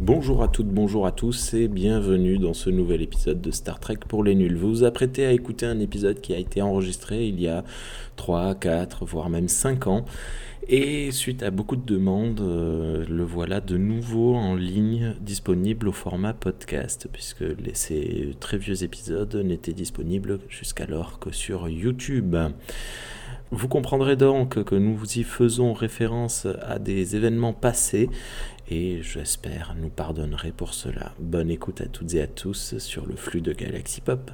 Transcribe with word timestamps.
Bonjour 0.00 0.42
à 0.42 0.48
toutes, 0.48 0.68
bonjour 0.68 1.06
à 1.06 1.12
tous 1.12 1.54
et 1.54 1.68
bienvenue 1.68 2.38
dans 2.38 2.52
ce 2.52 2.68
nouvel 2.68 3.00
épisode 3.00 3.40
de 3.40 3.50
Star 3.50 3.80
Trek 3.80 3.98
pour 4.06 4.22
les 4.22 4.34
nuls. 4.34 4.56
Vous 4.56 4.68
vous 4.68 4.84
apprêtez 4.84 5.24
à 5.24 5.32
écouter 5.32 5.64
un 5.64 5.80
épisode 5.80 6.20
qui 6.20 6.34
a 6.34 6.38
été 6.38 6.60
enregistré 6.60 7.26
il 7.26 7.40
y 7.40 7.48
a 7.48 7.64
3, 8.16 8.54
4, 8.56 9.06
voire 9.06 9.30
même 9.30 9.48
5 9.48 9.86
ans. 9.86 10.04
Et 10.68 11.10
suite 11.10 11.42
à 11.42 11.50
beaucoup 11.50 11.76
de 11.76 11.84
demandes, 11.84 12.40
euh, 12.40 13.04
le 13.08 13.22
voilà 13.22 13.60
de 13.60 13.76
nouveau 13.76 14.34
en 14.34 14.54
ligne, 14.56 15.14
disponible 15.20 15.88
au 15.88 15.92
format 15.92 16.32
podcast, 16.32 17.08
puisque 17.12 17.44
ces 17.74 18.34
très 18.40 18.58
vieux 18.58 18.82
épisodes 18.82 19.34
n'étaient 19.36 19.72
disponibles 19.72 20.40
jusqu'alors 20.48 21.18
que 21.18 21.32
sur 21.32 21.68
YouTube. 21.68 22.36
Vous 23.50 23.68
comprendrez 23.68 24.16
donc 24.16 24.64
que 24.64 24.74
nous 24.74 25.00
y 25.16 25.22
faisons 25.22 25.74
référence 25.74 26.46
à 26.66 26.78
des 26.78 27.14
événements 27.14 27.52
passés 27.52 28.08
et 28.68 29.02
j'espère 29.02 29.74
nous 29.76 29.90
pardonnerez 29.90 30.52
pour 30.52 30.74
cela. 30.74 31.12
Bonne 31.18 31.50
écoute 31.50 31.80
à 31.80 31.86
toutes 31.86 32.14
et 32.14 32.22
à 32.22 32.26
tous 32.26 32.78
sur 32.78 33.06
le 33.06 33.16
flux 33.16 33.40
de 33.40 33.52
Galaxy 33.52 34.00
Pop. 34.00 34.30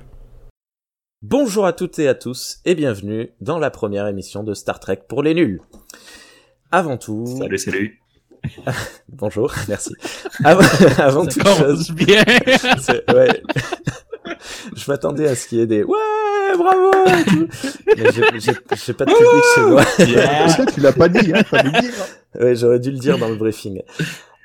Bonjour 1.23 1.66
à 1.66 1.73
toutes 1.73 1.98
et 1.98 2.09
à 2.09 2.15
tous 2.15 2.61
et 2.65 2.74
bienvenue 2.74 3.30
dans 3.41 3.59
la 3.59 3.71
première 3.71 4.07
émission 4.07 4.43
de 4.43 4.55
Star 4.55 4.80
Trek 4.80 5.02
pour 5.09 5.23
les 5.23 5.35
nuls. 5.35 5.61
Avant 6.71 6.97
tout... 6.97 7.27
Salut, 7.38 7.59
salut. 7.59 8.01
Bonjour, 9.09 9.52
merci. 9.69 9.95
Avant, 10.45 10.62
avant 10.99 11.27
toute 11.27 11.47
chose... 11.47 11.91
bien. 11.91 12.23
ouais. 13.15 13.43
je 14.74 14.91
m'attendais 14.91 15.29
à 15.29 15.35
ce 15.35 15.47
qu'il 15.47 15.59
y 15.59 15.60
ait 15.60 15.66
des 15.66 15.83
ouais 15.83 15.99
bravo 16.57 16.91
mais 17.07 18.10
j'ai 18.77 18.93
pas 18.93 19.05
de 19.05 19.12
public 19.12 19.45
chez 19.55 19.60
moi 19.62 19.85
yeah. 19.99 20.66
tu 20.73 20.80
l'as 20.80 20.93
pas 20.93 21.09
dit 21.09 21.33
hein, 21.33 21.43
pas 21.49 21.62
dire. 21.62 21.93
ouais 22.41 22.55
j'aurais 22.55 22.80
dû 22.80 22.91
le 22.91 22.98
dire 22.98 23.19
dans 23.19 23.29
le 23.29 23.37
briefing 23.37 23.83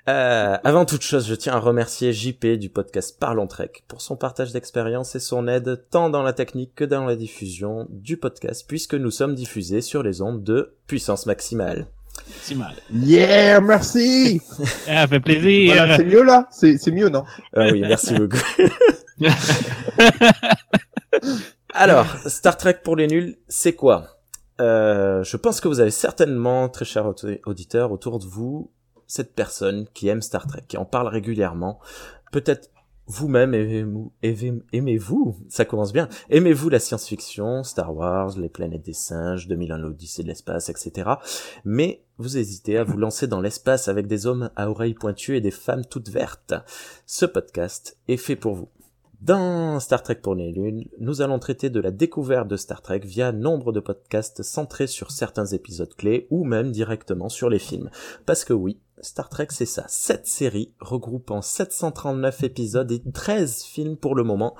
euh, 0.07 0.55
avant 0.63 0.85
toute 0.85 1.01
chose, 1.01 1.27
je 1.27 1.33
tiens 1.33 1.53
à 1.53 1.59
remercier 1.59 2.13
JP 2.13 2.45
du 2.59 2.69
podcast 2.69 3.17
Parlons 3.19 3.47
Trek 3.47 3.71
pour 3.87 4.01
son 4.01 4.15
partage 4.15 4.51
d'expérience 4.51 5.15
et 5.15 5.19
son 5.19 5.47
aide 5.47 5.83
tant 5.89 6.11
dans 6.11 6.21
la 6.21 6.31
technique 6.31 6.75
que 6.75 6.83
dans 6.83 7.05
la 7.05 7.15
diffusion 7.15 7.87
du 7.89 8.15
podcast 8.15 8.65
puisque 8.67 8.93
nous 8.93 9.09
sommes 9.09 9.33
diffusés 9.33 9.81
sur 9.81 10.03
les 10.03 10.21
ondes 10.21 10.43
de 10.43 10.75
puissance 10.85 11.25
maximale. 11.25 11.87
Maximale. 12.29 12.75
Yeah, 12.93 13.59
merci. 13.61 14.41
ah, 14.87 15.07
fait 15.07 15.19
plaisir. 15.19 15.73
Voilà, 15.73 15.97
c'est 15.97 16.05
mieux 16.05 16.23
là, 16.23 16.47
c'est 16.51 16.91
mieux 16.91 17.09
non? 17.09 17.23
Ah 17.55 17.69
oui, 17.71 17.81
merci 17.81 18.13
beaucoup. 18.13 18.37
Alors, 21.73 22.05
Star 22.27 22.57
Trek 22.57 22.77
pour 22.83 22.95
les 22.95 23.07
nuls, 23.07 23.37
c'est 23.47 23.73
quoi? 23.73 24.14
Euh, 24.59 25.23
Je 25.23 25.37
pense 25.37 25.61
que 25.61 25.67
vous 25.67 25.79
avez 25.79 25.91
certainement, 25.91 26.69
très 26.69 26.85
chers 26.85 27.11
auditeurs, 27.45 27.91
autour 27.91 28.19
de 28.19 28.25
vous, 28.25 28.71
cette 29.07 29.33
personne 29.33 29.87
qui 29.93 30.07
aime 30.07 30.21
Star 30.21 30.47
Trek, 30.47 30.63
qui 30.67 30.77
en 30.77 30.85
parle 30.85 31.07
régulièrement. 31.07 31.79
Peut-être 32.31 32.69
vous-même 33.07 33.53
aimez-vous, 34.23 35.35
ça 35.47 35.65
commence 35.65 35.93
bien, 35.93 36.09
aimez-vous 36.29 36.69
la 36.69 36.79
science-fiction, 36.79 37.63
Star 37.63 37.95
Wars, 37.95 38.37
les 38.37 38.49
planètes 38.49 38.83
des 38.83 38.93
singes, 38.93 39.47
2001 39.47 39.77
l'Odyssée 39.77 40.23
de 40.23 40.27
l'espace, 40.27 40.69
etc. 40.69 41.11
Mais 41.63 42.03
vous 42.17 42.37
hésitez 42.37 42.77
à 42.77 42.83
vous 42.83 42.97
lancer 42.97 43.27
dans 43.27 43.41
l'espace 43.41 43.87
avec 43.87 44.07
des 44.07 44.25
hommes 44.25 44.49
à 44.55 44.69
oreilles 44.69 44.95
pointues 44.95 45.37
et 45.37 45.41
des 45.41 45.51
femmes 45.51 45.85
toutes 45.85 46.09
vertes. 46.09 46.55
Ce 47.05 47.25
podcast 47.27 47.97
est 48.07 48.17
fait 48.17 48.35
pour 48.35 48.55
vous. 48.55 48.69
Dans 49.21 49.79
Star 49.79 50.03
Trek 50.03 50.15
pour 50.15 50.35
les 50.35 50.51
lunes, 50.51 50.85
nous 50.99 51.21
allons 51.21 51.39
traiter 51.39 51.69
de 51.69 51.79
la 51.79 51.91
découverte 51.91 52.47
de 52.47 52.57
Star 52.57 52.81
Trek 52.81 52.99
via 52.99 53.31
nombre 53.31 53.71
de 53.71 53.79
podcasts 53.79 54.43
centrés 54.43 54.87
sur 54.87 55.11
certains 55.11 55.45
épisodes 55.45 55.93
clés 55.95 56.27
ou 56.31 56.43
même 56.43 56.71
directement 56.71 57.29
sur 57.29 57.49
les 57.49 57.59
films. 57.59 57.89
Parce 58.25 58.43
que 58.43 58.53
oui, 58.53 58.79
Star 59.01 59.29
Trek 59.29 59.47
c'est 59.51 59.65
ça, 59.65 59.85
7 59.87 60.27
séries 60.27 60.73
regroupant 60.79 61.41
739 61.41 62.43
épisodes 62.43 62.91
et 62.91 63.01
13 63.13 63.63
films 63.63 63.97
pour 63.97 64.15
le 64.15 64.23
moment. 64.23 64.55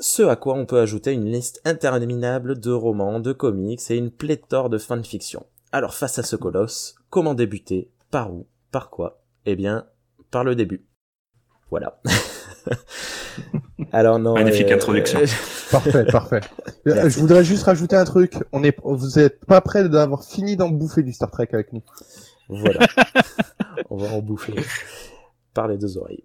Ce 0.00 0.22
à 0.22 0.36
quoi 0.36 0.54
on 0.54 0.66
peut 0.66 0.80
ajouter 0.80 1.12
une 1.12 1.30
liste 1.30 1.60
interminable 1.64 2.58
de 2.58 2.72
romans, 2.72 3.20
de 3.20 3.32
comics 3.32 3.90
et 3.90 3.96
une 3.96 4.10
pléthore 4.10 4.70
de 4.70 4.78
fanfiction. 4.78 5.46
Alors 5.72 5.94
face 5.94 6.18
à 6.18 6.22
ce 6.22 6.36
colosse, 6.36 6.94
comment 7.10 7.34
débuter? 7.34 7.90
Par 8.10 8.32
où? 8.32 8.46
Par 8.70 8.90
quoi? 8.90 9.22
Eh 9.44 9.56
bien, 9.56 9.86
par 10.30 10.44
le 10.44 10.54
début. 10.54 10.86
Voilà. 11.70 12.00
Alors 13.92 14.18
non. 14.18 14.34
Magnifique 14.34 14.70
introduction. 14.70 15.20
parfait, 15.70 16.04
parfait. 16.04 16.40
Je 16.84 17.18
voudrais 17.18 17.44
juste 17.44 17.64
rajouter 17.64 17.96
un 17.96 18.04
truc. 18.04 18.34
On 18.52 18.62
est, 18.62 18.76
vous 18.82 19.18
êtes 19.18 19.44
pas 19.44 19.60
prêts 19.60 19.88
d'avoir 19.88 20.24
fini 20.24 20.56
d'en 20.56 20.68
bouffer 20.68 21.02
du 21.02 21.12
Star 21.12 21.30
Trek 21.30 21.48
avec 21.52 21.72
nous. 21.72 21.82
Voilà. 22.48 22.86
On 23.90 23.96
va 23.96 24.08
en 24.08 24.20
bouffer 24.20 24.54
par 25.54 25.68
les 25.68 25.76
deux 25.76 25.96
oreilles. 25.98 26.24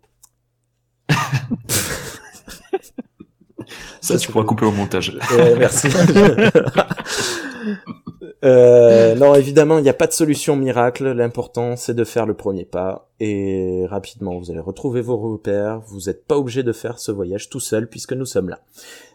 Ça, 4.01 4.17
tu 4.17 4.31
pourras 4.31 4.45
couper 4.45 4.65
au 4.65 4.71
montage. 4.71 5.17
Ouais, 5.31 5.55
merci. 5.57 5.87
euh, 8.43 9.15
non, 9.15 9.35
évidemment, 9.35 9.77
il 9.77 9.83
n'y 9.83 9.89
a 9.89 9.93
pas 9.93 10.07
de 10.07 10.13
solution 10.13 10.55
miracle. 10.55 11.11
L'important, 11.11 11.75
c'est 11.75 11.93
de 11.93 12.03
faire 12.03 12.25
le 12.25 12.33
premier 12.33 12.65
pas. 12.65 13.09
Et 13.19 13.85
rapidement, 13.89 14.37
vous 14.37 14.51
allez 14.51 14.59
retrouver 14.59 15.01
vos 15.01 15.17
repères. 15.17 15.81
Vous 15.87 16.01
n'êtes 16.07 16.25
pas 16.25 16.37
obligé 16.37 16.63
de 16.63 16.73
faire 16.73 16.99
ce 16.99 17.11
voyage 17.11 17.49
tout 17.49 17.59
seul 17.59 17.87
puisque 17.87 18.13
nous 18.13 18.25
sommes 18.25 18.49
là. 18.49 18.59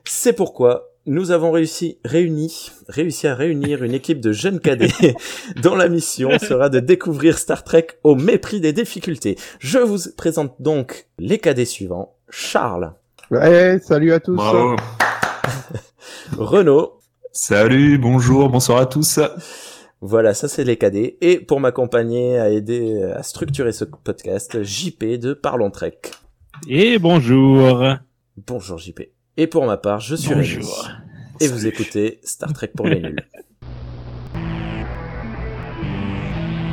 C'est 0.05 0.33
pourquoi 0.33 0.89
nous 1.09 1.31
avons 1.31 1.51
réussi, 1.51 1.99
réuni, 2.05 2.71
réussi 2.87 3.27
à 3.27 3.35
réunir 3.35 3.83
une 3.83 3.95
équipe 3.95 4.21
de 4.21 4.33
jeunes 4.33 4.61
cadets 4.61 4.93
dont 5.63 5.75
la 5.75 5.89
mission 5.89 6.39
sera 6.39 6.69
de 6.69 6.81
découvrir 6.81 7.39
Star 7.39 7.65
Trek 7.65 7.87
au 8.05 8.15
mépris 8.15 8.61
des 8.61 8.75
difficultés. 8.75 9.37
Je 9.59 9.79
vous 9.79 10.11
présente 10.17 10.61
donc 10.61 11.09
les 11.19 11.39
cadets 11.39 11.65
suivants. 11.65 12.15
Charles. 12.29 12.93
Ouais, 13.31 13.79
salut 13.83 14.13
à 14.13 14.21
tous. 14.21 14.37
Bravo. 14.37 14.77
Renaud. 16.39 16.95
Salut, 17.33 17.99
bonjour, 17.99 18.49
bonsoir 18.49 18.79
à 18.79 18.87
tous. 18.87 19.21
Voilà, 20.01 20.33
ça 20.33 20.49
c'est 20.49 20.65
les 20.65 20.77
cadets. 20.77 21.19
Et 21.21 21.39
pour 21.39 21.61
m'accompagner 21.61 22.39
à 22.39 22.49
aider 22.49 23.03
à 23.03 23.23
structurer 23.23 23.73
ce 23.73 23.85
podcast, 23.85 24.63
JP 24.63 25.05
de 25.19 25.35
Parlons 25.35 25.71
Trek. 25.71 26.01
Et 26.69 26.99
bonjour. 26.99 27.85
Bonjour 28.47 28.79
JP. 28.79 29.03
Et 29.37 29.47
pour 29.47 29.67
ma 29.67 29.77
part, 29.77 30.01
je 30.01 30.17
suis 30.17 30.35
Bonjour. 30.35 30.63
Rémi. 30.63 30.95
Et 31.41 31.49
vous 31.49 31.67
écoutez 31.67 32.21
Star 32.25 32.53
Trek 32.53 32.73
pour 32.75 32.87
les 32.87 33.01
nuls. 33.01 33.17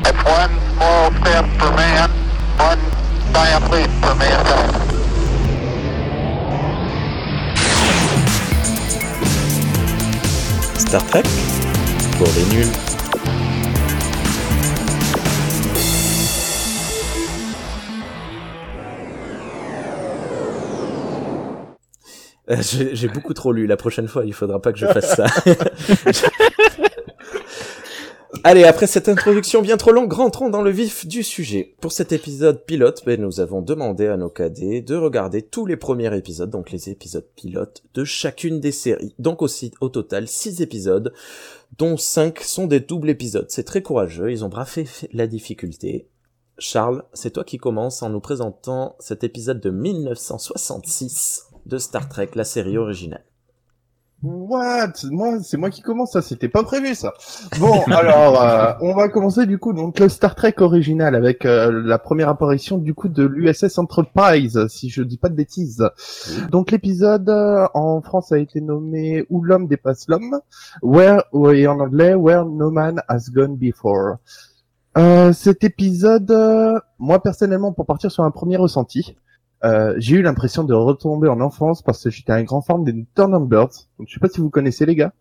It's 0.02 0.12
one 0.26 0.52
small 0.78 1.12
step 1.22 1.46
for 1.60 1.72
man, 1.76 2.10
one 2.60 2.80
giant 3.34 3.72
leap 3.72 3.90
for 4.02 4.16
mankind. 4.16 4.85
Star 10.96 11.08
Trek 11.08 11.24
pour 12.18 12.28
les 12.38 12.56
nuls. 12.56 12.72
Euh, 22.50 22.56
J'ai 22.62 22.96
j'ai 22.96 23.08
beaucoup 23.10 23.34
trop 23.34 23.52
lu. 23.52 23.68
La 23.68 23.76
prochaine 23.76 24.08
fois, 24.08 24.24
il 24.24 24.34
faudra 24.34 24.62
pas 24.62 24.72
que 24.72 24.80
je 24.80 24.86
fasse 24.86 25.16
ça. 25.16 25.26
Allez, 28.48 28.64
après 28.64 28.86
cette 28.86 29.10
introduction 29.10 29.64
bien 29.64 29.76
trop 29.76 29.92
longue, 29.92 30.14
rentrons 30.14 30.52
dans 30.52 30.62
le 30.62 30.70
vif 30.70 31.08
du 31.08 31.24
sujet. 31.24 31.74
Pour 31.82 31.92
cet 31.92 32.12
épisode 32.12 32.64
pilote, 32.64 33.02
ben, 33.04 33.20
nous 33.20 33.40
avons 33.40 33.64
demandé 33.64 34.06
à 34.06 34.18
nos 34.18 34.30
cadets 34.30 34.84
de 34.84 34.94
regarder 34.94 35.42
tous 35.42 35.66
les 35.66 35.78
premiers 35.78 36.16
épisodes, 36.16 36.52
donc 36.52 36.70
les 36.70 36.92
épisodes 36.92 37.26
pilotes 37.36 37.82
de 37.96 38.04
chacune 38.04 38.60
des 38.60 38.72
séries. 38.72 39.16
Donc 39.18 39.42
aussi, 39.42 39.72
au 39.82 39.90
total, 39.90 40.28
6 40.28 40.62
épisodes, 40.62 41.12
dont 41.80 41.98
5 41.98 42.40
sont 42.42 42.68
des 42.68 42.82
doubles 42.82 43.10
épisodes. 43.10 43.48
C'est 43.50 43.64
très 43.64 43.82
courageux, 43.82 44.32
ils 44.32 44.46
ont 44.46 44.50
bravé 44.50 44.86
la 45.12 45.26
difficulté. 45.26 46.08
Charles, 46.60 47.04
c'est 47.14 47.32
toi 47.32 47.46
qui 47.46 47.58
commences 47.58 48.04
en 48.04 48.12
nous 48.12 48.20
présentant 48.20 48.96
cet 49.00 49.24
épisode 49.24 49.60
de 49.60 49.72
1966 49.72 51.48
de 51.66 51.80
Star 51.80 52.10
Trek, 52.10 52.30
la 52.36 52.44
série 52.44 52.78
originale. 52.78 53.26
What? 54.26 54.94
Moi, 55.12 55.40
c'est 55.44 55.58
moi 55.58 55.70
qui 55.70 55.82
commence, 55.82 56.14
ça, 56.14 56.22
c'était 56.22 56.50
pas 56.50 56.64
prévu, 56.64 56.96
ça. 56.96 57.14
Bon, 57.60 57.82
alors, 57.88 58.42
euh, 58.42 58.74
on 58.82 58.96
va 58.96 59.10
commencer 59.10 59.46
du 59.46 59.60
coup 59.60 59.74
donc 59.74 60.00
le 60.00 60.10
Star 60.10 60.34
Trek 60.34 60.56
original 60.60 61.16
avec 61.16 61.46
euh, 61.46 61.72
la 61.86 62.00
première 62.00 62.30
apparition 62.30 62.78
du 62.78 62.94
coup 62.94 63.08
de 63.08 63.24
l'USS 63.24 63.78
Enterprise, 63.78 64.66
si 64.68 64.90
je 64.90 65.04
dis 65.04 65.18
pas 65.18 65.30
de 65.30 65.36
bêtises. 65.36 65.88
Donc 66.52 66.72
l'épisode 66.72 67.30
euh, 67.30 67.68
en 67.74 68.02
France 68.02 68.32
a 68.32 68.40
été 68.40 68.62
nommé 68.62 69.26
Où 69.30 69.44
l'homme 69.44 69.68
dépasse 69.68 70.08
l'homme, 70.08 70.40
Where 70.82 71.24
et 71.54 71.68
en 71.68 71.80
anglais 71.80 72.16
Where 72.16 72.46
No 72.46 72.72
Man 72.72 73.02
Has 73.08 73.30
Gone 73.32 73.56
Before. 73.56 74.18
Euh, 74.98 75.34
cet 75.34 75.66
épisode, 75.66 76.32
euh, 76.32 76.80
moi 77.00 77.22
personnellement, 77.22 77.74
pour 77.74 77.86
partir 77.86 78.12
sur 78.12 78.24
un 78.24 78.32
premier 78.32 78.56
ressenti, 78.56 79.16
euh, 79.66 79.94
j'ai 79.98 80.18
eu 80.18 80.22
l'impression 80.22 80.64
de 80.64 80.74
retomber 80.74 81.28
en 81.28 81.42
enfance 81.42 81.82
parce 81.82 82.04
que 82.04 82.10
j'étais 82.10 82.32
un 82.32 82.44
grand 82.44 82.62
fan 82.62 82.84
des 82.84 83.06
Turner 83.16 83.40
Birds. 83.42 83.88
Donc, 84.00 84.08
je 84.08 84.14
sais 84.14 84.20
pas 84.20 84.30
si 84.30 84.40
vous 84.40 84.50
connaissez 84.50 84.86
les 84.86 84.96
gars. 84.96 85.12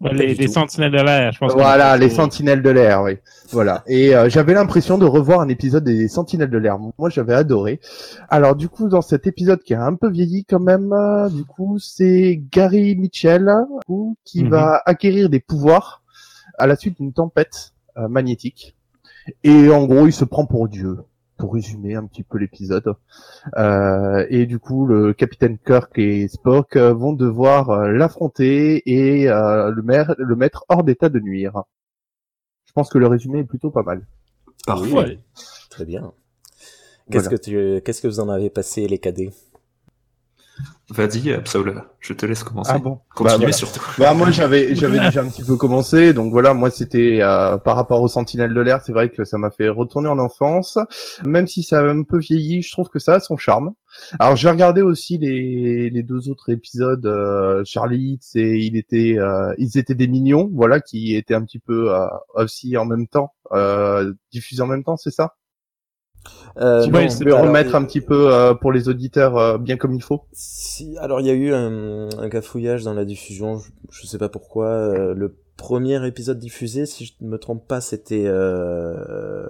Ouais, 0.00 0.12
les, 0.12 0.34
les 0.34 0.48
sentinelles 0.48 0.90
de 0.90 1.00
l'air, 1.00 1.32
je 1.32 1.38
pense. 1.38 1.52
Voilà, 1.52 1.92
a 1.92 1.96
les 1.96 2.10
Sentinelles 2.10 2.60
de 2.62 2.70
l'air, 2.70 3.02
oui. 3.02 3.18
Voilà. 3.52 3.84
Et 3.86 4.16
euh, 4.16 4.28
j'avais 4.28 4.52
l'impression 4.52 4.98
de 4.98 5.04
revoir 5.06 5.40
un 5.40 5.48
épisode 5.48 5.84
des 5.84 6.08
Sentinelles 6.08 6.50
de 6.50 6.58
l'air. 6.58 6.76
Moi, 6.98 7.08
j'avais 7.08 7.34
adoré. 7.34 7.80
Alors, 8.28 8.56
du 8.56 8.68
coup, 8.68 8.88
dans 8.88 9.00
cet 9.02 9.28
épisode 9.28 9.62
qui 9.62 9.74
a 9.74 9.84
un 9.84 9.94
peu 9.94 10.10
vieilli 10.10 10.44
quand 10.44 10.58
même, 10.58 10.92
euh, 10.92 11.28
du 11.28 11.44
coup, 11.44 11.78
c'est 11.78 12.42
Gary 12.50 12.96
Mitchell 12.96 13.48
coup, 13.86 14.16
qui 14.24 14.42
Mhm. 14.42 14.50
va 14.50 14.82
acquérir 14.86 15.28
des 15.30 15.40
pouvoirs 15.40 16.02
à 16.58 16.66
la 16.66 16.74
suite 16.76 16.96
d'une 16.98 17.12
tempête 17.12 17.72
euh, 17.96 18.08
magnétique. 18.08 18.74
Et 19.44 19.70
en 19.70 19.86
gros, 19.86 20.06
il 20.06 20.12
se 20.12 20.24
prend 20.24 20.46
pour 20.46 20.68
Dieu. 20.68 20.98
Pour 21.40 21.54
résumer 21.54 21.94
un 21.94 22.06
petit 22.06 22.22
peu 22.22 22.38
l'épisode. 22.38 22.94
Euh, 23.56 24.26
et 24.28 24.46
du 24.46 24.58
coup, 24.58 24.86
le 24.86 25.12
capitaine 25.14 25.58
Kirk 25.58 25.98
et 25.98 26.28
Spock 26.28 26.76
euh, 26.76 26.92
vont 26.92 27.14
devoir 27.14 27.70
euh, 27.70 27.90
l'affronter 27.92 28.82
et 28.84 29.28
euh, 29.28 29.70
le, 29.70 29.82
maire, 29.82 30.14
le 30.18 30.36
mettre 30.36 30.64
hors 30.68 30.84
d'état 30.84 31.08
de 31.08 31.18
nuire. 31.18 31.62
Je 32.66 32.72
pense 32.72 32.90
que 32.90 32.98
le 32.98 33.06
résumé 33.06 33.38
est 33.40 33.44
plutôt 33.44 33.70
pas 33.70 33.82
mal. 33.82 34.06
Parfait. 34.66 34.92
Ouais. 34.92 35.18
Très 35.70 35.84
bien. 35.86 36.12
Qu'est-ce 37.10 37.24
Voilà. 37.24 37.38
que 37.38 37.42
tu, 37.42 37.82
qu'est-ce 37.82 38.02
que 38.02 38.06
vous 38.06 38.20
en 38.20 38.28
avez 38.28 38.50
passé 38.50 38.86
les 38.86 38.98
cadets? 38.98 39.30
Vas-y, 40.90 41.32
Absol, 41.32 41.84
je 42.00 42.12
te 42.14 42.26
laisse 42.26 42.42
commencer. 42.42 42.72
Ah 42.74 42.78
bon 42.78 42.98
Continue 43.14 43.30
Bah, 43.32 43.36
voilà. 43.38 43.52
surtout. 43.52 43.80
Bah 43.96 44.12
moi 44.12 44.30
j'avais 44.32 44.74
j'avais 44.74 44.98
déjà 44.98 45.22
un 45.22 45.28
petit 45.28 45.44
peu 45.44 45.54
commencé 45.56 46.12
donc 46.12 46.32
voilà 46.32 46.52
moi 46.52 46.68
c'était 46.70 47.20
euh, 47.22 47.58
par 47.58 47.76
rapport 47.76 48.02
aux 48.02 48.08
Sentinelles 48.08 48.52
de 48.52 48.60
l'air 48.60 48.80
c'est 48.84 48.92
vrai 48.92 49.08
que 49.08 49.22
ça 49.24 49.38
m'a 49.38 49.52
fait 49.52 49.68
retourner 49.68 50.08
en 50.08 50.18
enfance 50.18 50.78
même 51.24 51.46
si 51.46 51.62
ça 51.62 51.78
a 51.78 51.84
un 51.84 52.02
peu 52.02 52.18
vieilli 52.18 52.62
je 52.62 52.72
trouve 52.72 52.88
que 52.88 52.98
ça 52.98 53.14
a 53.14 53.20
son 53.20 53.36
charme 53.36 53.70
alors 54.18 54.34
j'ai 54.34 54.50
regardé 54.50 54.82
aussi 54.82 55.16
les, 55.18 55.90
les 55.90 56.02
deux 56.02 56.28
autres 56.28 56.50
épisodes 56.50 57.06
euh, 57.06 57.62
Charlie 57.64 58.18
et 58.34 58.56
il 58.58 58.76
était 58.76 59.14
euh, 59.16 59.54
ils 59.58 59.78
étaient 59.78 59.94
des 59.94 60.08
mignons 60.08 60.50
voilà 60.52 60.80
qui 60.80 61.14
étaient 61.14 61.34
un 61.34 61.44
petit 61.44 61.60
peu 61.60 61.94
euh, 61.94 62.04
aussi 62.34 62.76
en 62.76 62.84
même 62.84 63.06
temps 63.06 63.32
euh, 63.52 64.12
diffusés 64.32 64.62
en 64.62 64.66
même 64.66 64.82
temps 64.82 64.96
c'est 64.96 65.12
ça? 65.12 65.36
Euh, 66.58 66.82
c'est- 67.08 67.24
me 67.24 67.32
alors, 67.34 67.46
remettre 67.46 67.74
un 67.74 67.84
petit 67.84 68.00
peu 68.00 68.34
euh, 68.34 68.54
pour 68.54 68.72
les 68.72 68.88
auditeurs 68.88 69.36
euh, 69.38 69.58
bien 69.58 69.76
comme 69.76 69.94
il 69.94 70.02
faut 70.02 70.24
Si, 70.32 70.96
alors 70.98 71.20
il 71.20 71.26
y 71.26 71.30
a 71.30 71.34
eu 71.34 71.52
un, 71.52 72.08
un 72.18 72.28
cafouillage 72.28 72.82
dans 72.84 72.94
la 72.94 73.04
diffusion, 73.04 73.58
je, 73.58 73.70
je 73.90 74.06
sais 74.06 74.18
pas 74.18 74.28
pourquoi. 74.28 74.66
euh, 74.66 75.14
le 75.14 75.36
premier 75.56 76.04
épisode 76.06 76.38
diffusé, 76.38 76.86
si 76.86 77.04
je 77.04 77.12
ne 77.20 77.28
me 77.28 77.38
trompe 77.38 77.68
pas, 77.68 77.80
c'était. 77.82 78.24
Euh, 78.26 79.46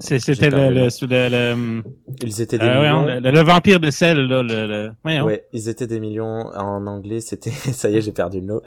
C'était 0.00 0.50
le, 0.50 0.70
le, 0.70 0.88
le, 0.88 1.28
le, 1.28 1.82
Ils 2.24 2.40
étaient 2.40 2.58
des 2.58 2.64
euh, 2.66 2.80
ouais, 2.80 2.90
millions. 2.90 3.20
le, 3.20 3.30
le 3.30 3.40
vampire 3.42 3.78
de 3.80 3.90
sel, 3.90 4.18
là, 4.26 4.42
le, 4.42 4.66
le. 4.66 4.90
Ouais, 5.22 5.46
ils 5.52 5.68
étaient 5.68 5.86
des 5.86 6.00
millions. 6.00 6.48
En 6.56 6.86
anglais, 6.86 7.20
c'était. 7.20 7.50
Ça 7.72 7.88
y 7.88 7.96
est, 7.96 8.00
j'ai 8.00 8.12
perdu 8.12 8.40
le 8.40 8.46
nom. 8.46 8.60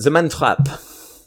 The 0.00 0.06
Man 0.08 0.28
Trap, 0.28 0.60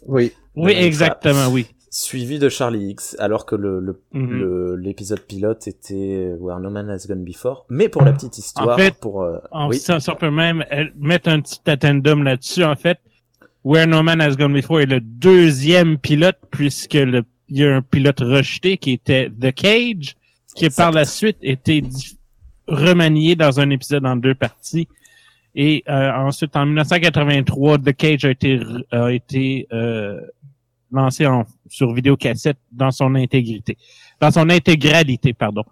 oui 0.07 0.31
Oui, 0.55 0.73
Le 0.73 0.79
exactement, 0.81 1.47
oui. 1.51 1.67
Suivi 1.97 2.39
de 2.39 2.49
Charlie 2.49 2.89
X, 2.89 3.15
alors 3.19 3.45
que 3.45 3.55
le 3.55 3.79
le- 3.79 4.01
le- 4.13 4.75
l'épisode 4.75 5.21
pilote 5.21 5.65
était 5.67 6.33
Where 6.39 6.59
No 6.59 6.69
Man 6.69 6.89
Has 6.89 7.05
Gone 7.07 7.23
Before. 7.23 7.65
Mais 7.69 7.87
pour 7.87 8.01
la 8.03 8.11
petite 8.11 8.37
histoire, 8.37 8.77
fait, 8.77 8.93
pour 8.99 9.23
euh, 9.23 9.37
On, 9.51 9.69
oui, 9.69 9.77
ça, 9.77 10.01
ça 10.01 10.13
peut 10.15 10.29
même 10.29 10.65
euh, 10.73 10.85
mettre 10.99 11.29
un 11.29 11.39
petit 11.39 11.61
addendum 11.65 12.23
là-dessus, 12.23 12.65
en 12.65 12.75
fait. 12.75 12.99
Where 13.63 13.87
No 13.87 14.03
Man 14.03 14.19
Has 14.19 14.35
Gone 14.35 14.53
Before 14.53 14.81
est 14.81 14.85
le 14.87 14.99
deuxième 14.99 15.97
pilote, 15.97 16.37
puisque 16.51 16.95
le, 16.95 17.23
il 17.47 17.59
y 17.59 17.65
a 17.65 17.77
un 17.77 17.81
pilote 17.81 18.19
rejeté 18.19 18.77
qui 18.77 18.91
était 18.91 19.29
The 19.29 19.53
Cage, 19.53 20.15
qui 20.53 20.65
Exact. 20.65 20.83
par 20.83 20.91
la 20.91 21.05
suite 21.05 21.37
été 21.41 21.81
remanié 22.67 23.35
dans 23.37 23.59
un 23.59 23.69
épisode 23.69 24.05
en 24.05 24.17
deux 24.17 24.35
parties. 24.35 24.87
Et 25.55 25.83
euh, 25.87 26.11
ensuite, 26.11 26.55
en 26.57 26.65
1983, 26.65 27.77
The 27.77 27.93
Cage 27.95 28.25
a 28.25 28.31
été, 28.31 28.59
a 28.91 29.11
été 29.13 29.67
euh, 29.71 30.19
lancé 30.91 31.25
en, 31.25 31.45
sur 31.67 31.93
vidéocassette 31.93 32.57
dans 32.71 32.91
son 32.91 33.15
intégrité. 33.15 33.77
Dans 34.19 34.31
son 34.31 34.49
intégralité, 34.49 35.33
pardon. 35.33 35.63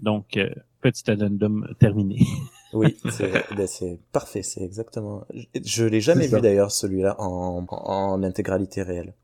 Donc, 0.00 0.36
euh, 0.36 0.50
petit 0.80 1.10
addendum 1.10 1.68
terminé. 1.78 2.18
Oui, 2.74 2.98
c'est 3.08 3.32
ben, 3.56 3.66
c'est 3.66 3.98
parfait, 4.12 4.42
c'est 4.42 4.62
exactement. 4.62 5.24
Je, 5.34 5.44
je 5.64 5.84
l'ai 5.86 6.02
jamais 6.02 6.26
vu 6.26 6.38
d'ailleurs 6.42 6.70
celui-là 6.70 7.16
en, 7.18 7.64
en 7.66 8.22
intégralité 8.22 8.82
réelle. 8.82 9.14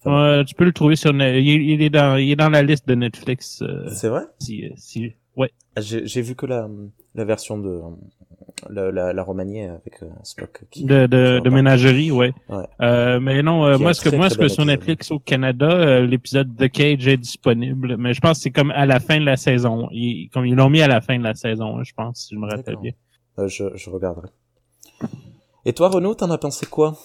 Enfin, 0.00 0.22
Euh, 0.22 0.44
tu 0.44 0.54
peux 0.54 0.64
le 0.64 0.72
trouver 0.74 0.94
sur 0.94 1.14
Ne- 1.14 1.38
il, 1.40 1.62
il 1.62 1.80
est 1.80 1.88
dans 1.88 2.16
il 2.18 2.30
est 2.32 2.36
dans 2.36 2.50
la 2.50 2.62
liste 2.62 2.86
de 2.86 2.94
Netflix 2.94 3.62
euh, 3.62 3.88
C'est 3.90 4.08
vrai? 4.10 4.24
si, 4.38 4.70
si 4.76 5.14
ouais 5.36 5.50
J'ai 5.78 6.06
j'ai 6.06 6.22
vu 6.22 6.34
que 6.34 6.46
la, 6.46 6.68
la 7.14 7.24
version 7.24 7.58
de 7.58 7.80
la, 8.70 8.90
la, 8.92 9.12
la 9.12 9.22
remaniée 9.22 9.66
avec 9.66 10.02
euh, 10.02 10.08
Spock. 10.22 10.64
Qui, 10.70 10.84
de 10.84 11.06
de, 11.06 11.40
de 11.40 11.50
ménagerie 11.50 12.10
ouais, 12.10 12.32
Ouais. 12.48 12.64
Euh, 12.80 13.20
mais 13.20 13.42
non 13.42 13.64
euh, 13.66 13.78
moi 13.78 13.92
ce 13.94 14.08
que 14.08 14.14
moi 14.14 14.26
très 14.28 14.34
ce 14.36 14.38
que 14.38 14.48
sur. 14.48 14.64
Netflix 14.64 15.10
au 15.10 15.18
Canada 15.18 15.68
euh, 15.70 16.06
l'épisode 16.06 16.56
The 16.56 16.70
Cage 16.70 17.06
est 17.08 17.16
disponible 17.16 17.96
mais 17.96 18.14
je 18.14 18.20
pense 18.20 18.38
que 18.38 18.42
c'est 18.44 18.50
comme 18.50 18.70
à 18.70 18.86
la 18.86 19.00
fin 19.00 19.18
de 19.18 19.24
la 19.24 19.36
saison 19.36 19.88
ils, 19.90 20.30
comme 20.32 20.46
ils 20.46 20.54
l'ont 20.54 20.70
mis 20.70 20.82
à 20.82 20.88
la 20.88 21.00
fin 21.00 21.18
de 21.18 21.24
la 21.24 21.34
saison 21.34 21.78
hein, 21.78 21.82
je 21.84 21.92
pense 21.94 22.26
si 22.26 22.34
je 22.34 22.40
me 22.40 22.46
rappelle 22.48 22.76
bien 22.76 22.92
Euh, 23.38 23.48
je, 23.48 23.64
je 23.74 23.90
regarderai. 23.90 24.28
Et 25.64 25.72
toi, 25.72 25.88
Renaud, 25.88 26.14
t'en 26.14 26.30
as 26.30 26.38
pensé 26.38 26.66
quoi? 26.66 26.96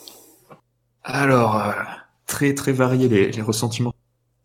Alors, 1.04 1.56
euh, 1.56 1.72
très 2.28 2.54
très 2.54 2.72
variés 2.72 3.08
les, 3.10 3.32
les 3.32 3.42
ressentiments 3.42 3.94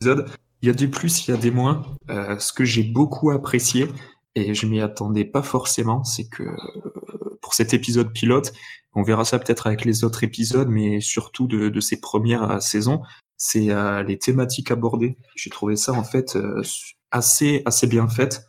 de 0.01 0.09
l'épisode. 0.09 0.31
Il 0.65 0.69
y 0.69 0.71
a 0.71 0.73
du 0.73 0.89
plus, 0.89 1.29
il 1.29 1.31
y 1.31 1.35
a 1.35 1.37
des 1.37 1.51
moins. 1.51 1.83
Euh, 2.09 2.39
ce 2.39 2.55
que 2.55 2.65
j'ai 2.65 2.85
beaucoup 2.85 3.31
apprécié, 3.31 3.87
et 4.35 4.55
je 4.55 4.65
m'y 4.67 4.81
attendais 4.81 5.27
pas 5.27 5.43
forcément, 5.43 6.05
c'est 6.05 6.27
que 6.27 6.43
euh, 6.43 7.39
pour 7.43 7.53
cet 7.53 7.75
épisode 7.75 8.15
pilote, 8.15 8.55
on 8.95 9.03
verra 9.03 9.27
ça 9.27 9.39
peut-être 9.39 9.67
avec 9.67 9.85
les 9.85 10.05
autres 10.05 10.25
épisodes, 10.25 10.71
mais 10.71 11.03
surtout 11.03 11.47
de, 11.47 11.69
de 11.69 11.81
ces 11.81 12.01
premières 12.01 12.51
euh, 12.51 12.61
saisons, 12.61 13.03
c'est 13.37 13.69
euh, 13.69 14.03
les 14.05 14.19
thématiques 14.19 14.71
abordées. 14.71 15.19
J'ai 15.37 15.51
trouvé 15.51 15.77
ça 15.77 15.93
en 15.93 16.03
fait 16.03 16.35
euh, 16.35 16.63
assez 17.11 17.61
assez 17.67 17.87
bien 17.87 18.09
fait. 18.09 18.47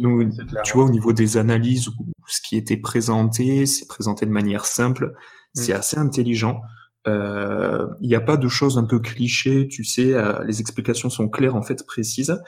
Nous, 0.00 0.28
tu 0.64 0.72
vois, 0.72 0.86
au 0.86 0.90
niveau 0.90 1.12
des 1.12 1.36
analyses, 1.36 1.86
ou 1.86 1.94
ce 2.26 2.40
qui 2.40 2.56
était 2.56 2.76
présenté, 2.76 3.66
c'est 3.66 3.86
présenté 3.86 4.26
de 4.26 4.32
manière 4.32 4.66
simple, 4.66 5.14
c'est 5.54 5.72
assez 5.72 5.96
intelligent. 5.96 6.60
Euh, 7.08 7.86
Il 8.00 8.08
n'y 8.08 8.14
a 8.14 8.20
pas 8.20 8.36
de 8.36 8.48
choses 8.48 8.78
un 8.78 8.84
peu 8.84 9.00
clichés, 9.00 9.68
tu 9.68 9.84
sais, 9.84 10.14
euh, 10.14 10.42
les 10.44 10.60
explications 10.60 11.10
sont 11.10 11.28
claires, 11.28 11.56
en 11.56 11.62
fait, 11.62 11.84
précises. 11.86 12.40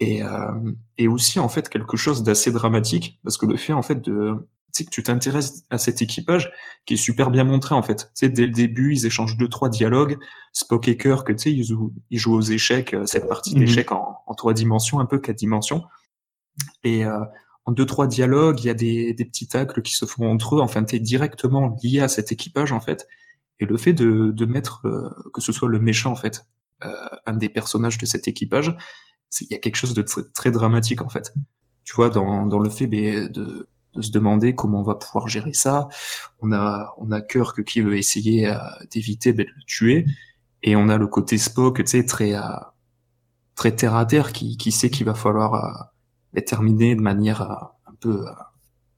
Et, 0.00 0.22
euh, 0.22 0.72
et 0.96 1.08
aussi, 1.08 1.38
en 1.38 1.48
fait, 1.48 1.68
quelque 1.68 1.96
chose 1.96 2.22
d'assez 2.22 2.50
dramatique, 2.52 3.18
parce 3.22 3.36
que 3.36 3.44
le 3.46 3.56
fait, 3.56 3.74
en 3.74 3.82
fait, 3.82 4.00
de, 4.00 4.34
tu 4.72 4.78
sais, 4.78 4.84
que 4.86 4.90
tu 4.90 5.02
t'intéresses 5.02 5.64
à 5.68 5.76
cet 5.76 6.00
équipage, 6.00 6.50
qui 6.86 6.94
est 6.94 6.96
super 6.96 7.30
bien 7.30 7.44
montré, 7.44 7.74
en 7.74 7.82
fait. 7.82 8.04
Tu 8.14 8.26
sais, 8.26 8.28
dès 8.30 8.46
le 8.46 8.52
début, 8.52 8.94
ils 8.94 9.04
échangent 9.04 9.36
deux, 9.36 9.48
trois 9.48 9.68
dialogues. 9.68 10.16
Spock 10.54 10.88
et 10.88 10.96
Kirk, 10.96 11.28
tu 11.36 11.38
sais, 11.38 11.52
ils 11.52 11.64
jouent, 11.64 11.92
ils 12.10 12.18
jouent 12.18 12.34
aux 12.36 12.40
échecs, 12.40 12.94
euh, 12.94 13.04
cette 13.04 13.28
partie 13.28 13.54
Mhm. 13.54 13.60
d'échecs 13.60 13.92
en, 13.92 14.16
en 14.26 14.34
trois 14.34 14.54
dimensions, 14.54 15.00
un 15.00 15.06
peu 15.06 15.18
quatre 15.18 15.36
dimensions. 15.36 15.84
Et 16.82 17.04
euh, 17.04 17.18
en 17.66 17.72
deux, 17.72 17.84
trois 17.86 18.06
dialogues, 18.06 18.60
il 18.60 18.66
y 18.66 18.70
a 18.70 18.74
des, 18.74 19.12
des 19.12 19.24
petits 19.26 19.48
tacles 19.48 19.82
qui 19.82 19.92
se 19.94 20.06
font 20.06 20.30
entre 20.30 20.56
eux. 20.56 20.60
Enfin, 20.60 20.82
tu 20.82 20.96
es 20.96 20.98
directement 20.98 21.76
lié 21.82 22.00
à 22.00 22.08
cet 22.08 22.32
équipage, 22.32 22.72
en 22.72 22.80
fait. 22.80 23.06
Et 23.60 23.66
le 23.66 23.76
fait 23.76 23.92
de, 23.92 24.32
de 24.32 24.46
mettre, 24.46 24.86
euh, 24.86 25.10
que 25.32 25.40
ce 25.40 25.52
soit 25.52 25.68
le 25.68 25.78
méchant, 25.78 26.12
en 26.12 26.16
fait, 26.16 26.46
euh, 26.84 26.92
un 27.26 27.34
des 27.34 27.48
personnages 27.48 27.98
de 27.98 28.06
cet 28.06 28.26
équipage, 28.26 28.76
il 29.40 29.46
y 29.50 29.54
a 29.54 29.58
quelque 29.58 29.76
chose 29.76 29.94
de 29.94 30.02
très, 30.02 30.22
très 30.34 30.50
dramatique, 30.50 31.02
en 31.02 31.08
fait. 31.08 31.32
Tu 31.84 31.94
vois, 31.94 32.10
dans, 32.10 32.46
dans 32.46 32.58
le 32.58 32.70
fait 32.70 32.86
ben, 32.86 33.28
de, 33.28 33.68
de 33.94 34.02
se 34.02 34.10
demander 34.10 34.54
comment 34.54 34.80
on 34.80 34.84
va 34.84 34.96
pouvoir 34.96 35.28
gérer 35.28 35.52
ça. 35.52 35.88
On 36.40 36.52
a, 36.52 36.94
on 36.98 37.12
a 37.12 37.20
Kirk 37.20 37.62
qui 37.64 37.80
veut 37.80 37.96
essayer 37.96 38.48
euh, 38.48 38.58
d'éviter 38.90 39.32
ben, 39.32 39.46
de 39.46 39.50
le 39.50 39.64
tuer. 39.66 40.06
Et 40.62 40.74
on 40.76 40.88
a 40.88 40.98
le 40.98 41.06
côté 41.06 41.38
Spock, 41.38 41.78
tu 41.78 41.86
sais, 41.86 42.04
très, 42.04 42.34
euh, 42.34 42.42
très 43.54 43.76
terre 43.76 43.94
à 43.94 44.04
terre, 44.06 44.32
qui, 44.32 44.56
qui 44.56 44.72
sait 44.72 44.90
qu'il 44.90 45.06
va 45.06 45.14
falloir 45.14 45.54
euh, 45.54 45.84
ben, 46.32 46.42
terminer 46.44 46.94
de 46.96 47.02
manière 47.02 47.42
euh, 47.42 47.54
un 47.86 47.94
peu, 48.00 48.24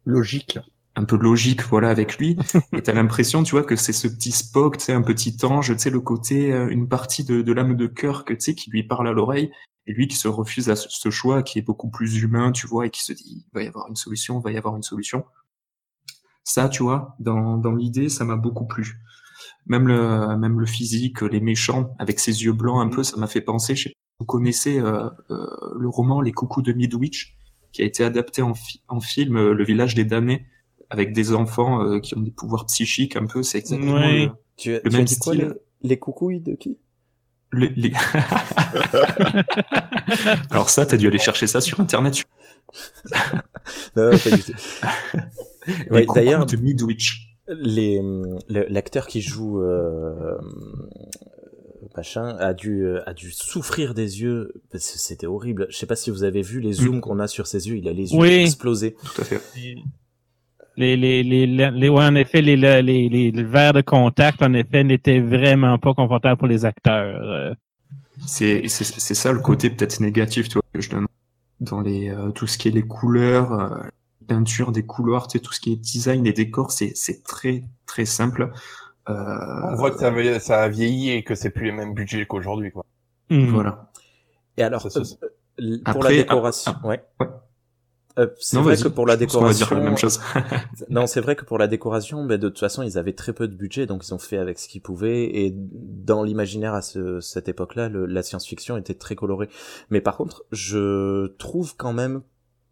logique 0.04 0.58
un 0.94 1.04
peu 1.04 1.16
logique, 1.16 1.62
voilà, 1.62 1.88
avec 1.90 2.18
lui. 2.18 2.36
Et 2.72 2.82
t'as 2.82 2.92
l'impression, 2.92 3.42
tu 3.42 3.52
vois, 3.52 3.64
que 3.64 3.76
c'est 3.76 3.92
ce 3.92 4.08
petit 4.08 4.32
Spock, 4.32 4.78
tu 4.78 4.84
sais, 4.84 4.92
un 4.92 5.02
petit 5.02 5.36
ange, 5.44 5.72
tu 5.72 5.78
sais, 5.78 5.90
le 5.90 6.00
côté, 6.00 6.52
euh, 6.52 6.68
une 6.68 6.88
partie 6.88 7.24
de, 7.24 7.42
de 7.42 7.52
l'âme 7.52 7.76
de 7.76 7.86
Kirk, 7.86 8.28
tu 8.28 8.36
sais, 8.40 8.54
qui 8.54 8.70
lui 8.70 8.82
parle 8.84 9.08
à 9.08 9.12
l'oreille, 9.12 9.50
et 9.86 9.92
lui 9.92 10.06
qui 10.06 10.16
se 10.16 10.28
refuse 10.28 10.70
à 10.70 10.76
ce, 10.76 10.88
ce 10.90 11.10
choix, 11.10 11.42
qui 11.42 11.58
est 11.58 11.62
beaucoup 11.62 11.90
plus 11.90 12.22
humain, 12.22 12.52
tu 12.52 12.66
vois, 12.66 12.86
et 12.86 12.90
qui 12.90 13.02
se 13.02 13.12
dit, 13.12 13.44
il 13.46 13.54
va 13.54 13.62
y 13.62 13.66
avoir 13.66 13.88
une 13.88 13.96
solution, 13.96 14.38
il 14.40 14.42
va 14.44 14.52
y 14.52 14.58
avoir 14.58 14.76
une 14.76 14.82
solution. 14.82 15.24
Ça, 16.44 16.68
tu 16.68 16.82
vois, 16.82 17.14
dans, 17.20 17.56
dans 17.56 17.72
l'idée, 17.74 18.08
ça 18.08 18.24
m'a 18.24 18.36
beaucoup 18.36 18.66
plu. 18.66 18.98
Même 19.66 19.88
le, 19.88 20.36
même 20.36 20.60
le 20.60 20.66
physique, 20.66 21.22
les 21.22 21.40
méchants, 21.40 21.94
avec 21.98 22.18
ses 22.20 22.44
yeux 22.44 22.52
blancs 22.52 22.80
un 22.84 22.88
peu, 22.88 23.02
ça 23.02 23.16
m'a 23.16 23.26
fait 23.26 23.40
penser, 23.40 23.76
je 23.76 23.84
sais 23.84 23.90
pas, 23.90 23.94
vous 24.20 24.26
connaissez 24.26 24.78
euh, 24.78 25.08
euh, 25.30 25.46
le 25.78 25.88
roman 25.88 26.20
Les 26.20 26.32
Coucous 26.32 26.62
de 26.62 26.72
Midwich, 26.72 27.36
qui 27.72 27.82
a 27.82 27.84
été 27.84 28.04
adapté 28.04 28.42
en, 28.42 28.54
fi- 28.54 28.82
en 28.88 29.00
film, 29.00 29.36
euh, 29.36 29.54
Le 29.54 29.64
Village 29.64 29.94
des 29.94 30.04
Damnés, 30.04 30.46
avec 30.92 31.12
des 31.12 31.34
enfants 31.34 31.82
euh, 31.84 31.98
qui 32.00 32.16
ont 32.16 32.20
des 32.20 32.30
pouvoirs 32.30 32.66
psychiques 32.66 33.16
un 33.16 33.26
peu, 33.26 33.42
c'est 33.42 33.58
exactement 33.58 33.94
Ouais. 33.94 34.26
le- 34.26 34.30
Tu, 34.56 34.74
as- 34.74 34.80
Le 34.84 34.90
tu 34.90 34.94
as 34.94 34.98
même 34.98 35.04
dit 35.06 35.18
quoi, 35.18 35.32
style. 35.34 35.44
le- 35.46 35.62
les 35.82 35.98
coucouilles 35.98 36.40
de 36.40 36.54
qui? 36.54 36.78
Les- 37.52 37.72
les- 37.76 37.92
Alors 40.50 40.70
ça, 40.70 40.86
t'as 40.86 40.96
dû 40.96 41.06
aller 41.08 41.18
chercher 41.18 41.46
ça 41.46 41.60
sur 41.60 41.80
internet. 41.80 42.24
Non, 43.96 44.10
pas 44.10 44.30
du 44.30 44.42
tout. 44.42 44.52
Les 45.66 45.90
Ouais, 45.90 46.06
d'ailleurs- 46.14 46.46
de 46.46 46.56
Midwich. 46.56 47.28
les 47.48 48.00
le- 48.48 48.66
l'acteur 48.68 49.06
qui 49.06 49.20
joue 49.20 49.60
euh, 49.62 50.38
machin 51.96 52.36
a 52.38 52.54
dû 52.54 52.84
euh, 52.86 53.02
a 53.06 53.12
dû 53.14 53.30
souffrir 53.30 53.94
des 53.94 54.20
yeux 54.22 54.52
parce 54.70 54.90
que 54.92 54.98
c'était 54.98 55.26
horrible 55.26 55.66
je 55.70 55.76
sais 55.76 55.86
pas 55.86 55.96
si 55.96 56.10
vous 56.10 56.22
avez 56.24 56.40
vu 56.42 56.60
les 56.60 56.72
zooms 56.72 57.00
qu'on 57.02 57.18
a 57.18 57.26
sur 57.28 57.46
ses 57.46 57.68
yeux 57.68 57.76
il 57.76 57.86
a 57.88 57.92
les 57.92 58.12
yeux 58.12 58.18
Oui. 58.20 58.30
explosés 58.42 58.96
Tout 59.14 59.20
à 59.20 59.24
fait. 59.24 59.40
Les, 60.76 60.96
les, 60.96 61.22
les, 61.22 61.46
les, 61.46 61.88
ouais, 61.88 62.04
en 62.04 62.14
effet, 62.14 62.40
les, 62.40 62.56
les, 62.56 62.82
les, 62.82 63.08
les- 63.08 63.30
les 63.30 63.42
verres 63.44 63.74
de 63.74 63.82
contact, 63.82 64.42
en 64.42 64.54
effet, 64.54 64.84
n'étaient 64.84 65.20
vraiment 65.20 65.78
pas 65.78 65.92
confortables 65.94 66.38
pour 66.38 66.48
les 66.48 66.64
acteurs. 66.64 67.20
Euh, 67.22 67.54
C'est 68.26 68.68
c'est 68.68 68.84
c'est 68.84 69.14
ça 69.14 69.32
le 69.32 69.40
côté 69.40 69.68
peut-être 69.70 70.00
négatif, 70.00 70.48
tu 70.48 70.54
vois, 70.54 70.62
que 70.72 70.80
je 70.80 70.90
donne 70.90 71.06
dans 71.60 71.80
les 71.80 72.08
euh, 72.10 72.30
tout 72.30 72.46
ce 72.46 72.56
qui 72.58 72.68
est 72.68 72.70
les 72.70 72.82
couleurs, 72.86 73.52
euh, 73.52 73.68
peinture 74.28 74.72
des 74.72 74.84
couloirs, 74.84 75.26
tu 75.28 75.38
sais, 75.38 75.42
tout 75.44 75.52
ce 75.52 75.60
qui 75.60 75.72
est 75.72 75.76
design 75.76 76.26
et 76.26 76.32
décor, 76.32 76.70
c'est 76.72 76.92
c'est 76.94 77.22
très 77.22 77.64
très 77.86 78.04
simple. 78.06 78.50
Euh, 79.08 79.14
On 79.70 79.74
voit 79.74 79.90
que 79.90 79.98
ça, 79.98 80.08
a- 80.08 80.40
ça 80.40 80.62
a 80.62 80.68
vieilli 80.68 81.10
et 81.10 81.22
que 81.24 81.34
c'est 81.34 81.50
plus 81.50 81.66
les 81.66 81.72
mêmes 81.72 81.92
budgets 81.94 82.24
qu'aujourd'hui, 82.26 82.70
quoi. 82.70 82.84
hmm. 83.30 83.46
Voilà. 83.46 83.90
et 84.56 84.62
alors 84.62 84.80
Ça, 84.82 84.90
ça, 84.90 85.00
euh, 85.00 85.04
ça. 85.04 85.16
pour 85.58 85.96
Après, 85.96 86.16
la 86.16 86.22
décoration 86.22 86.72
ah, 86.82 86.86
ouais, 86.86 87.02
ouais. 87.20 87.26
Euh, 88.18 88.26
c'est 88.38 88.56
vrai 88.58 88.76
que 88.76 88.88
pour 88.88 89.06
la 89.06 89.16
décoration 89.16 89.66
dire 89.66 89.74
la 89.78 89.84
même 89.84 89.96
chose. 89.96 90.20
Non, 90.90 91.06
c'est 91.06 91.20
vrai 91.20 91.36
que 91.36 91.44
pour 91.44 91.58
la 91.58 91.66
décoration, 91.66 92.24
ben, 92.24 92.38
de 92.38 92.48
toute 92.48 92.58
façon, 92.58 92.82
ils 92.82 92.98
avaient 92.98 93.12
très 93.14 93.32
peu 93.32 93.48
de 93.48 93.54
budget, 93.54 93.86
donc 93.86 94.06
ils 94.06 94.12
ont 94.14 94.18
fait 94.18 94.38
avec 94.38 94.58
ce 94.58 94.68
qu'ils 94.68 94.82
pouvaient. 94.82 95.24
Et 95.24 95.54
dans 95.54 96.22
l'imaginaire 96.22 96.74
à 96.74 96.82
ce, 96.82 97.20
cette 97.20 97.48
époque-là, 97.48 97.88
le- 97.88 98.06
la 98.06 98.22
science-fiction 98.22 98.76
était 98.76 98.94
très 98.94 99.14
colorée. 99.14 99.48
Mais 99.90 100.00
par 100.00 100.16
contre, 100.16 100.44
je 100.52 101.28
trouve 101.38 101.74
quand 101.76 101.92
même 101.92 102.22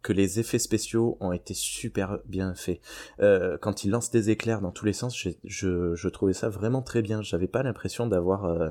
que 0.03 0.13
les 0.13 0.39
effets 0.39 0.57
spéciaux 0.57 1.15
ont 1.19 1.31
été 1.31 1.53
super 1.53 2.17
bien 2.25 2.55
faits. 2.55 2.79
Euh, 3.19 3.57
quand 3.61 3.83
ils 3.83 3.91
lancent 3.91 4.09
des 4.09 4.31
éclairs 4.31 4.59
dans 4.59 4.71
tous 4.71 4.83
les 4.85 4.93
sens, 4.93 5.15
je, 5.43 5.93
je 5.95 6.07
trouvais 6.09 6.33
ça 6.33 6.49
vraiment 6.49 6.81
très 6.81 7.03
bien. 7.03 7.21
J'avais 7.21 7.45
pas 7.47 7.61
l'impression 7.61 8.07
d'avoir 8.07 8.45
euh, 8.45 8.69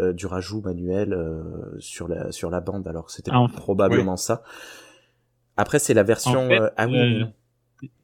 euh, 0.00 0.12
du 0.12 0.26
rajout 0.26 0.60
manuel 0.60 1.12
euh, 1.12 1.40
sur 1.78 2.08
la 2.08 2.32
sur 2.32 2.50
la 2.50 2.60
bande, 2.60 2.88
alors 2.88 3.06
que 3.06 3.12
c'était 3.12 3.30
En- 3.30 3.48
probablement 3.48 4.16
ça. 4.16 4.42
Après, 5.56 5.78
c'est 5.78 5.94
la 5.94 6.02
version. 6.02 6.46
En 6.46 6.48
fait, 6.48 6.60
euh, 6.60 6.70
ah 6.76 6.86
oui, 6.88 6.96
euh. 7.22 7.24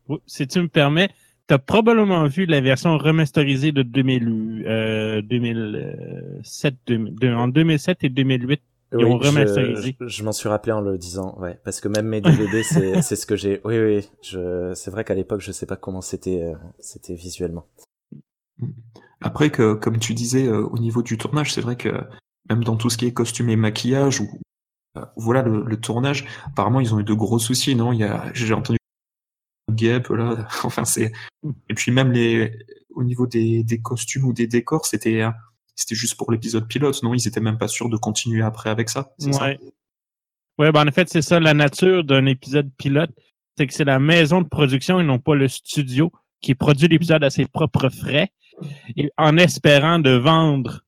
Oui, 0.09 0.19
Si 0.27 0.47
tu 0.47 0.61
me 0.61 0.69
permets, 0.69 1.09
tu 1.49 1.55
as 1.55 1.59
probablement 1.59 2.27
vu 2.27 2.47
la 2.47 2.61
version 2.61 2.97
remasterisée 2.99 3.73
de 3.73 3.83
2000, 3.83 4.65
euh, 4.67 5.23
2007, 5.23 6.75
2000, 6.87 7.15
de- 7.15 7.33
en 7.35 7.49
2007 7.49 8.05
et 8.05 8.09
2008. 8.09 8.61
Ils 8.93 9.05
ont 9.05 9.21
je- 9.21 9.29
remasterisé. 9.29 9.97
Je, 10.01 10.07
je 10.09 10.25
m'en 10.25 10.33
suis 10.33 10.49
rappelé 10.49 10.73
en 10.73 10.81
le 10.81 10.97
disant, 10.97 11.37
ouais, 11.39 11.59
parce 11.63 11.81
que 11.81 11.89
même 11.89 12.07
mes 12.07 12.21
DVD, 12.23 12.63
c'est 12.63 13.03
c'est 13.03 13.17
ce 13.17 13.27
que 13.27 13.37
j'ai. 13.37 13.61
Oui, 13.65 13.79
oui, 13.79 14.09
je, 14.23 14.73
c'est 14.75 14.91
vrai 14.91 15.05
qu'à 15.05 15.15
l'époque, 15.15 15.41
je 15.43 15.53
sais 15.53 15.67
pas 15.67 15.77
comment 15.77 16.01
c'était, 16.01 16.43
euh, 16.43 16.55
c'était 16.79 17.15
visuellement. 17.15 17.67
Après 19.21 19.51
que, 19.51 19.75
comme 19.75 19.99
tu 19.99 20.15
disais, 20.15 20.47
euh, 20.47 20.63
au 20.63 20.79
niveau 20.79 21.03
du 21.03 21.19
tournage, 21.19 21.53
c'est 21.53 21.61
vrai 21.61 21.77
que 21.77 21.91
même 22.49 22.65
dans 22.65 22.77
tout 22.77 22.89
ce 22.89 22.97
qui 22.97 23.07
est 23.07 23.13
costume 23.13 23.51
et 23.51 23.57
maquillage, 23.57 24.21
ou 24.21 24.25
euh, 24.25 24.39
voilà 25.17 25.43
le, 25.43 25.63
le 25.65 25.81
tournage, 25.81 26.27
apparemment 26.47 26.81
ils 26.81 26.95
ont 26.95 27.01
eu 27.01 27.05
de 27.05 27.15
gros 27.15 27.39
soucis, 27.39 27.75
non? 27.75 27.93
Il 27.93 28.01
y 28.01 28.05
a, 28.05 28.33
j'ai 28.35 28.55
entendu 28.55 28.79
Gap 29.71 30.09
là, 30.09 30.49
enfin 30.65 30.85
c'est, 30.85 31.13
et 31.69 31.75
puis 31.75 31.93
même 31.93 32.13
les, 32.13 32.53
au 32.95 33.05
niveau 33.05 33.27
des, 33.27 33.63
des 33.65 33.81
costumes 33.81 34.25
ou 34.25 34.33
des 34.33 34.47
décors, 34.47 34.87
c'était, 34.87 35.23
euh, 35.23 35.31
c'était 35.77 35.95
juste 35.95 36.17
pour 36.17 36.33
l'épisode 36.33 36.67
pilote, 36.67 37.03
non? 37.03 37.15
Ils 37.15 37.29
étaient 37.29 37.41
même 37.41 37.59
pas 37.59 37.69
sûrs 37.69 37.89
de 37.89 37.97
continuer 37.97 38.43
après 38.43 38.71
avec 38.71 38.89
ça. 38.89 39.13
c'est 39.19 39.33
ça? 39.33 39.45
Ouais. 39.45 39.59
Ouais, 40.59 40.73
ben 40.73 40.89
en 40.89 40.91
fait, 40.91 41.09
c'est 41.09 41.23
ça 41.23 41.39
la 41.39 41.55
nature 41.55 42.03
d'un 42.03 42.27
épisode 42.27 42.69
pilote, 42.77 43.11
c'est 43.57 43.67
que 43.69 43.73
c'est 43.73 43.85
la 43.85 44.01
maison 44.01 44.43
de 44.43 44.49
production 44.49 44.99
et 44.99 45.05
non 45.05 45.21
pas 45.21 45.37
le 45.37 45.47
studio 45.47 46.11
qui 46.41 46.57
produit 46.57 46.89
l'épisode 46.89 47.23
à 47.23 47.31
ses 47.31 47.47
propres 47.47 47.89
frais 47.91 48.33
et 48.97 49.11
en 49.17 49.37
espérant 49.37 50.01
de 50.01 50.11
vendre 50.11 50.81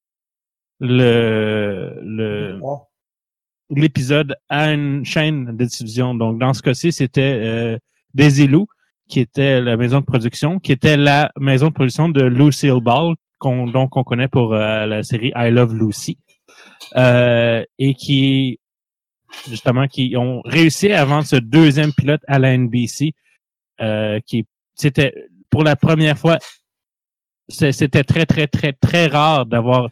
le 0.81 2.01
le 2.03 2.59
Oh. 2.63 2.83
L'épisode 3.71 4.37
à 4.49 4.73
une 4.73 5.05
chaîne 5.05 5.57
de 5.57 5.65
diffusion. 5.65 6.15
Donc 6.15 6.39
dans 6.39 6.53
ce 6.53 6.63
cas-ci, 6.63 6.93
c'était 6.93 7.39
euh, 7.43 7.79
Desilu 8.15 8.67
qui 9.11 9.21
était 9.21 9.61
la 9.61 9.77
maison 9.77 10.01
de 10.01 10.05
production, 10.05 10.61
qui 10.61 10.73
était 10.73 10.97
la 10.97 11.31
maison 11.39 11.69
de 11.69 11.73
production 11.73 12.09
de 12.09 12.23
Lucille 12.23 12.81
Ball, 12.81 13.17
qu'on 13.39 13.67
donc 13.67 13.97
on 13.97 14.05
connaît 14.05 14.29
pour 14.29 14.55
euh, 14.55 14.87
la 14.87 15.03
série 15.03 15.33
I 15.35 15.51
Love 15.51 15.75
Lucy, 15.75 16.17
euh, 16.97 17.63
et 17.79 17.95
qui 17.95 18.61
justement 19.49 19.87
qui 19.89 20.15
ont 20.17 20.41
réussi 20.45 20.93
à 20.93 21.05
vendre 21.05 21.27
ce 21.27 21.37
deuxième 21.37 21.93
pilote 21.93 22.23
à 22.29 22.39
la 22.39 22.57
NBC, 22.57 23.13
euh, 23.81 24.21
qui 24.25 24.47
c'était 24.75 25.13
pour 25.51 25.65
la 25.65 25.75
première 25.75 26.17
fois, 26.17 26.39
c'était 27.49 28.05
très 28.05 28.27
très 28.27 28.47
très 28.47 28.73
très 28.73 29.09
rare 29.09 29.45
d'avoir 29.45 29.91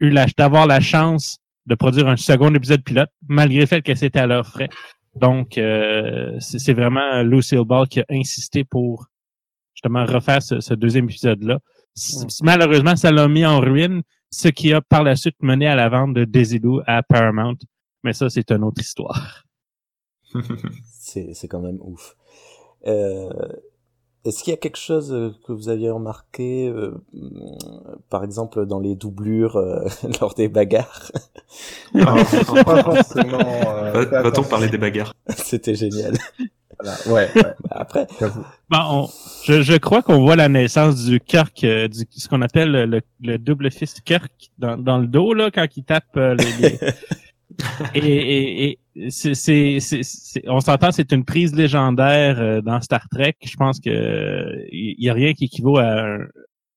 eu 0.00 0.08
la 0.08 0.26
d'avoir 0.38 0.66
la 0.66 0.80
chance 0.80 1.38
de 1.68 1.74
produire 1.74 2.08
un 2.08 2.16
second 2.16 2.52
épisode 2.54 2.82
pilote, 2.82 3.10
malgré 3.28 3.60
le 3.60 3.66
fait 3.66 3.82
que 3.82 3.94
c'était 3.94 4.20
à 4.20 4.26
leurs 4.26 4.46
frais. 4.46 4.68
Donc, 5.14 5.58
euh, 5.58 6.36
c'est 6.40 6.72
vraiment 6.72 7.22
Lucille 7.22 7.64
Ball 7.64 7.86
qui 7.88 8.00
a 8.00 8.04
insisté 8.10 8.64
pour 8.64 9.06
justement 9.74 10.04
refaire 10.04 10.42
ce, 10.42 10.60
ce 10.60 10.74
deuxième 10.74 11.04
épisode-là. 11.04 11.58
Malheureusement, 12.42 12.96
ça 12.96 13.10
l'a 13.10 13.28
mis 13.28 13.44
en 13.44 13.60
ruine, 13.60 14.02
ce 14.30 14.48
qui 14.48 14.72
a 14.72 14.80
par 14.80 15.02
la 15.02 15.16
suite 15.16 15.36
mené 15.40 15.66
à 15.66 15.74
la 15.74 15.88
vente 15.88 16.14
de 16.14 16.24
Desilu 16.24 16.80
à 16.86 17.02
Paramount. 17.02 17.56
Mais 18.04 18.12
ça, 18.12 18.30
c'est 18.30 18.50
une 18.50 18.64
autre 18.64 18.80
histoire. 18.80 19.44
C'est, 21.00 21.32
c'est 21.32 21.48
quand 21.48 21.60
même 21.60 21.78
ouf. 21.80 22.14
Euh, 22.86 23.30
est-ce 24.28 24.42
qu'il 24.44 24.50
y 24.52 24.54
a 24.54 24.58
quelque 24.58 24.78
chose 24.78 25.12
euh, 25.12 25.30
que 25.46 25.52
vous 25.52 25.68
aviez 25.68 25.90
remarqué, 25.90 26.68
euh, 26.68 26.92
par 28.10 28.24
exemple 28.24 28.66
dans 28.66 28.80
les 28.80 28.94
doublures 28.94 29.56
euh, 29.56 29.84
lors 30.20 30.34
des 30.34 30.48
bagarres? 30.48 31.10
Ah, 31.94 32.14
Pas 32.64 32.82
forcément. 32.82 33.40
euh, 33.74 34.04
Va-t-on 34.22 34.44
parler 34.44 34.68
des 34.68 34.78
bagarres? 34.78 35.14
C'était 35.36 35.74
génial. 35.74 36.14
Voilà, 36.80 36.96
Ouais, 37.06 37.28
ouais, 37.34 37.54
Après, 37.70 38.06
j'avoue. 38.20 38.44
Bon, 38.70 38.78
on- 38.90 39.08
je, 39.44 39.62
je 39.62 39.76
crois 39.76 40.02
qu'on 40.02 40.20
voit 40.20 40.36
la 40.36 40.48
naissance 40.48 41.04
du 41.04 41.18
Kirk, 41.20 41.64
euh, 41.64 41.88
du, 41.88 42.04
ce 42.10 42.28
qu'on 42.28 42.42
appelle 42.42 42.70
le, 42.70 42.86
le- 42.86 43.00
le 43.22 43.38
double 43.38 43.70
fist 43.70 44.02
Kirk 44.02 44.30
dans, 44.58 44.76
dans 44.76 44.98
le 44.98 45.06
dos 45.06 45.32
là 45.34 45.50
quand 45.50 45.66
il 45.76 45.82
tape 45.84 46.04
euh, 46.16 46.34
les, 46.34 46.52
les- 46.52 46.78
et, 47.94 47.98
et, 48.70 48.78
et 48.96 49.10
c'est, 49.10 49.78
on 50.46 50.60
s'entend, 50.60 50.90
c'est 50.92 51.12
une 51.12 51.24
prise 51.24 51.54
légendaire 51.54 52.40
euh, 52.40 52.60
dans 52.60 52.80
Star 52.80 53.08
Trek. 53.10 53.36
Je 53.44 53.56
pense 53.56 53.80
que 53.80 54.64
il 54.72 54.96
y 55.04 55.08
a 55.08 55.12
rien 55.14 55.32
qui 55.34 55.44
équivaut 55.44 55.78
à 55.78 56.00
un- 56.06 56.26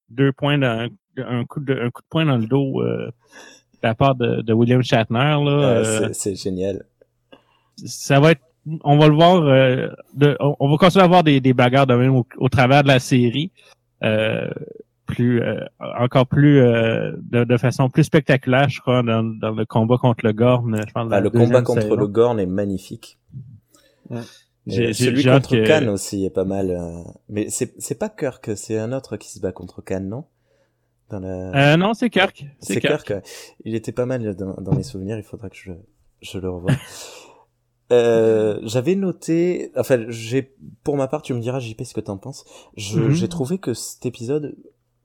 deux 0.09 0.31
points, 0.31 0.57
d'un- 0.57 0.89
un, 1.17 1.45
coup 1.45 1.59
de, 1.59 1.73
un 1.73 1.89
coup 1.89 2.01
de 2.01 2.07
poing 2.09 2.25
dans 2.25 2.37
le 2.37 2.45
dos 2.47 2.81
euh, 2.81 3.07
de 3.07 3.79
la 3.83 3.95
part 3.95 4.15
de, 4.15 4.41
de 4.41 4.53
William 4.53 4.83
Shatner 4.83 5.17
là. 5.17 5.47
euh, 5.47 6.01
euh, 6.03 6.09
c'est, 6.13 6.35
génial. 6.35 6.83
ça 7.85 8.19
va 8.19 8.31
être 8.31 8.41
on 8.83 8.97
va 8.99 9.07
le 9.07 9.15
voir 9.15 9.41
euh, 9.43 9.87
de, 10.13 10.37
on, 10.39 10.55
on 10.59 10.69
va 10.69 10.77
continuer 10.77 11.01
à 11.01 11.05
avoir 11.05 11.23
des, 11.23 11.39
des 11.41 11.53
bagarres 11.53 11.87
de 11.87 11.95
même 11.95 12.15
au, 12.15 12.27
au 12.37 12.47
travers 12.49 12.83
de 12.83 12.89
la 12.89 12.99
série 12.99 13.51
euh, 14.03 14.47
plus 15.11 15.41
euh, 15.41 15.59
encore 15.99 16.25
plus 16.27 16.59
euh, 16.59 17.11
de, 17.21 17.43
de 17.43 17.57
façon 17.57 17.89
plus 17.89 18.03
spectaculaire 18.05 18.69
je 18.69 18.79
crois 18.81 19.03
dans, 19.03 19.23
dans 19.23 19.51
le 19.51 19.65
combat 19.65 19.97
contre 19.97 20.25
le 20.25 20.33
Gorn 20.33 20.75
je 20.87 20.91
pense 20.93 21.09
Bah, 21.09 21.17
la 21.17 21.21
le 21.21 21.29
combat 21.29 21.61
contre 21.61 21.81
saison. 21.83 21.95
le 21.95 22.07
Gorn 22.07 22.39
est 22.39 22.45
magnifique. 22.45 23.19
J'ai- 24.67 24.89
Et 24.89 24.93
j'ai- 24.93 25.05
celui 25.05 25.23
contre 25.23 25.49
que- 25.49 25.67
Khan 25.67 25.87
aussi 25.91 26.25
est 26.25 26.29
pas 26.29 26.43
mal. 26.43 26.69
euh, 26.71 27.01
Mais 27.29 27.49
c'est, 27.49 27.73
c'est 27.79 27.95
pas 27.97 28.09
Kirk, 28.09 28.51
c'est 28.55 28.77
un 28.77 28.91
autre 28.93 29.17
qui 29.17 29.29
se 29.29 29.39
bat 29.39 29.51
contre 29.51 29.81
Khan, 29.81 30.01
non? 30.01 30.25
Dans 31.09 31.19
la... 31.19 31.73
euh, 31.73 31.77
non 31.77 31.93
c'est 31.93 32.09
Kirk 32.09 32.45
c'est 32.59 32.79
Kirk, 32.79 33.05
Kirk. 33.05 33.09
ouais. 33.09 33.21
Il 33.65 33.73
était 33.75 33.91
pas 33.91 34.05
mal 34.05 34.35
dans, 34.35 34.53
dans 34.61 34.73
mes 34.75 34.83
souvenirs. 34.83 35.17
Il 35.17 35.23
faudra 35.23 35.49
que 35.49 35.55
je, 35.57 35.71
je 36.21 36.37
le 36.39 36.49
revoie. 36.49 36.71
Euh, 37.91 38.57
j'avais 38.63 38.95
noté, 38.95 39.69
enfin, 39.75 40.05
j'ai, 40.07 40.53
pour 40.85 40.95
ma 40.95 41.09
part, 41.09 41.21
tu 41.21 41.33
me 41.33 41.41
diras, 41.41 41.59
JP, 41.59 41.83
ce 41.83 41.93
que 41.93 41.99
t'en 41.99 42.17
penses. 42.17 42.45
Je- 42.77 42.99
Mhm. 43.01 43.11
J'ai 43.11 43.27
trouvé 43.27 43.57
que 43.57 43.73
cet 43.73 44.05
épisode 44.05 44.55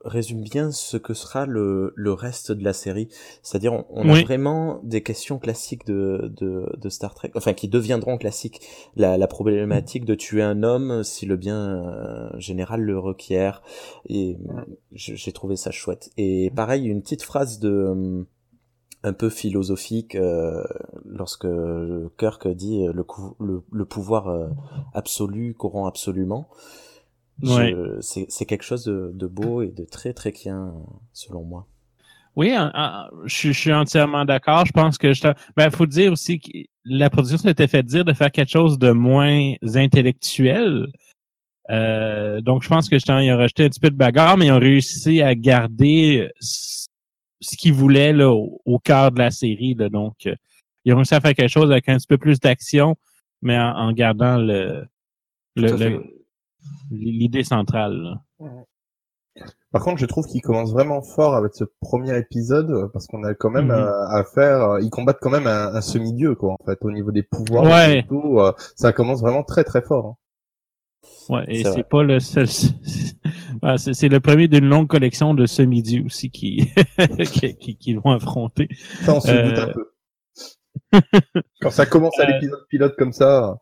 résume 0.05 0.43
bien 0.43 0.71
ce 0.71 0.97
que 0.97 1.15
sera 1.15 1.47
le, 1.47 1.93
le 1.97 2.13
reste 2.13 2.53
de 2.53 2.63
la 2.63 2.73
série. 2.73 3.09
C'est-à-dire, 3.43 3.73
on, 3.73 3.85
on 3.91 4.09
Oui. 4.13 4.21
a 4.21 4.25
vraiment 4.25 4.81
des 4.85 5.03
questions 5.03 5.39
classiques 5.39 5.85
de, 5.87 6.33
de, 6.39 6.71
de 6.77 6.89
Star 6.89 7.15
Trek, 7.15 7.33
enfin, 7.35 7.55
qui 7.55 7.67
deviendront 7.69 8.17
classiques. 8.19 8.61
La, 8.95 9.17
la 9.19 9.27
problématique 9.27 10.05
de 10.05 10.15
tuer 10.15 10.43
un 10.43 10.63
homme 10.63 11.03
si 11.03 11.27
le 11.27 11.37
bien 11.37 11.59
euh, 11.59 12.29
général 12.39 12.83
le 12.83 12.99
requiert. 12.99 13.63
Et 14.09 14.37
je- 14.93 15.15
j'ai 15.15 15.33
trouvé 15.33 15.57
ça 15.57 15.71
chouette. 15.73 16.11
Et 16.17 16.51
pareil, 16.55 16.87
une 16.87 17.03
petite 17.03 17.23
phrase 17.23 17.59
de 17.59 17.87
hum, 17.87 18.27
un 19.03 19.13
peu 19.13 19.29
philosophique 19.29 20.15
euh, 20.15 20.63
lorsque 21.05 21.47
Kirk 22.19 22.49
dit 22.49 22.87
euh, 22.87 22.93
le, 22.93 23.05
le, 23.41 23.63
le 23.73 23.85
pouvoir 23.85 24.29
euh, 24.29 24.49
absolu 24.95 25.55
corrompt 25.55 25.87
absolument. 25.89 26.49
Ouais. 27.43 27.75
C'est 28.01 28.47
quelque 28.47 28.65
chose 28.65 28.85
de, 28.85 29.11
de 29.15 29.27
beau 29.27 29.63
et 29.63 29.69
de 29.69 29.85
très 29.85 30.13
très 30.15 30.33
tréquien 30.33 30.73
selon 31.13 31.45
moi. 31.45 31.67
oui 32.35 32.55
je, 33.25 33.35
suis- 33.35 33.53
je 33.53 33.59
suis 33.61 33.73
entièrement 33.73 34.25
d'accord 34.25 34.65
je 34.67 34.73
pense 34.73 34.97
que 34.99 35.13
je 35.13 35.23
ben 35.57 35.71
faut 35.71 35.87
dire 35.87 36.13
aussi 36.13 36.39
que 36.41 36.51
la 36.85 37.11
production 37.11 37.39
s'était 37.39 37.67
fait 37.69 37.83
dire 37.83 38.05
de 38.05 38.13
faire 38.15 38.31
quelque 38.33 38.51
chose 38.51 38.79
de 38.79 38.91
moins 38.91 39.55
intellectuel 39.75 40.87
Euh, 41.69 42.41
donc, 42.41 42.63
je 42.63 42.69
pense 42.69 42.89
que 42.89 42.95
justement, 42.97 43.19
ils 43.19 43.33
ont 43.33 43.39
rajouté 43.39 43.65
un 43.65 43.69
petit 43.69 43.81
peu 43.81 43.91
de 43.91 43.97
bagarre, 43.97 44.37
mais 44.37 44.47
ils 44.47 44.53
ont 44.53 44.61
réussi 44.61 45.21
à 45.21 45.35
garder 45.35 46.31
ce 46.41 47.57
qu'ils 47.57 47.73
voulaient 47.73 48.13
là, 48.13 48.31
au, 48.31 48.61
au 48.65 48.79
cœur 48.79 49.11
de 49.11 49.19
la 49.19 49.33
série. 49.33 49.75
Là. 49.75 49.89
Donc, 49.89 50.15
euh, 50.27 50.37
ils 50.85 50.93
ont 50.93 50.97
réussi 50.97 51.15
à 51.17 51.21
faire 51.21 51.35
quelque 51.35 51.51
chose 51.51 51.71
avec 51.73 51.89
un 51.89 51.97
petit 51.97 52.07
peu 52.07 52.19
plus 52.19 52.39
d'action, 52.39 52.95
mais 53.43 53.59
en, 53.59 53.75
en 53.89 53.93
gardant 53.93 54.37
le 54.39 54.85
le- 55.57 56.05
l'idée 56.91 57.45
centrale. 57.45 57.97
là. 58.41 58.47
Par 59.71 59.83
contre, 59.85 59.99
je 59.99 60.07
trouve 60.07 60.27
qu'il 60.27 60.41
commence 60.41 60.73
vraiment 60.73 61.03
fort 61.03 61.35
avec 61.35 61.55
ce 61.55 61.65
premier 61.83 62.17
épisode 62.17 62.91
parce 62.93 63.07
qu'on 63.07 63.23
a 63.25 63.35
quand 63.35 63.51
même 63.51 63.67
Mhm. 63.67 63.73
euh, 63.73 64.09
à 64.09 64.25
faire. 64.25 64.63
euh, 64.63 64.81
Ils 64.81 64.89
combattent 64.91 65.19
quand 65.21 65.29
même 65.31 65.47
un, 65.47 65.75
un 65.75 65.81
semi-dieu, 65.83 66.35
quoi, 66.35 66.55
en 66.59 66.65
fait, 66.65 66.79
au 66.83 66.91
niveau 66.91 67.13
des 67.13 67.23
pouvoirs. 67.23 67.65
Ouais. 67.65 67.99
et 67.99 68.07
tout, 68.07 68.41
euh, 68.41 68.53
ça 68.77 68.93
commence 68.95 69.21
vraiment 69.21 69.43
très 69.43 69.65
très 69.65 69.83
fort. 69.83 70.07
hein. 70.07 70.17
Ouais, 71.29 71.45
et 71.49 71.65
C'est 71.65 71.87
pas 71.89 72.03
le 72.03 72.19
seul. 72.21 72.47
C'est 73.77 74.09
le 74.09 74.21
premier 74.21 74.49
d'une 74.49 74.67
longue 74.69 74.87
collection 74.89 75.35
de 75.35 75.45
semi-dieux 75.47 76.05
aussi 76.07 76.31
qui, 76.31 76.73
qui, 77.33 77.57
qui, 77.57 77.77
qui 77.77 77.95
vont 77.95 78.11
affronter. 78.13 78.69
Ça, 79.03 79.15
on 79.15 79.21
se 79.21 79.31
Euh. 79.31 79.49
doute 79.51 79.59
un 79.59 79.73
peu. 79.73 79.91
Quand 81.61 81.71
ça 81.71 81.85
commence 81.87 82.19
à 82.19 82.23
Euh. 82.29 82.33
l'épisode 82.33 82.67
pilote 82.71 82.95
comme 82.97 83.13
ça, 83.13 83.57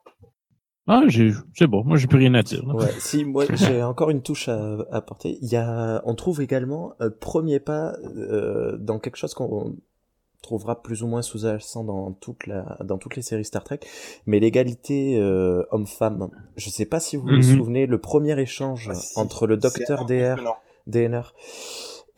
Ah, 0.87 1.05
j'ai- 1.07 1.33
c'est 1.55 1.67
bon, 1.67 1.83
moi 1.85 1.97
j'ai 1.97 2.07
plus 2.07 2.19
rien 2.19 2.35
à 2.35 2.43
dire. 2.43 2.63
Ouais, 2.75 2.91
si 2.99 3.25
moi 3.25 3.45
j'ai 3.55 3.83
encore 3.83 4.11
une 4.11 4.21
touche 4.23 4.49
à 4.49 4.59
à 4.91 4.97
apporter. 4.97 5.39
Il 5.41 5.49
y 5.51 5.57
a, 5.57 6.03
on 6.05 6.15
trouve 6.15 6.43
également 6.43 6.93
un 7.01 7.11
premier 7.11 7.59
pas 7.61 7.95
euh, 8.17 8.77
dans 8.79 8.99
quelque 8.99 9.17
chose 9.17 9.33
qu'on 9.35 9.77
trouvera 10.43 10.83
plus 10.83 11.03
ou 11.03 11.07
moins 11.07 11.23
sous-jacent 11.23 11.85
dans 11.85 12.13
toute 12.13 12.47
la, 12.47 12.77
dans 12.85 12.99
toutes 12.99 13.17
les 13.17 13.23
séries 13.23 13.47
Star 13.47 13.65
Trek, 13.65 13.81
mais 14.27 14.41
l'égalité 14.41 15.19
euh, 15.19 15.63
homme-femme. 15.71 16.29
Je 16.57 16.69
sais 16.69 16.85
pas 16.85 17.01
si 17.01 17.17
vous 17.17 17.29
vous 17.29 17.33
Mhm. 17.37 17.43
souvenez 17.43 17.87
le 17.87 17.97
premier 17.99 18.39
échange 18.39 18.89
Ah, 18.91 18.95
si. 18.95 19.19
entre 19.19 19.47
le 19.47 19.57
docteur 19.57 20.05
DR. 20.05 20.37
DNR 20.87 21.33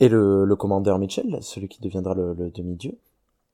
et 0.01 0.09
le, 0.09 0.43
le 0.43 0.55
commandeur 0.57 0.99
Mitchell, 0.99 1.37
celui 1.39 1.69
qui 1.69 1.79
deviendra 1.81 2.13
le, 2.15 2.33
le 2.33 2.49
demi-dieu. 2.51 2.97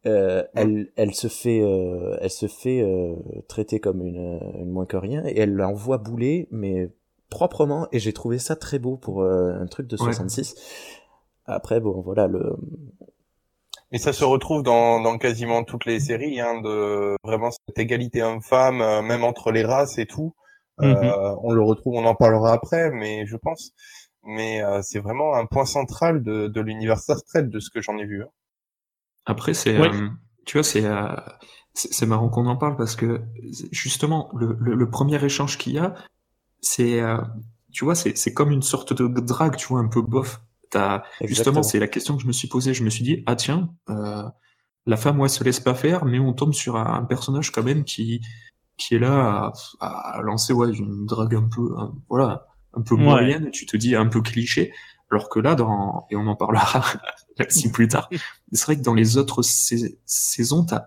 Euh, 0.06 0.44
elle, 0.56 0.92
elle 0.98 1.14
se 1.14 1.28
fait, 1.30 1.62
euh, 1.62 2.18
elle 2.22 2.30
se 2.30 2.48
fait 2.48 2.82
euh, 2.82 3.16
traiter 3.48 3.80
comme 3.80 4.06
une, 4.06 4.40
une 4.60 4.70
moins 4.70 4.86
que 4.86 4.98
rien 4.98 5.24
et 5.26 5.40
elle 5.40 5.54
l'envoie 5.54 5.98
bouler, 5.98 6.48
mais 6.52 6.90
proprement. 7.30 7.88
Et 7.92 8.00
j'ai 8.00 8.14
trouvé 8.14 8.38
ça 8.40 8.56
très 8.56 8.80
beau 8.80 8.98
pour 8.98 9.22
euh, 9.24 9.54
un 9.54 9.66
truc 9.68 9.88
de 9.88 9.96
Ouais. 10.00 10.14
66. 10.14 10.56
Après, 11.46 11.80
bon, 11.80 12.02
voilà, 12.02 12.28
le, 12.28 12.56
Mais 13.92 13.98
ça 14.00 14.12
se 14.14 14.24
retrouve 14.26 14.64
dans, 14.64 15.00
dans 15.02 15.18
quasiment 15.18 15.64
toutes 15.64 15.86
les 15.86 16.00
séries, 16.00 16.40
hein, 16.40 16.62
de 16.62 17.16
vraiment 17.24 17.52
cette 17.52 17.78
égalité 17.78 18.24
homme-femme, 18.24 18.82
euh, 18.82 19.02
même 19.02 19.24
entre 19.24 19.52
les 19.52 19.64
races 19.64 19.98
et 20.00 20.06
tout. 20.06 20.34
Euh, 20.82 21.36
on 21.44 21.52
le 21.54 21.62
retrouve, 21.62 21.94
on 21.96 22.06
en 22.06 22.16
parlera 22.16 22.54
après, 22.54 22.90
mais 22.92 23.26
je 23.28 23.38
pense. 23.38 23.72
Mais 24.24 24.64
euh, 24.64 24.82
c'est 24.82 25.00
vraiment 25.00 25.36
un 25.36 25.46
point 25.46 25.66
central 25.66 26.24
de, 26.24 26.48
de 26.48 26.62
l'univers 26.62 26.98
Star 27.00 27.24
Trek, 27.24 27.44
de 27.44 27.60
ce 27.60 27.70
que 27.70 27.82
j'en 27.82 27.98
ai 27.98 28.06
vu. 28.06 28.24
hein. 28.24 28.30
Après, 29.26 29.54
c'est, 29.54 29.80
Oui. 29.80 29.88
euh, 29.88 30.10
tu 30.46 30.58
vois, 30.58 30.64
c'est, 30.64 30.86
euh, 30.86 31.08
c'est 31.74 31.94
c'est 31.94 32.06
marrant 32.06 32.30
qu'on 32.30 32.46
en 32.48 32.58
parle 32.58 32.76
parce 32.78 32.96
que 32.96 33.22
justement, 33.72 34.30
le, 34.38 34.56
le, 34.60 34.76
le 34.76 34.90
premier 34.90 35.24
échange 35.24 35.58
qu'il 35.58 35.74
y 35.74 35.78
a, 35.80 35.96
c'est, 36.62 37.02
euh, 37.02 37.18
tu 37.72 37.86
vois, 37.86 37.96
c'est, 37.96 38.18
c'est 38.18 38.34
comme 38.34 38.52
une 38.52 38.62
sorte 38.62 38.94
de 38.94 39.08
drague, 39.22 39.56
tu 39.56 39.68
vois, 39.68 39.80
un 39.80 39.88
peu 39.88 40.02
bof. 40.02 40.42
T'as, 40.70 41.04
justement, 41.22 41.62
c'est 41.64 41.80
la 41.80 41.88
question 41.88 42.16
que 42.16 42.24
je 42.24 42.28
me 42.28 42.32
suis 42.32 42.48
posée. 42.48 42.74
Je 42.74 42.84
me 42.84 42.90
suis 42.90 43.04
dit, 43.04 43.24
ah 43.28 43.36
tiens, 43.36 43.70
euh, 43.90 44.24
la 44.86 44.98
femme, 44.98 45.20
ouais, 45.20 45.30
se 45.30 45.44
laisse 45.44 45.60
pas 45.60 45.76
faire, 45.76 46.04
mais 46.06 46.20
on 46.20 46.34
tombe 46.34 46.54
sur 46.54 46.76
un, 46.78 46.96
un 46.96 47.04
personnage 47.06 47.52
quand 47.52 47.64
même 47.64 47.84
qui, 47.84 48.22
qui 48.78 48.96
est 48.96 49.00
là 49.00 49.52
à, 49.80 50.18
à 50.18 50.22
lancer, 50.24 50.52
ouais, 50.52 50.72
une 50.74 51.06
drague 51.06 51.36
un 51.36 51.48
peu, 51.48 51.74
un- 51.78 51.94
voilà, 52.10 52.48
un 52.74 52.82
peu 52.82 52.96
Ouais. 52.96 53.02
moyenne. 53.04 53.52
Tu 53.52 53.66
te 53.68 53.78
dis 53.78 53.96
un 53.96 54.08
peu 54.08 54.22
cliché. 54.22 54.74
Alors 55.12 55.30
que 55.30 55.40
là, 55.40 55.54
dans, 55.56 56.08
et 56.10 56.16
on 56.16 56.26
en 56.28 56.36
parlera 56.36 56.84
plus 57.72 57.88
tard, 57.88 58.10
c'est 58.52 58.66
vrai 58.66 58.78
que 58.78 58.82
dans 58.84 58.94
les 58.94 59.18
autres 59.18 59.42
sais- 59.42 59.98
saisons, 60.06 60.64
t'as 60.66 60.86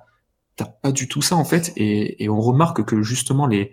t'as 0.57 0.65
pas 0.67 0.91
du 0.93 1.07
tout 1.09 1.21
ça 1.23 1.37
en 1.37 1.45
fait, 1.45 1.73
et, 1.77 2.23
et 2.25 2.29
on 2.31 2.41
remarque 2.41 2.85
que 2.85 3.03
justement 3.03 3.47
les 3.47 3.73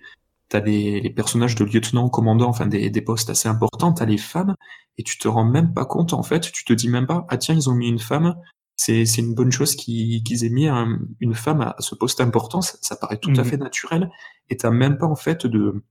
t'as 0.50 0.60
des 0.60 1.00
les 1.02 1.10
personnages 1.10 1.56
de 1.56 1.64
lieutenant, 1.66 2.10
commandant, 2.10 2.50
enfin 2.50 2.68
des, 2.68 2.90
des 2.90 3.02
postes 3.02 3.30
assez 3.30 3.48
importants, 3.50 3.94
t'as 3.94 4.06
les 4.06 4.18
femmes, 4.18 4.56
et 4.98 5.04
tu 5.04 5.18
te 5.18 5.28
rends 5.28 5.46
même 5.46 5.74
pas 5.74 5.86
compte 5.86 6.14
en 6.14 6.24
fait, 6.24 6.52
tu 6.52 6.66
te 6.66 6.74
dis 6.74 6.90
même 6.90 7.08
pas 7.08 7.26
ah 7.30 7.38
tiens 7.38 7.56
ils 7.56 7.70
ont 7.70 7.76
mis 7.76 7.88
une 7.88 8.00
femme, 8.00 8.36
c'est 8.76 9.06
c'est 9.06 9.22
une 9.22 9.34
bonne 9.34 9.52
chose 9.52 9.76
qu'ils 9.76 10.46
aient 10.46 10.50
mis 10.50 10.68
un- 10.68 11.00
une 11.22 11.34
femme 11.36 11.62
à 11.62 11.76
ce 11.80 11.96
poste 11.96 12.20
important, 12.22 12.62
ça, 12.62 12.78
ça 12.82 12.96
paraît 12.98 13.18
tout 13.20 13.32
à 13.38 13.44
Mhm. 13.44 13.46
fait 13.46 13.58
naturel, 13.58 14.10
et 14.50 14.58
t'as 14.58 14.72
même 14.72 14.98
pas 14.98 15.08
en 15.08 15.16
fait 15.16 15.46
de 15.48 15.84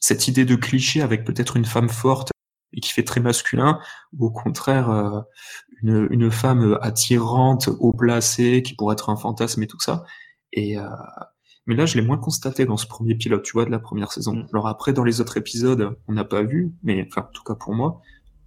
cette 0.00 0.26
idée 0.28 0.46
de 0.46 0.56
cliché 0.56 1.02
avec 1.02 1.24
peut-être 1.24 1.56
une 1.58 1.66
femme 1.66 1.90
forte 1.90 2.30
et 2.72 2.80
qui 2.80 2.90
fait 2.92 3.02
très 3.04 3.20
masculin, 3.20 3.78
ou 4.16 4.26
au 4.26 4.30
contraire 4.30 4.88
euh, 4.90 5.20
une, 5.82 6.08
une 6.10 6.30
femme 6.30 6.78
attirante, 6.82 7.68
haut 7.78 7.92
placée, 7.92 8.62
qui 8.62 8.74
pourrait 8.74 8.94
être 8.94 9.10
un 9.10 9.16
fantasme 9.16 9.62
et 9.62 9.66
tout 9.66 9.80
ça. 9.80 10.04
Et 10.52 10.78
euh, 10.78 10.84
mais 11.66 11.76
là, 11.76 11.86
je 11.86 11.96
l'ai 11.98 12.04
moins 12.04 12.18
constaté 12.18 12.64
dans 12.64 12.76
ce 12.76 12.86
premier 12.86 13.14
pilote, 13.14 13.42
tu 13.42 13.52
vois, 13.52 13.64
de 13.64 13.70
la 13.70 13.78
première 13.78 14.12
saison. 14.12 14.34
Mm. 14.34 14.46
Alors 14.52 14.66
après, 14.66 14.92
dans 14.92 15.04
les 15.04 15.20
autres 15.20 15.36
épisodes, 15.36 15.96
on 16.08 16.12
n'a 16.12 16.24
pas 16.24 16.42
vu, 16.42 16.72
mais 16.82 17.06
enfin, 17.08 17.28
en 17.28 17.32
tout 17.32 17.44
cas 17.44 17.54
pour 17.54 17.74
moi, 17.74 18.00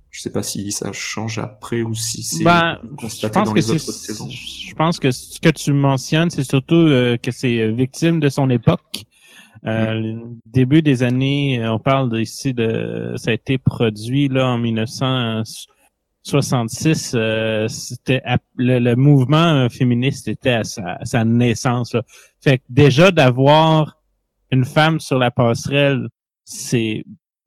je 0.09 0.21
sais 0.21 0.31
pas 0.31 0.43
si 0.43 0.71
ça 0.71 0.91
change 0.91 1.39
après 1.39 1.81
ou 1.81 1.95
si 1.95 2.21
c'est 2.21 2.43
Ben, 2.43 2.79
constaté 2.97 3.41
dans 3.41 3.53
les 3.53 3.71
autres 3.71 3.79
saisons. 3.79 4.29
je 4.29 4.73
pense 4.75 4.99
que 4.99 5.09
ce 5.11 5.39
que 5.39 5.49
tu 5.49 5.73
mentionnes, 5.73 6.29
c'est 6.29 6.43
surtout 6.43 6.75
euh, 6.75 7.17
que 7.17 7.31
c'est 7.31 7.59
euh, 7.59 7.71
victime 7.71 8.19
de 8.19 8.29
son 8.29 8.49
époque. 8.49 9.05
Euh, 9.65 9.93
le 9.93 10.21
début 10.45 10.81
des 10.81 11.03
années, 11.03 11.65
on 11.65 11.79
parle 11.79 12.19
ici 12.19 12.53
de, 12.53 13.13
ça 13.15 13.31
a 13.31 13.33
été 13.33 13.57
produit 13.57 14.27
là 14.27 14.49
en 14.49 14.57
1966. 16.25 17.13
euh, 17.15 17.67
c'était 17.67 18.21
à- 18.25 18.37
le, 18.55 18.79
le 18.79 18.95
mouvement 18.95 19.67
féministe 19.69 20.27
était 20.27 20.51
à 20.51 20.63
sa, 20.63 20.93
à 20.93 21.05
sa 21.05 21.25
naissance. 21.25 21.93
là. 21.93 22.01
Fait 22.41 22.59
que 22.59 22.63
déjà 22.69 23.11
d'avoir 23.11 23.97
une 24.51 24.63
femme 24.65 24.99
sur 24.99 25.19
la 25.19 25.31
passerelle, 25.31 26.07
c'est 26.45 27.03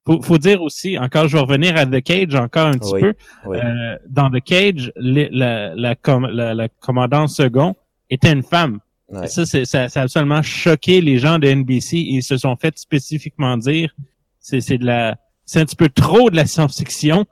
faut, 0.07 0.23
faut 0.23 0.39
dire 0.39 0.63
aussi, 0.63 0.97
encore, 0.99 1.27
je 1.27 1.37
vais 1.37 1.43
revenir 1.43 1.77
à 1.77 1.85
The 1.85 2.01
Cage 2.01 2.35
encore 2.37 2.69
un 2.69 2.79
petit 2.79 2.93
Oui. 2.93 3.01
peu. 3.01 3.15
oui. 3.47 3.59
Euh, 3.59 3.97
dans 4.09 4.31
The 4.31 4.41
Cage, 4.41 4.93
les- 4.97 5.29
la, 5.33 5.75
la, 5.75 5.97
la, 6.31 6.55
la 6.55 6.69
commandante 6.69 7.31
second 7.31 7.75
était 8.09 8.33
une 8.33 8.45
femme. 8.45 8.79
Ouais. 9.09 9.27
Ça, 9.27 9.47
c'est- 9.47 9.65
ça, 9.65 9.89
ça 9.89 10.01
a 10.01 10.03
absolument 10.05 10.43
choqué 10.43 11.01
les 11.01 11.19
gens 11.19 11.39
de 11.41 11.49
NBC. 11.49 11.97
Ils 11.99 12.23
se 12.23 12.37
sont 12.37 12.55
fait 12.57 12.77
spécifiquement 12.79 13.57
dire 13.57 13.95
c'est 14.39 14.61
c'est 14.61 14.79
de 14.79 14.85
la 14.87 15.17
c'est 15.45 15.61
un 15.61 15.65
petit 15.65 15.77
peu 15.77 15.89
trop 15.89 16.29
de 16.31 16.37
la 16.37 16.45
science-fiction. 16.47 17.25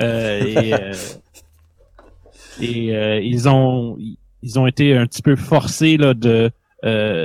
Euh, 0.00 0.92
et 2.60 2.94
euh, 2.94 3.16
euh, 3.16 3.20
ils 3.22 3.48
ont 3.48 3.96
ils 4.42 4.58
ont 4.58 4.66
été 4.66 4.96
un 4.96 5.06
petit 5.06 5.22
peu 5.22 5.36
forcés 5.36 5.96
là 5.96 6.14
de 6.14 6.50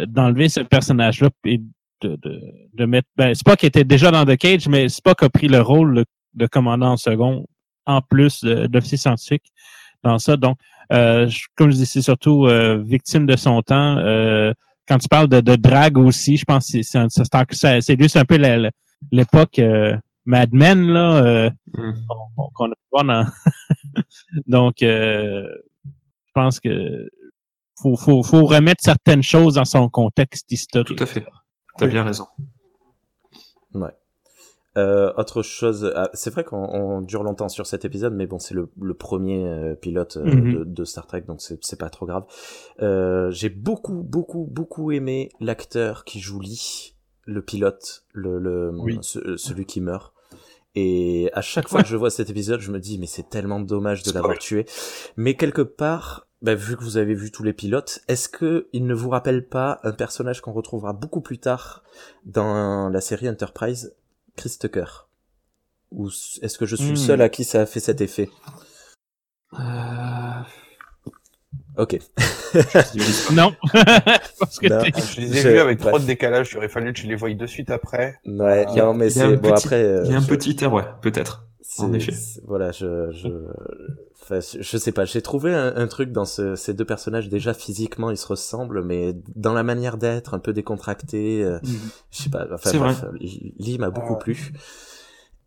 d'enlever 0.07 0.47
ce 0.47 0.61
personnage-là 0.61 1.29
et 1.45 1.57
de, 2.01 2.15
de, 2.23 2.41
de 2.73 2.85
mettre 2.85 3.09
ben 3.17 3.33
Spock 3.35 3.61
était 3.65 3.83
déjà 3.83 4.09
dans 4.09 4.25
The 4.25 4.37
Cage, 4.37 4.69
mais 4.69 4.87
Spock 4.87 5.21
a 5.21 5.29
pris 5.29 5.49
le 5.49 5.59
rôle 5.59 6.05
de, 6.33 6.47
commandant 6.47 6.95
second 6.95 7.45
en 7.85 8.01
plus 8.01 8.43
d'officier 8.43 8.97
scientifique 8.97 9.43
dans 10.01 10.17
ça. 10.17 10.37
Donc, 10.37 10.57
euh, 10.93 11.29
comme 11.55 11.71
je 11.71 11.75
dis, 11.75 11.85
c'est 11.85 12.01
surtout 12.01 12.45
euh, 12.45 12.81
victime 12.81 13.25
de 13.25 13.35
son 13.35 13.61
temps. 13.61 13.97
Euh, 13.97 14.53
quand 14.87 14.97
tu 14.97 15.09
parles 15.09 15.27
de, 15.27 15.41
de 15.41 15.55
drague 15.57 15.97
aussi, 15.97 16.37
je 16.37 16.45
pense 16.45 16.71
que 16.71 16.81
c'est- 16.81 17.95
lui, 17.95 18.07
c'est 18.09 18.19
un 18.19 18.25
peu 18.25 18.39
l'époque 19.11 19.59
Mad 20.25 20.49
Men 20.53 20.87
là. 20.87 21.23
euh, 21.23 21.49
Mm. 21.77 21.93
qu'on- 22.53 22.71
a 22.71 22.75
pu 22.75 22.81
voir 22.91 23.05
dans... 23.05 23.25
Donc, 24.47 24.81
euh, 24.83 25.47
je 26.25 26.31
pense 26.33 26.59
que 26.59 27.07
faut, 27.81 27.95
faut, 27.95 28.23
faut 28.23 28.45
remettre 28.45 28.83
certaines 28.83 29.23
choses 29.23 29.55
dans 29.55 29.65
son 29.65 29.89
contexte 29.89 30.51
historique. 30.51 30.97
Tout 30.97 31.03
à 31.03 31.07
fait. 31.07 31.25
T'as 31.77 31.85
Oui. 31.85 31.91
bien 31.91 32.03
raison. 32.03 32.27
Ouais. 33.73 33.91
Euh, 34.77 35.11
autre 35.17 35.41
chose, 35.41 35.91
ah, 35.95 36.09
c'est 36.13 36.29
vrai 36.29 36.43
qu'on 36.43 36.57
on 36.63 37.01
dure 37.01 37.23
longtemps 37.23 37.49
sur 37.49 37.65
cet 37.65 37.85
épisode, 37.85 38.13
mais 38.13 38.27
bon, 38.27 38.37
c'est 38.39 38.53
le, 38.53 38.69
le 38.79 38.93
premier 38.93 39.43
euh, 39.45 39.75
pilote 39.75 40.17
euh, 40.17 40.25
Mhm. 40.25 40.53
de, 40.53 40.63
de 40.63 40.83
Star 40.85 41.07
Trek, 41.07 41.21
donc 41.21 41.41
c'est 41.41 41.57
c'est 41.65 41.79
pas 41.79 41.89
trop 41.89 42.05
grave. 42.05 42.25
Euh, 42.81 43.31
J'ai 43.31 43.49
beaucoup, 43.49 44.03
beaucoup, 44.03 44.45
beaucoup 44.49 44.91
aimé 44.91 45.29
l'acteur 45.39 46.03
qui 46.05 46.19
joue 46.19 46.39
Lee, 46.39 46.95
le 47.29 47.41
pilote, 47.41 48.03
le, 48.13 48.39
le 48.39 48.71
Oui. 48.73 48.97
ce- 49.01 49.37
celui 49.37 49.65
qui 49.65 49.81
meurt. 49.81 50.13
Et 50.75 51.29
à 51.33 51.41
chaque 51.41 51.67
fois 51.67 51.81
que 51.81 51.87
je 51.89 51.95
vois 51.97 52.09
cet 52.11 52.29
épisode, 52.29 52.59
je 52.59 52.71
me 52.71 52.79
dis, 52.79 52.97
mais 52.99 53.07
c'est 53.07 53.29
tellement 53.29 53.59
dommage 53.59 54.03
de 54.03 54.11
l'avoir 54.11 54.37
tué. 54.37 54.65
Mais 55.17 55.35
quelque 55.35 55.61
part, 55.63 56.27
bah, 56.41 56.55
vu 56.55 56.77
que 56.77 56.83
vous 56.83 56.97
avez 56.97 57.15
vu 57.15 57.31
tous 57.31 57.43
les 57.43 57.53
pilotes, 57.53 58.01
est-ce 58.07 58.29
que 58.29 58.67
il 58.71 58.85
ne 58.85 58.93
vous 58.93 59.09
rappelle 59.09 59.47
pas 59.47 59.79
un 59.83 59.91
personnage 59.91 60.41
qu'on 60.41 60.53
retrouvera 60.53 60.93
beaucoup 60.93 61.21
plus 61.21 61.39
tard 61.39 61.83
dans 62.25 62.87
la 62.89 63.01
série 63.01 63.27
Enterprise, 63.27 63.95
Chris 64.35 64.57
Tucker? 64.59 64.85
Ou 65.91 66.07
est-ce 66.41 66.57
que 66.57 66.65
je 66.67 66.75
suis 66.75 66.89
le 66.89 66.93
Hmm. 66.93 66.95
seul 66.97 67.21
à 67.21 67.29
qui 67.29 67.43
ça 67.43 67.61
a 67.61 67.65
fait 67.65 67.79
cet 67.79 67.99
effet? 67.99 68.29
Euh, 69.53 69.57
Ok. 71.79 71.97
Non. 73.33 73.53
Parce 74.39 74.59
que 74.59 74.67
Non. 74.67 74.83
Je 74.83 75.21
les 75.21 75.37
ai 75.37 75.41
Je- 75.41 75.47
vus 75.49 75.59
avec 75.59 75.79
bref. 75.79 75.89
trop 75.91 75.99
de 75.99 76.05
décalage, 76.05 76.49
il 76.51 76.57
aurait 76.57 76.67
fallu 76.69 76.93
que 76.93 76.99
je 76.99 77.07
les 77.07 77.15
voie 77.15 77.33
de 77.33 77.45
suite 77.45 77.69
après. 77.69 78.19
Ouais, 78.25 78.65
Ah, 78.67 78.75
non, 78.75 78.93
mais 78.93 79.07
Il 79.07 79.17
y 79.17 79.21
a 79.21 79.25
c'est 79.25 79.33
un 79.33 79.35
bon 79.37 79.51
petit- 79.53 79.65
après. 79.67 79.83
euh, 79.83 80.01
Il 80.05 80.11
y 80.11 80.13
a 80.13 80.17
un 80.17 80.21
je- 80.21 80.27
petit 80.27 80.57
air, 80.63 80.73
ouais, 80.73 80.83
peut-être. 81.01 81.45
c'est- 81.61 81.83
en 81.83 81.93
effet. 81.93 82.13
Voilà, 82.47 82.71
je, 82.71 83.11
je, 83.11 83.27
enfin, 84.23 84.39
je 84.41 84.77
sais 84.77 84.91
pas. 84.91 85.05
J'ai 85.05 85.21
trouvé 85.21 85.53
un, 85.53 85.73
un 85.75 85.87
truc 85.87 86.11
dans 86.11 86.25
ce- 86.25 86.55
ces 86.55 86.73
deux 86.73 86.85
personnages. 86.85 87.29
Déjà 87.29 87.53
physiquement, 87.53 88.09
ils 88.09 88.17
se 88.17 88.27
ressemblent, 88.27 88.83
mais 88.83 89.13
dans 89.35 89.53
la 89.53 89.63
manière 89.63 89.97
d'être, 89.97 90.33
un 90.33 90.39
peu 90.39 90.51
décontracté. 90.53 91.43
euh, 91.43 91.59
je 92.11 92.23
sais 92.23 92.29
pas. 92.29 92.45
Enfin, 92.51 92.69
C'est 92.71 92.77
bref, 92.79 93.05
Lee 93.59 93.77
m'a 93.77 93.89
beaucoup 93.91 94.13
Ouais. 94.13 94.19
plu. 94.19 94.51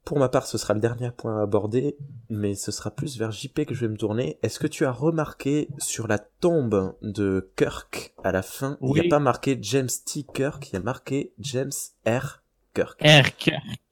Pour 0.04 0.18
ma 0.18 0.28
part, 0.28 0.46
ce 0.46 0.58
sera 0.58 0.74
le 0.74 0.80
dernier 0.80 1.10
point 1.16 1.38
à 1.38 1.42
aborder, 1.42 1.94
mais 2.28 2.54
ce 2.54 2.72
sera 2.72 2.90
plus 2.90 3.18
vers 3.18 3.30
JP 3.30 3.64
que 3.66 3.74
je 3.74 3.82
vais 3.86 3.88
me 3.92 3.96
tourner. 3.96 4.36
Est-ce 4.42 4.58
que 4.58 4.66
tu 4.66 4.84
as 4.84 4.90
remarqué 4.90 5.68
sur 5.78 6.08
la 6.08 6.18
tombe 6.18 6.94
de 7.02 7.50
Kirk 7.56 8.12
à 8.24 8.32
la 8.32 8.42
fin, 8.42 8.78
il 8.82 8.86
n'y 8.86 8.92
Oui. 9.00 9.06
a 9.06 9.08
pas 9.08 9.20
marqué 9.20 9.56
James 9.62 9.88
T. 10.04 10.24
Kirk, 10.34 10.68
il 10.70 10.72
y 10.74 10.76
a 10.76 10.80
marqué 10.80 11.32
James 11.38 11.70
R. 12.06 12.42
Kirk. 12.74 12.98
Erk. 13.00 13.50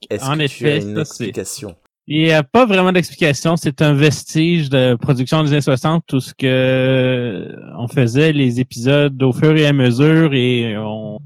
Est-ce 0.09 0.25
En 0.25 0.31
que 0.33 0.37
tu 0.39 0.43
effet, 0.43 0.71
as 0.73 0.77
une 0.81 0.97
explication? 0.97 1.75
Il 2.07 2.23
n'y 2.23 2.31
a 2.33 2.43
pas 2.43 2.65
vraiment 2.65 2.91
d'explication. 2.91 3.55
C'est 3.55 3.81
un 3.81 3.93
vestige 3.93 4.69
de 4.69 4.95
production 4.95 5.43
des 5.43 5.51
années 5.53 5.61
60, 5.61 6.03
tout 6.07 6.19
ce 6.19 6.33
que 6.33 7.55
on 7.77 7.87
faisait 7.87 8.33
les 8.33 8.59
épisodes 8.59 9.21
au 9.23 9.31
fur 9.31 9.55
et 9.55 9.65
à 9.65 9.71
mesure 9.71 10.33
et 10.33 10.75
on, 10.77 11.19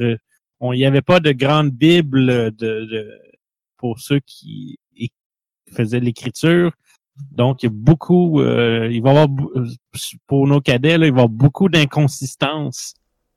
euh, 0.00 0.16
on, 0.60 0.72
il 0.72 0.78
n'y 0.78 0.86
avait 0.86 1.02
pas 1.02 1.20
de 1.20 1.32
grande 1.32 1.70
bible 1.72 2.52
de, 2.52 2.86
de- 2.86 3.10
pour 3.80 3.98
ceux 3.98 4.20
qui 4.20 4.78
faisaient 5.72 6.00
l'écriture. 6.00 6.72
Donc, 7.32 7.62
il 7.62 7.66
y 7.66 7.68
a 7.68 7.72
beaucoup, 7.72 8.40
euh, 8.40 8.88
il 8.90 9.02
va 9.02 9.12
y 9.12 9.16
avoir, 9.16 9.28
euh, 9.56 9.66
pour 10.26 10.46
nos 10.46 10.60
cadets, 10.60 10.98
là, 10.98 11.06
il 11.06 11.12
va 11.12 11.20
y 11.20 11.22
avoir 11.22 11.28
beaucoup 11.28 11.68
d'inconsistances. 11.68 12.94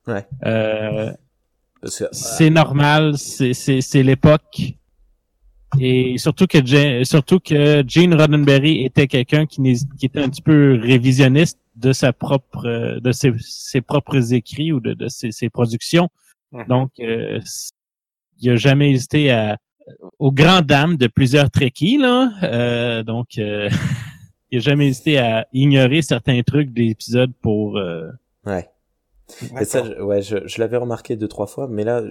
Ouais. 0.08 0.26
Euh, 0.46 1.12
c'est 2.12 2.50
normal, 2.50 3.18
c'est 3.18 4.04
l'époque. 4.04 4.62
Et 5.80 6.18
surtout 6.18 6.48
que 6.48 6.64
Jane, 6.64 7.04
surtout 7.04 7.40
que 7.40 7.84
Gene 7.88 8.14
Roddenberry 8.14 8.86
était 8.86 9.08
quelqu'un 9.08 9.46
qui, 9.46 9.62
qui 9.98 10.06
était 10.06 10.22
un 10.22 10.30
petit 10.30 10.42
peu 10.42 10.80
révisionniste 10.82 11.60
de 11.76 11.92
sa 11.94 12.14
propre 12.14 13.00
de 13.00 13.12
ses, 13.12 13.34
ses 13.40 13.82
propres 13.82 14.34
écrits 14.34 14.72
ou 14.72 14.80
de, 14.80 14.94
de 14.94 15.08
ses, 15.08 15.32
ses 15.32 15.50
productions. 15.50 16.10
Donc 16.70 16.92
euh, 17.00 17.40
il 18.40 18.52
a 18.52 18.56
jamais 18.56 18.92
hésité 18.92 19.32
à 19.32 19.58
aux 20.20 20.32
grandes 20.32 20.66
dames 20.66 20.98
de 20.98 21.08
plusieurs 21.08 21.50
Trekkies 21.52 21.98
là. 21.98 22.32
Euh, 22.44 23.04
donc 23.04 23.38
euh, 23.38 23.70
il 24.52 24.62
jamais 24.62 24.88
hésité 24.88 25.18
à 25.18 25.48
ignorer 25.54 26.02
certains 26.02 26.42
trucs 26.44 26.72
des 26.72 26.88
épisodes 26.90 27.32
pour 27.42 27.78
euh, 27.78 28.10
ouais. 28.46 28.70
Et 29.60 29.66
ça, 29.66 29.84
je, 29.84 30.02
ouais, 30.02 30.22
je, 30.22 30.38
je 30.46 30.60
l'avais 30.60 30.78
remarqué 30.78 31.16
deux 31.16 31.28
trois 31.30 31.48
fois, 31.48 31.68
mais 31.68 31.84
là, 31.84 32.04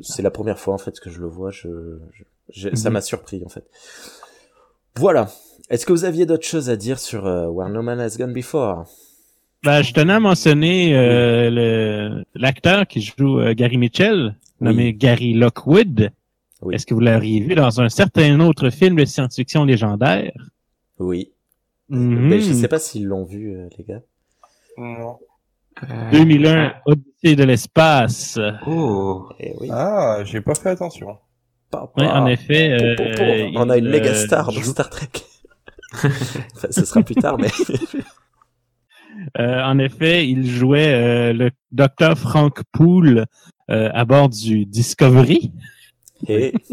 c'est 0.00 0.22
la 0.22 0.30
première 0.30 0.58
fois 0.58 0.72
en 0.74 0.78
fait 0.78 0.98
que 1.00 1.10
je 1.10 1.20
le 1.20 1.26
vois. 1.26 1.50
Je, 1.50 1.68
je- 2.12 2.24
je- 2.70 2.74
ça 2.76 2.88
Mhm. 2.88 2.94
m'a 2.94 3.00
surpris 3.02 3.42
en 3.44 3.48
fait. 3.48 3.64
Voilà. 4.96 5.28
Est-ce 5.68 5.84
que 5.86 5.92
vous 5.92 6.04
aviez 6.04 6.26
d'autres 6.26 6.46
choses 6.46 6.70
à 6.70 6.76
dire 6.76 6.98
sur 6.98 7.26
euh, 7.26 7.46
Where 7.48 7.68
No 7.68 7.82
Man 7.82 8.00
Has 8.00 8.16
Gone 8.16 8.32
Before? 8.32 8.84
Ben, 9.62 9.82
je 9.82 9.92
tenais 9.92 10.14
à 10.14 10.20
mentionner 10.20 10.96
euh, 10.96 11.50
le- 11.50 12.24
l'acteur 12.34 12.86
qui 12.86 13.02
joue 13.02 13.40
euh, 13.40 13.52
Gary 13.54 13.76
Mitchell, 13.76 14.34
nommé 14.60 14.94
Gary 14.94 15.34
Lockwood. 15.34 16.10
Oui. 16.62 16.74
Est-ce 16.74 16.86
que 16.86 16.94
vous 16.94 17.00
l'auriez 17.00 17.40
vu 17.40 17.54
dans 17.54 17.80
un 17.80 17.88
certain 17.88 18.38
autre 18.40 18.70
film 18.70 18.96
de 18.96 19.04
science-fiction 19.04 19.64
légendaire? 19.64 20.32
Oui. 20.98 21.30
Mhm. 21.88 22.28
Mais 22.28 22.40
je 22.40 22.52
sais 22.52 22.68
pas 22.68 22.78
s'ils 22.78 23.06
l'ont 23.06 23.24
vu, 23.24 23.54
euh, 23.54 23.68
les 23.78 23.84
gars. 23.84 24.02
Non. 24.76 25.18
Euh, 25.88 26.10
2001, 26.12 26.74
Odyssée 26.84 27.36
de 27.36 27.44
l'espace. 27.44 28.38
Oh, 28.66 29.28
Eh 29.40 29.54
oui. 29.60 29.68
Ah, 29.72 30.18
j'ai 30.24 30.40
pas 30.40 30.54
fait 30.54 30.70
attention. 30.70 31.16
Oui, 31.96 32.04
en 32.06 32.26
effet. 32.26 32.72
euh, 32.72 33.50
On 33.54 33.70
a 33.70 33.78
une 33.78 33.84
il, 33.86 33.90
méga 33.90 34.10
euh, 34.10 34.14
star 34.14 34.46
dans 34.46 34.52
joue- 34.52 34.70
Star 34.72 34.90
Trek. 34.90 35.08
enfin, 35.94 36.68
ce 36.70 36.84
sera 36.84 37.02
plus 37.02 37.14
tard, 37.14 37.38
mais 37.38 37.48
euh, 39.38 39.62
en 39.62 39.78
effet, 39.78 40.28
il 40.28 40.46
jouait 40.48 40.92
euh, 40.94 41.32
le 41.32 41.50
docteur 41.72 42.18
Frank 42.18 42.60
Poole 42.72 43.26
euh, 43.70 43.90
à 43.92 44.04
bord 44.04 44.28
du 44.28 44.66
Discovery. 44.66 45.52
Et 46.28 46.52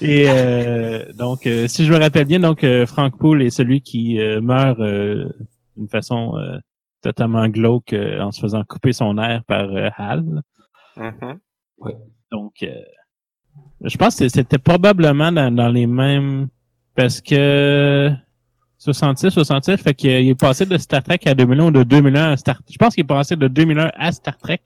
Et 0.00 0.24
euh, 0.28 1.12
donc, 1.14 1.46
euh, 1.46 1.68
si 1.68 1.84
je 1.84 1.92
me 1.92 1.98
rappelle 1.98 2.26
bien, 2.26 2.40
donc 2.40 2.64
euh, 2.64 2.86
Frank 2.86 3.16
Poole 3.16 3.42
est 3.42 3.50
celui 3.50 3.80
qui 3.80 4.20
euh, 4.20 4.40
meurt 4.40 4.78
euh, 4.80 5.28
d'une 5.76 5.88
façon 5.88 6.36
euh, 6.36 6.58
totalement 7.02 7.48
glauque 7.48 7.92
euh, 7.92 8.20
en 8.20 8.32
se 8.32 8.40
faisant 8.40 8.64
couper 8.64 8.92
son 8.92 9.18
air 9.18 9.42
par 9.44 9.70
euh, 9.70 9.88
Hal. 9.96 10.42
Mhm. 10.96 11.38
Donc, 12.32 12.54
euh, 12.62 12.74
je 13.82 13.96
pense 13.96 14.16
que 14.16 14.28
c'était 14.28 14.58
probablement 14.58 15.32
dans, 15.32 15.54
dans 15.54 15.68
les 15.68 15.86
mêmes 15.86 16.48
parce 16.94 17.20
que 17.20 18.10
66, 18.78 19.30
67, 19.30 19.80
fait 19.80 19.94
qu'il 19.94 20.10
il 20.10 20.28
est 20.30 20.34
passé 20.34 20.66
de 20.66 20.76
Star 20.76 21.02
Trek 21.02 21.20
à 21.26 21.34
2001 21.34 21.66
ou 21.66 21.70
de 21.70 21.82
2001 21.84 22.32
à 22.32 22.36
Star. 22.36 22.60
Je 22.68 22.76
pense 22.76 22.94
qu'il 22.94 23.04
est 23.04 23.06
passé 23.06 23.36
de 23.36 23.48
2001 23.48 23.92
à 23.94 24.12
Star 24.12 24.36
Trek 24.36 24.60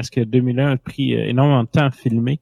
parce 0.00 0.10
que 0.10 0.20
2001 0.20 0.72
a 0.72 0.76
pris 0.76 1.14
euh, 1.14 1.24
énormément 1.28 1.62
de 1.64 1.68
temps 1.68 1.86
à 1.86 1.90
filmer. 1.90 2.40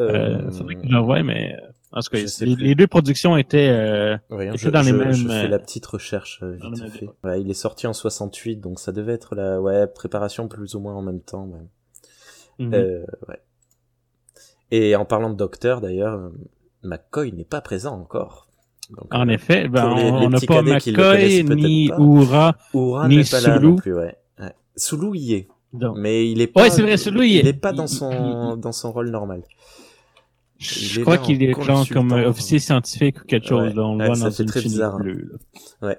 Euh, 0.00 0.38
euh, 0.46 0.50
faudrait 0.52 0.76
que 0.76 0.86
je 0.86 0.92
le 0.92 1.00
voie, 1.00 1.22
mais 1.24 1.54
euh, 1.54 1.66
en 1.92 2.00
tout 2.00 2.10
cas, 2.10 2.18
les, 2.44 2.74
deux 2.76 2.86
productions 2.86 3.36
étaient. 3.36 3.68
Euh, 3.68 4.16
Rien, 4.30 4.52
Et 4.52 4.58
je, 4.58 4.70
dans 4.70 4.82
les 4.82 4.90
je- 4.90 4.94
mêmes, 4.94 5.12
je 5.12 5.26
fais 5.26 5.48
la 5.48 5.58
petite 5.58 5.86
recherche 5.86 6.42
vite 6.42 6.88
fait. 6.92 7.08
Ouais, 7.24 7.40
il 7.40 7.50
est 7.50 7.54
sorti 7.54 7.86
en 7.86 7.92
68, 7.92 8.56
donc 8.60 8.78
ça 8.78 8.92
devait 8.92 9.14
être 9.14 9.34
la 9.34 9.60
ouais, 9.60 9.86
préparation 9.88 10.46
plus 10.48 10.74
ou 10.76 10.80
moins 10.80 10.94
en 10.94 11.02
même 11.02 11.20
temps. 11.20 11.48
mhm. 12.58 12.74
Euh, 12.74 13.04
ouais. 13.28 13.40
Et 14.70 14.94
en 14.96 15.04
parlant 15.04 15.30
de 15.30 15.36
docteur, 15.36 15.80
d'ailleurs, 15.80 16.30
McCoy 16.84 17.32
n'est 17.32 17.44
pas 17.44 17.60
présent 17.60 17.98
encore. 17.98 18.46
Donc, 18.90 19.12
en 19.12 19.28
euh, 19.28 19.32
effet, 19.32 19.68
ben, 19.68 19.94
les- 19.96 20.04
on 20.10 20.28
n'a 20.30 20.40
pas 20.40 20.62
McCoy 20.62 21.42
ni. 21.44 21.90
Oura. 21.98 22.54
Ni 23.08 23.24
Sulu. 23.24 23.76
ouais. 23.86 24.16
ouais. 24.38 24.54
Sulu 24.76 25.16
y 25.18 25.34
est, 25.34 25.48
Donc, 25.72 25.96
mais 25.98 26.30
il 26.30 26.40
est 26.40 26.46
pas. 26.46 26.62
Ouais, 26.62 26.70
c'est 26.70 26.82
vrai, 26.82 26.94
y 26.94 27.36
est. 27.36 27.40
Il 27.40 27.46
est 27.46 27.52
pas 27.52 27.72
dans 27.72 27.86
Il- 27.86 27.88
son 27.88 28.56
dans 28.56 28.72
son 28.72 28.90
rôle 28.92 29.10
normal. 29.10 29.42
il 30.60 30.64
je 30.66 31.00
crois 31.02 31.18
qu'il 31.18 31.36
en 31.36 31.40
est 31.60 31.62
genre 31.64 31.86
comme 31.92 32.12
euh, 32.12 32.28
officier 32.28 32.58
scientifique 32.58 33.20
ou 33.22 33.24
quelque 33.26 33.46
chose. 33.48 33.68
Ouais, 33.68 33.74
là, 33.74 33.82
on 33.82 33.94
le 33.96 34.00
ouais, 34.00 34.06
voit 34.06 34.16
ça 34.16 34.24
dans 34.24 34.30
fait 34.30 34.42
une 34.44 34.48
très 34.48 34.60
bizarre, 34.62 34.96
bleue, 34.98 35.38
là. 35.82 35.94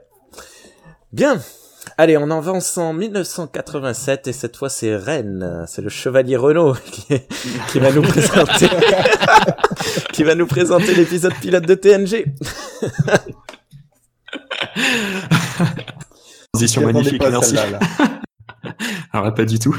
Bien. 1.13 1.39
Allez, 1.97 2.17
on 2.17 2.29
avance 2.29 2.77
en 2.77 2.93
1987 2.93 4.27
et 4.27 4.33
cette 4.33 4.57
fois 4.57 4.69
c'est 4.69 4.95
Rennes, 4.95 5.63
c'est 5.67 5.81
le 5.81 5.89
chevalier 5.89 6.35
Renault 6.35 6.73
qui, 6.91 7.13
est- 7.13 7.27
qui 7.71 7.79
va 7.79 7.91
nous 7.91 8.01
présenter 8.01 8.67
qui 10.13 10.23
va 10.23 10.35
nous 10.35 10.45
présenter 10.45 10.93
l'épisode 10.93 11.33
pilote 11.41 11.65
de 11.65 11.75
TNG. 11.75 12.25
transition 16.53 16.81
magnifique, 16.85 17.21
merci. 17.21 17.53
là. 17.55 17.79
Alors, 19.13 19.33
pas 19.33 19.45
du 19.45 19.59
tout. 19.59 19.75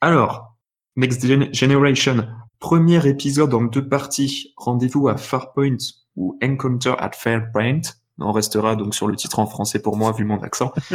Alors, 0.00 0.54
Next 0.96 1.26
Gen- 1.26 1.52
Generation, 1.54 2.26
premier 2.58 3.06
épisode 3.06 3.54
en 3.54 3.62
deux 3.62 3.86
parties. 3.88 4.52
Rendez-vous 4.56 5.08
à 5.08 5.16
Farpoint 5.16 5.76
ou 6.16 6.38
Encounter 6.42 6.94
at 6.98 7.12
Farpoint. 7.14 7.80
On 8.20 8.32
restera 8.32 8.74
donc 8.74 8.94
sur 8.94 9.06
le 9.06 9.14
titre 9.16 9.38
en 9.38 9.46
français 9.46 9.80
pour 9.80 9.96
moi, 9.96 10.12
vu 10.12 10.24
mon 10.24 10.40
accent. 10.42 10.72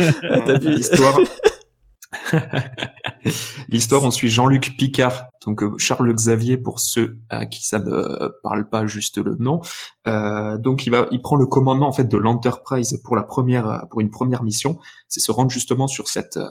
L'histoire. 0.62 1.18
L'histoire, 3.70 4.04
on 4.04 4.12
suit 4.12 4.30
Jean-Luc 4.30 4.76
Picard, 4.78 5.26
donc 5.46 5.64
euh, 5.64 5.78
Charles 5.78 6.14
Xavier 6.14 6.58
pour 6.58 6.80
ceux 6.80 7.18
à 7.30 7.46
qui 7.46 7.66
ça 7.66 7.80
ne 7.80 8.30
parle 8.44 8.70
pas 8.70 8.86
juste 8.86 9.18
le 9.18 9.36
nom. 9.40 9.62
Euh, 10.08 10.58
donc 10.58 10.86
il 10.86 10.90
va, 10.90 11.08
il 11.12 11.22
prend 11.22 11.36
le 11.36 11.46
commandement 11.46 11.88
en 11.88 11.94
fait 11.94 12.08
de 12.08 12.18
l'Enterprise 12.18 13.02
pour 13.04 13.16
la 13.16 13.24
première, 13.24 13.88
pour 13.90 14.02
une 14.02 14.12
première 14.12 14.44
mission, 14.44 14.80
c'est 15.08 15.20
se 15.20 15.32
rendre 15.32 15.52
justement 15.52 15.88
sur 15.88 16.08
cette 16.08 16.38
euh, 16.38 16.50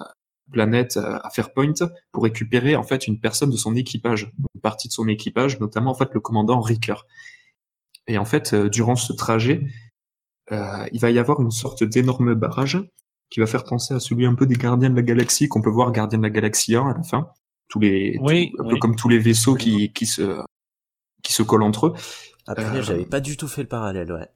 planète 0.52 0.96
euh, 0.96 1.18
à 1.22 1.30
Fairpoint 1.30 1.72
pour 2.12 2.22
récupérer 2.22 2.76
en 2.76 2.84
fait 2.84 3.08
une 3.08 3.18
personne 3.18 3.50
de 3.50 3.56
son 3.56 3.74
équipage, 3.74 4.30
une 4.54 4.60
partie 4.60 4.86
de 4.88 4.92
son 4.92 5.08
équipage, 5.08 5.58
notamment 5.58 5.90
en 5.90 5.94
fait 5.94 6.10
le 6.12 6.20
commandant 6.20 6.60
Ricker. 6.60 6.94
Et 8.06 8.18
en 8.18 8.24
fait, 8.24 8.52
euh, 8.52 8.68
durant 8.68 8.96
ce 8.96 9.12
trajet, 9.12 9.62
euh, 10.52 10.86
il 10.92 11.00
va 11.00 11.10
y 11.10 11.18
avoir 11.18 11.40
une 11.40 11.50
sorte 11.50 11.82
d'énorme 11.82 12.34
barrage 12.34 12.78
qui 13.32 13.40
va 13.40 13.46
faire 13.46 13.64
penser 13.64 13.94
à 13.94 14.00
celui 14.00 14.26
un 14.26 14.34
peu 14.34 14.46
des 14.46 14.56
Gardiens 14.56 14.90
de 14.90 14.96
la 14.96 15.02
Galaxie 15.02 15.48
qu'on 15.48 15.62
peut 15.62 15.70
voir 15.70 15.90
Gardiens 15.90 16.18
de 16.18 16.22
la 16.24 16.30
Galaxie 16.30 16.76
1 16.76 16.86
à 16.90 16.94
la 16.94 17.02
fin. 17.02 17.28
Tous 17.68 17.80
les, 17.80 18.18
Oui, 18.20 18.52
tout- 18.54 18.62
un 18.64 18.68
peu 18.68 18.76
comme 18.76 18.94
tous 18.94 19.08
les 19.08 19.18
vaisseaux 19.18 19.54
qui, 19.54 19.92
qui 19.92 20.04
se, 20.06 20.40
qui 21.22 21.32
se 21.32 21.42
collent 21.42 21.62
entre 21.62 21.86
eux. 21.88 21.92
Ah 22.46 22.54
Euh, 22.58 22.82
j'avais 22.82 23.06
pas 23.06 23.20
du 23.20 23.36
tout 23.36 23.48
fait 23.48 23.62
le 23.62 23.68
parallèle, 23.68 24.12
ouais. 24.12 24.28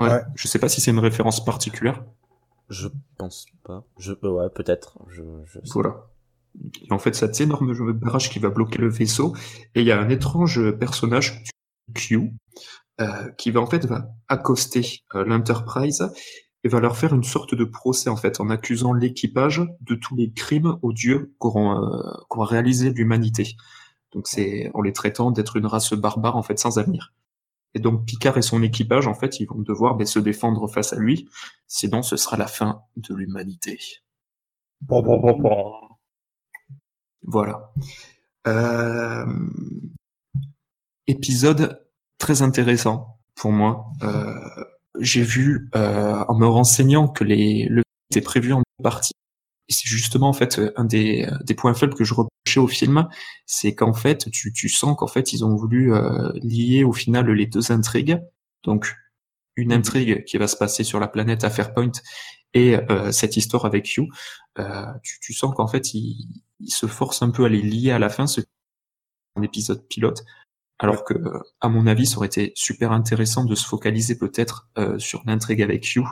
Ouais. 0.00 0.08
Ouais. 0.12 0.22
Je 0.34 0.48
sais 0.48 0.58
pas 0.58 0.68
si 0.68 0.80
c'est 0.80 0.90
une 0.90 0.98
référence 0.98 1.44
particulière. 1.44 2.04
Je 2.68 2.88
pense 3.16 3.46
pas. 3.64 3.84
Je 3.98 4.12
euh, 4.24 4.30
ouais, 4.30 4.50
peut-être. 4.50 4.98
Je. 5.08 5.22
Voilà. 5.72 6.06
Et 6.82 6.92
en 6.92 6.98
fait, 6.98 7.14
cet 7.14 7.40
énorme 7.40 7.92
barrage 7.92 8.30
qui 8.30 8.38
va 8.40 8.50
bloquer 8.50 8.78
le 8.78 8.88
vaisseau. 8.88 9.34
Et 9.74 9.80
il 9.82 9.86
y 9.86 9.92
a 9.92 10.00
un 10.00 10.08
étrange 10.08 10.70
personnage, 10.72 11.44
Q, 11.94 12.32
euh, 13.00 13.30
qui 13.38 13.50
va 13.52 13.60
en 13.60 13.66
fait 13.66 13.86
va 13.86 14.08
accoster 14.26 15.04
euh, 15.14 15.24
l'Enterprise 15.24 16.10
et 16.64 16.68
va 16.68 16.80
leur 16.80 16.96
faire 16.96 17.14
une 17.14 17.24
sorte 17.24 17.54
de 17.54 17.64
procès 17.64 18.10
en 18.10 18.16
fait, 18.16 18.40
en 18.40 18.50
accusant 18.50 18.92
l'équipage 18.92 19.62
de 19.80 19.94
tous 19.94 20.16
les 20.16 20.32
crimes 20.32 20.78
odieux 20.82 21.34
qu'auront 21.38 21.82
euh, 21.82 22.12
qu'aura 22.28 22.46
réalisé 22.46 22.90
l'humanité. 22.90 23.56
Donc 24.12 24.26
c'est 24.26 24.70
en 24.74 24.80
les 24.80 24.92
traitant 24.92 25.30
d'être 25.30 25.56
une 25.56 25.66
race 25.66 25.92
barbare 25.92 26.36
en 26.36 26.42
fait 26.42 26.58
sans 26.58 26.78
avenir. 26.78 27.12
Et 27.74 27.80
donc 27.80 28.06
Picard 28.06 28.38
et 28.38 28.42
son 28.42 28.62
équipage 28.62 29.06
en 29.06 29.14
fait 29.14 29.40
ils 29.40 29.46
vont 29.46 29.60
devoir 29.60 29.94
ben, 29.94 30.06
se 30.06 30.18
défendre 30.18 30.66
face 30.68 30.92
à 30.92 30.96
lui, 30.96 31.28
sinon 31.66 32.02
ce 32.02 32.16
sera 32.16 32.36
la 32.36 32.46
fin 32.46 32.82
de 32.96 33.14
l'humanité. 33.14 33.78
Bon, 34.80 35.02
bon, 35.02 35.18
bon, 35.18 35.38
bon. 35.38 35.72
Voilà. 37.22 37.72
Euh, 38.46 39.26
Épisode 41.06 41.86
très 42.18 42.42
intéressant 42.42 43.18
pour 43.34 43.52
moi. 43.52 43.86
Euh, 44.02 44.64
J'ai 45.00 45.22
vu 45.22 45.68
euh, 45.76 46.24
en 46.28 46.38
me 46.38 46.46
renseignant 46.46 47.08
que 47.08 47.24
les 47.24 47.66
le 47.68 47.82
était 48.10 48.20
prévu 48.22 48.52
en 48.52 48.58
deux 48.58 48.82
parties. 48.82 49.12
Et 49.68 49.72
c'est 49.72 49.86
justement 49.86 50.28
en 50.28 50.32
fait 50.32 50.60
un 50.76 50.84
des, 50.84 51.28
des 51.44 51.54
points 51.54 51.74
faibles 51.74 51.94
que 51.94 52.04
je 52.04 52.14
reprochais 52.14 52.58
au 52.58 52.68
film, 52.68 53.06
c'est 53.46 53.74
qu'en 53.74 53.92
fait 53.92 54.30
tu, 54.30 54.52
tu 54.52 54.68
sens 54.68 54.96
qu'en 54.96 55.06
fait 55.06 55.32
ils 55.32 55.44
ont 55.44 55.54
voulu 55.56 55.92
euh, 55.94 56.32
lier 56.42 56.84
au 56.84 56.92
final 56.92 57.30
les 57.30 57.46
deux 57.46 57.70
intrigues. 57.70 58.18
Donc 58.64 58.96
une 59.56 59.72
intrigue 59.72 60.24
qui 60.24 60.38
va 60.38 60.46
se 60.48 60.56
passer 60.56 60.84
sur 60.84 61.00
la 61.00 61.08
planète 61.08 61.44
à 61.44 61.50
Fairpoint 61.50 61.92
et 62.54 62.76
euh, 62.90 63.12
cette 63.12 63.36
histoire 63.36 63.66
avec 63.66 63.96
Hugh, 63.96 64.08
euh, 64.58 64.86
tu, 65.02 65.18
tu 65.20 65.34
sens 65.34 65.54
qu'en 65.54 65.66
fait 65.66 65.92
il, 65.94 66.42
il 66.60 66.70
se 66.70 66.86
force 66.86 67.22
un 67.22 67.30
peu 67.30 67.44
à 67.44 67.48
les 67.48 67.62
lier 67.62 67.90
à 67.90 67.98
la 67.98 68.08
fin, 68.08 68.26
ce 68.26 68.40
un 69.36 69.42
épisode 69.42 69.86
pilote, 69.88 70.24
alors 70.78 71.04
que, 71.04 71.14
euh, 71.14 71.38
à 71.60 71.68
mon 71.68 71.86
avis, 71.86 72.06
ça 72.06 72.18
aurait 72.18 72.26
été 72.28 72.52
super 72.54 72.92
intéressant 72.92 73.44
de 73.44 73.54
se 73.54 73.66
focaliser 73.66 74.16
peut-être 74.16 74.68
euh, 74.78 74.98
sur 74.98 75.22
l'intrigue 75.26 75.62
avec 75.62 75.94
Hugh, 75.96 76.04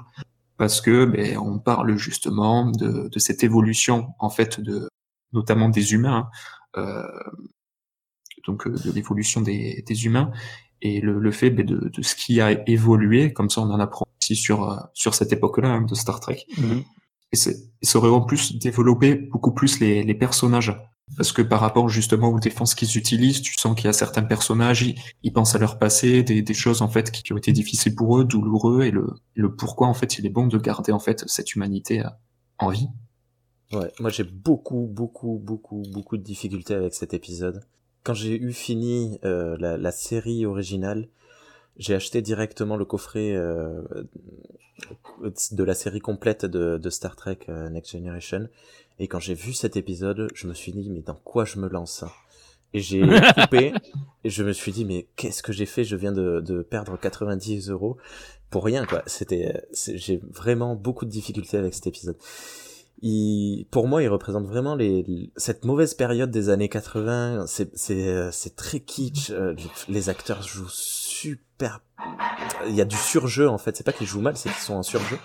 parce 0.57 0.81
que 0.81 1.05
ben, 1.05 1.38
on 1.38 1.59
parle 1.59 1.96
justement 1.96 2.70
de, 2.70 3.09
de 3.09 3.18
cette 3.18 3.44
évolution 3.44 4.09
en 4.18 4.31
fait 4.31 4.61
de 4.61 4.88
notamment 5.33 5.68
des 5.68 5.92
humains, 5.92 6.29
hein, 6.74 6.81
euh, 6.83 7.31
donc 8.46 8.68
de 8.68 8.92
l'évolution 8.92 9.40
des, 9.40 9.83
des 9.87 10.05
humains 10.07 10.31
et 10.83 11.00
le, 11.00 11.18
le 11.18 11.31
fait 11.33 11.50
ben, 11.50 11.64
de, 11.66 11.88
de 11.88 12.02
ce 12.02 12.14
qui 12.14 12.40
a 12.40 12.68
évolué, 12.68 13.33
comme 13.33 13.50
ça 13.50 13.61
on 13.61 13.70
en 13.70 13.81
apprend 13.81 14.07
aussi 14.20 14.37
sur 14.37 14.88
sur 14.94 15.14
cette 15.14 15.33
époque-là 15.33 15.68
hein, 15.68 15.83
de 15.83 15.94
Star 15.94 16.20
Trek. 16.20 16.44
Et, 17.33 17.37
c'est- 17.37 17.57
et 17.83 17.87
ça 17.87 17.98
aurait 17.98 18.11
en 18.11 18.20
plus 18.22 18.57
développé 18.59 19.14
beaucoup 19.16 19.52
plus 19.52 19.81
les, 19.81 20.02
les 20.05 20.14
personnages. 20.14 20.74
Parce 21.14 21.32
que 21.32 21.42
par 21.42 21.60
rapport 21.60 21.88
justement 21.88 22.28
aux 22.28 22.40
défenses 22.40 22.74
qu'ils 22.74 22.96
utilisent, 22.98 23.40
tu 23.40 23.54
sens 23.54 23.76
qu'il 23.76 23.84
y 23.84 23.88
a 23.88 23.92
certains 23.92 24.24
personnages, 24.24 24.84
ils, 25.22 25.32
pensent 25.32 25.54
à 25.54 25.58
leur 25.58 25.78
passé, 25.78 26.22
des, 26.24 26.54
choses 26.54 26.82
en 26.82 26.88
fait 26.88 27.12
qui, 27.12 27.32
ont 27.32 27.36
été 27.36 27.52
difficiles 27.52 27.94
pour 27.94 28.18
eux, 28.18 28.24
douloureux, 28.24 28.82
et 28.82 28.90
le, 28.90 29.54
pourquoi 29.54 29.86
en 29.86 29.94
fait 29.94 30.18
il 30.18 30.26
est 30.26 30.30
bon 30.30 30.46
de 30.46 30.58
garder 30.58 30.92
en 30.92 30.98
fait 30.98 31.24
cette 31.28 31.54
humanité 31.54 32.04
euh, 32.04 32.08
en 32.58 32.70
vie. 32.70 32.88
Ouais, 33.72 33.92
moi 34.00 34.10
j'ai 34.10 34.24
beaucoup, 34.24 34.88
beaucoup, 34.90 35.40
beaucoup, 35.42 35.82
beaucoup 35.92 36.16
de 36.16 36.22
difficultés 36.22 36.74
avec 36.74 36.94
cet 36.94 37.14
épisode. 37.14 37.64
Quand 38.02 38.14
j'ai 38.14 38.40
eu 38.40 38.52
fini 38.52 39.18
euh, 39.24 39.56
la, 39.58 39.92
série 39.92 40.44
originale, 40.44 41.08
j'ai 41.76 41.94
acheté 41.94 42.20
directement 42.20 42.76
le 42.76 42.84
coffret 42.84 43.32
euh, 43.32 43.82
de 45.52 45.64
la 45.64 45.74
série 45.74 46.00
complète 46.00 46.46
de, 46.46 46.90
Star 46.90 47.16
Trek 47.16 47.38
Next 47.48 47.92
Generation. 47.92 48.48
Et 48.98 49.09
quand 49.09 49.20
j'ai 49.20 49.35
vu 49.35 49.52
cet 49.52 49.76
épisode, 49.76 50.28
je 50.35 50.46
me 50.46 50.54
suis 50.54 50.72
dit, 50.72 50.90
mais 50.90 51.02
dans 51.02 51.14
quoi 51.14 51.44
je 51.44 51.59
me 51.59 51.68
lance? 51.68 52.04
Et 52.72 52.80
j'ai 52.80 53.02
coupé, 53.40 53.72
et 54.24 54.30
je 54.30 54.42
me 54.42 54.52
suis 54.52 54.72
dit, 54.72 54.85
mais 54.85 55.09
qu'est-ce 55.16 55.42
que 55.42 55.52
j'ai 55.52 55.66
fait? 55.66 55.85
Je 55.85 55.96
viens 55.96 56.12
de, 56.12 56.40
de 56.40 56.62
perdre 56.62 56.98
90 56.98 57.70
euros 57.70 57.96
pour 58.50 58.64
rien, 58.64 58.87
quoi. 58.87 59.02
C'était, 59.06 59.62
j'ai 59.72 60.20
vraiment 60.30 60.74
beaucoup 60.74 61.04
de 61.04 61.11
difficultés 61.11 61.56
avec 61.56 61.74
cet 61.74 61.87
épisode 61.87 62.16
il, 63.02 63.66
pour 63.70 63.88
moi, 63.88 64.02
il 64.02 64.09
représente 64.09 64.46
vraiment 64.46 64.74
les, 64.74 65.30
cette 65.37 65.64
mauvaise 65.64 65.94
période 65.94 66.30
des 66.30 66.48
années 66.48 66.68
80. 66.68 67.46
C'est, 67.46 68.56
très 68.56 68.80
kitsch. 68.80 69.30
euh, 69.30 69.54
les 69.88 70.09
acteurs 70.09 70.42
jouent 70.42 70.68
super. 70.68 71.80
Il 72.66 72.74
y 72.74 72.80
a 72.80 72.85
du 72.85 72.96
surjeu 72.96 73.48
en 73.48 73.59
fait. 73.59 73.76
C'est 73.76 73.85
pas 73.85 73.92
qu'ils 73.92 74.06
jouent 74.06 74.20
mal, 74.20 74.37
c'est 74.37 74.48
qu'ils 74.48 74.62
sont 74.62 74.74
en 74.74 74.82
surjeu. 74.82 75.18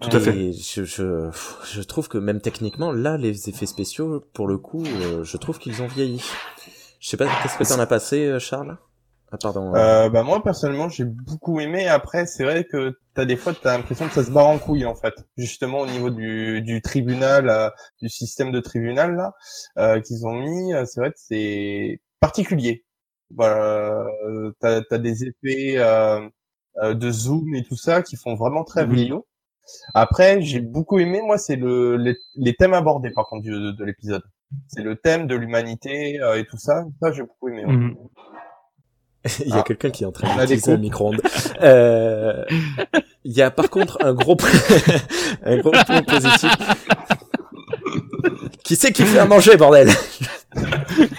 Tout 0.00 0.14
à 0.14 0.20
fait. 0.20 0.52
Je, 0.52 0.84
je, 0.84 1.30
je 1.64 1.82
trouve 1.82 2.08
que 2.08 2.18
même 2.18 2.40
techniquement, 2.40 2.92
là, 2.92 3.16
les 3.16 3.48
effets 3.48 3.66
spéciaux, 3.66 4.22
pour 4.34 4.46
le 4.46 4.58
coup, 4.58 4.84
euh, 4.84 5.24
je 5.24 5.36
trouve 5.36 5.58
qu'ils 5.58 5.82
ont 5.82 5.86
vieilli. 5.86 6.22
Je 7.00 7.08
sais 7.08 7.16
pas, 7.16 7.26
qu'est-ce 7.42 7.58
que 7.58 7.64
t'en 7.64 7.80
as 7.80 7.86
passé, 7.86 8.26
euh, 8.26 8.38
Charles? 8.38 8.76
Ah 9.32 9.38
pardon. 9.38 9.74
Euh, 9.74 10.08
bah 10.08 10.22
moi 10.22 10.40
personnellement 10.40 10.88
j'ai 10.88 11.04
beaucoup 11.04 11.58
aimé. 11.58 11.88
Après 11.88 12.26
c'est 12.26 12.44
vrai 12.44 12.64
que 12.64 12.96
t'as 13.14 13.24
des 13.24 13.36
fois 13.36 13.52
t'as 13.60 13.76
l'impression 13.76 14.06
que 14.06 14.14
ça 14.14 14.22
se 14.22 14.30
barre 14.30 14.46
en 14.46 14.58
couille 14.58 14.86
en 14.86 14.94
fait. 14.94 15.14
Justement 15.36 15.80
au 15.80 15.86
niveau 15.86 16.10
du, 16.10 16.62
du 16.62 16.80
tribunal, 16.80 17.48
euh, 17.48 17.68
du 18.00 18.08
système 18.08 18.52
de 18.52 18.60
tribunal 18.60 19.16
là 19.16 19.34
euh, 19.78 20.00
qu'ils 20.00 20.24
ont 20.26 20.32
mis, 20.32 20.72
euh, 20.72 20.84
c'est 20.86 21.00
vrai 21.00 21.10
que 21.10 21.18
c'est 21.18 22.00
particulier. 22.20 22.84
Voilà, 23.34 24.06
euh, 24.28 24.52
t'as 24.60 24.82
as 24.92 24.98
des 24.98 25.24
effets 25.24 25.74
euh, 25.78 26.20
euh, 26.82 26.94
de 26.94 27.10
zoom 27.10 27.52
et 27.56 27.64
tout 27.64 27.76
ça 27.76 28.02
qui 28.02 28.14
font 28.16 28.36
vraiment 28.36 28.62
très 28.62 28.86
vieillot. 28.86 29.26
Après 29.94 30.40
j'ai 30.42 30.60
beaucoup 30.60 30.98
aimé 30.98 31.20
moi 31.24 31.38
c'est 31.38 31.56
le 31.56 31.96
les, 31.96 32.16
les 32.36 32.54
thèmes 32.54 32.74
abordés 32.74 33.10
par 33.10 33.26
contre 33.26 33.42
du- 33.42 33.50
de, 33.50 33.72
de 33.72 33.84
l'épisode. 33.84 34.22
C'est 34.68 34.82
le 34.82 34.94
thème 34.96 35.26
de 35.26 35.34
l'humanité 35.34 36.20
euh, 36.22 36.38
et 36.38 36.44
tout 36.46 36.56
ça. 36.58 36.84
Ça 37.02 37.12
j'ai 37.12 37.22
beaucoup 37.22 37.48
aimé. 37.48 37.64
ouais. 37.64 37.72
Mhm. 37.72 37.96
Il 39.40 39.48
y 39.48 39.52
a 39.52 39.56
Ah. 39.58 39.62
quelqu'un 39.62 39.90
qui 39.90 40.04
est 40.04 40.06
en 40.06 40.12
train 40.12 40.28
d'utiliser 40.36 40.70
un 40.70 40.74
coupes. 40.76 40.82
micro-ondes. 40.82 41.20
Euh, 41.62 42.44
il 43.24 43.32
y 43.32 43.42
a 43.42 43.50
par 43.50 43.68
contre 43.70 43.98
un 44.04 44.14
gros 44.14 44.36
point, 44.36 44.48
un 45.44 45.56
gros 45.58 45.72
point 45.72 46.02
positif. 46.02 46.52
Qui 48.62 48.76
c'est 48.76 48.92
qui 48.92 49.02
fait 49.04 49.18
à 49.18 49.24
manger, 49.26 49.56
bordel? 49.56 49.88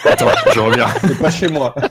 Attends, 0.05 0.27
je 0.53 0.59
reviens. 0.61 0.87
C'est 1.01 1.19
pas 1.19 1.29
chez 1.31 1.47
moi. 1.49 1.75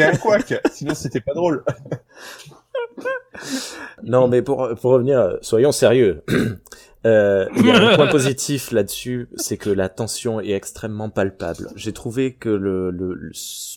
A 0.00 0.08
un 0.08 0.16
couac, 0.16 0.54
sinon 0.72 0.94
c'était 0.94 1.20
pas 1.20 1.34
drôle. 1.34 1.62
Non, 4.02 4.28
mais 4.28 4.42
pour, 4.42 4.68
pour 4.80 4.92
revenir, 4.92 5.36
soyons 5.42 5.72
sérieux. 5.72 6.22
Euh, 7.06 7.46
Il 7.56 7.64
y 7.64 7.70
a 7.70 7.76
un 7.92 7.96
point 7.96 8.08
positif 8.08 8.72
là-dessus, 8.72 9.30
c'est 9.36 9.56
que 9.56 9.70
la 9.70 9.88
tension 9.88 10.38
est 10.38 10.50
extrêmement 10.50 11.08
palpable. 11.08 11.68
J'ai 11.74 11.94
trouvé 11.94 12.34
que 12.34 12.50
le, 12.50 12.90
le, 12.90 13.14
le- 13.14 13.32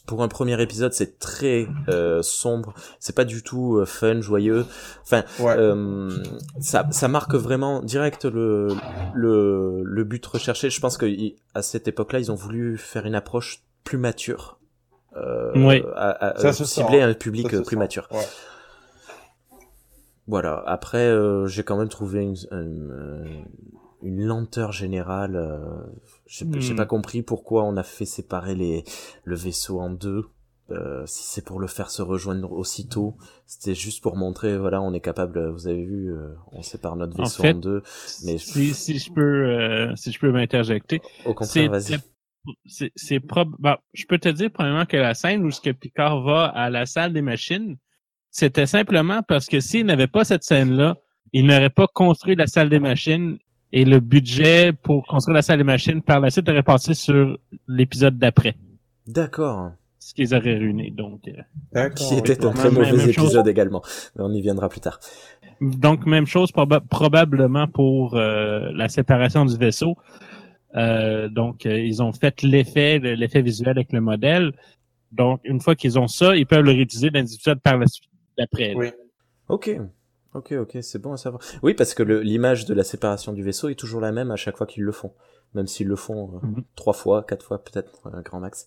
pour 0.05 0.23
un 0.23 0.27
premier 0.27 0.61
épisode, 0.61 0.91
c'est 0.91 1.19
très 1.19 1.69
euh, 1.87 2.21
sombre. 2.21 2.73
C'est 2.99 3.15
pas 3.15 3.23
du 3.23 3.41
tout 3.41 3.77
euh, 3.77 3.85
fun, 3.85 4.19
joyeux. 4.19 4.65
Enfin, 5.03 5.23
Ouais. 5.39 5.55
Euh, 5.57 6.09
ça, 6.59 6.85
ça 6.91 7.07
marque 7.07 7.33
vraiment 7.35 7.81
direct 7.81 8.25
le, 8.25 8.67
le, 9.13 9.83
le 9.85 10.03
but 10.03 10.25
recherché. 10.25 10.69
Je 10.69 10.81
pense 10.81 10.97
que 10.97 11.05
à 11.55 11.61
cette 11.61 11.87
époque-là, 11.87 12.19
ils 12.19 12.29
ont 12.29 12.35
voulu 12.35 12.77
faire 12.77 13.05
une 13.05 13.15
approche 13.15 13.61
plus 13.85 13.97
mature, 13.97 14.59
euh, 15.15 15.53
Oui. 15.55 15.81
à, 15.95 16.09
à- 16.35 16.51
cibler 16.51 16.97
sent, 16.97 17.01
un 17.03 17.13
public 17.13 17.47
plus 17.47 17.63
sent. 17.63 17.75
mature. 17.77 18.09
Ouais. 18.11 18.27
Voilà. 20.27 20.63
Après, 20.65 21.07
euh, 21.09 21.47
j'ai 21.47 21.63
quand 21.63 21.77
même 21.77 21.89
trouvé 21.89 22.23
une, 22.23 22.35
une, 22.51 23.45
une 24.01 24.23
lenteur 24.23 24.71
générale. 24.71 25.35
euh, 25.35 25.83
j'ai 26.27 26.45
Hmm. 26.45 26.75
pas 26.75 26.85
compris 26.85 27.21
pourquoi 27.21 27.63
on 27.63 27.75
a 27.77 27.83
fait 27.83 28.05
séparer 28.05 28.55
les 28.55 28.83
le 29.25 29.35
vaisseau 29.35 29.79
en 29.79 29.89
deux. 29.89 30.25
Euh, 30.71 31.03
si 31.05 31.23
c'est 31.23 31.43
pour 31.43 31.59
le 31.59 31.67
faire 31.67 31.89
se 31.91 32.01
rejoindre 32.01 32.51
aussitôt, 32.53 33.15
c'était 33.47 33.75
juste 33.75 34.01
pour 34.01 34.15
montrer, 34.15 34.57
voilà, 34.57 34.81
on 34.81 34.93
est 34.93 35.01
capable. 35.01 35.49
Vous 35.49 35.67
avez 35.67 35.83
vu, 35.83 36.13
euh, 36.13 36.29
on 36.53 36.61
sépare 36.61 36.95
notre 36.95 37.15
En 37.17 37.25
vaisseau 37.25 37.43
fait, 37.43 37.55
en 37.55 37.55
deux. 37.55 37.83
Mais 38.23 38.37
si, 38.37 38.73
si 38.73 38.99
je 38.99 39.11
peux, 39.11 39.21
euh, 39.21 39.95
si 39.95 40.11
je 40.11 40.19
peux 40.19 40.31
m'interjecter, 40.31 41.01
au 41.25 41.33
contraire, 41.33 41.69
vas-y. 41.69 41.97
c'est 42.65 42.91
c'est 42.95 43.19
prob- 43.19 43.55
bon, 43.59 43.75
je 43.93 44.05
peux 44.05 44.17
te 44.19 44.29
dire 44.29 44.51
premièrement 44.51 44.85
que 44.85 44.97
la 44.97 45.13
scène 45.13 45.43
où 45.45 45.51
ce 45.51 45.61
que 45.61 45.69
Picard 45.71 46.21
va 46.23 46.45
à 46.45 46.69
la 46.69 46.85
salle 46.85 47.13
des 47.13 47.21
machines, 47.21 47.77
c'était 48.33 48.65
simplement 48.65 49.21
parce 49.21 49.45
que 49.45 49.59
s'il 49.59 49.85
n'avait 49.85 50.07
pas 50.07 50.23
cette 50.25 50.43
scène-là, 50.43 50.97
il 51.33 51.45
n'aurait 51.45 51.69
pas 51.69 51.85
construit 51.87 52.35
la 52.35 52.47
salle 52.47 52.67
des 52.69 52.79
machines 52.79 53.37
et 53.71 53.85
le 53.85 53.99
budget 53.99 54.73
pour 54.73 55.05
construire 55.05 55.35
la 55.35 55.41
salle 55.43 55.59
des 55.59 55.63
machines 55.63 56.01
par 56.01 56.19
la 56.19 56.31
suite 56.31 56.49
aurait 56.49 56.63
passé 56.63 56.95
sur 56.95 57.37
l'épisode 57.67 58.17
d'après, 58.17 58.55
D'accord. 59.07 59.71
ce 59.99 60.13
qu'ils 60.15 60.33
auraient 60.33 60.57
ruiné. 60.57 60.89
Donc, 60.91 61.21
euh. 61.75 61.89
Qui 61.91 62.15
était 62.15 62.43
un 62.43 62.51
très 62.53 62.71
même- 62.71 62.89
mauvais 62.89 63.09
épisode 63.09 63.47
également. 63.47 63.83
Mais 64.15 64.23
on 64.23 64.31
y 64.33 64.41
viendra 64.41 64.67
plus 64.67 64.81
tard. 64.81 64.99
Donc, 65.61 66.05
même 66.07 66.25
chose 66.25 66.51
proba- 66.51 66.81
probablement 66.81 67.67
pour 67.67 68.15
euh, 68.17 68.71
la 68.73 68.89
séparation 68.89 69.45
du 69.45 69.55
vaisseau. 69.57 69.95
Euh, 70.75 71.29
donc, 71.29 71.67
euh, 71.67 71.79
ils 71.79 72.01
ont 72.01 72.11
fait 72.13 72.41
l'effet, 72.41 72.97
le- 72.97 73.13
l'effet 73.13 73.43
visuel 73.43 73.69
avec 73.69 73.91
le 73.93 74.01
modèle. 74.01 74.53
Donc, 75.11 75.39
une 75.43 75.59
fois 75.61 75.75
qu'ils 75.75 75.99
ont 75.99 76.07
ça, 76.07 76.35
ils 76.35 76.47
peuvent 76.47 76.63
le 76.65 76.71
réutiliser 76.71 77.11
dans 77.11 77.19
les 77.21 77.33
épisodes 77.35 77.59
par 77.59 77.77
la 77.77 77.85
suite 77.87 78.09
d'après. 78.37 78.73
Oui. 78.75 78.91
Ok. 79.49 79.69
Ok, 80.33 80.53
ok, 80.53 80.77
c'est 80.81 80.99
bon 80.99 81.13
à 81.13 81.17
savoir. 81.17 81.43
Oui, 81.61 81.73
parce 81.75 81.93
que 81.93 82.01
l'image 82.01 82.65
de 82.65 82.73
la 82.73 82.83
séparation 82.83 83.33
du 83.33 83.43
vaisseau 83.43 83.69
est 83.69 83.75
toujours 83.75 84.01
la 84.01 84.11
même 84.11 84.31
à 84.31 84.35
chaque 84.35 84.57
fois 84.57 84.65
qu'ils 84.65 84.83
le 84.83 84.91
font. 84.91 85.11
Même 85.53 85.67
s'ils 85.67 85.87
le 85.87 85.95
font 85.95 86.31
euh, 86.43 86.47
Mhm. 86.47 86.63
trois 86.75 86.93
fois, 86.93 87.23
quatre 87.23 87.45
fois 87.45 87.63
peut-être, 87.63 87.91
un 88.11 88.21
grand 88.21 88.39
max. 88.39 88.65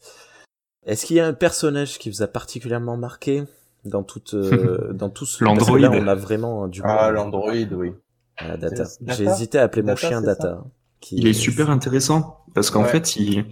Est-ce 0.87 1.05
qu'il 1.07 1.17
y 1.17 1.21
a 1.21 1.27
un 1.27 1.33
personnage 1.33 1.99
qui 1.99 2.09
vous 2.09 2.23
a 2.23 2.29
particulièrement 2.29 2.97
marqué 2.97 3.43
dans 3.85 4.05
toute 4.05 4.35
euh, 4.35 4.93
dans 4.93 5.11
tout 5.11 5.27
ce 5.27 5.43
L'Android. 5.43 5.79
on 5.81 6.07
a 6.07 6.15
vraiment 6.15 6.69
du 6.69 6.83
Ah, 6.85 6.87
mal 7.11 7.15
l'Android, 7.15 7.51
oui. 7.73 7.93
la 8.41 8.57
data. 8.57 8.85
J'ai 9.09 9.25
hésité 9.25 9.59
à 9.59 9.65
appeler 9.65 9.83
mon 9.83 9.97
chien 9.97 10.23
Data. 10.23 10.63
Qui 11.01 11.17
Il 11.17 11.27
est 11.27 11.33
super 11.33 11.69
intéressant 11.71 12.45
parce 12.55 12.71
qu'en 12.71 12.83
Ouais. 12.85 12.89
fait, 12.89 13.17
il, 13.17 13.45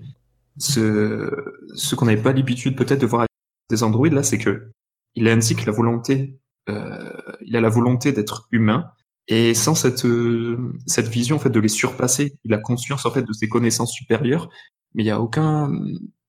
ce, 0.58 1.30
ce 1.74 1.94
qu'on 1.96 2.06
n'avait 2.06 2.22
pas 2.22 2.32
l'habitude 2.32 2.76
peut-être 2.76 3.00
de 3.00 3.06
voir 3.06 3.22
avec 3.22 3.30
des 3.70 3.82
androïdes 3.82 4.12
là, 4.12 4.22
c'est 4.22 4.38
que 4.38 4.70
il 5.16 5.28
indique 5.28 5.64
la 5.66 5.72
volonté, 5.72 6.38
euh, 6.68 7.12
il 7.42 7.56
a 7.56 7.60
la 7.60 7.68
volonté 7.68 8.12
d'être 8.12 8.48
humain 8.50 8.90
et 9.28 9.54
sans 9.54 9.74
cette 9.74 10.04
euh, 10.04 10.72
cette 10.86 11.08
vision 11.08 11.36
en 11.36 11.38
fait 11.38 11.50
de 11.50 11.60
les 11.60 11.68
surpasser, 11.68 12.36
il 12.44 12.52
a 12.54 12.58
conscience 12.58 13.06
en 13.06 13.10
fait 13.10 13.22
de 13.22 13.32
ses 13.32 13.48
connaissances 13.48 13.92
supérieures, 13.92 14.48
mais 14.94 15.02
il 15.02 15.06
y 15.06 15.10
a 15.10 15.20
aucun 15.20 15.72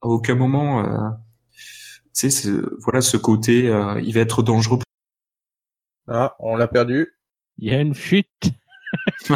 à 0.01 0.07
aucun 0.07 0.35
moment, 0.35 0.81
euh, 0.85 1.09
tu 1.53 1.59
sais, 2.13 2.29
ce- 2.29 2.75
voilà 2.83 3.01
ce 3.01 3.17
côté, 3.17 3.67
euh, 3.69 3.99
il 4.01 4.13
va 4.13 4.21
être 4.21 4.43
dangereux. 4.43 4.79
Ah, 6.07 6.35
on 6.39 6.55
l'a 6.55 6.67
perdu. 6.67 7.07
Il 7.57 7.71
y 7.71 7.75
a 7.75 7.79
une 7.81 7.95
chute. 7.95 8.27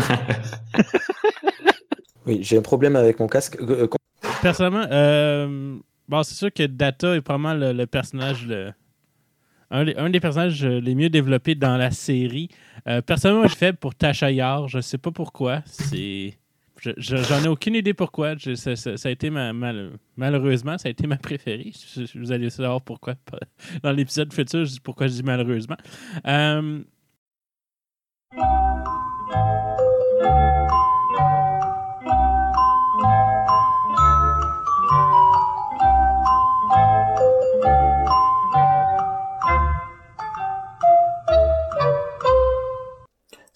Oui, 2.25 2.39
j'ai 2.43 2.57
un 2.57 2.62
problème 2.62 2.95
avec 2.95 3.19
mon 3.19 3.27
casque. 3.27 3.57
Euh, 3.62 3.88
con- 3.88 3.97
Personnellement, 4.41 4.85
euh, 4.91 5.77
bon, 6.07 6.23
c'est 6.23 6.35
sûr 6.35 6.53
que 6.53 6.63
Data 6.63 7.15
est 7.15 7.21
probablement 7.21 7.53
le, 7.53 7.73
le 7.73 7.88
personnage, 7.88 8.45
le, 8.45 8.71
un, 9.71 10.10
des- 10.10 10.19
personnages 10.19 10.63
euh, 10.65 10.79
les 10.79 10.95
mieux 10.95 11.10
développés 11.10 11.55
dans 11.55 11.77
la 11.77 11.91
série. 11.91 12.49
Euh, 12.88 13.01
personnellement, 13.01 13.47
je 13.47 13.55
faible 13.55 13.77
pour 13.77 13.95
Tasha 13.95 14.32
Yar. 14.32 14.67
Je 14.67 14.79
sais 14.82 14.97
pas 14.97 15.12
pourquoi. 15.12 15.62
C'est. 15.65 16.38
je- 16.82 16.91
je- 16.97 17.17
J'en 17.17 17.43
ai 17.43 17.47
aucune 17.47 17.75
idée 17.75 17.93
pourquoi. 17.93 18.36
Ça, 18.55 18.71
a 19.03 19.10
été 19.12 19.29
ma, 19.29 19.53
mal- 19.53 19.91
malheureusement, 20.17 20.77
ça 20.77 20.88
a 20.88 20.91
été 20.91 21.05
ma 21.08 21.17
préférée. 21.17 21.71
Vous 22.15 22.32
allez 22.32 22.49
savoir 22.49 22.82
pourquoi. 22.82 23.15
Dans 23.84 23.91
l'épisode 23.91 24.34
futur, 24.34 24.65
pourquoi 24.84 25.08
je 25.08 25.13
dis 25.13 25.23
malheureusement. 25.23 25.77
Euh, 26.25 26.79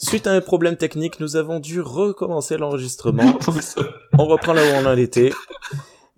Suite 0.04 0.28
à 0.28 0.32
un 0.34 0.42
problème 0.42 0.76
technique, 0.76 1.20
nous 1.22 1.36
avons 1.38 1.60
dû 1.60 1.80
recommencer 1.82 2.58
l'enregistrement. 2.58 3.40
On 4.18 4.26
reprend 4.26 4.52
là 4.54 4.62
où 4.64 4.84
on 4.84 4.86
en 4.86 4.98
était. 4.98 5.32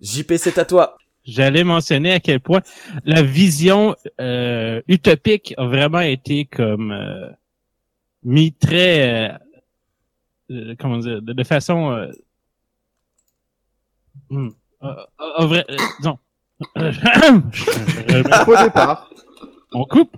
JP, 0.01 0.33
c'est 0.37 0.57
à 0.57 0.65
toi. 0.65 0.97
J'allais 1.23 1.63
mentionner 1.63 2.11
à 2.13 2.19
quel 2.19 2.39
point 2.39 2.61
la 3.03 3.21
vision 3.21 3.95
euh, 4.19 4.81
utopique 4.87 5.53
a 5.57 5.65
vraiment 5.67 5.99
été 6.01 6.45
comme 6.45 6.91
euh, 6.91 7.29
mis 8.23 8.53
très 8.53 9.29
euh, 9.31 9.37
euh, 10.51 10.75
comment 10.79 10.97
dire 10.97 11.21
de, 11.21 11.33
de 11.33 11.43
façon 11.43 11.91
euh, 11.91 12.11
hmm, 14.29 14.49
a- 14.81 15.07
a- 15.17 15.41
a 15.41 15.45
vrai- 15.45 15.65
euh, 15.69 15.77
disons 15.99 16.17
Au 18.47 18.63
départ. 18.63 19.09
on 19.73 19.85
coupe 19.85 20.15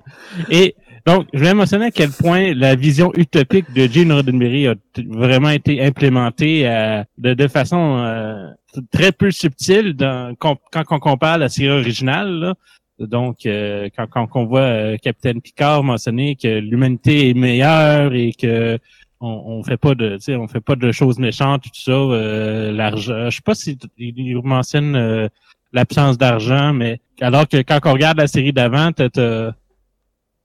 et 0.49 0.75
donc 1.07 1.25
je 1.33 1.39
vais 1.39 1.53
mentionner 1.53 1.85
à 1.85 1.91
quel 1.91 2.11
point 2.11 2.53
la 2.53 2.75
vision 2.75 3.11
utopique 3.15 3.73
de 3.73 3.87
Gene 3.87 4.11
Roddenberry 4.11 4.67
a 4.67 4.75
vraiment 5.07 5.49
été 5.49 5.81
implémentée 5.83 6.67
euh, 6.67 7.01
de, 7.17 7.33
de 7.33 7.47
façon 7.47 7.97
euh, 7.97 8.49
très 8.91 9.11
peu 9.13 9.31
subtile 9.31 9.93
dans, 9.93 10.35
com- 10.35 10.57
quand 10.71 10.83
on 10.91 10.99
compare 10.99 11.37
la 11.37 11.49
série 11.49 11.69
originale. 11.69 12.29
là. 12.39 12.53
Donc, 12.99 13.45
euh, 13.45 13.89
quand, 13.95 14.07
quand 14.07 14.27
on 14.35 14.45
voit 14.45 14.59
euh, 14.61 14.97
Capitaine 14.97 15.39
Picard 15.41 15.83
mentionner 15.83 16.35
que 16.35 16.59
l'humanité 16.59 17.29
est 17.29 17.33
meilleure 17.33 18.13
et 18.13 18.33
que 18.33 18.77
on, 19.21 19.29
on 19.45 19.63
fait 19.63 19.77
pas 19.77 19.95
de, 19.95 20.17
on 20.37 20.47
fait 20.47 20.59
pas 20.59 20.75
de 20.75 20.91
choses 20.91 21.19
méchantes, 21.19 21.63
tout 21.63 21.69
ça, 21.73 21.91
euh, 21.91 22.71
l'argent. 22.71 23.29
Je 23.29 23.35
sais 23.37 23.41
pas 23.45 23.55
si 23.55 23.77
il 23.97 24.41
mentionne 24.43 25.29
l'absence 25.73 26.17
d'argent, 26.17 26.73
mais 26.73 26.99
alors 27.21 27.47
que 27.47 27.57
quand 27.57 27.79
on 27.85 27.93
regarde 27.93 28.17
la 28.17 28.27
série 28.27 28.51
d'avant, 28.51 28.91
t'as 28.91 29.51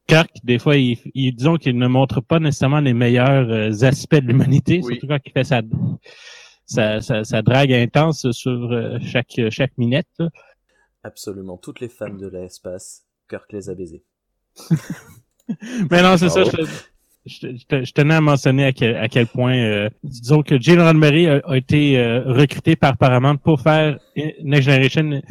Kirk, 0.07 0.31
des 0.45 0.59
fois, 0.59 0.77
il, 0.77 0.99
il- 1.15 1.35
disons 1.35 1.57
qu'il 1.57 1.77
ne 1.79 1.87
montre 1.87 2.21
pas 2.21 2.39
nécessairement 2.41 2.81
les 2.81 2.93
meilleurs 2.95 3.49
euh, 3.51 3.71
aspects 3.87 4.17
de 4.17 4.27
l'humanité, 4.27 4.81
Oui. 4.83 4.95
surtout 4.95 5.07
quand 5.09 5.19
il 5.25 5.33
fait 5.33 5.45
sa, 5.45 5.63
sa, 6.67 7.01
sa, 7.01 7.25
sa 7.25 7.43
drague 7.43 7.73
intense 7.73 8.31
sur 8.33 8.73
euh, 8.73 8.99
chaque, 9.01 9.39
chaque 9.51 9.77
minette. 9.79 10.09
là. 10.19 10.29
Absolument 11.05 11.57
toutes 11.57 11.81
les 11.81 11.89
femmes 11.89 12.19
de 12.19 12.29
l'espace, 12.29 13.03
Kirk 13.29 13.53
les 13.53 13.69
a 13.71 13.75
baisées. 13.75 14.03
Mais 15.91 16.03
non, 16.03 16.17
c'est 16.17 16.29
ça. 16.29 16.45
Je, 16.45 16.51
je- 16.51 17.57
je 17.57 17.67
te- 17.67 17.85
je 17.85 17.93
tenais 17.93 18.15
à 18.15 18.21
mentionner 18.21 18.65
à 18.65 18.73
quel, 18.73 18.97
à 18.97 19.07
quel 19.09 19.29
point, 19.29 19.55
euh, 19.57 19.89
disons 20.03 20.43
que 20.43 20.61
Gene 20.61 20.81
Roddenberry 20.81 21.29
a, 21.29 21.41
a 21.47 21.57
été 21.57 21.97
euh, 21.97 22.23
recruté 22.27 22.75
par 22.75 22.97
Paramount 22.97 23.37
pour 23.37 23.61
faire 23.61 23.97
Next 24.43 24.69
Generation 24.69 25.23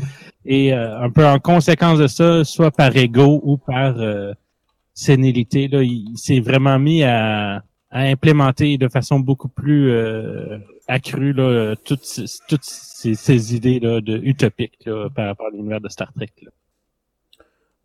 et 0.45 0.73
euh, 0.73 0.97
un 1.01 1.09
peu 1.09 1.25
en 1.25 1.39
conséquence 1.39 1.99
de 1.99 2.07
ça, 2.07 2.45
soit 2.45 2.71
par 2.71 2.95
ego 2.95 3.41
ou 3.43 3.57
par 3.57 3.99
euh, 3.99 4.31
sénilité, 5.01 5.67
là, 5.67 5.81
il, 5.83 6.11
il 6.11 6.17
s'est 6.17 6.39
vraiment 6.39 6.77
mis 6.79 7.03
à, 7.03 7.63
à 7.89 8.01
implémenter 8.01 8.77
de 8.77 8.87
façon 8.87 9.19
beaucoup 9.19 9.49
plus 9.49 9.91
euh, 9.91 10.57
accrue 10.87 11.33
là, 11.33 11.75
toutes, 11.83 12.03
ces- 12.03 12.25
toutes 12.47 12.63
ces, 12.63 13.15
ces 13.15 13.55
idées 13.55 13.79
là, 13.79 13.99
de 14.01 14.17
utopiques 14.17 14.85
là, 14.85 15.09
par 15.09 15.27
rapport 15.27 15.47
à 15.47 15.49
l'univers 15.51 15.81
de 15.81 15.89
Star 15.89 16.11
Trek. 16.13 16.31
Là. 16.43 16.51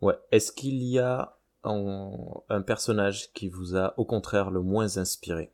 Ouais. 0.01 0.15
Est-ce 0.31 0.51
qu'il 0.51 0.81
y 0.83 0.99
a 0.99 1.33
en- 1.63 2.43
un 2.49 2.61
personnage 2.61 3.33
qui 3.33 3.49
vous 3.49 3.75
a 3.75 3.93
au 3.97 4.05
contraire 4.05 4.51
le 4.51 4.61
moins 4.61 4.97
inspiré? 4.97 5.51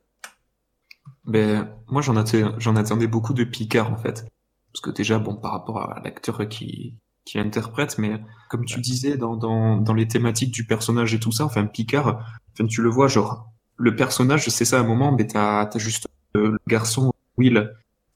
Ben, 1.24 1.68
moi, 1.88 2.02
j'en 2.02 2.16
attendais, 2.16 2.44
j'en 2.58 2.76
attendais 2.76 3.06
beaucoup 3.06 3.34
de 3.34 3.44
Picard, 3.44 3.92
en 3.92 3.96
fait. 3.96 4.26
Parce 4.72 4.80
que 4.82 4.90
déjà, 4.90 5.18
bon, 5.18 5.36
par 5.36 5.52
rapport 5.52 5.78
à 5.78 6.00
l'acteur 6.04 6.46
qui, 6.48 6.94
qui 7.24 7.38
interprète, 7.38 7.98
mais 7.98 8.20
comme 8.50 8.64
tu 8.64 8.80
disais, 8.80 9.16
dans, 9.16 9.36
dans, 9.36 9.78
dans 9.78 9.94
les 9.94 10.06
thématiques 10.06 10.50
du 10.50 10.66
personnage 10.66 11.14
et 11.14 11.20
tout 11.20 11.32
ça, 11.32 11.44
enfin, 11.44 11.64
Picard, 11.66 12.22
enfin, 12.52 12.66
tu 12.66 12.82
le 12.82 12.90
vois, 12.90 13.08
genre, 13.08 13.50
le 13.76 13.96
personnage, 13.96 14.48
c'est 14.48 14.64
ça 14.64 14.78
à 14.78 14.80
un 14.80 14.84
moment, 14.84 15.10
mais 15.12 15.26
t'as, 15.26 15.66
t'as 15.66 15.78
juste 15.78 16.06
euh, 16.36 16.52
le 16.52 16.58
garçon, 16.68 17.12
Will, 17.36 17.74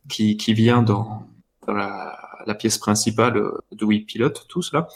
qui, 0.08 0.36
qui 0.36 0.54
vient 0.54 0.82
dans, 0.82 1.26
dans 1.66 1.72
la, 1.72 2.16
la 2.46 2.54
pièce 2.54 2.78
principale 2.78 3.36
euh, 3.38 3.58
de 3.72 3.84
Will 3.84 4.04
Pilote, 4.04 4.46
tout 4.48 4.62
cela. 4.62 4.88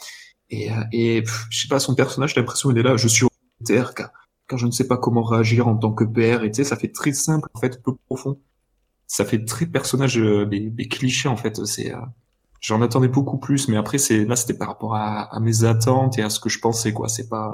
Et, 0.49 0.71
euh, 0.71 0.83
et 0.91 1.23
je 1.49 1.61
sais 1.61 1.67
pas, 1.67 1.79
son 1.79 1.95
personnage, 1.95 2.33
j'ai 2.33 2.39
l'impression 2.39 2.69
qu'il 2.69 2.77
est 2.77 2.83
là, 2.83 2.95
je 2.95 3.07
suis 3.07 3.25
au 3.25 3.29
terre, 3.65 3.93
car, 3.95 4.11
car 4.47 4.59
je 4.59 4.65
ne 4.67 4.71
sais 4.71 4.87
pas 4.87 4.97
comment 4.97 5.23
réagir 5.23 5.67
en 5.67 5.75
tant 5.75 5.91
que 5.91 6.03
père, 6.03 6.43
et 6.43 6.51
tu 6.51 6.57
sais, 6.57 6.63
ça 6.63 6.77
fait 6.77 6.91
très 6.91 7.13
simple, 7.13 7.49
en 7.53 7.59
fait, 7.59 7.81
peu 7.83 7.93
profond. 8.05 8.39
Ça 9.07 9.25
fait 9.25 9.43
très 9.43 9.65
personnage, 9.65 10.15
des, 10.15 10.69
des 10.69 10.87
clichés, 10.87 11.29
en 11.29 11.35
fait, 11.35 11.65
c'est, 11.65 11.93
euh, 11.93 11.97
j'en 12.63 12.81
attendais 12.81 13.09
beaucoup 13.09 13.37
plus, 13.39 13.67
mais 13.69 13.77
après, 13.77 13.99
c'est, 13.99 14.25
là, 14.25 14.35
c'était 14.37 14.57
par 14.57 14.69
rapport 14.69 14.95
à, 14.95 15.23
à 15.35 15.39
mes 15.41 15.65
attentes 15.65 16.17
et 16.19 16.23
à 16.23 16.31
ce 16.31 16.39
que 16.41 16.49
je 16.49 16.59
pensais, 16.59 16.93
quoi, 16.93 17.09
c'est 17.09 17.29
pas, 17.29 17.53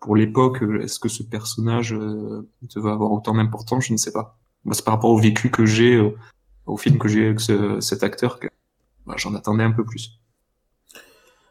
pour 0.00 0.16
l'époque, 0.16 0.62
euh, 0.62 0.82
est-ce 0.82 1.00
que 1.00 1.08
ce 1.10 1.22
personnage 1.24 1.94
euh, 1.94 2.48
devait 2.74 2.90
avoir 2.90 3.12
autant 3.12 3.34
d'importance, 3.34 3.86
je 3.86 3.94
ne 3.94 3.98
sais 3.98 4.12
pas. 4.12 4.38
Moi, 4.64 4.74
c'est 4.74 4.84
par 4.84 4.94
rapport 4.94 5.10
au 5.10 5.18
vécu 5.18 5.50
que 5.50 5.66
j'ai, 5.66 6.00
au, 6.00 6.14
au 6.66 6.78
film 6.78 6.98
que 6.98 7.08
j'ai 7.08 7.26
avec 7.26 7.40
ce- 7.40 7.80
cet 7.80 8.04
acteur, 8.04 8.40
que 8.40 8.48
bah, 9.06 9.14
j'en 9.18 9.34
attendais 9.34 9.64
un 9.64 9.72
peu 9.72 9.84
plus. 9.84 10.20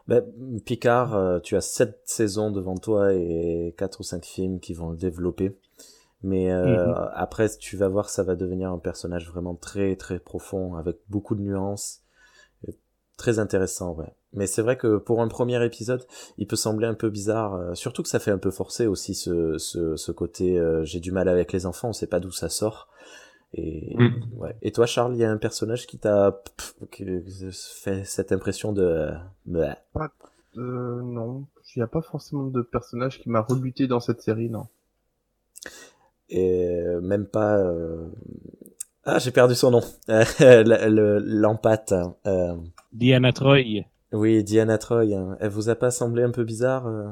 Ben, 0.07 0.23
Picard, 0.65 1.15
euh, 1.15 1.39
tu 1.39 1.55
as 1.55 1.61
sept 1.61 2.01
saisons 2.05 2.51
devant 2.51 2.77
toi 2.77 3.13
et 3.13 3.73
quatre 3.77 4.01
ou 4.01 4.03
cinq 4.03 4.25
films 4.25 4.59
qui 4.59 4.73
vont 4.73 4.91
le 4.91 4.97
développer. 4.97 5.57
Mais 6.23 6.51
euh, 6.51 6.93
Mhm. 6.93 6.95
après, 7.15 7.49
tu 7.59 7.77
vas 7.77 7.89
voir, 7.89 8.09
ça 8.09 8.23
va 8.23 8.35
devenir 8.35 8.71
un 8.71 8.79
personnage 8.79 9.29
vraiment 9.29 9.55
très 9.55 9.95
très 9.97 10.19
profond, 10.19 10.75
avec 10.75 10.97
beaucoup 11.09 11.35
de 11.35 11.41
nuances, 11.41 12.03
très 13.17 13.39
intéressant, 13.39 13.93
ouais. 13.93 14.13
Mais 14.33 14.47
c'est 14.47 14.61
vrai 14.61 14.77
que 14.77 14.97
pour 14.97 15.21
un 15.21 15.27
premier 15.29 15.63
épisode, 15.65 16.05
il 16.37 16.47
peut 16.47 16.55
sembler 16.57 16.87
un 16.87 16.93
peu 16.93 17.09
bizarre, 17.09 17.55
euh, 17.55 17.73
surtout 17.73 18.03
que 18.03 18.09
ça 18.09 18.19
fait 18.19 18.31
un 18.31 18.37
peu 18.37 18.51
forcé 18.51 18.85
aussi 18.87 19.15
ce, 19.15 19.57
ce, 19.57 19.95
ce 19.95 20.11
côté 20.11 20.59
euh, 20.59 20.83
j'ai 20.83 20.99
du 20.99 21.11
mal 21.11 21.29
avec 21.29 21.53
les 21.53 21.65
enfants, 21.65 21.89
on 21.89 21.93
sait 21.93 22.07
pas 22.07 22.19
d'où 22.19 22.31
ça 22.31 22.49
sort. 22.49 22.89
Et, 23.53 23.95
Mm. 23.97 24.37
ouais. 24.37 24.55
et 24.61 24.71
toi, 24.73 24.85
Charles, 24.85 25.13
il 25.15 25.19
y 25.19 25.23
a 25.23 25.31
un 25.31 25.37
personnage 25.37 25.87
qui 25.87 25.97
t'a 25.97 26.41
fait 26.91 28.03
cette 28.03 28.33
impression 28.33 28.73
de... 28.73 29.09
Bleh. 29.45 29.75
Euh, 30.57 31.01
non. 31.01 31.45
Il 31.75 31.79
n'y 31.79 31.83
a 31.83 31.87
pas 31.87 32.01
forcément 32.01 32.43
de 32.47 32.61
personnage 32.61 33.21
qui 33.21 33.29
m'a 33.29 33.41
rebuté 33.41 33.87
dans 33.87 33.99
cette 34.01 34.21
série, 34.21 34.49
non. 34.49 34.67
et 36.29 36.81
même 37.01 37.25
pas 37.25 37.57
euh, 37.57 38.07
ah 39.05 39.19
j'ai 39.19 39.31
perdu 39.31 39.55
son 39.55 39.71
nom 39.71 39.81
Le- 40.07 40.89
le- 40.89 41.19
l'empate 41.19 41.93
euh, 42.25 42.55
Diana 42.93 43.31
Troy. 43.33 43.83
oui 44.11 44.43
Diana 44.43 44.77
Troy 44.77 45.13
hein. 45.15 45.37
elle 45.39 45.49
vous 45.49 45.69
a 45.69 45.75
pas 45.75 45.91
semblé 45.91 46.23
un 46.23 46.31
peu 46.31 46.43
bizarre 46.43 46.87
euh? 46.87 47.09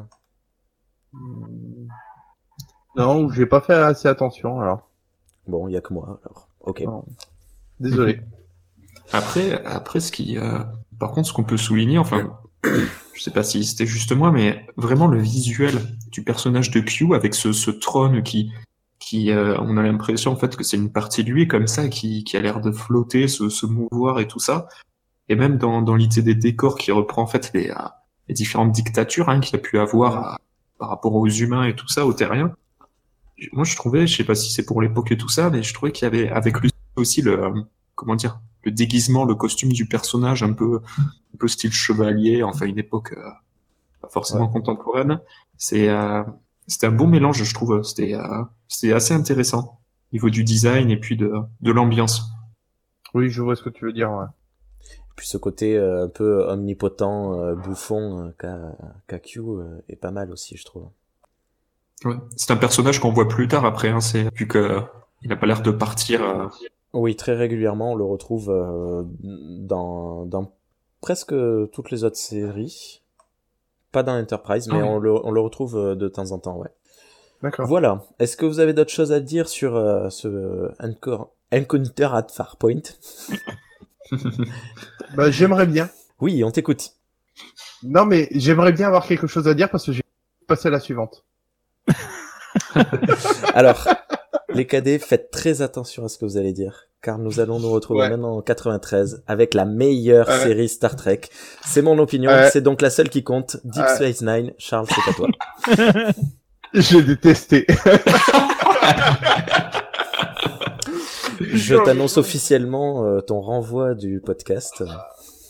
Non, 2.95 3.29
j'ai 3.29 3.45
pas 3.45 3.61
fait 3.61 3.73
assez 3.73 4.07
attention, 4.07 4.59
alors. 4.61 4.89
bon 5.47 5.67
il 5.67 5.73
y 5.73 5.77
a 5.77 5.81
que 5.81 5.93
moi 5.93 6.19
alors 6.25 6.47
ok 6.61 6.81
Non. 6.81 7.05
Désolé. 7.79 8.21
Après, 9.11 9.63
après, 9.65 9.99
ce 9.99 10.11
qui, 10.11 10.37
euh, 10.39 10.59
par 10.97 11.11
contre, 11.11 11.27
ce 11.27 11.33
qu'on 11.33 11.43
peut 11.43 11.57
souligner, 11.57 11.99
enfin, 11.99 12.35
je 12.63 13.21
sais 13.21 13.29
pas 13.29 13.43
si 13.43 13.63
c'était 13.63 13.85
juste 13.85 14.11
moi, 14.13 14.31
mais 14.31 14.65
vraiment 14.75 15.05
le 15.07 15.19
visuel 15.19 15.75
du 16.09 16.23
personnage 16.23 16.71
de 16.71 16.79
Q 16.79 17.13
avec 17.13 17.35
ce, 17.35 17.51
ce 17.51 17.69
trône 17.69 18.23
qui, 18.23 18.51
qui 19.03 19.31
euh, 19.31 19.57
on 19.59 19.77
a 19.77 19.83
l'impression 19.83 20.31
en 20.31 20.35
fait 20.35 20.55
que 20.55 20.63
c'est 20.63 20.77
une 20.77 20.91
partie 20.91 21.23
de 21.23 21.31
lui 21.31 21.47
comme 21.47 21.67
ça 21.67 21.89
qui, 21.89 22.23
qui 22.23 22.37
a 22.37 22.41
l'air 22.41 22.61
de 22.61 22.71
flotter, 22.71 23.27
se, 23.27 23.49
se 23.49 23.65
mouvoir 23.65 24.19
et 24.19 24.27
tout 24.27 24.39
ça. 24.39 24.67
Et 25.29 25.35
même 25.35 25.57
dans, 25.57 25.81
dans 25.81 25.95
l'idée 25.95 26.21
des 26.21 26.35
décors 26.35 26.77
qui 26.77 26.91
reprend 26.91 27.23
en 27.23 27.27
fait 27.27 27.51
les, 27.53 27.69
euh, 27.69 27.75
les 28.27 28.33
différentes 28.33 28.71
dictatures 28.71 29.29
hein, 29.29 29.39
qu'il 29.39 29.55
a 29.55 29.59
pu 29.59 29.77
avoir 29.77 30.33
euh, 30.33 30.35
par 30.79 30.89
rapport 30.89 31.15
aux 31.15 31.27
humains 31.27 31.65
et 31.65 31.75
tout 31.75 31.87
ça, 31.87 32.05
aux 32.05 32.13
terriens. 32.13 32.55
Moi, 33.51 33.65
je 33.65 33.75
trouvais, 33.75 34.07
je 34.07 34.15
sais 34.15 34.23
pas 34.23 34.35
si 34.35 34.51
c'est 34.51 34.65
pour 34.65 34.81
l'époque 34.81 35.11
et 35.11 35.17
tout 35.17 35.29
ça, 35.29 35.49
mais 35.49 35.63
je 35.63 35.73
trouvais 35.73 35.91
qu'il 35.91 36.05
y 36.05 36.07
avait 36.07 36.29
avec 36.29 36.59
lui 36.59 36.71
aussi 36.95 37.21
le, 37.21 37.43
euh, 37.43 37.61
comment 37.95 38.15
dire, 38.15 38.39
le 38.63 38.71
déguisement, 38.71 39.25
le 39.25 39.35
costume 39.35 39.73
du 39.73 39.85
personnage 39.85 40.43
un 40.43 40.53
peu, 40.53 40.81
un 40.99 41.37
peu 41.37 41.47
style 41.47 41.73
chevalier, 41.73 42.43
enfin 42.43 42.65
une 42.65 42.79
époque 42.79 43.13
euh, 43.17 43.29
pas 44.01 44.09
forcément 44.09 44.47
contemporaine. 44.47 45.19
C'est, 45.57 45.89
euh, 45.89 46.23
c'était 46.67 46.87
un 46.87 46.91
bon 46.91 47.07
mélange, 47.07 47.43
je 47.43 47.53
trouve. 47.53 47.83
C'était, 47.83 48.15
c'était 48.73 48.93
assez 48.93 49.13
intéressant 49.13 49.79
au 50.11 50.15
niveau 50.15 50.29
du 50.29 50.43
design 50.43 50.89
et 50.91 50.97
puis 50.99 51.15
de, 51.17 51.31
de 51.61 51.71
l'ambiance. 51.71 52.23
Oui, 53.13 53.29
je 53.29 53.41
vois 53.41 53.55
ce 53.55 53.63
que 53.63 53.69
tu 53.69 53.85
veux 53.85 53.93
dire. 53.93 54.11
Ouais. 54.11 54.25
Puis 55.15 55.27
ce 55.27 55.37
côté 55.37 55.77
euh, 55.77 56.05
un 56.05 56.09
peu 56.09 56.45
omnipotent, 56.47 57.39
euh, 57.39 57.55
bouffon 57.55 58.25
euh, 58.27 58.35
qu'a 58.39 58.57
qu'a 59.07 59.19
Q 59.19 59.39
euh, 59.41 59.79
est 59.87 59.95
pas 59.95 60.11
mal 60.11 60.31
aussi, 60.31 60.57
je 60.57 60.65
trouve. 60.65 60.87
Ouais. 62.05 62.15
C'est 62.35 62.51
un 62.51 62.57
personnage 62.57 62.99
qu'on 62.99 63.11
voit 63.11 63.27
plus 63.27 63.47
tard 63.47 63.65
après, 63.65 63.89
hein, 63.89 64.01
c'est 64.01 64.33
vu 64.35 64.47
que 64.47 64.81
il 65.21 65.31
a 65.31 65.35
pas 65.35 65.45
l'air 65.45 65.61
de 65.61 65.71
partir. 65.71 66.23
euh, 66.23 66.47
Oui, 66.93 67.15
très 67.15 67.35
régulièrement, 67.35 67.91
on 67.93 67.95
le 67.95 68.03
retrouve 68.03 68.49
euh, 68.49 69.03
dans, 69.21 70.25
dans 70.25 70.51
presque 71.01 71.33
toutes 71.71 71.91
les 71.91 72.03
autres 72.03 72.17
séries. 72.17 73.01
Pas 73.91 74.01
dans 74.03 74.19
Enterprise, 74.19 74.67
mais 74.69 74.79
Ah 74.79 74.83
ouais. 74.83 74.89
on, 74.89 74.97
le, 74.99 75.13
on 75.25 75.29
le 75.31 75.39
retrouve 75.39 75.95
de 75.95 76.07
temps 76.07 76.31
en 76.31 76.39
temps, 76.39 76.57
ouais. 76.57 76.69
D'accord. 77.43 77.67
Voilà. 77.67 78.01
Est-ce 78.19 78.37
que 78.37 78.45
vous 78.45 78.59
avez 78.59 78.73
d'autres 78.73 78.91
choses 78.91 79.11
à 79.11 79.19
dire 79.19 79.47
sur 79.49 79.75
euh, 79.75 80.09
ce 80.09 80.71
Encounter 81.53 82.09
at 82.13 82.27
Farpoint? 82.33 82.81
Bah, 85.15 85.31
j'aimerais 85.31 85.65
bien. 85.65 85.89
Oui, 86.19 86.43
on 86.43 86.51
t'écoute. 86.51 86.91
Non, 87.83 88.05
mais 88.05 88.27
j'aimerais 88.31 88.71
bien 88.71 88.87
avoir 88.87 89.05
quelque 89.07 89.27
chose 89.27 89.47
à 89.47 89.53
dire 89.53 89.69
parce 89.69 89.85
que 89.85 89.91
j'ai 89.91 90.03
passé 90.47 90.67
à 90.67 90.71
la 90.71 90.79
suivante. 90.79 91.25
Alors, 93.55 93.87
les 94.53 94.67
cadets, 94.67 94.99
faites 94.99 95.31
très 95.31 95.61
attention 95.61 96.05
à 96.05 96.09
ce 96.09 96.17
que 96.17 96.25
vous 96.25 96.37
allez 96.37 96.53
dire, 96.53 96.85
car 97.01 97.17
nous 97.17 97.39
allons 97.39 97.59
nous 97.59 97.71
retrouver 97.71 98.01
Ouais. 98.01 98.09
maintenant 98.09 98.37
en 98.37 98.41
93 98.41 99.23
avec 99.25 99.53
la 99.53 99.65
meilleure 99.65 100.31
série 100.31 100.69
Star 100.69 100.95
Trek. 100.95 101.21
C'est 101.65 101.81
mon 101.81 101.97
opinion, 101.97 102.29
c'est 102.51 102.61
donc 102.61 102.81
la 102.81 102.89
seule 102.89 103.09
qui 103.09 103.23
compte. 103.23 103.57
Deep. 103.63 103.85
Space 103.95 104.21
Nine, 104.21 104.53
Charles, 104.57 104.87
c'est 104.89 105.09
à 105.09 105.13
toi. 105.13 105.27
J'ai 106.79 107.01
détesté. 107.03 107.65
Je 111.39 111.75
t'annonce 111.83 112.17
officiellement 112.17 113.05
euh, 113.05 113.21
ton 113.21 113.41
renvoi 113.41 113.93
du 113.95 114.19
podcast. 114.23 114.83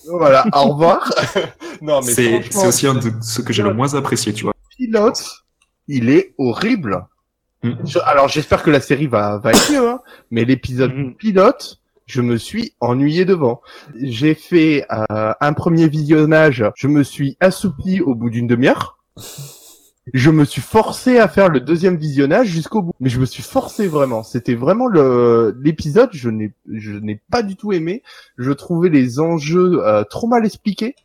voilà, 0.07 0.45
au 0.53 0.69
revoir. 0.73 1.11
non, 1.81 2.01
mais 2.01 2.11
C'est 2.13 2.65
aussi 2.67 2.87
un 2.87 2.95
de 2.95 3.11
ceux 3.21 3.43
que 3.43 3.53
j'ai 3.53 3.63
le 3.63 3.73
moins 3.73 3.93
apprécié, 3.95 4.33
tu 4.33 4.43
vois. 4.43 4.53
pilote, 4.77 5.23
il 5.87 6.09
est 6.09 6.33
horrible. 6.37 7.05
Mm. 7.63 7.71
Je- 7.85 7.99
alors 7.99 8.27
j'espère 8.27 8.63
que 8.63 8.69
la 8.71 8.81
série 8.81 9.07
va, 9.07 9.37
va 9.37 9.51
être 9.51 9.71
mieux, 9.71 9.87
hein, 9.89 9.99
mais 10.31 10.43
l'épisode 10.45 10.93
Mhm. 10.93 11.15
pilote, 11.15 11.79
je 12.05 12.21
me 12.21 12.35
suis 12.37 12.73
ennuyé 12.81 13.23
devant. 13.25 13.61
J'ai 14.01 14.33
fait 14.35 14.85
euh, 14.91 15.33
un 15.39 15.53
premier 15.53 15.87
visionnage, 15.87 16.65
je 16.75 16.87
me 16.87 17.03
suis 17.03 17.37
assoupi 17.39 18.01
au 18.01 18.15
bout 18.15 18.29
d'une 18.29 18.47
demi-heure. 18.47 18.97
Je 20.11 20.29
me 20.31 20.43
suis 20.43 20.61
forcé 20.61 21.17
à 21.17 21.29
faire 21.29 21.47
le 21.47 21.61
deuxième 21.61 21.95
visionnage 21.95 22.47
jusqu'au 22.47 22.81
bout, 22.81 22.93
mais 22.99 23.09
je 23.09 23.19
me 23.21 23.25
suis 23.25 23.43
forcé 23.43 23.87
vraiment. 23.87 24.21
C'était 24.23 24.55
vraiment 24.55 24.87
le 24.87 25.55
l'épisode, 25.61 26.09
je 26.11 26.29
n'ai 26.29 26.53
je 26.69 26.91
n'ai 26.91 27.21
pas 27.31 27.41
du 27.41 27.55
tout 27.55 27.71
aimé. 27.71 28.03
Je 28.37 28.51
trouvais 28.51 28.89
les 28.89 29.21
enjeux 29.21 29.79
euh, 29.85 30.03
trop 30.03 30.27
mal 30.27 30.45
expliqués. 30.45 30.95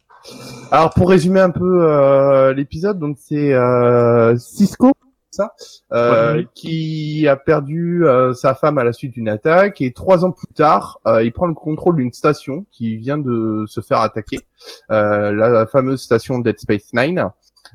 Alors 0.72 0.90
pour 0.90 1.08
résumer 1.10 1.38
un 1.40 1.50
peu 1.50 1.84
euh, 1.84 2.52
l'épisode, 2.52 2.98
donc 2.98 3.18
c'est 3.20 3.54
euh, 3.54 4.36
Cisco, 4.36 4.90
ça, 5.30 5.52
euh, 5.92 6.34
Ouais. 6.38 6.46
qui 6.54 7.28
a 7.28 7.36
perdu 7.36 8.04
euh, 8.04 8.34
sa 8.34 8.56
femme 8.56 8.78
à 8.78 8.84
la 8.84 8.92
suite 8.92 9.12
d'une 9.12 9.28
attaque 9.28 9.80
et 9.80 9.92
trois 9.92 10.24
ans 10.24 10.32
plus 10.32 10.52
tard, 10.54 10.98
euh, 11.06 11.22
il 11.22 11.32
prend 11.32 11.46
le 11.46 11.54
contrôle 11.54 11.96
d'une 11.96 12.12
station 12.12 12.66
qui 12.72 12.96
vient 12.96 13.16
de 13.18 13.64
se 13.68 13.80
faire 13.80 14.00
attaquer, 14.00 14.40
euh, 14.90 15.30
la 15.32 15.66
fameuse 15.68 16.02
station 16.02 16.40
Dead 16.40 16.58
Space 16.58 16.92
Nine. 16.92 17.30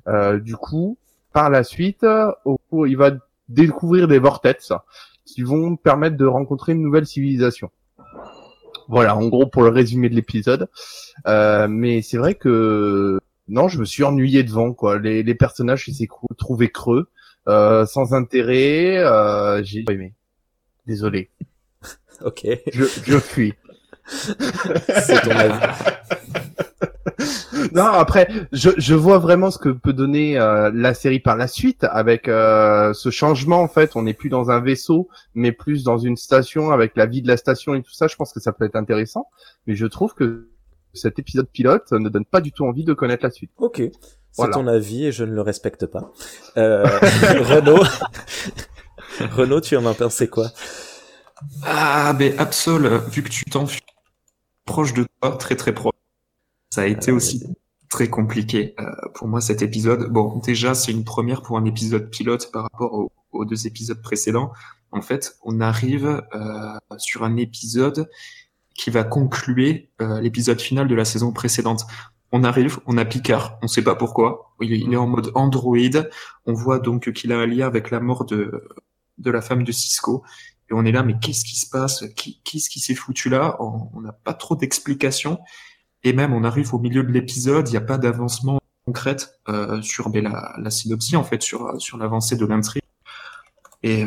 Euh, 0.10 0.38
du 0.40 0.58
coup, 0.58 0.98
par 1.34 1.50
la 1.50 1.64
suite, 1.64 2.04
euh, 2.04 2.32
au 2.46 2.58
cours- 2.70 2.88
il 2.88 2.96
va 2.98 3.12
découvrir 3.50 4.08
des 4.08 4.20
vortex 4.20 4.72
qui 5.26 5.42
vont 5.42 5.76
permettre 5.76 6.16
de 6.18 6.26
rencontrer 6.26 6.72
une 6.74 6.82
nouvelle 6.82 7.06
civilisation. 7.06 7.72
Voilà, 8.90 9.16
en 9.16 9.28
gros 9.28 9.46
pour 9.48 9.64
le 9.64 9.70
résumé 9.70 10.10
de 10.10 10.16
l'épisode. 10.16 10.68
Euh, 11.28 11.68
mais 11.70 12.02
c'est 12.02 12.18
vrai 12.18 12.36
que 12.36 13.20
non, 13.48 13.68
je 13.68 13.80
me 13.80 13.86
suis 13.86 14.04
ennuyé 14.04 14.44
devant 14.44 14.74
quoi. 14.74 15.00
Les, 15.00 15.24
les 15.24 15.36
personnages, 15.36 15.86
je 15.86 15.92
les 15.92 16.04
ai 16.04 16.08
cou- 16.08 16.28
trouvés 16.38 16.70
creux, 16.70 17.10
euh, 17.48 17.86
sans 17.86 18.14
intérêt. 18.14 18.98
Euh, 18.98 19.62
j'ai 19.64 19.84
pas 19.84 19.94
aimé. 19.94 20.14
Désolé, 20.86 21.30
Ok, 22.24 22.46
je, 22.74 22.84
je 22.84 23.18
fuis. 23.20 23.54
c'est 24.06 25.22
ton 25.22 25.32
avis. 25.32 25.66
Non, 27.74 27.86
après, 27.86 28.28
je, 28.52 28.70
je 28.78 28.94
vois 28.94 29.18
vraiment 29.18 29.50
ce 29.52 29.58
que 29.58 29.70
peut 29.70 29.94
donner 29.94 30.38
euh, 30.40 30.70
la 30.74 30.94
série 30.94 31.20
par 31.20 31.36
la 31.38 31.48
suite 31.48 31.84
avec 31.86 32.28
euh, 32.28 32.94
ce 32.94 33.10
changement. 33.10 33.62
En 33.62 33.68
fait, 33.68 33.96
on 33.96 34.04
n'est 34.04 34.14
plus 34.14 34.30
dans 34.30 34.52
un 34.52 34.60
vaisseau, 34.60 35.10
mais 35.34 35.52
plus 35.52 35.84
dans 35.84 35.98
une 35.98 36.16
station 36.18 36.72
avec 36.72 36.96
la 36.96 37.06
vie 37.06 37.22
de 37.22 37.28
la 37.28 37.38
station 37.38 37.74
et 37.74 37.82
tout 37.82 37.92
ça. 37.94 38.08
Je 38.08 38.16
pense 38.16 38.32
que 38.32 38.40
ça 38.40 38.54
peut 38.54 38.66
être 38.66 38.76
intéressant, 38.76 39.28
mais 39.68 39.76
je 39.76 39.86
trouve 39.88 40.14
que 40.14 40.50
cet 40.94 41.18
épisode 41.18 41.48
pilote 41.50 41.92
ne 41.92 42.10
donne 42.10 42.26
pas 42.26 42.42
du 42.42 42.52
tout 42.52 42.66
envie 42.66 42.84
de 42.84 42.94
connaître 42.94 43.24
la 43.24 43.32
suite. 43.32 43.52
Ok, 43.58 43.78
c'est 43.78 43.92
Voilà. 44.38 44.54
ton 44.54 44.68
avis 44.68 45.06
et 45.08 45.12
je 45.12 45.24
ne 45.24 45.34
le 45.34 45.42
respecte 45.42 45.86
pas. 45.88 46.12
Euh, 46.58 46.84
Renaud, 47.02 47.84
Renaud, 49.36 49.62
tu 49.62 49.76
en 49.78 49.86
as 49.88 49.94
pensé 49.96 50.28
quoi? 50.28 50.50
Ah, 51.64 52.14
mais 52.18 52.38
Absol, 52.38 52.86
euh, 52.86 53.00
vu 53.12 53.24
que 53.24 53.30
tu 53.30 53.46
t'enfuis 53.46 53.82
proche 54.66 54.94
de 54.94 55.06
toi, 55.22 55.32
très 55.38 55.56
très 55.56 55.74
proche, 55.74 55.94
ça 56.70 56.82
a 56.82 56.86
été 56.86 57.12
aussi 57.12 57.44
très 57.94 58.10
compliqué 58.10 58.74
euh, 58.80 58.86
pour 59.14 59.28
moi 59.28 59.40
cet 59.40 59.62
épisode. 59.62 60.10
Bon, 60.10 60.40
déjà, 60.40 60.74
c'est 60.74 60.92
une 60.92 61.04
première 61.04 61.44
pour 61.44 61.60
un 61.60 61.66
épisode 61.66 62.10
pilote 62.10 62.52
par 62.52 62.64
rapport 62.64 62.92
aux, 63.32 63.46
deux 63.46 63.68
épisodes 63.68 64.02
précédents. 64.02 64.52
En 64.92 65.04
fait, 65.04 65.38
on 65.44 65.62
arrive 65.62 66.24
euh, 66.34 66.98
sur 66.98 67.24
un 67.24 67.38
épisode 67.38 68.10
qui 68.74 68.90
va 68.90 69.04
concluer 69.04 69.92
euh, 70.02 70.20
l'épisode 70.22 70.60
final 70.60 70.88
de 70.88 70.96
la 70.96 71.06
saison 71.06 71.32
précédente. 71.32 71.86
On 72.32 72.44
arrive, 72.44 72.80
on 72.88 72.98
a 72.98 73.06
Picard, 73.06 73.60
on 73.62 73.68
sait 73.68 73.84
pas 73.84 73.94
pourquoi. 73.94 74.56
Il 74.60 74.92
est, 74.92 74.98
en 74.98 75.06
mode 75.06 75.32
Android. 75.36 75.78
On 76.48 76.54
voit 76.54 76.80
donc 76.80 77.12
qu'il 77.12 77.32
a 77.32 77.38
un 77.38 77.46
lien 77.46 77.68
avec 77.68 77.92
la 77.92 78.00
mort 78.00 78.26
de, 78.26 78.64
de 79.20 79.30
la 79.30 79.42
femme 79.42 79.64
de 79.64 79.72
Cisco. 79.72 80.24
Et 80.72 80.74
on 80.74 80.84
est 80.84 80.92
là, 80.92 81.04
mais 81.04 81.14
qu'est-ce 81.22 81.46
qui 81.46 81.58
se 81.58 81.70
passe? 81.70 82.04
Qu'est-ce 82.16 82.72
qui 82.72 82.80
s'est 82.80 82.96
foutu 82.96 83.30
là? 83.30 83.56
On 83.60 84.02
n'a 84.02 84.14
pas 84.14 84.34
trop 84.34 84.56
d'explications. 84.56 85.38
Et 86.04 86.14
même, 86.14 86.34
on 86.34 86.44
arrive 86.44 86.74
au 86.74 86.80
milieu 86.80 87.04
de 87.04 87.12
l'épisode, 87.12 87.68
il 87.70 87.72
n'y 87.72 87.78
a 87.78 87.82
pas 87.82 87.98
d'avancement 87.98 88.60
concrète 88.86 89.40
euh, 89.48 89.82
sur 89.82 90.10
ben, 90.10 90.24
la, 90.24 90.54
la 90.58 90.70
synopsie, 90.70 91.16
en 91.16 91.24
fait, 91.24 91.42
sur, 91.42 91.80
sur 91.82 91.98
l'avancée 91.98 92.36
de 92.36 92.46
l'intrigue. 92.46 92.84
Et 93.84 94.06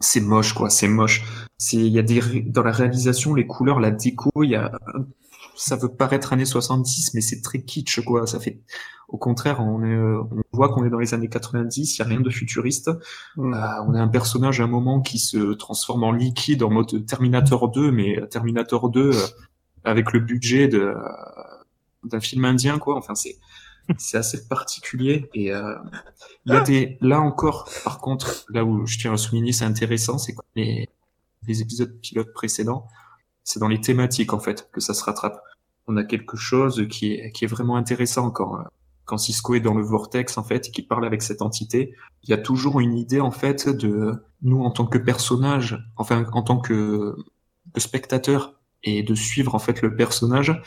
c'est 0.00 0.20
moche, 0.20 0.52
quoi, 0.52 0.70
c'est 0.70 0.88
moche. 0.88 1.24
Il 1.72 1.88
y 1.88 1.98
a 1.98 2.02
des, 2.02 2.20
dans 2.42 2.62
la 2.62 2.72
réalisation, 2.72 3.34
les 3.34 3.46
couleurs, 3.46 3.80
la 3.80 3.90
déco, 3.90 4.30
il 4.42 4.50
y 4.50 4.56
a, 4.56 4.72
ça 5.58 5.76
veut 5.76 5.88
paraître 5.88 6.32
années 6.32 6.44
70, 6.44 7.14
mais 7.14 7.20
c'est 7.20 7.42
très 7.42 7.62
kitsch, 7.62 8.00
quoi. 8.04 8.26
Ça 8.26 8.38
fait, 8.38 8.60
au 9.08 9.18
contraire, 9.18 9.60
on, 9.60 9.82
est, 9.82 9.92
euh, 9.92 10.22
on 10.30 10.42
voit 10.52 10.68
qu'on 10.68 10.84
est 10.84 10.90
dans 10.90 11.00
les 11.00 11.14
années 11.14 11.28
90, 11.28 11.98
il 11.98 12.02
n'y 12.02 12.06
a 12.06 12.08
rien 12.08 12.20
de 12.20 12.30
futuriste. 12.30 12.90
Mm. 13.36 13.54
Euh, 13.54 13.82
on 13.86 13.94
a 13.94 14.00
un 14.00 14.08
personnage 14.08 14.60
à 14.60 14.64
un 14.64 14.68
moment 14.68 15.00
qui 15.00 15.18
se 15.18 15.54
transforme 15.54 16.04
en 16.04 16.12
liquide 16.12 16.62
en 16.62 16.70
mode 16.70 17.04
Terminator 17.06 17.70
2, 17.70 17.90
mais 17.90 18.20
Terminator 18.30 18.88
2 18.88 19.00
euh, 19.00 19.26
avec 19.84 20.12
le 20.12 20.20
budget 20.20 20.68
de, 20.68 20.78
euh, 20.78 20.94
d'un 22.04 22.20
film 22.20 22.44
indien, 22.44 22.78
quoi. 22.78 22.96
Enfin, 22.96 23.14
c'est, 23.14 23.38
c'est 23.96 24.18
assez 24.18 24.46
particulier. 24.48 25.28
Et 25.34 25.52
euh, 25.52 25.74
y 26.46 26.52
a 26.52 26.60
des, 26.60 26.98
là 27.00 27.20
encore, 27.20 27.68
par 27.84 28.00
contre, 28.00 28.44
là 28.50 28.64
où 28.64 28.86
je 28.86 28.98
tiens 28.98 29.12
à 29.12 29.16
souligner, 29.16 29.52
c'est 29.52 29.64
intéressant, 29.64 30.18
c'est 30.18 30.34
que 30.34 30.40
les, 30.56 30.88
les 31.46 31.62
épisodes 31.62 31.98
pilotes 32.00 32.32
précédents, 32.32 32.86
c'est 33.44 33.60
dans 33.60 33.68
les 33.68 33.80
thématiques 33.80 34.32
en 34.32 34.40
fait 34.40 34.68
que 34.72 34.80
ça 34.80 34.94
se 34.94 35.02
rattrape. 35.02 35.42
On 35.86 35.96
a 35.96 36.04
quelque 36.04 36.36
chose 36.36 36.86
qui 36.90 37.14
est, 37.14 37.32
qui 37.32 37.44
est 37.44 37.48
vraiment 37.48 37.76
intéressant 37.76 38.30
quand, 38.30 38.60
euh, 38.60 38.64
quand 39.06 39.16
Cisco 39.16 39.54
est 39.54 39.60
dans 39.60 39.74
le 39.74 39.82
vortex 39.82 40.36
en 40.36 40.44
fait 40.44 40.68
et 40.68 40.70
qu'il 40.70 40.86
parle 40.86 41.06
avec 41.06 41.22
cette 41.22 41.40
entité. 41.40 41.94
Il 42.24 42.30
y 42.30 42.34
a 42.34 42.38
toujours 42.38 42.80
une 42.80 42.94
idée 42.94 43.20
en 43.20 43.30
fait 43.30 43.68
de 43.68 44.12
nous 44.42 44.62
en 44.62 44.70
tant 44.70 44.86
que 44.86 44.98
personnage, 44.98 45.82
enfin 45.96 46.26
en 46.32 46.42
tant 46.42 46.58
que, 46.58 47.16
que 47.72 47.80
spectateur 47.80 48.57
et 48.84 49.02
de 49.02 49.14
suivre 49.14 49.54
en 49.54 49.58
fait 49.58 49.82
le 49.82 49.94
personnage. 49.96 50.60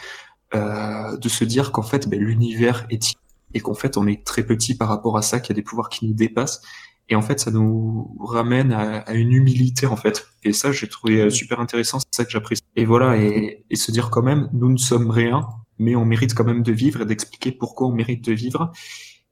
euh, 0.53 1.18
de 1.18 1.30
se 1.30 1.45
dire 1.45 1.72
qu'en 1.72 1.82
fait, 1.82 2.09
ben, 2.09 2.20
l'univers 2.20 2.86
est 2.89 3.16
et 3.53 3.59
qu'en 3.59 3.74
fait, 3.74 3.97
on 3.97 4.07
est 4.07 4.26
très 4.26 4.43
petit 4.45 4.76
par 4.76 4.88
rapport 4.88 5.18
à 5.18 5.22
ça, 5.22 5.39
qu'il 5.39 5.55
y 5.55 5.57
a 5.57 5.59
des 5.59 5.64
pouvoirs 5.64 5.89
qui 5.89 6.07
nous 6.07 6.14
dépassent. 6.14 6.62
Et 7.09 7.16
en 7.16 7.22
fait, 7.22 7.39
ça 7.39 7.51
nous 7.51 8.16
ramène 8.20 8.72
à, 8.72 9.12
une 9.14 9.32
humilité, 9.34 9.86
en 9.88 9.97
fait. 9.97 10.28
Et 10.43 10.53
ça, 10.53 10.72
j'ai 10.72 10.88
trouvé 10.88 11.22
euh, 11.22 11.30
super 11.30 11.59
intéressant, 11.59 11.99
c'est 11.99 12.16
ça 12.16 12.26
que 12.26 12.32
j'apprécie. 12.32 12.62
Et 12.76 12.86
voilà, 12.86 13.18
et, 13.18 13.66
et 13.70 13.76
se 13.76 13.91
dire 13.91 14.09
quand 14.09 14.22
même, 14.22 14.49
nous 14.53 14.72
ne 14.72 14.78
sommes 14.78 15.09
rien, 15.12 15.47
mais 15.80 15.95
on 15.95 16.05
mérite 16.05 16.34
quand 16.34 16.45
même 16.45 16.64
de 16.64 16.72
vivre 16.72 17.01
et 17.01 17.05
d'expliquer 17.05 17.51
pourquoi 17.51 17.88
on 17.88 17.91
mérite 17.91 18.24
de 18.24 18.34
vivre. 18.34 18.72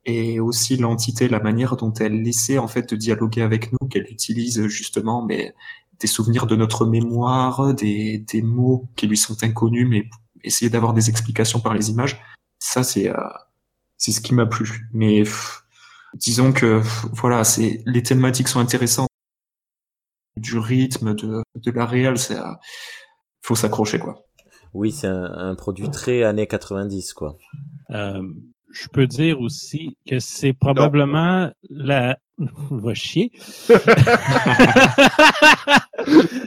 Et 0.05 0.39
aussi 0.39 0.75
l'entité, 0.77 1.30
la 1.30 1.39
manière 1.39 1.75
dont 1.77 1.93
elle 1.93 2.27
essaie 2.27 2.57
en 2.57 2.67
fait 2.67 2.89
de 2.89 2.95
dialoguer 2.95 3.41
avec 3.41 3.71
nous, 3.71 3.88
qu'elle 3.88 4.07
utilise 4.09 4.67
justement, 4.67 5.25
mais 5.25 5.53
des 6.00 6.08
souvenirs 6.08 6.47
de 6.47 6.56
notre 6.56 6.86
mémoire, 6.86 7.74
des, 7.74 8.20
des 8.20 8.41
mots 8.41 8.89
qui 8.95 9.08
lui 9.08 9.18
sont 9.18 9.43
inconnus, 9.43 9.88
mais 9.89 10.10
essayer 10.43 10.70
d'avoir 10.70 10.93
des 10.93 11.10
explications 11.10 11.60
par 11.60 11.74
les 11.74 11.89
images. 11.89 12.22
Ça, 12.60 12.84
c'est 12.84 13.10
euh, 13.10 13.30
c'est 13.97 14.12
ce 14.12 14.22
qui 14.22 14.34
m'a 14.34 14.45
plu. 14.45 14.89
Mais 14.93 15.24
pff, 15.24 15.64
disons 16.16 16.54
que 16.54 16.80
pff, 16.80 17.06
voilà, 17.14 17.43
c'est 17.43 17.84
les 17.86 18.04
thématiques 18.04 18.47
sont 18.47 18.60
intéressantes, 18.60 19.10
du 20.38 20.58
rythme, 20.58 21.14
de 21.16 21.43
de 21.56 21.72
la 21.72 21.86
réelle, 21.86 22.18
c'est 22.18 22.38
euh, 22.38 22.54
faut 23.41 23.56
s'accrocher 23.56 24.00
quoi. 24.00 24.26
Oui, 24.74 24.91
c'est 24.91 25.08
un, 25.08 25.24
un 25.24 25.56
produit 25.56 25.89
très 25.89 26.24
années 26.24 26.47
90, 26.47 27.14
quoi. 27.14 27.38
Euh, 27.89 28.22
je 28.72 28.88
peux 28.88 29.07
dire 29.07 29.41
aussi 29.41 29.97
que 30.07 30.20
c'est 30.20 30.53
probablement 30.53 31.49
la. 31.70 32.17
Va 32.72 32.93
chier. 32.93 33.32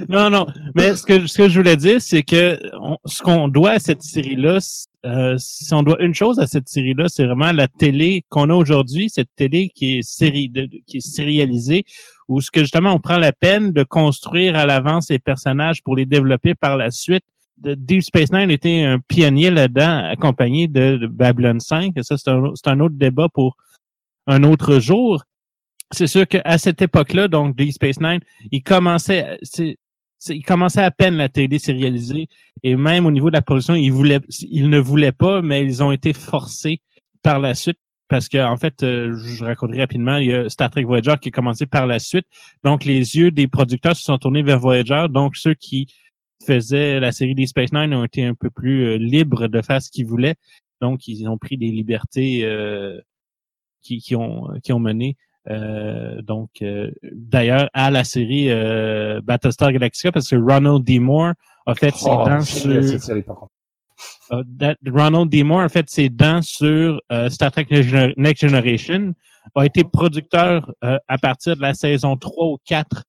non, 0.09 0.31
non. 0.31 0.47
Mais 0.75 0.95
ce 0.97 1.03
que, 1.03 1.27
ce 1.27 1.37
que 1.39 1.49
je 1.49 1.59
voulais 1.59 1.77
dire, 1.77 2.01
c'est 2.01 2.23
que 2.23 2.59
ce 3.05 3.23
qu'on 3.23 3.49
doit 3.49 3.73
à 3.73 3.79
cette 3.79 4.03
série-là, 4.03 4.59
euh, 5.05 5.35
si 5.39 5.75
on 5.75 5.83
doit 5.83 6.01
une 6.03 6.14
chose 6.14 6.39
à 6.39 6.47
cette 6.47 6.68
série-là, 6.68 7.09
c'est 7.09 7.27
vraiment 7.27 7.53
la 7.53 7.68
télé 7.68 8.25
qu'on 8.29 8.49
a 8.51 8.55
aujourd'hui, 8.55 9.11
cette 9.11 9.29
télé 9.37 9.68
qui 9.75 9.99
est 9.99 10.03
série, 10.03 10.49
de- 10.49 10.68
qui 10.87 10.99
est 10.99 11.07
sérialisée, 11.07 11.85
où 12.29 12.41
ce 12.41 12.51
que 12.51 12.61
justement 12.61 12.93
on 12.95 12.99
prend 13.01 13.18
la 13.18 13.33
peine 13.33 13.73
de 13.73 13.83
construire 13.83 14.57
à 14.57 14.64
l'avance 14.64 15.11
les 15.11 15.18
personnages 15.18 15.83
pour 15.83 15.97
les 15.97 16.07
développer 16.07 16.55
par 16.55 16.77
la 16.77 16.91
suite 16.91 17.25
Deep 17.63 18.03
Space 18.03 18.33
Nine 18.33 18.51
était 18.51 18.83
un 18.85 18.99
pionnier 18.99 19.51
là-dedans, 19.51 20.05
accompagné 20.11 20.69
de, 20.69 21.07
Babylon 21.07 21.61
5. 21.61 21.93
Et 21.97 22.03
ça, 22.03 22.17
c'est 22.19 22.31
un, 22.31 22.81
autre 22.81 22.95
débat 22.97 23.29
pour 23.29 23.57
un 24.27 24.43
autre 24.45 24.79
jour. 24.79 25.23
C'est 25.91 26.07
sûr 26.07 26.27
qu'à 26.27 26.59
cette 26.59 26.83
époque-là, 26.83 27.29
donc 27.29 27.57
Deep 27.57 27.73
Space 27.73 28.01
Nine, 28.01 28.21
il 28.51 28.63
commençait, 28.63 29.39
c'est, 29.43 29.77
c'est- 30.19 30.37
il 30.37 30.43
commençait 30.45 30.83
à 30.83 30.91
peine 30.91 31.17
la 31.17 31.29
télé 31.29 31.59
sérialisée. 31.59 32.29
Et 32.63 32.77
même 32.77 33.07
au 33.07 33.11
niveau 33.11 33.29
de 33.29 33.35
la 33.35 33.43
production, 33.43 33.75
ils 33.75 33.93
ne 33.93 34.79
voulaient 34.79 35.13
pas, 35.13 35.43
mais 35.43 35.65
ils 35.65 35.83
ont 35.83 35.93
été 35.93 36.13
forcés 36.13 36.81
par 37.23 37.41
la 37.41 37.55
suite. 37.55 37.79
Parce 38.13 38.29
que, 38.29 38.37
en 38.37 38.59
fait, 38.59 38.83
euh, 38.83 39.17
je 39.17 39.43
raconterai 39.43 39.81
rapidement, 39.81 40.19
il 40.19 40.27
y 40.27 40.35
a 40.35 40.47
Star 40.51 40.71
Trek 40.71 40.85
Voyager 40.85 41.15
qui 41.19 41.31
a 41.31 41.33
commencé 41.33 41.65
par 41.65 41.87
la 41.87 41.99
suite. 41.99 42.27
Donc, 42.63 42.85
les 42.85 43.17
yeux 43.17 43.31
des 43.31 43.49
producteurs 43.49 43.97
se 43.97 44.03
sont 44.03 44.19
tournés 44.19 44.43
vers 44.43 44.59
Voyager. 44.59 45.07
Donc, 45.09 45.35
ceux 45.35 45.55
qui 45.55 45.87
faisait 46.47 47.01
la 47.01 47.12
série 47.12 47.34
des 47.34 47.47
Space 47.47 47.72
Nine 47.72 47.95
ont 47.95 48.05
été 48.05 48.24
un 48.24 48.34
peu 48.34 48.51
plus 48.51 48.84
euh, 48.86 48.97
libres 48.99 49.49
de 49.49 49.62
faire 49.62 49.80
ce 49.82 49.90
qu'ils 49.90 50.07
voulaient. 50.07 50.34
Donc, 50.80 51.07
ils 51.09 51.28
ont 51.28 51.38
pris 51.38 51.57
des 51.57 51.68
libertés 51.68 52.45
euh, 52.45 53.01
qui, 53.82 53.99
qui 53.99 54.14
ont 54.16 54.49
qui 54.62 54.72
ont 54.72 54.80
mené. 54.80 55.16
euh, 55.49 56.20
donc, 56.22 56.51
euh, 56.62 56.90
d'ailleurs, 57.12 57.68
à 57.72 57.90
la 57.90 58.05
série 58.05 58.51
euh, 58.51 59.20
Battlestar 59.22 59.72
Galactica, 59.72 60.12
parce 60.12 60.28
que 60.28 60.36
Ronald 60.36 60.84
D. 60.84 60.99
Moore 60.99 61.32
a 61.66 61.74
fait 61.74 61.95
ses 61.95 62.09
Oh, 62.11 62.24
dents 62.26 62.40
sur 62.43 62.82
cette 62.84 63.01
série, 63.03 63.22
par 63.22 63.36
contre. 63.36 63.53
that- 64.59 64.76
Ronald 64.88 65.28
D. 65.30 65.43
Moore 65.43 65.62
a 65.62 65.68
fait 65.68 65.88
ses 65.88 66.09
dents 66.09 66.43
sur 66.43 67.01
euh, 67.12 67.28
Star 67.30 67.51
Trek 67.53 67.66
Next 67.70 67.88
Gener- 67.90 68.14
Next 68.16 68.40
Generation, 68.47 69.14
a 69.55 69.66
été 69.66 69.82
producteur 69.84 70.72
euh, 70.84 70.99
à 71.09 71.18
partir 71.18 71.57
de 71.57 71.62
la 71.62 71.74
saison 71.74 72.16
3 72.16 72.47
ou 72.47 72.59
4 72.64 73.03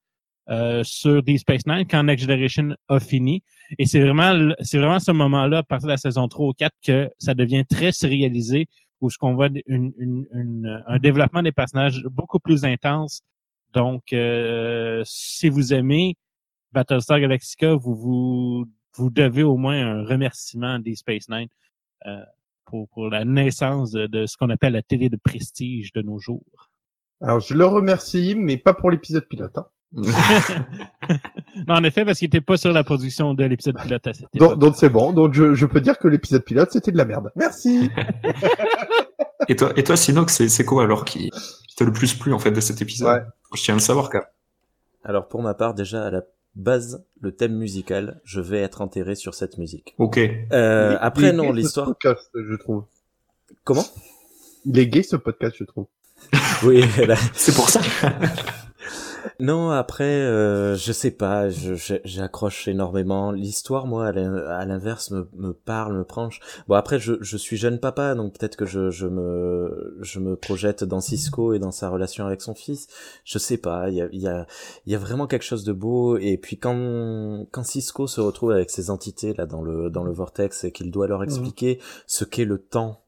euh, 0.49 0.83
sur 0.83 1.23
Deep 1.23 1.39
Space 1.39 1.65
Nine 1.65 1.85
quand 1.89 2.03
Next 2.03 2.25
Generation 2.25 2.75
a 2.89 2.99
fini. 2.99 3.43
Et 3.79 3.85
c'est 3.85 4.01
vraiment, 4.01 4.53
c'est 4.61 4.77
vraiment 4.77 4.99
ce 4.99 5.11
moment-là, 5.11 5.59
à 5.59 5.63
partir 5.63 5.87
de 5.87 5.93
la 5.93 5.97
saison 5.97 6.27
3 6.27 6.47
ou 6.47 6.53
4, 6.53 6.71
que 6.85 7.09
ça 7.17 7.33
devient 7.33 7.63
très 7.69 7.91
sérialisé, 7.91 8.67
où 9.01 9.09
ce 9.09 9.17
qu'on 9.17 9.35
voit 9.35 9.49
un 9.69 10.99
développement 10.99 11.43
des 11.43 11.51
personnages 11.51 12.03
beaucoup 12.11 12.39
plus 12.39 12.65
intense. 12.65 13.21
Donc, 13.73 14.13
euh, 14.13 15.01
si 15.05 15.49
vous 15.49 15.73
aimez 15.73 16.15
Battlestar 16.71 17.19
Galactica, 17.19 17.75
vous 17.75 17.95
vous 17.95 18.65
vous 18.95 19.09
devez 19.09 19.43
au 19.43 19.57
moins 19.57 19.75
un 19.75 20.05
remerciement 20.05 20.77
des 20.79 20.95
Space 20.95 21.27
Nine 21.29 21.47
euh, 22.05 22.21
pour, 22.65 22.87
pour 22.89 23.09
la 23.09 23.25
naissance 23.25 23.91
de, 23.91 24.05
de 24.07 24.25
ce 24.25 24.37
qu'on 24.37 24.49
appelle 24.49 24.73
la 24.73 24.83
télé 24.83 25.09
de 25.09 25.17
prestige 25.17 25.91
de 25.93 26.01
nos 26.01 26.19
jours. 26.19 26.69
Alors, 27.21 27.39
je 27.39 27.53
le 27.53 27.65
remercie, 27.65 28.35
mais 28.35 28.57
pas 28.57 28.73
pour 28.73 28.91
l'épisode 28.91 29.27
pilote. 29.27 29.57
hein. 29.57 29.65
non, 31.67 31.75
en 31.75 31.83
effet, 31.83 32.03
parce 32.05 32.19
qu'il 32.19 32.25
n'était 32.27 32.41
pas 32.41 32.57
sur 32.57 32.71
la 32.71 32.83
production 32.83 33.33
de 33.33 33.43
l'épisode 33.43 33.77
pilote 33.81 34.07
à 34.07 34.13
cette 34.13 34.27
Donc, 34.33 34.51
époque. 34.51 34.59
donc 34.59 34.75
c'est 34.75 34.89
bon. 34.89 35.11
Donc, 35.13 35.33
je, 35.33 35.53
je 35.53 35.65
peux 35.65 35.81
dire 35.81 35.97
que 35.99 36.07
l'épisode 36.07 36.43
pilote, 36.43 36.69
c'était 36.71 36.91
de 36.91 36.97
la 36.97 37.05
merde. 37.05 37.31
Merci. 37.35 37.89
Et 39.49 39.57
toi, 39.57 39.73
et 39.75 39.83
toi, 39.83 39.97
Sinox, 39.97 40.47
c'est 40.47 40.63
quoi 40.63 40.83
alors 40.83 41.03
qui, 41.03 41.29
qui 41.67 41.75
t'a 41.75 41.83
le 41.83 41.91
plus 41.91 42.13
plu 42.13 42.31
en 42.31 42.39
fait 42.39 42.51
de 42.51 42.61
cet 42.61 42.81
épisode? 42.81 43.13
Ouais. 43.13 43.21
Je 43.53 43.61
tiens 43.61 43.73
à 43.73 43.77
le 43.77 43.81
savoir 43.81 44.09
quand 44.09 44.19
même. 44.19 44.27
Alors, 45.03 45.27
pour 45.27 45.41
ma 45.41 45.53
part, 45.53 45.73
déjà, 45.73 46.05
à 46.05 46.11
la 46.11 46.21
base, 46.55 47.03
le 47.19 47.33
thème 47.33 47.53
musical, 47.57 48.21
je 48.23 48.39
vais 48.39 48.61
être 48.61 48.79
enterré 48.79 49.15
sur 49.15 49.33
cette 49.33 49.57
musique. 49.57 49.95
Ok. 49.97 50.17
Euh, 50.17 50.21
Il 50.21 50.31
est- 50.31 50.95
il 50.95 50.97
après, 51.01 51.25
est 51.27 51.33
non, 51.33 51.51
l'histoire... 51.51 51.87
podcast, 51.87 52.29
je 52.33 52.55
trouve. 52.55 52.85
Comment? 53.65 53.83
Il 54.63 54.79
est 54.79 54.87
gay, 54.87 55.03
ce 55.03 55.17
podcast, 55.17 55.57
je 55.59 55.65
trouve. 55.65 55.87
Oui, 56.63 56.85
là, 57.05 57.15
C'est 57.33 57.53
pour 57.53 57.69
ça. 57.69 57.81
Non, 59.39 59.69
après, 59.69 60.03
euh, 60.03 60.75
je 60.75 60.91
sais 60.91 61.11
pas, 61.11 61.49
j'accroche 61.49 62.67
énormément. 62.67 63.31
L'histoire, 63.31 63.87
moi, 63.87 64.07
à 64.07 64.11
l'in- 64.11 64.35
à 64.47 64.65
l'inverse, 64.65 65.11
me, 65.11 65.29
me 65.35 65.53
parle, 65.53 65.97
me 65.97 66.03
branche. 66.03 66.39
Bon, 66.67 66.75
après, 66.75 66.99
je, 66.99 67.13
je 67.21 67.37
suis 67.37 67.57
jeune 67.57 67.79
papa, 67.79 68.15
donc 68.15 68.37
peut-être 68.37 68.55
que 68.55 68.65
je, 68.65 68.89
je 68.89 69.07
me 69.07 69.97
je 70.01 70.19
me 70.19 70.35
projette 70.35 70.83
dans 70.83 70.99
Cisco 71.01 71.53
et 71.53 71.59
dans 71.59 71.71
sa 71.71 71.89
relation 71.89 72.25
avec 72.25 72.41
son 72.41 72.53
fils. 72.55 72.87
Je 73.23 73.37
sais 73.37 73.57
pas, 73.57 73.89
il 73.89 73.95
y 73.95 74.01
a, 74.01 74.07
il 74.11 74.19
y 74.21 74.27
a, 74.27 74.45
y 74.85 74.95
a 74.95 74.97
vraiment 74.99 75.27
quelque 75.27 75.43
chose 75.45 75.63
de 75.63 75.73
beau. 75.73 76.17
Et 76.17 76.37
puis 76.37 76.57
quand 76.57 77.45
quand 77.51 77.63
Cisco 77.63 78.07
se 78.07 78.21
retrouve 78.21 78.51
avec 78.51 78.69
ces 78.69 78.89
entités 78.89 79.33
là 79.33 79.45
dans 79.45 79.61
le 79.61 79.89
dans 79.89 80.03
le 80.03 80.11
vortex 80.11 80.63
et 80.63 80.71
qu'il 80.71 80.91
doit 80.91 81.07
leur 81.07 81.23
expliquer 81.23 81.79
ce 82.07 82.25
qu'est 82.25 82.45
le 82.45 82.57
temps. 82.59 82.99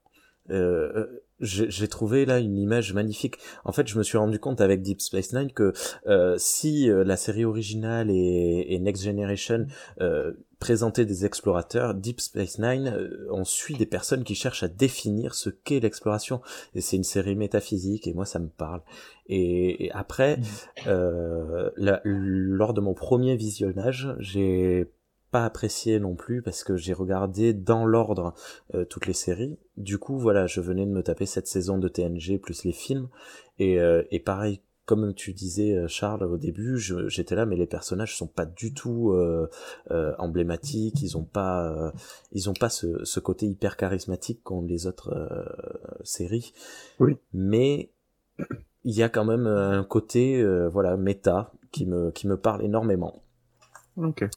Euh, 0.51 1.07
j'ai 1.41 1.87
trouvé 1.87 2.25
là 2.25 2.39
une 2.39 2.57
image 2.57 2.93
magnifique. 2.93 3.35
En 3.63 3.71
fait, 3.71 3.87
je 3.87 3.97
me 3.97 4.03
suis 4.03 4.17
rendu 4.17 4.39
compte 4.39 4.61
avec 4.61 4.81
Deep 4.81 5.01
Space 5.01 5.33
Nine 5.33 5.51
que 5.51 5.73
euh, 6.07 6.35
si 6.37 6.89
euh, 6.89 7.03
la 7.03 7.17
série 7.17 7.45
originale 7.45 8.09
et, 8.09 8.67
et 8.69 8.79
Next 8.79 9.03
Generation 9.03 9.67
euh, 10.01 10.31
présentaient 10.59 11.05
des 11.05 11.25
explorateurs, 11.25 11.93
Deep 11.93 12.21
Space 12.21 12.57
Nine, 12.59 12.87
euh, 12.87 13.27
on 13.31 13.43
suit 13.43 13.75
des 13.75 13.85
personnes 13.85 14.23
qui 14.23 14.35
cherchent 14.35 14.63
à 14.63 14.69
définir 14.69 15.35
ce 15.35 15.49
qu'est 15.49 15.81
l'exploration. 15.81 16.41
Et 16.73 16.81
c'est 16.81 16.95
une 16.95 17.03
série 17.03 17.35
métaphysique 17.35 18.07
et 18.07 18.13
moi 18.13 18.25
ça 18.25 18.39
me 18.39 18.47
parle. 18.47 18.81
Et, 19.27 19.85
et 19.85 19.91
après, 19.91 20.39
euh, 20.87 21.69
la- 21.75 22.01
lors 22.05 22.73
de 22.73 22.79
mon 22.81 22.93
premier 22.93 23.35
visionnage, 23.35 24.15
j'ai 24.19 24.87
pas 25.35 25.43
apprécié 25.43 25.99
non 25.99 26.15
plus 26.15 26.41
parce 26.41 26.63
que 26.63 26.77
j'ai 26.77 26.93
regardé 26.93 27.51
dans 27.51 27.85
l'ordre 27.85 28.33
euh, 28.73 28.85
toutes 28.85 29.05
les 29.05 29.11
séries. 29.11 29.57
Du 29.75 29.97
coup, 29.97 30.17
voilà, 30.17 30.47
je 30.47 30.61
venais 30.61 30.85
de 30.85 30.91
me 30.91 31.03
taper 31.03 31.25
cette 31.25 31.47
saison 31.47 31.77
de 31.77 31.89
TNG 31.89 32.39
plus 32.39 32.63
les 32.63 32.71
films 32.71 33.09
et, 33.59 33.81
euh, 33.81 34.03
et 34.11 34.21
pareil 34.21 34.61
comme 34.85 35.13
tu 35.13 35.33
disais 35.33 35.75
euh, 35.75 35.89
Charles 35.89 36.23
au 36.23 36.37
début, 36.37 36.77
j'étais 36.77 37.35
là, 37.35 37.45
mais 37.45 37.57
les 37.57 37.67
personnages 37.67 38.15
sont 38.15 38.27
pas 38.27 38.45
du 38.45 38.73
tout 38.73 39.11
euh, 39.11 39.49
euh, 39.91 40.13
emblématiques. 40.19 41.01
Ils 41.01 41.17
ont 41.17 41.25
pas, 41.25 41.69
euh, 41.69 41.91
ils 42.31 42.49
ont 42.49 42.53
pas 42.53 42.69
ce, 42.69 43.03
ce 43.03 43.19
côté 43.19 43.45
hyper 43.45 43.75
charismatique 43.75 44.41
qu'ont 44.41 44.61
les 44.61 44.87
autres 44.87 45.13
séries. 46.05 46.53
Oui. 47.01 47.17
Mais 47.33 47.89
il 48.85 48.95
y 48.95 49.03
a 49.03 49.09
quand 49.09 49.25
même 49.25 49.47
un 49.47 49.83
côté, 49.83 50.41
voilà, 50.69 50.95
méta 50.95 51.51
qui 51.73 51.85
me 51.85 52.11
qui 52.11 52.25
me 52.25 52.37
parle 52.37 52.63
énormément. 52.63 53.21
Ok. 53.97 54.29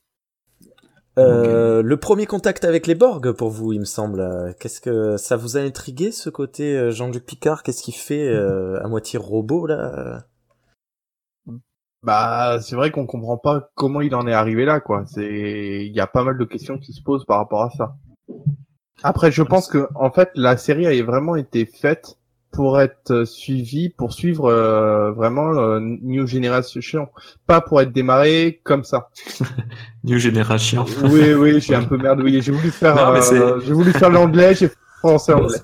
Euh, 1.18 1.82
Le 1.82 1.96
premier 1.96 2.26
contact 2.26 2.64
avec 2.64 2.86
les 2.86 2.94
Borg 2.94 3.32
pour 3.32 3.50
vous, 3.50 3.72
il 3.72 3.80
me 3.80 3.84
semble. 3.84 4.20
euh, 4.20 4.52
Qu'est-ce 4.58 4.80
que 4.80 5.16
ça 5.16 5.36
vous 5.36 5.56
a 5.56 5.60
intrigué 5.60 6.12
ce 6.12 6.30
côté 6.30 6.76
euh, 6.76 6.90
Jean-Luc 6.90 7.26
Picard? 7.26 7.62
Qu'est-ce 7.62 7.82
qu'il 7.82 7.94
fait 7.94 8.28
euh, 8.28 8.82
à 8.82 8.88
moitié 8.88 9.18
robot 9.18 9.66
là? 9.66 10.24
Bah, 12.04 12.60
c'est 12.60 12.76
vrai 12.76 12.92
qu'on 12.92 13.06
comprend 13.06 13.38
pas 13.38 13.70
comment 13.74 14.00
il 14.00 14.14
en 14.14 14.26
est 14.28 14.32
arrivé 14.32 14.64
là, 14.64 14.78
quoi. 14.80 15.04
C'est, 15.06 15.84
il 15.84 15.92
y 15.92 16.00
a 16.00 16.06
pas 16.06 16.22
mal 16.22 16.38
de 16.38 16.44
questions 16.44 16.78
qui 16.78 16.92
se 16.92 17.02
posent 17.02 17.24
par 17.24 17.38
rapport 17.38 17.62
à 17.62 17.70
ça. 17.70 17.96
Après, 19.02 19.32
je 19.32 19.42
pense 19.42 19.68
que, 19.68 19.88
en 19.96 20.10
fait, 20.12 20.30
la 20.34 20.56
série 20.56 20.86
a 20.86 21.04
vraiment 21.04 21.34
été 21.34 21.66
faite 21.66 22.17
pour 22.58 22.80
être 22.80 23.24
suivi, 23.24 23.88
pour 23.88 24.12
suivre 24.12 24.46
euh, 24.46 25.12
vraiment 25.12 25.52
euh, 25.52 25.78
New 25.78 26.26
Generation, 26.26 27.06
pas 27.46 27.60
pour 27.60 27.80
être 27.80 27.92
démarré 27.92 28.60
comme 28.64 28.82
ça. 28.82 29.10
New 30.02 30.18
Generation. 30.18 30.84
Oui, 31.04 31.34
oui, 31.34 31.60
j'ai 31.60 31.76
un 31.76 31.84
peu 31.84 31.96
merdouillé. 31.96 32.42
J'ai 32.42 32.50
voulu 32.50 32.72
faire, 32.72 32.98
euh, 32.98 33.60
j'ai 33.64 33.72
voulu 33.72 33.92
faire 33.92 34.10
l'anglais, 34.10 34.56
j'ai 34.56 34.72
français 34.98 35.34
anglais. 35.34 35.60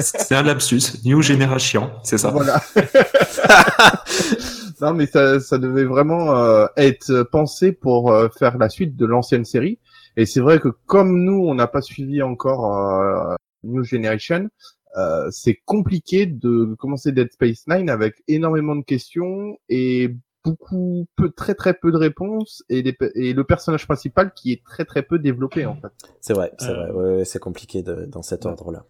C'est 0.00 0.34
un 0.34 0.42
lapsus. 0.42 1.04
New 1.04 1.20
Generation, 1.20 1.90
c'est 2.02 2.16
ça. 2.16 2.30
Voilà. 2.30 2.62
non, 4.80 4.94
mais 4.94 5.04
ça, 5.04 5.40
ça 5.40 5.58
devait 5.58 5.84
vraiment 5.84 6.34
euh, 6.34 6.64
être 6.78 7.24
pensé 7.24 7.72
pour 7.72 8.10
euh, 8.10 8.28
faire 8.38 8.56
la 8.56 8.70
suite 8.70 8.96
de 8.96 9.04
l'ancienne 9.04 9.44
série. 9.44 9.78
Et 10.16 10.24
c'est 10.24 10.40
vrai 10.40 10.60
que 10.60 10.68
comme 10.86 11.24
nous, 11.24 11.44
on 11.46 11.54
n'a 11.54 11.66
pas 11.66 11.82
suivi 11.82 12.22
encore 12.22 12.74
euh, 12.74 13.34
New 13.64 13.84
Generation, 13.84 14.48
euh, 14.96 15.28
c'est 15.30 15.56
compliqué 15.64 16.26
de 16.26 16.74
commencer 16.78 17.12
Dead 17.12 17.30
Space 17.32 17.64
Nine 17.68 17.90
avec 17.90 18.22
énormément 18.28 18.74
de 18.76 18.82
questions 18.84 19.58
et 19.68 20.14
beaucoup, 20.44 21.06
peu, 21.16 21.30
très 21.30 21.54
très 21.54 21.74
peu 21.74 21.92
de 21.92 21.96
réponses 21.96 22.62
et, 22.68 22.82
des 22.82 22.92
pe- 22.94 23.10
et 23.14 23.34
le 23.34 23.44
personnage 23.44 23.86
principal 23.86 24.32
qui 24.34 24.52
est 24.52 24.64
très 24.64 24.84
très 24.84 25.02
peu 25.02 25.18
développé 25.18 25.66
en 25.66 25.76
fait. 25.76 25.88
C'est 26.20 26.32
vrai, 26.32 26.52
c'est 26.58 26.70
Euh, 26.70 26.74
vrai. 26.74 26.90
Ouais, 26.92 27.16
ouais, 27.18 27.24
c'est 27.24 27.38
compliqué 27.40 27.82
de, 27.82 28.06
dans 28.06 28.22
cet 28.22 28.46
ordre-là. 28.46 28.84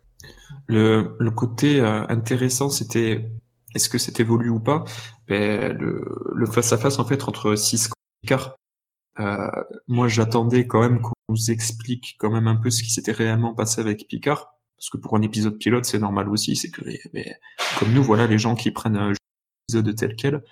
Le, 0.66 1.16
le 1.18 1.30
côté 1.30 1.80
euh, 1.80 2.04
intéressant, 2.08 2.68
c'était 2.70 3.30
est-ce 3.74 3.88
que 3.88 3.98
c'est 3.98 4.20
évolué 4.20 4.48
ou 4.50 4.60
pas? 4.60 4.84
Ben, 5.26 5.76
Le 5.76 6.04
le 6.34 6.46
face-à-face 6.46 6.98
en 6.98 7.04
fait 7.04 7.24
entre 7.24 7.54
Cisco 7.56 7.92
et 7.94 8.26
Picard. 8.26 8.56
Euh, 9.20 9.48
moi, 9.88 10.06
j'attendais 10.06 10.66
quand 10.68 10.80
même 10.80 11.00
qu'on 11.00 11.12
nous 11.28 11.50
explique 11.50 12.16
quand 12.20 12.30
même 12.30 12.46
un 12.46 12.54
peu 12.56 12.70
ce 12.70 12.82
qui 12.84 12.90
s'était 12.90 13.10
réellement 13.12 13.52
passé 13.54 13.80
avec 13.80 14.06
Picard, 14.06 14.54
parce 14.78 14.90
que 14.90 14.96
pour 14.96 15.16
un 15.16 15.22
épisode 15.22 15.58
pilote, 15.58 15.84
c'est 15.84 15.98
normal 15.98 16.28
aussi, 16.28 16.54
c'est 16.56 16.70
que 16.70 16.82
comme 17.78 17.92
nous, 17.92 18.02
voilà, 18.02 18.26
les 18.26 18.38
gens 18.38 18.54
qui 18.54 18.70
prennent 18.70 18.96
un 18.96 19.12
épisode 19.68 19.94
tel 19.96 20.14
quel, 20.14 20.42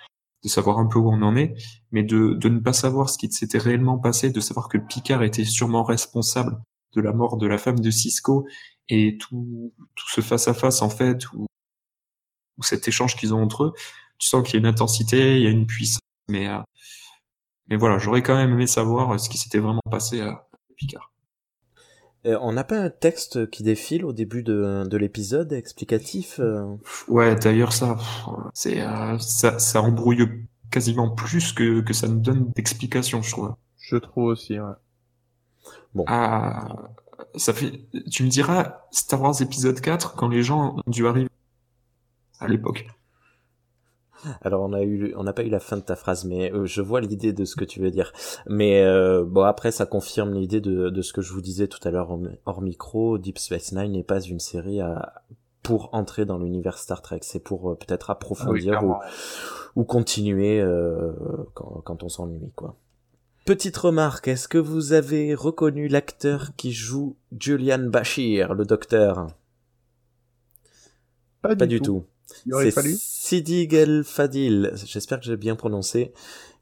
de 0.42 0.48
savoir 0.48 0.78
un 0.78 0.86
peu 0.86 0.98
où 0.98 1.08
on 1.10 1.22
en 1.22 1.36
est, 1.36 1.54
mais 1.92 2.02
de, 2.02 2.34
de 2.34 2.48
ne 2.48 2.58
pas 2.58 2.72
savoir 2.72 3.08
ce 3.08 3.18
qui 3.18 3.30
s'était 3.30 3.58
réellement 3.58 3.98
passé, 3.98 4.30
de 4.30 4.40
savoir 4.40 4.68
que 4.68 4.78
Picard 4.78 5.22
était 5.22 5.44
sûrement 5.44 5.84
responsable 5.84 6.60
de 6.94 7.00
la 7.00 7.12
mort 7.12 7.36
de 7.36 7.46
la 7.46 7.58
femme 7.58 7.78
de 7.80 7.90
Cisco 7.90 8.46
et 8.88 9.16
tout, 9.18 9.72
tout 9.94 10.08
ce 10.08 10.20
face 10.20 10.48
à 10.48 10.54
face 10.54 10.82
en 10.82 10.90
fait 10.90 11.30
ou 11.32 11.46
ou 12.58 12.62
cet 12.62 12.88
échange 12.88 13.16
qu'ils 13.16 13.34
ont 13.34 13.42
entre 13.42 13.64
eux, 13.64 13.72
tu 14.18 14.28
sens 14.28 14.42
qu'il 14.42 14.54
y 14.54 14.56
a 14.56 14.60
une 14.60 14.66
intensité, 14.66 15.36
il 15.36 15.42
y 15.42 15.46
a 15.46 15.50
une 15.50 15.66
puissance, 15.66 16.00
mais 16.28 16.48
euh, 16.48 16.60
mais 17.68 17.76
voilà, 17.76 17.98
j'aurais 17.98 18.22
quand 18.22 18.36
même 18.36 18.52
aimé 18.52 18.66
savoir 18.66 19.12
euh, 19.12 19.18
ce 19.18 19.28
qui 19.28 19.38
s'était 19.38 19.58
vraiment 19.58 19.82
passé 19.90 20.20
à 20.20 20.48
Picard. 20.76 21.12
Euh, 22.26 22.38
on 22.40 22.52
n'a 22.52 22.64
pas 22.64 22.78
un 22.78 22.90
texte 22.90 23.48
qui 23.50 23.62
défile 23.62 24.04
au 24.04 24.12
début 24.12 24.42
de, 24.42 24.84
de 24.88 24.96
l'épisode 24.96 25.52
explicatif 25.52 26.40
euh 26.40 26.64
Ouais, 27.08 27.36
d'ailleurs 27.36 27.72
ça, 27.72 27.96
c'est 28.52 28.80
euh, 28.80 29.18
ça, 29.18 29.58
ça 29.58 29.80
embrouille 29.80 30.26
quasiment 30.70 31.10
plus 31.10 31.52
que 31.52 31.80
que 31.80 31.92
ça 31.92 32.08
nous 32.08 32.18
donne 32.18 32.50
d'explications, 32.56 33.22
je 33.22 33.30
trouve. 33.30 33.54
Je 33.78 33.96
trouve 33.96 34.24
aussi. 34.24 34.58
Ouais. 34.58 36.04
Ah, 36.08 36.90
ça 37.36 37.52
fait, 37.52 37.80
tu 38.10 38.24
me 38.24 38.28
diras 38.28 38.80
Star 38.90 39.22
Wars 39.22 39.40
épisode 39.40 39.80
4 39.80 40.16
quand 40.16 40.28
les 40.28 40.42
gens 40.42 40.76
ont 40.76 40.90
dû 40.90 41.06
arriver 41.06 41.30
à 42.40 42.48
l'époque. 42.48 42.86
Alors 44.42 44.62
on 44.62 44.72
a 44.72 44.82
eu, 44.82 45.14
on 45.16 45.24
n'a 45.24 45.32
pas 45.32 45.42
eu 45.42 45.48
la 45.48 45.60
fin 45.60 45.76
de 45.76 45.82
ta 45.82 45.96
phrase, 45.96 46.24
mais 46.24 46.52
euh, 46.52 46.66
je 46.66 46.82
vois 46.82 47.00
l'idée 47.00 47.32
de 47.32 47.44
ce 47.44 47.56
que 47.56 47.64
tu 47.64 47.80
veux 47.80 47.90
dire. 47.90 48.12
Mais 48.48 48.82
euh, 48.82 49.24
bon 49.24 49.42
après 49.42 49.70
ça 49.70 49.86
confirme 49.86 50.34
l'idée 50.34 50.60
de, 50.60 50.90
de 50.90 51.02
ce 51.02 51.12
que 51.12 51.22
je 51.22 51.32
vous 51.32 51.40
disais 51.40 51.68
tout 51.68 51.80
à 51.86 51.90
l'heure 51.90 52.18
hors, 52.44 52.62
micro. 52.62 53.18
Deep 53.18 53.38
Space 53.38 53.72
Nine 53.72 53.92
n'est 53.92 54.02
pas 54.02 54.20
une 54.20 54.40
série 54.40 54.80
à, 54.80 55.22
pour 55.62 55.90
entrer 55.92 56.24
dans 56.24 56.38
l'univers 56.38 56.78
Star 56.78 57.02
Trek. 57.02 57.20
C'est 57.22 57.40
pour 57.42 57.70
euh, 57.70 57.74
peut-être 57.74 58.10
approfondir 58.10 58.82
ou, 58.84 58.94
ou 59.74 59.84
continuer 59.84 60.60
euh, 60.60 61.12
quand, 61.54 61.82
quand 61.84 62.02
on 62.02 62.08
s'ennuie 62.08 62.52
quoi. 62.54 62.76
Petite 63.44 63.76
remarque, 63.76 64.26
est-ce 64.26 64.48
que 64.48 64.58
vous 64.58 64.92
avez 64.92 65.32
reconnu 65.32 65.86
l'acteur 65.86 66.56
qui 66.56 66.72
joue 66.72 67.14
Julian 67.38 67.78
Bashir, 67.78 68.54
le 68.54 68.64
docteur? 68.64 69.28
Pas, 71.42 71.54
Pas 71.54 71.66
du 71.66 71.80
tout. 71.80 72.04
C'est 72.26 72.70
fallu. 72.70 72.94
Sidi 72.98 73.68
Fadil, 74.04 74.72
j'espère 74.84 75.20
que 75.20 75.26
j'ai 75.26 75.36
bien 75.36 75.56
prononcé, 75.56 76.12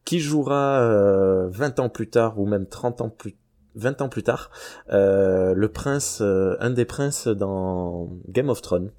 qui 0.05 0.21
jouera 0.21 0.81
euh, 0.81 1.49
20 1.51 1.81
ans 1.81 1.89
plus 1.89 2.09
tard 2.09 2.39
ou 2.39 2.47
même 2.47 2.67
30 2.67 3.01
ans 3.01 3.09
plus 3.11 3.37
20 3.77 4.03
ans 4.03 4.09
plus 4.09 4.23
tard 4.23 4.51
euh, 4.93 5.53
le 5.55 5.69
prince 5.69 6.21
euh, 6.21 6.57
un 6.61 6.71
des 6.71 6.85
princes 6.85 7.27
dans 7.27 8.09
Game 8.29 8.49
of 8.49 8.63
Thrones. 8.63 8.93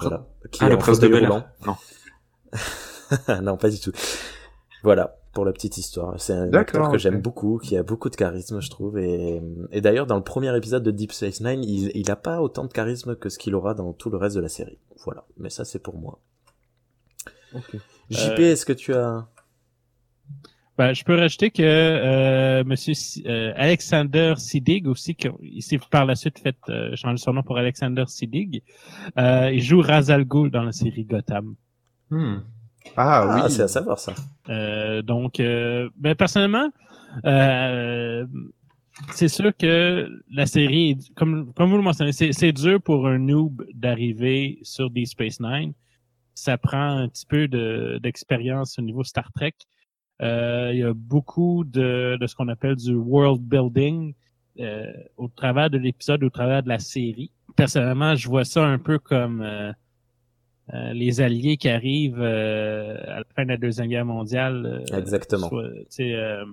Voilà, 0.00 0.26
qui 0.52 0.60
Ah, 0.62 0.66
est 0.66 0.70
le 0.70 0.78
prince 0.78 1.00
de 1.00 1.08
Bel. 1.08 1.28
Non. 1.28 1.76
non, 3.42 3.56
pas 3.56 3.70
du 3.70 3.80
tout. 3.80 3.92
Voilà, 4.84 5.17
pour 5.38 5.44
la 5.44 5.52
petite 5.52 5.78
histoire. 5.78 6.20
C'est 6.20 6.32
un 6.32 6.52
acteur 6.52 6.90
que 6.90 6.98
j'aime 6.98 7.20
beaucoup, 7.20 7.58
qui 7.62 7.76
a 7.76 7.84
beaucoup 7.84 8.10
de 8.10 8.16
charisme, 8.16 8.60
je 8.60 8.68
trouve. 8.70 8.98
Et, 8.98 9.40
et 9.70 9.80
d'ailleurs, 9.80 10.06
dans 10.08 10.16
le 10.16 10.24
premier 10.24 10.56
épisode 10.56 10.82
de 10.82 10.90
Deep 10.90 11.12
Space 11.12 11.40
Nine, 11.40 11.62
il, 11.62 11.92
il 11.94 12.10
a 12.10 12.16
pas 12.16 12.42
autant 12.42 12.64
de 12.64 12.72
charisme 12.72 13.14
que 13.14 13.28
ce 13.28 13.38
qu'il 13.38 13.54
aura 13.54 13.74
dans 13.74 13.92
tout 13.92 14.10
le 14.10 14.16
reste 14.16 14.34
de 14.34 14.40
la 14.40 14.48
série. 14.48 14.78
Voilà, 15.04 15.24
mais 15.36 15.48
ça 15.48 15.64
c'est 15.64 15.78
pour 15.78 15.96
moi. 15.96 16.18
JP, 18.10 18.40
Euh, 18.40 18.52
est-ce 18.52 18.66
que 18.66 18.72
tu 18.72 18.92
as... 18.94 19.28
Ben, 20.76 20.92
je 20.92 21.04
peux 21.04 21.14
rajouter 21.16 21.50
que 21.52 21.62
euh, 21.62 22.64
Monsieur 22.64 22.94
Si- 22.94 23.22
euh, 23.26 23.52
Alexander 23.54 24.34
Siddig 24.38 24.88
aussi, 24.88 25.14
qui, 25.14 25.28
s'est 25.62 25.78
par 25.88 26.04
la 26.04 26.16
suite 26.16 26.40
fait 26.40 26.56
euh, 26.68 26.96
changer 26.96 27.18
son 27.22 27.32
nom 27.34 27.44
pour 27.44 27.58
Alexander 27.58 28.04
Siddig, 28.08 28.64
euh, 29.18 29.52
il 29.52 29.60
joue 29.62 29.80
Razal 29.82 30.24
Ghul 30.24 30.50
dans 30.50 30.62
la 30.64 30.72
série 30.72 31.04
Gotham. 31.04 31.54
Hmm. 32.10 32.38
Ah, 32.96 33.26
Ah, 33.28 33.44
oui. 33.46 33.50
c'est 33.52 33.62
à 33.62 33.68
savoir 33.68 33.98
ça. 33.98 34.14
Euh, 34.48 35.02
donc, 35.02 35.40
euh, 35.40 35.88
ben, 35.96 36.14
personnellement, 36.14 36.70
euh, 37.24 38.26
c'est 39.12 39.28
sûr 39.28 39.56
que 39.56 40.08
la 40.32 40.46
série, 40.46 40.90
est- 40.90 41.14
comme, 41.14 41.52
comme 41.54 41.70
vous 41.70 41.76
le 41.76 41.82
mentionnez, 41.82 42.12
c'est, 42.12 42.32
c'est 42.32 42.52
dur 42.52 42.80
pour 42.82 43.06
un 43.06 43.18
noob 43.18 43.64
d'arriver 43.74 44.58
sur 44.62 44.90
Deep 44.90 45.06
Space 45.06 45.40
Nine. 45.40 45.72
Ça 46.34 46.56
prend 46.58 46.98
un 46.98 47.08
petit 47.08 47.26
peu 47.26 47.48
de, 47.48 47.98
d'expérience 48.02 48.78
au 48.78 48.82
niveau 48.82 49.04
Star 49.04 49.30
Trek. 49.32 49.54
Euh, 50.22 50.70
il 50.72 50.78
y 50.80 50.82
a 50.82 50.92
beaucoup 50.94 51.64
de, 51.64 52.16
de 52.20 52.26
ce 52.26 52.34
qu'on 52.34 52.48
appelle 52.48 52.74
du 52.76 52.94
world 52.94 53.40
building 53.40 54.14
euh, 54.60 54.84
au 55.16 55.28
travers 55.28 55.70
de 55.70 55.78
l'épisode, 55.78 56.24
au 56.24 56.30
travers 56.30 56.62
de 56.64 56.68
la 56.68 56.80
série. 56.80 57.30
Personnellement, 57.54 58.16
je 58.16 58.28
vois 58.28 58.44
ça 58.44 58.64
un 58.66 58.78
peu 58.78 58.98
comme 58.98 59.42
euh, 60.74 60.92
les 60.92 61.20
alliés 61.20 61.56
qui 61.56 61.68
arrivent 61.68 62.20
euh, 62.20 62.96
à 63.06 63.18
la 63.18 63.24
fin 63.34 63.44
de 63.44 63.48
la 63.48 63.56
deuxième 63.56 63.88
guerre 63.88 64.04
mondiale. 64.04 64.84
euh, 64.92 64.98
Exactement. 64.98 65.48
soit, 65.48 65.70
euh, 66.00 66.44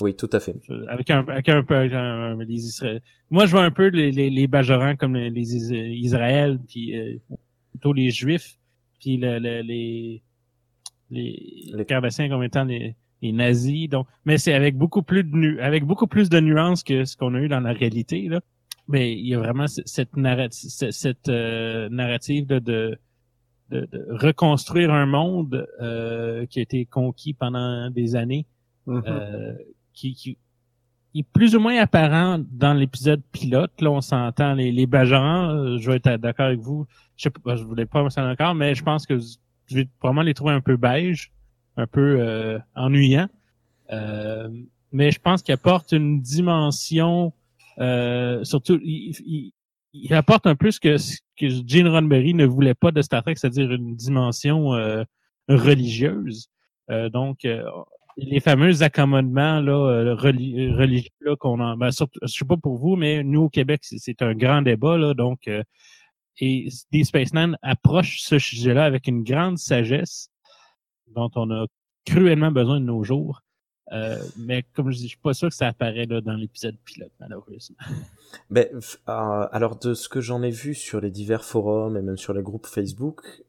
Oui, 0.00 0.14
tout 0.14 0.30
à 0.32 0.40
fait. 0.40 0.56
avec 0.88 1.10
un, 1.10 1.26
avec 1.28 1.48
un 1.48 1.62
peu, 1.62 1.74
un- 1.74 2.36
les 2.44 2.68
Isra- 2.68 3.00
Moi, 3.30 3.46
je 3.46 3.50
vois 3.52 3.64
un 3.64 3.70
peu 3.70 3.88
les, 3.88 4.10
les, 4.12 4.30
les 4.30 4.46
Bajorans 4.46 4.96
comme 4.96 5.14
les, 5.16 5.30
les 5.30 5.56
Is- 5.56 6.00
Israël, 6.04 6.58
puis 6.68 6.96
euh, 6.98 7.16
plutôt 7.70 7.92
les 7.92 8.10
Juifs, 8.10 8.56
puis 9.00 9.16
le, 9.18 9.38
le- 9.38 9.60
les 9.62 10.22
les, 11.10 11.70
Les- 11.76 11.84
Cardassiens 11.84 12.28
comme 12.28 12.42
étant 12.42 12.64
les, 12.64 12.96
les 13.22 13.32
nazis. 13.32 13.88
Donc, 13.88 14.06
mais 14.24 14.38
c'est 14.38 14.54
avec 14.54 14.76
beaucoup 14.76 15.02
plus 15.02 15.22
de 15.22 15.36
nu 15.36 15.60
avec 15.60 15.84
beaucoup 15.84 16.06
plus 16.06 16.28
de 16.28 16.40
nuances 16.40 16.82
que 16.82 17.04
ce 17.04 17.16
qu'on 17.16 17.34
a 17.34 17.40
eu 17.40 17.48
dans 17.48 17.60
la 17.60 17.72
réalité 17.72 18.26
là. 18.28 18.40
Mais 18.88 19.12
il 19.12 19.26
y 19.26 19.34
a 19.34 19.38
vraiment 19.38 19.66
cette 19.66 20.16
narrative, 20.16 20.68
cette 20.90 21.28
euh, 21.28 21.88
narrative 21.90 22.46
de, 22.46 22.58
de 22.58 22.98
de, 23.74 23.88
de 23.92 24.06
reconstruire 24.10 24.92
un 24.92 25.06
monde 25.06 25.66
euh, 25.80 26.46
qui 26.46 26.58
a 26.58 26.62
été 26.62 26.86
conquis 26.86 27.34
pendant 27.34 27.90
des 27.90 28.16
années 28.16 28.46
Mhm. 28.86 29.02
euh, 29.06 29.54
qui, 29.92 30.14
qui 30.14 30.36
est 31.14 31.22
plus 31.32 31.56
ou 31.56 31.60
moins 31.60 31.78
apparent 31.78 32.38
dans 32.50 32.74
l'épisode 32.74 33.22
pilote. 33.32 33.80
Là, 33.80 33.90
on 33.90 34.00
s'entend 34.00 34.54
les, 34.54 34.72
les 34.72 34.88
euh, 34.92 35.78
je 35.78 35.90
vais 35.90 35.96
être 35.96 36.16
d'accord 36.16 36.46
avec 36.46 36.60
vous. 36.60 36.86
Je 37.16 37.24
sais 37.24 37.30
pas, 37.30 37.56
je 37.56 37.64
voulais 37.64 37.86
pas 37.86 38.02
me 38.02 38.10
sentir 38.10 38.28
d'accord, 38.28 38.54
mais 38.54 38.74
je 38.74 38.82
pense 38.82 39.06
que 39.06 39.18
je 39.18 39.74
vais 39.74 39.88
probablement 39.98 40.22
les 40.22 40.34
trouver 40.34 40.52
un 40.52 40.60
peu 40.60 40.76
beige, 40.76 41.32
un 41.76 41.86
peu 41.86 42.16
euh, 42.20 42.58
ennuyants. 42.74 43.28
Euh, 43.92 44.48
mais 44.92 45.10
je 45.10 45.20
pense 45.20 45.42
qu'il 45.42 45.54
apporte 45.54 45.92
une 45.92 46.20
dimension, 46.20 47.32
euh, 47.78 48.44
surtout, 48.44 48.78
il, 48.82 49.14
il, 49.26 49.52
il 49.94 50.12
apporte 50.14 50.46
un 50.46 50.56
peu 50.56 50.70
ce 50.70 50.80
que, 50.80 50.96
ce 50.98 51.18
que 51.38 51.46
Gene 51.66 51.88
Roddenberry 51.88 52.34
ne 52.34 52.44
voulait 52.46 52.74
pas 52.74 52.90
de 52.90 53.00
Star 53.00 53.22
Trek, 53.22 53.34
c'est-à-dire 53.36 53.70
une 53.72 53.94
dimension 53.96 54.74
euh, 54.74 55.04
religieuse. 55.48 56.48
Euh, 56.90 57.08
donc, 57.08 57.44
euh, 57.44 57.62
les 58.16 58.40
fameux 58.40 58.82
accommodements 58.82 59.60
là, 59.60 59.72
euh, 59.72 60.14
reli- 60.14 60.70
religieux 60.72 61.10
là, 61.20 61.36
qu'on 61.36 61.60
en, 61.60 61.76
ben, 61.76 61.90
surtout, 61.90 62.18
je 62.22 62.26
sais 62.28 62.44
pas 62.44 62.56
pour 62.56 62.76
vous, 62.78 62.96
mais 62.96 63.22
nous 63.24 63.42
au 63.42 63.48
Québec, 63.48 63.80
c'est- 63.84 63.98
c'est 63.98 64.20
un 64.22 64.34
grand 64.34 64.62
débat 64.62 64.98
là, 64.98 65.14
donc 65.14 65.48
euh, 65.48 65.62
et 66.40 66.68
Deep 66.90 67.04
Space 67.06 67.32
Nine 67.32 67.56
approche 67.62 68.20
ce 68.20 68.38
sujet-là 68.40 68.84
avec 68.84 69.06
une 69.06 69.22
grande 69.22 69.56
sagesse 69.58 70.28
dont 71.14 71.30
on 71.36 71.48
a 71.52 71.66
cruellement 72.04 72.50
besoin 72.50 72.80
de 72.80 72.84
nos 72.86 73.04
jours. 73.04 73.40
Euh, 73.92 74.18
mais 74.38 74.64
comme 74.74 74.90
je 74.90 74.96
dis, 74.96 75.02
je 75.04 75.08
suis 75.08 75.18
pas 75.18 75.34
sûr 75.34 75.48
que 75.50 75.54
ça 75.54 75.68
apparaît 75.68 76.06
là, 76.06 76.20
dans 76.20 76.34
l'épisode 76.34 76.76
pilote, 76.84 77.12
malheureusement. 77.20 77.76
Ben, 78.50 78.66
euh, 78.72 78.80
alors 79.52 79.78
de 79.78 79.94
ce 79.94 80.08
que 80.08 80.20
j'en 80.20 80.42
ai 80.42 80.50
vu 80.50 80.74
sur 80.74 81.00
les 81.00 81.10
divers 81.10 81.44
forums 81.44 81.96
et 81.96 82.02
même 82.02 82.16
sur 82.16 82.32
les 82.32 82.42
groupes 82.42 82.66
Facebook, 82.66 83.44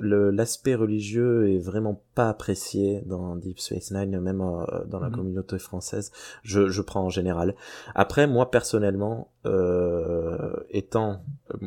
l'aspect 0.00 0.74
religieux 0.74 1.50
est 1.50 1.58
vraiment 1.58 2.00
pas 2.14 2.28
apprécié 2.30 3.02
dans 3.06 3.36
Deep 3.36 3.58
Space 3.58 3.90
Nine, 3.90 4.20
même 4.20 4.40
euh, 4.40 4.84
dans 4.86 5.00
la 5.00 5.08
Mhm. 5.08 5.16
communauté 5.16 5.58
française. 5.58 6.12
Je, 6.42 6.68
je 6.68 6.80
prends 6.82 7.02
en 7.02 7.10
général. 7.10 7.54
Après, 7.94 8.26
moi 8.26 8.50
personnellement, 8.50 9.32
euh, 9.44 10.54
étant 10.70 11.20
euh, 11.52 11.66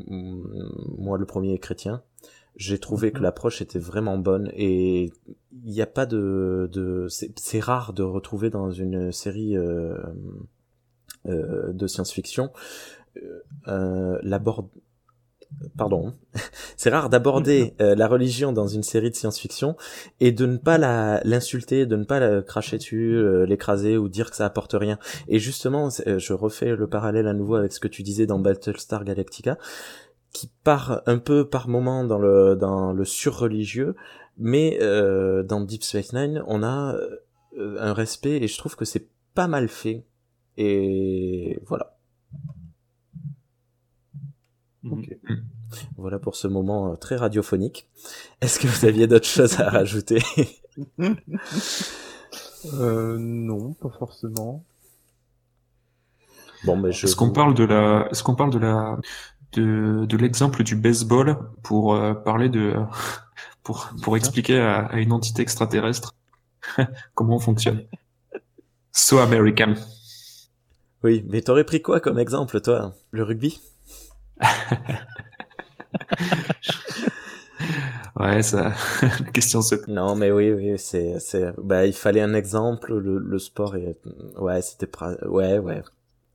moi 0.97 1.18
le 1.18 1.26
premier 1.26 1.59
chrétien, 1.59 2.01
j'ai 2.58 2.80
trouvé 2.80 3.12
que 3.12 3.22
l'approche 3.22 3.62
était 3.62 3.80
vraiment 3.80 4.18
bonne 4.18 4.51
et 4.53 5.12
il 5.64 5.72
n'y 5.72 5.82
a 5.82 5.88
pas 5.88 6.05
de, 6.05 6.70
de 6.72 7.08
c'est 7.10 7.60
rare 7.60 7.93
de 7.93 8.03
retrouver 8.03 8.49
dans 8.49 8.72
une 8.72 9.12
série 9.12 9.55
euh, 9.55 9.95
euh, 11.28 11.72
de 11.72 11.88
science-fiction 11.88 12.51
euh, 13.18 13.43
euh, 13.68 14.20
l'abord 14.24 14.70
pardon 15.78 16.14
c'est 16.78 16.89
rare 16.89 17.10
d'aborder 17.10 17.76
euh, 17.82 17.95
la 17.95 18.08
religion 18.08 18.51
dans 18.51 18.68
une 18.68 18.84
série 18.84 19.12
de 19.12 19.16
science-fiction 19.16 19.76
et 20.20 20.32
de 20.32 20.45
ne 20.47 20.58
pas 20.58 20.80
la 20.80 21.22
l'insulter 21.24 21.86
de 21.86 21.95
ne 21.95 22.05
pas 22.05 22.20
la 22.20 22.41
cracher 22.41 22.78
dessus 22.78 23.14
euh, 23.16 23.45
l'écraser 23.45 23.97
ou 23.97 24.10
dire 24.10 24.32
que 24.32 24.36
ça 24.36 24.45
apporte 24.45 24.74
rien. 24.74 24.97
Et 25.28 25.39
justement 25.39 25.89
je 25.89 26.34
refais 26.34 26.76
le 26.76 26.88
parallèle 26.88 27.28
à 27.28 27.34
nouveau 27.34 27.55
avec 27.55 27.72
ce 27.72 27.80
que 27.80 27.88
tu 27.88 28.01
disais 28.03 28.26
dans 28.26 28.39
Battlestar 28.39 29.03
Galactica 29.03 29.58
qui 30.34 30.49
part 30.63 31.01
un 31.05 31.17
peu 31.17 31.47
par 31.47 31.67
moment 31.67 32.03
dans 32.03 32.19
le 32.19 32.55
dans 32.55 32.93
le 32.93 33.05
surreligieux 33.05 33.95
mais 34.38 34.78
euh, 34.82 35.43
dans 35.43 35.61
Deep 35.61 35.84
Space 35.84 36.13
Nine 36.13 36.43
on 36.47 36.63
a 36.63 36.95
euh, 37.57 37.78
un 37.80 37.93
respect 37.93 38.38
et 38.38 38.47
je 38.47 38.57
trouve 38.57 38.75
que 38.75 38.86
c'est 38.86 39.07
pas 39.34 39.47
mal 39.47 39.67
fait. 39.67 40.03
Et 40.57 41.59
voilà. 41.65 41.97
Ok. 44.89 45.17
voilà 45.97 46.19
pour 46.19 46.36
ce 46.36 46.47
moment 46.47 46.91
euh, 46.91 46.95
très 46.95 47.15
radiophonique. 47.15 47.89
Est-ce 48.41 48.59
que 48.59 48.67
vous 48.67 48.86
aviez 48.86 49.07
d'autres 49.07 49.28
choses 49.28 49.59
à 49.59 49.69
rajouter? 49.69 50.21
Euh, 52.73 53.17
non, 53.19 53.73
pas 53.73 53.89
forcément. 53.89 54.63
bon 56.65 56.78
ben 56.78 56.91
je 56.91 57.05
Est-ce 57.05 57.15
qu'on 57.15 57.32
parle 57.32 57.53
de 57.53 57.63
la, 57.63 58.09
est-ce 58.11 58.23
qu'on 58.23 58.36
parle 58.36 58.51
de 58.51 58.57
la, 58.57 58.97
de, 59.62 60.05
de 60.08 60.18
l'exemple 60.18 60.64
du 60.64 60.76
baseball 60.76 61.38
pour 61.64 61.95
euh, 61.95 62.14
parler 62.14 62.49
de, 62.49 62.76
pour, 63.64 63.89
pour 64.03 64.18
expliquer 64.18 64.60
à, 64.60 64.86
à 64.88 64.97
une 64.99 65.14
entité 65.14 65.41
extraterrestre 65.43 66.14
comment 67.16 67.38
on 67.38 67.39
fonctionne. 67.39 67.84
So 68.91 69.20
American. 69.20 69.78
oui 71.03 71.24
mais 71.28 71.41
t'aurais 71.41 71.64
pris 71.64 71.82
quoi 71.82 71.99
comme 71.99 72.20
exemple 72.20 72.62
toi? 72.62 72.93
Le 73.12 73.24
rugby? 73.24 73.60
Ouais, 78.20 78.41
ça, 78.41 78.74
la 79.01 79.32
question 79.32 79.62
se 79.62 79.76
Non, 79.89 80.16
mais 80.16 80.32
oui, 80.32 80.51
oui, 80.51 80.78
c'est, 80.80 81.20
c'est, 81.20 81.53
bah, 81.62 81.86
il 81.86 81.93
fallait 81.93 82.22
un 82.22 82.34
exemple. 82.34 82.95
Le, 82.97 83.20
le 83.20 83.39
sport 83.39 83.76
ouais, 84.38 84.62
c'était, 84.62 84.86
pra- 84.88 85.26
ouais, 85.28 85.60
ouais, 85.60 85.82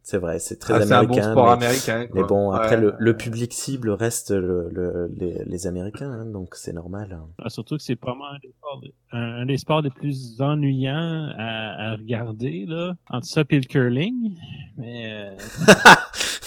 c'est 0.05 0.19
vrai, 0.19 0.39
c'est 0.41 0.59
très 0.59 0.75
Ah, 0.75 0.81
c'est 0.87 0.93
un 0.93 1.05
bon 1.05 1.11
américain. 1.15 1.31
sport 1.31 1.47
mais, 1.47 1.53
américain. 1.67 2.01
mais 2.13 2.21
quoi. 2.21 2.27
bon, 2.27 2.51
après, 2.51 2.75
Ouais. 2.77 2.81
le, 2.83 2.95
le 2.99 3.17
public 3.17 3.53
cible 3.53 3.91
reste 3.91 4.31
le, 4.33 4.69
le- 4.71 5.11
les, 5.17 5.45
les 5.45 5.67
Américains, 5.67 6.11
hein, 6.11 6.27
donc 6.27 6.55
c'est 6.57 6.73
normal. 6.73 7.21
Ah, 7.39 7.49
surtout 7.51 7.77
que 7.77 7.83
c'est 7.83 7.97
probablement 7.97 8.31
un 8.31 8.39
des 8.43 8.51
sports, 8.53 8.81
un, 9.13 9.21
un 9.43 9.47
des 9.47 9.57
sports 9.59 9.81
les 9.83 9.91
plus 9.91 10.41
ennuyants 10.41 11.33
à, 11.39 11.91
à 11.93 11.97
regarder, 11.97 12.65
là. 12.67 12.95
Entre 13.11 13.27
ça 13.27 13.43
et 13.49 13.57
le 13.61 13.65
curling. 13.67 14.37
Mais, 14.77 15.13
euh, 15.13 15.37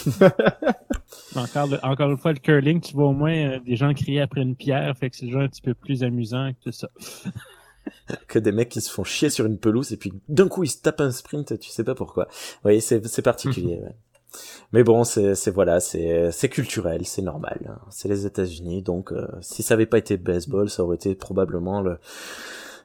encore, 1.35 1.67
le- 1.67 1.79
encore 1.85 2.11
une 2.11 2.17
fois, 2.17 2.33
le 2.33 2.39
curling, 2.39 2.81
tu 2.81 2.93
vois 2.93 3.07
au 3.07 3.13
moins 3.13 3.33
euh, 3.35 3.59
des 3.59 3.75
gens 3.75 3.93
crier 3.93 4.21
après 4.21 4.41
une 4.41 4.55
pierre, 4.55 4.95
fait 4.97 5.09
que 5.09 5.15
c'est 5.15 5.25
déjà 5.27 5.39
un 5.39 5.47
petit 5.47 5.61
peu 5.61 5.73
plus 5.73 6.03
amusant 6.03 6.51
que 6.53 6.63
tout 6.65 6.71
ça. 6.71 6.89
que 8.27 8.39
des 8.39 8.51
mecs 8.51 8.69
qui 8.69 8.81
se 8.81 8.91
font 8.91 9.03
chier 9.03 9.29
sur 9.29 9.45
une 9.45 9.57
pelouse 9.57 9.91
et 9.91 9.97
puis 9.97 10.13
d'un 10.29 10.47
coup 10.47 10.63
ils 10.63 10.69
se 10.69 10.81
tapent 10.81 11.01
un 11.01 11.11
sprint, 11.11 11.59
tu 11.59 11.69
sais 11.69 11.83
pas 11.83 11.95
pourquoi. 11.95 12.27
Oui, 12.63 12.81
c'est, 12.81 13.05
c'est 13.07 13.21
particulier. 13.21 13.79
ouais. 13.83 13.95
Mais 14.73 14.83
bon, 14.83 15.05
c'est, 15.05 15.33
c'est 15.35 15.51
voilà, 15.51 15.79
c'est, 15.79 16.29
c'est 16.31 16.49
culturel, 16.49 17.05
c'est 17.05 17.21
normal. 17.21 17.59
hein. 17.69 17.79
C'est 17.89 18.09
les 18.09 18.25
États-Unis, 18.25 18.81
donc 18.81 19.13
euh, 19.13 19.27
si 19.41 19.63
ça 19.63 19.75
avait 19.75 19.85
pas 19.85 19.97
été 19.97 20.17
baseball, 20.17 20.69
ça 20.69 20.83
aurait 20.83 20.97
été 20.97 21.15
probablement 21.15 21.81
le 21.81 21.97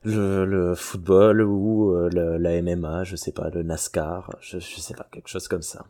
le, 0.02 0.46
le 0.46 0.74
football 0.74 1.42
ou 1.42 1.94
euh, 1.94 2.08
le, 2.10 2.38
la 2.38 2.62
MMA, 2.62 3.04
je 3.04 3.16
sais 3.16 3.32
pas, 3.32 3.50
le 3.50 3.62
NASCAR, 3.62 4.30
je, 4.40 4.58
je 4.58 4.80
sais 4.80 4.94
pas, 4.94 5.06
quelque 5.12 5.28
chose 5.28 5.46
comme 5.48 5.60
ça. 5.62 5.84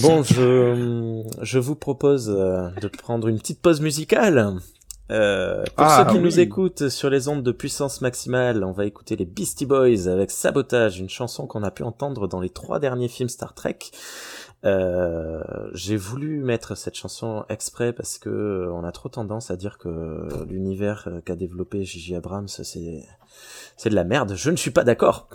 Bon, 0.00 0.22
je, 0.22 1.22
je 1.42 1.58
vous 1.58 1.74
propose 1.74 2.30
euh, 2.34 2.70
de 2.80 2.88
prendre 2.88 3.28
une 3.28 3.38
petite 3.38 3.60
pause 3.60 3.82
musicale. 3.82 4.54
Euh, 5.10 5.62
pour 5.76 5.86
Ah, 5.86 6.04
ceux 6.04 6.10
qui 6.10 6.16
oui. 6.18 6.24
nous 6.24 6.40
écoutent 6.40 6.88
sur 6.88 7.10
les 7.10 7.28
ondes 7.28 7.42
de 7.42 7.52
puissance 7.52 8.00
maximale, 8.00 8.64
on 8.64 8.72
va 8.72 8.86
écouter 8.86 9.14
les 9.16 9.24
Beastie 9.24 9.66
Boys 9.66 10.08
avec 10.08 10.30
Sabotage, 10.30 10.98
une 10.98 11.08
chanson 11.08 11.46
qu'on 11.46 11.62
a 11.62 11.70
pu 11.70 11.84
entendre 11.84 12.26
dans 12.26 12.40
les 12.40 12.50
trois 12.50 12.80
derniers 12.80 13.08
films 13.08 13.28
Star 13.28 13.54
Trek. 13.54 13.78
Euh, 14.64 15.42
j'ai 15.74 15.96
voulu 15.96 16.40
mettre 16.42 16.76
cette 16.76 16.96
chanson 16.96 17.44
exprès 17.48 17.92
parce 17.92 18.18
que 18.18 18.30
euh, 18.30 18.72
on 18.72 18.82
a 18.84 18.90
trop 18.90 19.08
tendance 19.08 19.50
à 19.52 19.56
dire 19.56 19.78
que 19.78 20.26
l'univers 20.48 21.04
euh, 21.06 21.20
qu'a 21.20 21.36
développé 21.36 21.84
J.J. 21.84 22.16
Abrams 22.16 22.48
c'est 22.48 23.04
c'est 23.76 23.90
de 23.90 23.94
la 23.94 24.04
merde. 24.04 24.32
Je 24.34 24.50
ne 24.50 24.56
suis 24.56 24.70
pas 24.70 24.82
d'accord. 24.82 25.28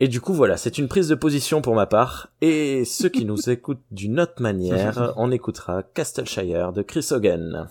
Et 0.00 0.06
du 0.06 0.20
coup 0.20 0.34
voilà, 0.34 0.56
c'est 0.58 0.78
une 0.78 0.86
prise 0.86 1.08
de 1.08 1.14
position 1.14 1.62
pour 1.62 1.74
ma 1.74 1.86
part. 1.86 2.28
Et 2.40 2.84
ceux 2.84 3.08
qui 3.08 3.24
nous 3.24 3.48
écoutent 3.50 3.82
d'une 3.90 4.20
autre 4.20 4.40
manière, 4.42 5.12
on 5.16 5.32
écoutera 5.32 5.82
Castleshire 5.82 6.72
de 6.72 6.82
Chris 6.82 7.08
Hogan. 7.10 7.68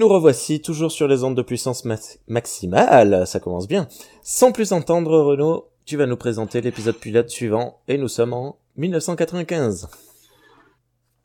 Nous 0.00 0.08
revoici 0.08 0.60
toujours 0.60 0.90
sur 0.90 1.06
les 1.06 1.22
ondes 1.22 1.36
de 1.36 1.42
puissance 1.42 1.84
ma- 1.84 1.96
maximale, 2.26 3.26
ça 3.26 3.38
commence 3.38 3.68
bien. 3.68 3.86
Sans 4.22 4.50
plus 4.50 4.72
entendre, 4.72 5.16
Renaud, 5.20 5.68
tu 5.84 5.96
vas 5.96 6.06
nous 6.06 6.16
présenter 6.16 6.60
l'épisode 6.60 6.96
pilote 6.96 7.28
suivant, 7.28 7.80
et 7.86 7.98
nous 7.98 8.08
sommes 8.08 8.32
en 8.32 8.56
1995. 8.76 9.88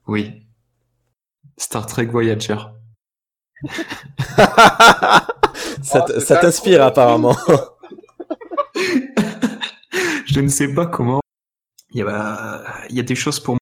Oui. 0.07 0.43
Star 1.57 1.87
Trek 1.87 2.07
Voyager. 2.07 2.57
ça 4.37 5.25
Oh, 5.95 6.21
pas 6.27 6.35
t'inspire 6.37 6.83
apparemment. 6.83 7.35
Je 10.25 10.41
ne 10.41 10.49
sais 10.49 10.73
pas 10.73 10.85
comment. 10.85 11.21
Il 11.91 11.99
y 11.99 12.03
a, 12.03 12.63
il 12.89 12.97
y 12.97 12.99
a 12.99 13.03
des 13.03 13.15
choses 13.15 13.39
pour 13.39 13.53
moi. 13.53 13.59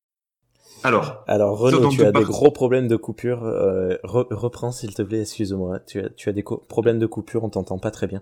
Alors, 0.84 1.24
Alors 1.28 1.58
Renaud, 1.58 1.78
tu 1.90 2.02
as 2.06 2.12
des 2.12 2.20
gros 2.32 2.52
problèmes 2.52 2.88
de 2.88 2.96
coupure. 2.96 3.44
euh, 3.44 3.96
re- 4.04 4.34
reprends 4.34 4.72
s'il 4.72 4.94
te 4.94 5.02
plaît, 5.02 5.22
excuse-moi. 5.22 5.80
Tu 5.82 6.00
as, 6.02 6.10
tu 6.10 6.30
as 6.30 6.34
des 6.34 6.44
problèmes 6.44 7.00
de 7.00 7.06
coupure, 7.06 7.44
on 7.44 7.50
t'entend 7.50 7.78
pas 7.80 7.92
très 7.92 8.08
bien. 8.08 8.22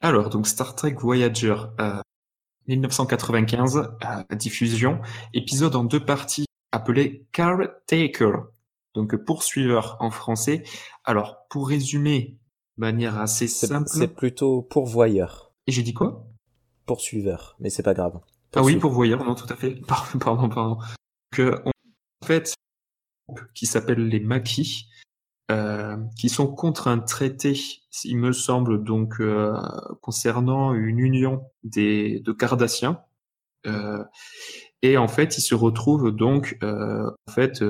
alors 0.00 0.28
donc 0.30 0.46
Star 0.46 0.74
Trek 0.74 0.94
Voyager, 0.98 1.54
euh, 1.80 2.00
1995, 2.68 3.76
euh, 3.76 4.36
diffusion, 4.36 5.00
épisode 5.34 5.74
en 5.76 5.84
deux 5.84 6.04
parties 6.04 6.44
appelé 6.72 7.26
Caretaker, 7.32 8.32
donc 8.94 9.16
poursuiveur 9.16 9.96
en 10.00 10.10
français. 10.10 10.62
Alors, 11.04 11.46
pour 11.50 11.68
résumer 11.68 12.36
de 12.76 12.80
manière 12.82 13.18
assez 13.18 13.48
simple, 13.48 13.88
c'est 13.88 14.08
plutôt 14.14 14.62
pourvoyeur, 14.62 15.52
et 15.66 15.72
j'ai 15.72 15.82
dit 15.82 15.94
quoi? 15.94 16.24
Poursuiveur, 16.86 17.56
mais 17.60 17.70
c'est 17.70 17.82
pas 17.82 17.94
grave. 17.94 18.20
Ah 18.54 18.62
oui, 18.62 18.76
pourvoyeur, 18.76 19.24
non, 19.24 19.34
tout 19.34 19.46
à 19.52 19.56
fait. 19.56 19.74
Pardon, 19.86 20.18
pardon, 20.18 20.48
pardon. 20.48 20.78
Que, 21.30 21.60
on- 21.64 21.70
en 21.70 21.72
qui 23.54 23.66
s'appelle 23.66 24.08
les 24.08 24.20
Maquis, 24.20 24.88
euh, 25.50 25.96
qui 26.18 26.28
sont 26.28 26.46
contre 26.46 26.88
un 26.88 26.98
traité, 26.98 27.58
il 28.04 28.18
me 28.18 28.32
semble, 28.32 28.84
donc 28.84 29.20
euh, 29.20 29.54
concernant 30.02 30.74
une 30.74 30.98
union 30.98 31.46
des 31.64 32.20
de 32.20 32.32
Cardassiens. 32.32 33.00
Euh, 33.66 34.04
et 34.82 34.98
en 34.98 35.08
fait, 35.08 35.38
ils 35.38 35.42
se 35.42 35.54
retrouvent 35.54 36.10
donc 36.10 36.58
en 36.62 37.32
fait 37.32 37.64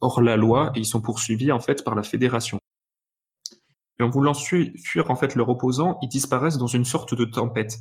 hors 0.00 0.20
la 0.20 0.36
loi 0.36 0.70
et 0.74 0.80
ils 0.80 0.86
sont 0.86 1.00
poursuivis 1.00 1.50
en 1.50 1.60
fait 1.60 1.82
par 1.82 1.94
la 1.94 2.02
fédération. 2.02 2.60
Et 3.98 4.02
en 4.02 4.10
voulant 4.10 4.34
fuir 4.34 5.10
en 5.10 5.16
fait 5.16 5.34
leur 5.34 5.48
opposant, 5.48 5.98
ils 6.02 6.08
disparaissent 6.08 6.58
dans 6.58 6.66
une 6.66 6.84
sorte 6.84 7.14
de 7.14 7.24
tempête. 7.24 7.78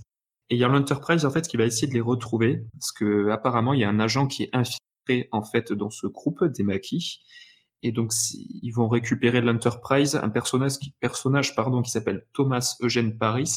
Et 0.49 0.55
il 0.55 0.57
y 0.57 0.63
a 0.63 0.67
l'Enterprise 0.67 1.26
en 1.26 1.32
fait 1.32 1.47
qui 1.47 1.57
va 1.57 1.65
essayer 1.65 1.88
de 1.88 1.93
les 1.93 2.01
retrouver 2.01 2.65
parce 2.80 2.91
que 2.91 3.30
apparemment 3.30 3.74
il 3.74 3.82
y 3.82 3.84
a 3.84 3.89
un 3.89 3.99
agent 3.99 4.28
qui 4.28 4.43
est 4.43 4.49
infiltré 4.53 4.82
en 5.32 5.43
fait 5.43 5.74
dans 5.74 5.89
ce 5.89 6.08
groupe 6.08 6.43
des 6.45 6.64
maquis 6.64 7.22
et 7.82 7.91
donc 7.91 8.12
ils 8.32 8.72
vont 8.72 8.88
récupérer 8.88 9.41
l'Enterprise 9.41 10.16
un 10.16 10.30
personnage 10.30 10.80
qui, 10.80 10.91
personnage 10.99 11.56
pardon 11.56 11.82
qui 11.82 11.91
s'appelle 11.91 12.26
Thomas 12.34 12.76
Eugène 12.82 13.18
Paris 13.18 13.49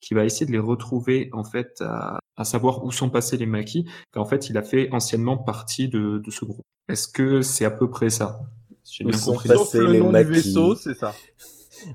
qui 0.00 0.14
va 0.14 0.24
essayer 0.24 0.46
de 0.46 0.52
les 0.52 0.58
retrouver 0.58 1.30
en 1.32 1.44
fait 1.44 1.80
à, 1.80 2.18
à 2.36 2.44
savoir 2.44 2.84
où 2.84 2.90
sont 2.92 3.10
passés 3.10 3.36
les 3.36 3.46
maquis 3.46 3.86
car 4.12 4.22
en 4.22 4.26
fait 4.26 4.48
il 4.50 4.56
a 4.58 4.62
fait 4.62 4.90
anciennement 4.92 5.36
partie 5.38 5.88
de, 5.88 6.18
de 6.18 6.30
ce 6.30 6.44
groupe. 6.44 6.64
Est-ce 6.88 7.08
que 7.08 7.42
c'est 7.42 7.64
à 7.64 7.70
peu 7.70 7.90
près 7.90 8.10
ça? 8.10 8.40
J'ai 8.88 9.04
Où 9.04 9.08
bien 9.08 9.18
sont 9.18 9.32
compris. 9.32 9.48
passés 9.48 9.58
Sauf 9.58 9.74
le 9.74 9.92
les 9.92 9.98
nom 9.98 10.12
maquis. 10.12 10.28
du 10.28 10.34
vaisseau, 10.36 10.74
c'est 10.76 10.94
ça? 10.94 11.14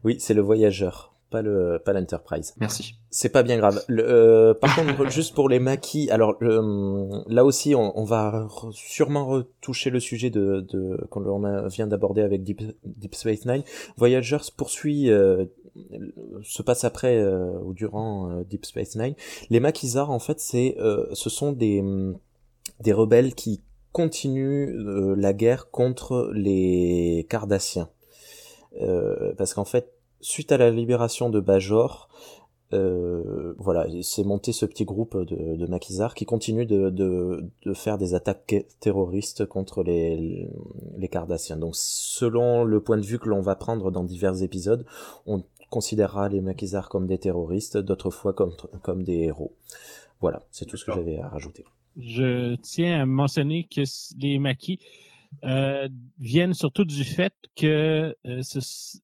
Oui, 0.03 0.17
c'est 0.19 0.33
le 0.33 0.41
voyageur, 0.41 1.10
pas 1.31 1.41
le 1.41 1.81
pas 1.83 1.93
l'Enterprise. 1.93 2.53
Merci. 2.59 2.95
C'est 3.09 3.29
pas 3.29 3.41
bien 3.41 3.57
grave. 3.57 3.83
Le, 3.87 4.03
euh, 4.07 4.53
par 4.53 4.75
contre, 4.75 5.09
juste 5.09 5.33
pour 5.33 5.49
les 5.49 5.59
maquis, 5.59 6.11
alors 6.11 6.35
le, 6.39 6.59
hum, 6.59 7.23
là 7.27 7.43
aussi, 7.43 7.73
on, 7.73 7.97
on 7.99 8.03
va 8.03 8.45
re- 8.47 8.71
sûrement 8.73 9.25
retoucher 9.25 9.89
le 9.89 9.99
sujet 9.99 10.29
de, 10.29 10.65
de 10.69 10.97
qu'on 11.09 11.21
vient 11.67 11.87
d'aborder 11.87 12.21
avec 12.21 12.43
Deep, 12.43 12.61
Deep 12.85 13.15
Space 13.15 13.45
Nine. 13.45 13.63
Voyager 13.97 14.37
se 14.41 14.51
poursuit, 14.51 15.09
euh, 15.09 15.45
se 16.43 16.61
passe 16.61 16.83
après 16.83 17.17
euh, 17.17 17.51
ou 17.63 17.73
durant 17.73 18.29
euh, 18.29 18.43
Deep 18.43 18.65
Space 18.65 18.95
Nine. 18.95 19.15
Les 19.49 19.59
maquisards, 19.59 20.11
en 20.11 20.19
fait, 20.19 20.39
c'est, 20.39 20.75
euh, 20.79 21.05
ce 21.13 21.29
sont 21.29 21.51
des 21.53 21.83
des 22.81 22.93
rebelles 22.93 23.35
qui 23.35 23.61
continuent 23.91 24.69
euh, 24.75 25.15
la 25.17 25.33
guerre 25.33 25.69
contre 25.71 26.31
les 26.33 27.25
Cardassiens. 27.29 27.89
Euh, 28.81 29.33
parce 29.37 29.53
qu'en 29.53 29.65
fait, 29.65 29.91
suite 30.21 30.51
à 30.51 30.57
la 30.57 30.69
libération 30.71 31.29
de 31.29 31.39
Bajor, 31.39 32.09
euh, 32.73 33.53
voilà, 33.57 33.85
c'est 34.01 34.23
monté 34.23 34.53
ce 34.53 34.65
petit 34.65 34.85
groupe 34.85 35.17
de, 35.17 35.57
de 35.57 35.65
maquisards 35.67 36.13
qui 36.13 36.25
continue 36.25 36.65
de, 36.65 36.89
de, 36.89 37.49
de 37.65 37.73
faire 37.73 37.97
des 37.97 38.13
attaques 38.13 38.65
terroristes 38.79 39.45
contre 39.45 39.83
les, 39.83 40.47
les 40.97 41.07
Cardassiens. 41.09 41.57
Donc, 41.57 41.75
selon 41.75 42.63
le 42.63 42.79
point 42.79 42.97
de 42.97 43.05
vue 43.05 43.19
que 43.19 43.27
l'on 43.27 43.41
va 43.41 43.55
prendre 43.55 43.91
dans 43.91 44.05
divers 44.05 44.41
épisodes, 44.41 44.85
on 45.25 45.43
considérera 45.69 46.29
les 46.29 46.41
maquisards 46.41 46.89
comme 46.89 47.07
des 47.07 47.17
terroristes, 47.17 47.77
d'autres 47.77 48.09
fois 48.09 48.33
comme, 48.33 48.53
comme 48.83 49.03
des 49.03 49.19
héros. 49.19 49.53
Voilà, 50.21 50.43
c'est 50.51 50.65
tout 50.65 50.77
ce 50.77 50.85
que 50.85 50.93
j'avais 50.93 51.19
à 51.19 51.27
rajouter. 51.27 51.65
Je 51.97 52.55
tiens 52.55 53.01
à 53.01 53.05
mentionner 53.05 53.67
que 53.69 53.81
les 54.17 54.39
maquis 54.39 54.79
euh, 55.43 55.89
viennent 56.19 56.53
surtout 56.53 56.85
du 56.85 57.03
fait 57.03 57.33
que 57.55 58.15
euh, 58.25 58.41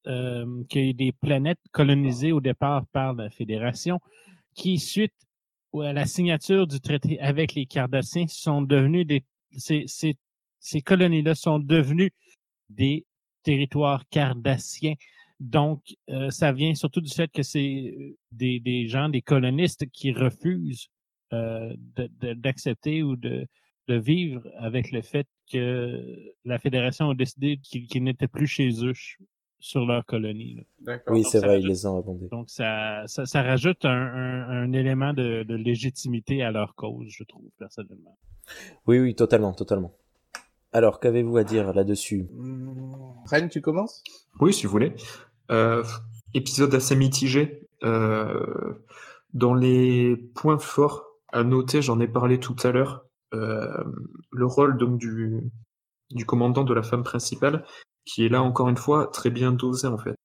euh, 0.07 0.63
qu'il 0.69 0.86
y 0.86 0.89
a 0.89 0.93
des 0.93 1.11
planètes 1.11 1.59
colonisées 1.71 2.32
au 2.32 2.41
départ 2.41 2.86
par 2.88 3.13
la 3.13 3.30
Fédération 3.30 3.99
qui, 4.55 4.78
suite 4.78 5.13
à 5.73 5.93
la 5.93 6.05
signature 6.05 6.67
du 6.67 6.80
traité 6.80 7.19
avec 7.19 7.53
les 7.53 7.65
Cardassiens, 7.65 8.28
sont 8.28 8.61
devenus 8.61 9.05
des 9.05 9.23
ces, 9.51 9.86
ces, 9.88 10.15
ces 10.59 10.82
colonies-là 10.82 11.36
sont 11.36 11.59
devenues 11.59 12.11
des 12.69 13.05
territoires 13.43 14.03
cardassiens. 14.09 14.95
Donc, 15.39 15.82
euh, 16.09 16.30
ça 16.32 16.51
vient 16.51 16.75
surtout 16.75 17.01
du 17.01 17.11
fait 17.11 17.32
que 17.32 17.43
c'est 17.43 17.93
euh, 17.97 18.17
des, 18.32 18.59
des 18.59 18.88
gens, 18.88 19.09
des 19.09 19.21
colonistes 19.21 19.89
qui 19.91 20.11
refusent 20.11 20.89
d'accepter 21.30 23.03
ou 23.03 23.17
de, 23.17 23.45
de 23.89 23.95
vivre 23.95 24.41
avec 24.59 24.91
le 24.91 25.01
fait 25.01 25.28
que 25.52 26.02
la 26.45 26.60
fédération 26.60 27.10
a 27.10 27.16
décidé 27.16 27.58
qu'ils 27.58 28.04
n'étaient 28.04 28.28
plus 28.28 28.48
chez 28.48 28.70
eux 28.86 28.93
sur 29.60 29.86
leur 29.86 30.06
colonie. 30.06 30.58
Oui, 31.08 31.24
c'est 31.24 31.39
vrai, 31.39 31.56
rajoute- 31.56 31.64
ils 31.64 31.68
les 31.68 31.86
ont 31.88 31.98
abondés. 31.98 32.28
Donc, 32.30 32.50
ça, 32.50 33.04
ça, 33.08 33.26
ça 33.26 33.41
rajoute 33.41 33.86
un, 33.86 33.89
un, 33.91 34.50
un 34.50 34.74
élément 34.74 35.14
de, 35.14 35.43
de 35.43 35.56
légitimité 35.56 36.43
à 36.43 36.52
leur 36.52 36.76
cause, 36.76 37.08
je 37.10 37.24
trouve, 37.24 37.50
personnellement. 37.58 38.18
Oui, 38.86 39.00
oui, 39.00 39.16
totalement, 39.16 39.54
totalement. 39.54 39.93
Alors, 40.74 41.00
qu'avez-vous 41.00 41.38
à 41.38 41.43
dire 41.43 41.74
là-dessus? 41.74 42.28
Hum, 42.38 43.14
Ren, 43.26 43.48
tu 43.48 43.62
commences? 43.62 44.04
Oui, 44.39 44.54
si 44.54 44.66
vous 44.66 44.72
voulez. 44.72 44.93
Euh, 45.50 45.84
épisode 46.34 46.74
assez 46.76 46.95
mitigé. 46.95 47.68
Euh, 47.84 48.74
dans 49.34 49.54
les 49.56 50.16
points 50.36 50.60
forts 50.60 51.06
à 51.32 51.43
noter, 51.43 51.82
j'en 51.82 52.00
ai 52.00 52.08
parlé 52.08 52.39
tout 52.39 52.56
à 52.64 52.72
l'heure, 52.72 52.93
euh, 52.95 53.07
le 53.32 54.45
rôle 54.45 54.78
donc 54.78 54.97
du, 54.97 55.41
du 56.11 56.25
commandant 56.25 56.63
de 56.63 56.73
la 56.73 56.84
femme 56.84 57.03
principale, 57.03 57.65
qui 58.05 58.25
est 58.25 58.30
là 58.30 58.41
encore 58.41 58.69
une 58.69 58.78
fois 58.78 59.07
très 59.07 59.30
bien 59.30 59.51
dosé 59.51 59.88
en 59.88 59.97
fait. 59.97 60.15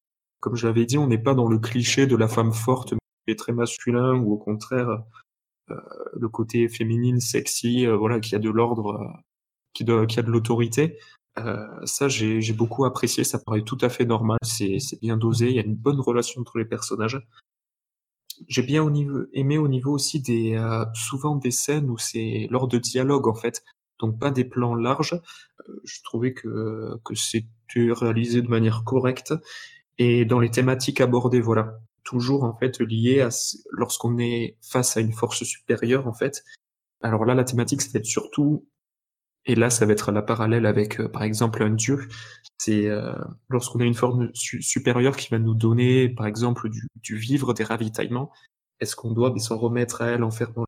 Comme 0.41 0.57
je 0.57 0.67
l'avais 0.67 0.87
dit, 0.87 0.99
on 0.99 1.07
n'est 1.07 1.19
pas 1.23 1.35
dans 1.35 1.49
le 1.49 1.59
cliché 1.59 2.07
de 2.07 2.17
la 2.17 2.29
femme 2.29 2.53
forte 2.53 2.95
est 3.27 3.39
très 3.39 3.53
masculin 3.53 4.15
ou 4.15 4.33
au 4.33 4.39
contraire 4.39 5.05
euh, 5.71 5.75
le 6.15 6.29
côté 6.29 6.69
féminine, 6.69 7.21
sexy, 7.21 7.87
euh, 7.87 7.97
voilà, 7.97 8.21
qui 8.21 8.35
a 8.35 8.39
de 8.39 8.51
l'ordre, 8.51 9.01
euh, 9.01 9.07
qui, 9.75 9.85
qui 9.85 10.19
a 10.19 10.23
de 10.23 10.31
l'autorité. 10.31 10.99
Euh, 11.39 11.67
ça, 11.85 12.09
j'ai 12.09 12.53
beaucoup 12.53 12.85
apprécié. 12.85 13.25
Ça 13.25 13.39
paraît 13.39 13.63
tout 13.63 13.79
à 13.81 13.89
fait 13.89 14.05
normal. 14.05 14.39
C'est 14.43 15.01
bien 15.01 15.17
dosé. 15.17 15.49
Il 15.49 15.57
y 15.57 15.61
a 15.61 15.65
une 15.65 15.77
bonne 15.77 16.01
relation 16.01 16.41
entre 16.41 16.59
les 16.59 16.65
personnages. 16.65 17.21
J'ai 18.49 18.63
bien 18.63 18.91
aimé 19.33 19.59
au 19.59 19.69
niveau 19.69 19.93
aussi 19.93 20.21
des 20.21 20.55
euh, 20.55 20.85
souvent 20.95 21.37
des 21.37 21.51
scènes 21.51 21.91
où 21.91 21.99
c'est 21.99 22.49
lors 22.51 22.69
de 22.69 22.79
dialogue 22.79 23.29
en 23.29 23.35
fait, 23.35 23.65
donc 24.01 24.19
pas 24.19 24.31
des 24.31 24.45
plans 24.45 24.75
larges. 24.75 25.15
Euh, 25.69 25.81
je 25.85 26.03
trouvais 26.03 26.35
que 26.35 26.99
que 27.05 27.15
c'était 27.15 27.47
réalisé 27.93 28.43
de 28.43 28.49
manière 28.49 28.85
correcte 28.85 29.35
et 29.99 30.25
dans 30.25 30.41
les 30.41 30.51
thématiques 30.51 31.01
abordées, 31.01 31.41
voilà, 31.41 31.79
toujours 32.05 32.45
en 32.45 32.57
fait 32.57 32.81
liées 32.81 33.21
à 33.21 33.31
lorsqu'on 33.71 34.19
est 34.19 34.57
face 34.63 34.97
à 34.97 35.01
une 35.01 35.13
force 35.13 35.45
supérieure 35.45 36.07
en 36.07 36.15
fait. 36.15 36.45
Alors 37.03 37.25
là, 37.25 37.35
la 37.35 37.45
thématique, 37.45 37.83
c'est 37.83 38.05
surtout 38.05 38.67
et 39.45 39.55
là, 39.57 39.71
ça 39.71 39.87
va 39.87 39.93
être 39.93 40.13
la 40.13 40.23
parallèle 40.23 40.67
avec, 40.67 41.01
euh, 41.01 41.09
par 41.09 41.23
exemple, 41.25 41.63
un 41.63 41.71
dieu. 41.71 42.09
C'est 42.59 42.87
euh, 42.87 43.15
lorsqu'on 43.49 43.81
a 43.81 43.85
une 43.85 43.95
forme 43.95 44.31
su- 44.35 44.63
supérieure 44.63 45.17
qui 45.17 45.29
va 45.31 45.39
nous 45.39 45.55
donner, 45.55 46.09
par 46.09 46.27
exemple, 46.27 46.69
du, 46.69 46.87
du 46.97 47.17
vivre, 47.17 47.55
des 47.55 47.65
ravitaillements. 47.65 48.31
Est-ce 48.81 48.97
qu'on 48.97 49.11
doit 49.11 49.37
s'en 49.39 49.59
remettre 49.59 50.03
à 50.03 50.07
elle 50.07 50.23
en 50.25 50.31
dans 50.55 50.65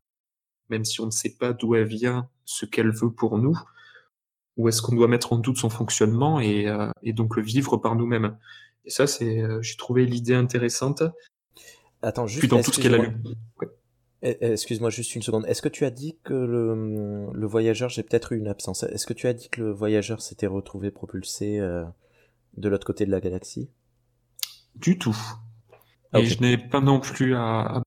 même 0.69 0.83
si 0.85 0.99
on 0.99 1.05
ne 1.05 1.11
sait 1.11 1.35
pas 1.39 1.53
d'où 1.53 1.75
elle 1.75 1.87
vient, 1.87 2.27
ce 2.43 2.65
qu'elle 2.65 2.91
veut 2.91 3.11
pour 3.11 3.37
nous, 3.37 3.57
ou 4.57 4.67
est-ce 4.67 4.81
qu'on 4.81 4.95
doit 4.95 5.07
mettre 5.07 5.31
en 5.31 5.37
doute 5.37 5.57
son 5.57 5.69
fonctionnement 5.69 6.39
et, 6.39 6.67
euh, 6.67 6.89
et 7.03 7.13
donc 7.13 7.35
le 7.35 7.43
vivre 7.43 7.77
par 7.77 7.95
nous-mêmes? 7.95 8.37
Et 8.85 8.89
ça, 8.89 9.05
c'est, 9.07 9.41
euh, 9.41 9.61
j'ai 9.61 9.75
trouvé 9.77 10.05
l'idée 10.05 10.33
intéressante. 10.33 11.03
Attends, 12.01 12.27
juste. 12.27 12.39
Puis 12.39 12.47
dans 12.47 12.61
tout 12.61 12.71
ce 12.71 12.79
qu'elle 12.81 12.95
a 12.95 12.97
lu. 12.97 13.15
Ouais. 13.61 13.67
Eh, 14.25 14.37
eh, 14.41 14.51
Excuse-moi 14.53 14.89
juste 14.89 15.13
une 15.15 15.21
seconde. 15.21 15.45
Est-ce 15.45 15.61
que 15.61 15.69
tu 15.69 15.85
as 15.85 15.91
dit 15.91 16.17
que 16.23 16.33
le, 16.33 17.31
le 17.31 17.47
voyageur, 17.47 17.89
j'ai 17.89 18.01
peut-être 18.03 18.31
eu 18.31 18.37
une 18.39 18.47
absence. 18.47 18.81
Est-ce 18.83 19.05
que 19.05 19.13
tu 19.13 19.27
as 19.27 19.33
dit 19.33 19.49
que 19.49 19.61
le 19.61 19.71
voyageur 19.71 20.19
s'était 20.21 20.47
retrouvé 20.47 20.89
propulsé 20.89 21.59
euh, 21.59 21.85
de 22.57 22.67
l'autre 22.67 22.87
côté 22.87 23.05
de 23.05 23.11
la 23.11 23.21
galaxie? 23.21 23.69
Du 24.75 24.97
tout. 24.97 25.15
Ah, 26.11 26.19
Et 26.19 26.25
je 26.25 26.41
n'ai 26.41 26.57
pas 26.57 26.81
non 26.81 26.99
plus 26.99 27.35
à, 27.35 27.77
à- 27.77 27.83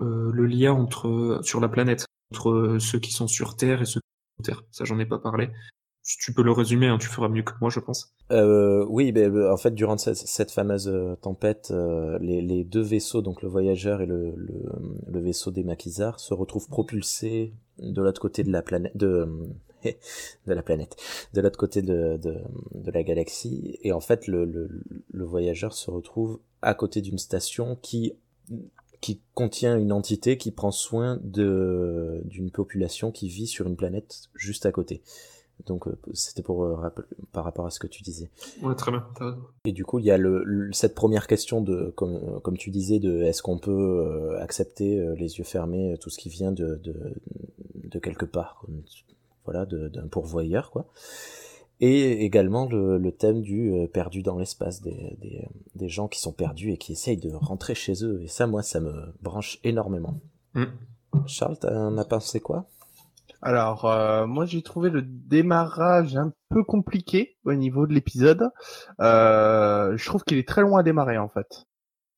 euh, 0.00 0.30
le 0.32 0.46
lien 0.46 0.72
entre 0.72 1.40
sur 1.42 1.60
la 1.60 1.68
planète 1.68 2.04
entre 2.32 2.78
ceux 2.80 2.98
qui 2.98 3.12
sont 3.12 3.28
sur 3.28 3.56
Terre 3.56 3.82
et 3.82 3.86
ceux 3.86 4.00
qui 4.00 4.08
sont 4.08 4.44
sur 4.44 4.54
Terre. 4.56 4.62
Ça, 4.72 4.84
j'en 4.84 4.98
ai 4.98 5.06
pas 5.06 5.18
parlé. 5.18 5.48
Tu 6.06 6.32
peux 6.32 6.44
le 6.44 6.52
résumer, 6.52 6.86
hein, 6.86 6.98
tu 6.98 7.08
feras 7.08 7.28
mieux 7.28 7.42
que 7.42 7.52
moi, 7.60 7.68
je 7.68 7.80
pense. 7.80 8.14
Euh, 8.30 8.86
oui, 8.88 9.10
ben, 9.10 9.32
le- 9.32 9.50
en 9.50 9.56
fait, 9.56 9.72
durant 9.72 9.98
cette, 9.98 10.52
fameuse 10.52 10.86
euh, 10.86 11.16
tempête, 11.16 11.72
euh, 11.72 12.16
les, 12.20 12.62
deux 12.62 12.80
vaisseaux, 12.80 13.22
donc 13.22 13.42
le 13.42 13.48
voyageur 13.48 14.00
et 14.00 14.06
le, 14.06 14.32
vaisseau 15.08 15.50
des 15.50 15.64
maquisards, 15.64 16.20
se 16.20 16.32
retrouvent 16.32 16.68
propulsés 16.68 17.54
de 17.78 18.00
l'autre 18.00 18.20
côté 18.20 18.44
de 18.44 18.52
la 18.52 18.62
planète, 18.62 18.96
de, 18.96 19.26
la 20.46 20.62
planète, 20.62 20.94
de 21.34 21.40
l'autre 21.40 21.58
côté 21.58 21.82
de, 21.82 22.20
la 22.84 23.02
galaxie. 23.02 23.76
Et 23.82 23.90
en 23.90 24.00
fait, 24.00 24.28
le, 24.28 24.44
le, 24.44 25.24
voyageur 25.24 25.72
se 25.72 25.90
retrouve 25.90 26.38
à 26.62 26.74
côté 26.74 27.00
d'une 27.00 27.18
station 27.18 27.76
qui 27.82 28.12
contient 29.34 29.76
une 29.76 29.90
entité 29.90 30.38
qui 30.38 30.52
prend 30.52 30.70
soin 30.70 31.18
d'une 31.24 32.50
population 32.52 33.10
qui 33.10 33.28
vit 33.28 33.48
sur 33.48 33.66
une 33.66 33.76
planète 33.76 34.28
juste 34.36 34.66
à 34.66 34.72
côté. 34.72 35.02
Donc 35.64 35.88
euh, 35.88 35.98
c'était 36.12 36.42
pour 36.42 36.64
euh, 36.64 36.76
par 37.32 37.44
rapport 37.44 37.66
à 37.66 37.70
ce 37.70 37.80
que 37.80 37.86
tu 37.86 38.02
disais. 38.02 38.30
Ouais, 38.62 38.74
très 38.74 38.90
bien. 38.92 39.04
Et 39.64 39.72
du 39.72 39.84
coup, 39.84 39.98
il 39.98 40.04
y 40.04 40.10
a 40.10 40.18
le, 40.18 40.44
le- 40.44 40.72
cette 40.72 40.94
première 40.94 41.26
question 41.26 41.60
de, 41.62 41.92
comme, 41.96 42.40
comme 42.42 42.56
tu 42.58 42.70
disais, 42.70 42.98
de 42.98 43.22
est-ce 43.22 43.42
qu'on 43.42 43.58
peut 43.58 43.72
euh, 43.72 44.38
accepter 44.40 44.98
euh, 45.00 45.14
les 45.16 45.38
yeux 45.38 45.44
fermés 45.44 45.92
euh, 45.92 45.96
tout 45.96 46.10
ce 46.10 46.18
qui 46.18 46.28
vient 46.28 46.52
de, 46.52 46.76
de, 46.84 47.14
de 47.74 47.98
quelque 47.98 48.26
part, 48.26 48.58
comme- 48.60 48.82
voilà, 49.44 49.64
d'un 49.66 50.08
pourvoyeur, 50.08 50.70
quoi. 50.70 50.86
Et 51.80 52.24
également 52.24 52.66
le, 52.66 52.96
le 52.98 53.12
thème 53.12 53.42
du 53.42 53.72
euh, 53.74 53.86
perdu 53.86 54.22
dans 54.22 54.38
l'espace, 54.38 54.80
des, 54.82 55.16
des, 55.20 55.46
des 55.74 55.88
gens 55.88 56.08
qui 56.08 56.18
sont 56.20 56.32
perdus 56.32 56.72
et 56.72 56.78
qui 56.78 56.92
essayent 56.92 57.16
de 57.18 57.30
rentrer 57.32 57.74
chez 57.74 58.02
eux. 58.04 58.22
Et 58.22 58.28
ça, 58.28 58.46
moi, 58.46 58.62
ça 58.62 58.80
me 58.80 58.92
branche 59.22 59.58
énormément. 59.62 60.14
Mm. 60.54 60.64
Charles, 61.26 61.58
t'en 61.58 61.96
as 61.98 62.04
pensé 62.04 62.40
quoi? 62.40 62.66
Alors, 63.42 63.84
euh, 63.84 64.26
moi 64.26 64.46
j'ai 64.46 64.62
trouvé 64.62 64.90
le 64.90 65.02
démarrage 65.02 66.16
un 66.16 66.32
peu 66.48 66.64
compliqué 66.64 67.36
au 67.44 67.54
niveau 67.54 67.86
de 67.86 67.92
l'épisode. 67.94 68.48
Euh, 69.00 69.96
je 69.96 70.04
trouve 70.06 70.24
qu'il 70.24 70.38
est 70.38 70.48
très 70.48 70.62
loin 70.62 70.80
à 70.80 70.82
démarrer 70.82 71.18
en 71.18 71.28
fait. 71.28 71.64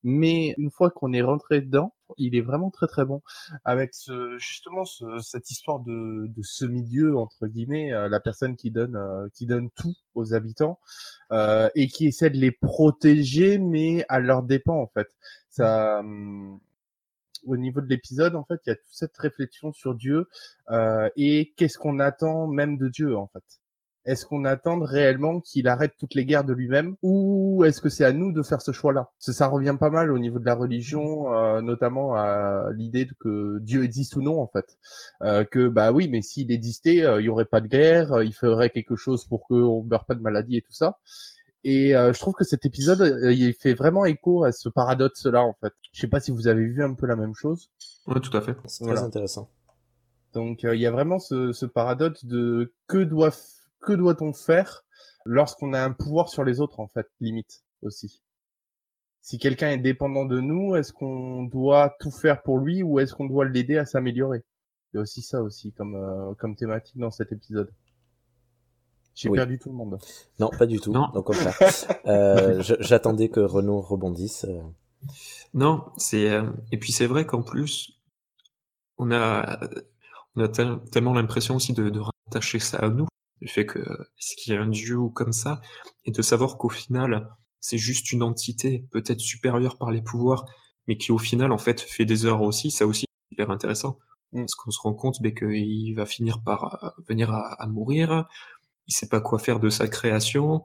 Mais 0.04 0.54
une 0.58 0.70
fois 0.70 0.90
qu'on 0.90 1.12
est 1.14 1.22
rentré 1.22 1.60
dedans, 1.62 1.94
il 2.18 2.36
est 2.36 2.42
vraiment 2.42 2.70
très 2.70 2.86
très 2.88 3.04
bon. 3.06 3.22
Avec 3.64 3.94
ce, 3.94 4.38
justement 4.38 4.84
ce- 4.84 5.18
cette 5.20 5.50
histoire 5.50 5.80
de, 5.80 6.30
ce 6.42 6.66
milieu 6.66 7.16
entre 7.18 7.46
guillemets, 7.48 7.92
euh, 7.92 8.08
la 8.08 8.20
personne 8.20 8.56
qui 8.56 8.70
donne 8.70 8.96
euh, 8.96 9.28
qui 9.34 9.46
donne 9.46 9.70
tout 9.76 9.94
aux 10.14 10.34
habitants 10.34 10.80
euh, 11.32 11.70
et 11.76 11.88
qui 11.88 12.06
essaie 12.08 12.30
de 12.30 12.38
les 12.38 12.52
protéger, 12.52 13.58
mais 13.58 14.04
à 14.08 14.20
leur 14.20 14.42
dépens 14.44 14.76
en 14.82 14.88
fait. 14.88 15.08
Hum, 15.60 16.60
au 17.46 17.56
niveau 17.56 17.80
de 17.80 17.86
l'épisode, 17.86 18.34
en 18.34 18.44
fait, 18.44 18.60
il 18.66 18.70
y 18.70 18.72
a 18.72 18.76
toute 18.76 18.84
cette 18.90 19.16
réflexion 19.16 19.72
sur 19.72 19.94
Dieu 19.94 20.28
euh, 20.70 21.08
et 21.16 21.52
qu'est-ce 21.56 21.78
qu'on 21.78 21.98
attend 21.98 22.46
même 22.46 22.76
de 22.78 22.88
Dieu, 22.88 23.16
en 23.16 23.28
fait? 23.28 23.44
Est-ce 24.08 24.24
qu'on 24.24 24.46
attend 24.46 24.80
réellement 24.80 25.40
qu'il 25.40 25.68
arrête 25.68 25.92
toutes 25.98 26.14
les 26.14 26.24
guerres 26.24 26.44
de 26.44 26.54
lui-même 26.54 26.96
ou 27.02 27.62
est-ce 27.66 27.82
que 27.82 27.90
c'est 27.90 28.06
à 28.06 28.12
nous 28.12 28.32
de 28.32 28.42
faire 28.42 28.62
ce 28.62 28.72
choix-là? 28.72 29.10
Ça 29.18 29.48
revient 29.48 29.76
pas 29.78 29.90
mal 29.90 30.10
au 30.10 30.18
niveau 30.18 30.38
de 30.38 30.46
la 30.46 30.54
religion, 30.54 31.34
euh, 31.34 31.60
notamment 31.60 32.14
à 32.14 32.70
l'idée 32.74 33.06
que 33.20 33.58
Dieu 33.58 33.84
existe 33.84 34.16
ou 34.16 34.22
non, 34.22 34.40
en 34.40 34.46
fait. 34.46 34.78
Euh, 35.22 35.44
que 35.44 35.68
bah 35.68 35.92
oui, 35.92 36.08
mais 36.08 36.22
s'il 36.22 36.50
existait, 36.50 37.04
euh, 37.04 37.20
il 37.20 37.26
y 37.26 37.28
aurait 37.28 37.44
pas 37.44 37.60
de 37.60 37.66
guerre, 37.66 38.14
euh, 38.14 38.24
il 38.24 38.32
ferait 38.32 38.70
quelque 38.70 38.96
chose 38.96 39.26
pour 39.26 39.46
qu'on 39.46 39.82
meure 39.82 40.06
pas 40.06 40.14
de 40.14 40.22
maladie 40.22 40.56
et 40.56 40.62
tout 40.62 40.72
ça. 40.72 40.96
Et 41.64 41.94
euh, 41.96 42.12
je 42.12 42.18
trouve 42.20 42.34
que 42.34 42.44
cet 42.44 42.64
épisode, 42.64 43.00
euh, 43.00 43.32
il 43.32 43.52
fait 43.52 43.74
vraiment 43.74 44.04
écho 44.04 44.44
à 44.44 44.52
ce 44.52 44.68
paradoxe-là, 44.68 45.42
en 45.42 45.54
fait. 45.60 45.72
Je 45.92 46.00
sais 46.00 46.06
pas 46.08 46.20
si 46.20 46.30
vous 46.30 46.46
avez 46.46 46.64
vu 46.64 46.82
un 46.84 46.94
peu 46.94 47.06
la 47.06 47.16
même 47.16 47.34
chose. 47.34 47.68
Ouais, 48.06 48.20
tout 48.20 48.34
à 48.36 48.40
fait. 48.40 48.56
C'est 48.66 48.84
très 48.84 48.92
Voilà. 48.92 49.02
intéressant. 49.02 49.50
Donc 50.34 50.64
euh, 50.64 50.74
il 50.76 50.80
y 50.80 50.86
a 50.86 50.90
vraiment 50.90 51.18
ce, 51.18 51.52
ce 51.52 51.66
paradoxe 51.66 52.24
de 52.26 52.72
que 52.86 52.98
doit 52.98 53.30
que 53.80 53.92
doit-on 53.94 54.32
faire 54.32 54.84
lorsqu'on 55.24 55.72
a 55.72 55.80
un 55.82 55.92
pouvoir 55.92 56.28
sur 56.28 56.44
les 56.44 56.60
autres 56.60 56.80
en 56.80 56.86
fait, 56.86 57.06
limite 57.20 57.64
aussi? 57.82 58.22
Si 59.22 59.38
quelqu'un 59.38 59.70
est 59.70 59.78
dépendant 59.78 60.26
de 60.26 60.40
nous, 60.40 60.76
est-ce 60.76 60.92
qu'on 60.92 61.44
doit 61.44 61.96
tout 61.98 62.10
faire 62.10 62.42
pour 62.42 62.58
lui 62.58 62.82
ou 62.82 63.00
est-ce 63.00 63.14
qu'on 63.14 63.26
doit 63.26 63.46
l'aider 63.46 63.78
à 63.78 63.84
s'améliorer? 63.86 64.44
Il 64.92 64.96
y 64.96 64.98
a 64.98 65.02
aussi 65.02 65.22
ça 65.22 65.42
aussi 65.42 65.72
comme 65.72 65.96
euh, 65.96 66.34
comme 66.34 66.56
thématique 66.56 66.98
dans 66.98 67.10
cet 67.10 67.32
épisode. 67.32 67.70
J'ai 69.20 69.28
Oui. 69.28 69.36
perdu 69.36 69.58
tout 69.58 69.68
le 69.70 69.74
monde. 69.74 69.98
Non, 70.38 70.48
pas 70.56 70.66
du 70.66 70.78
tout. 70.80 70.92
Non. 70.92 71.08
Contraire. 71.22 71.58
Euh, 72.06 72.62
J'attendais 72.80 73.28
que 73.28 73.40
Renaud 73.40 73.80
rebondisse. 73.80 74.44
euh. 74.48 74.62
Non, 75.54 75.84
c'est 75.96 76.30
euh, 76.30 76.50
et 76.72 76.78
puis 76.78 76.92
c'est 76.92 77.06
vrai 77.06 77.26
qu'en 77.26 77.42
plus 77.42 77.98
on 78.96 79.10
a 79.12 79.58
on 80.36 80.42
a 80.42 80.48
tel- 80.48 80.78
tellement 80.92 81.14
l'impression 81.14 81.56
aussi 81.56 81.72
de, 81.72 81.90
de 81.90 82.00
rattacher 82.00 82.58
ça 82.60 82.78
à 82.78 82.88
nous, 82.88 83.06
le 83.40 83.48
fait 83.48 83.66
que 83.66 83.78
est-ce 83.80 84.36
qu'il 84.36 84.52
y 84.54 84.56
a 84.56 84.60
un 84.62 84.68
dieu 84.68 84.96
ou 84.96 85.10
comme 85.10 85.32
ça, 85.32 85.60
et 86.04 86.10
de 86.12 86.22
savoir 86.22 86.56
qu'au 86.58 86.68
final 86.68 87.28
c'est 87.60 87.78
juste 87.78 88.12
une 88.12 88.22
entité 88.22 88.86
peut-être 88.90 89.20
supérieure 89.20 89.78
par 89.78 89.90
les 89.90 90.02
pouvoirs, 90.02 90.46
mais 90.86 90.96
qui 90.96 91.12
au 91.12 91.18
final 91.18 91.52
en 91.52 91.58
fait 91.58 91.80
fait 91.80 92.04
des 92.04 92.26
erreurs 92.26 92.42
aussi, 92.42 92.70
ça 92.70 92.86
aussi 92.86 93.06
c'est 93.28 93.34
hyper 93.34 93.50
intéressant, 93.50 93.98
Mm. 94.32 94.40
parce 94.40 94.54
qu'on 94.56 94.70
se 94.70 94.80
rend 94.80 94.92
compte 94.92 95.22
ben, 95.22 95.32
qu'il 95.34 95.94
va 95.96 96.04
finir 96.04 96.42
par 96.42 96.84
euh, 96.84 96.90
venir 97.08 97.30
à, 97.32 97.54
à 97.62 97.66
mourir, 97.66 98.28
il 98.88 98.94
sait 98.94 99.08
pas 99.08 99.20
quoi 99.20 99.38
faire 99.38 99.60
de 99.60 99.70
sa 99.70 99.88
création, 99.88 100.64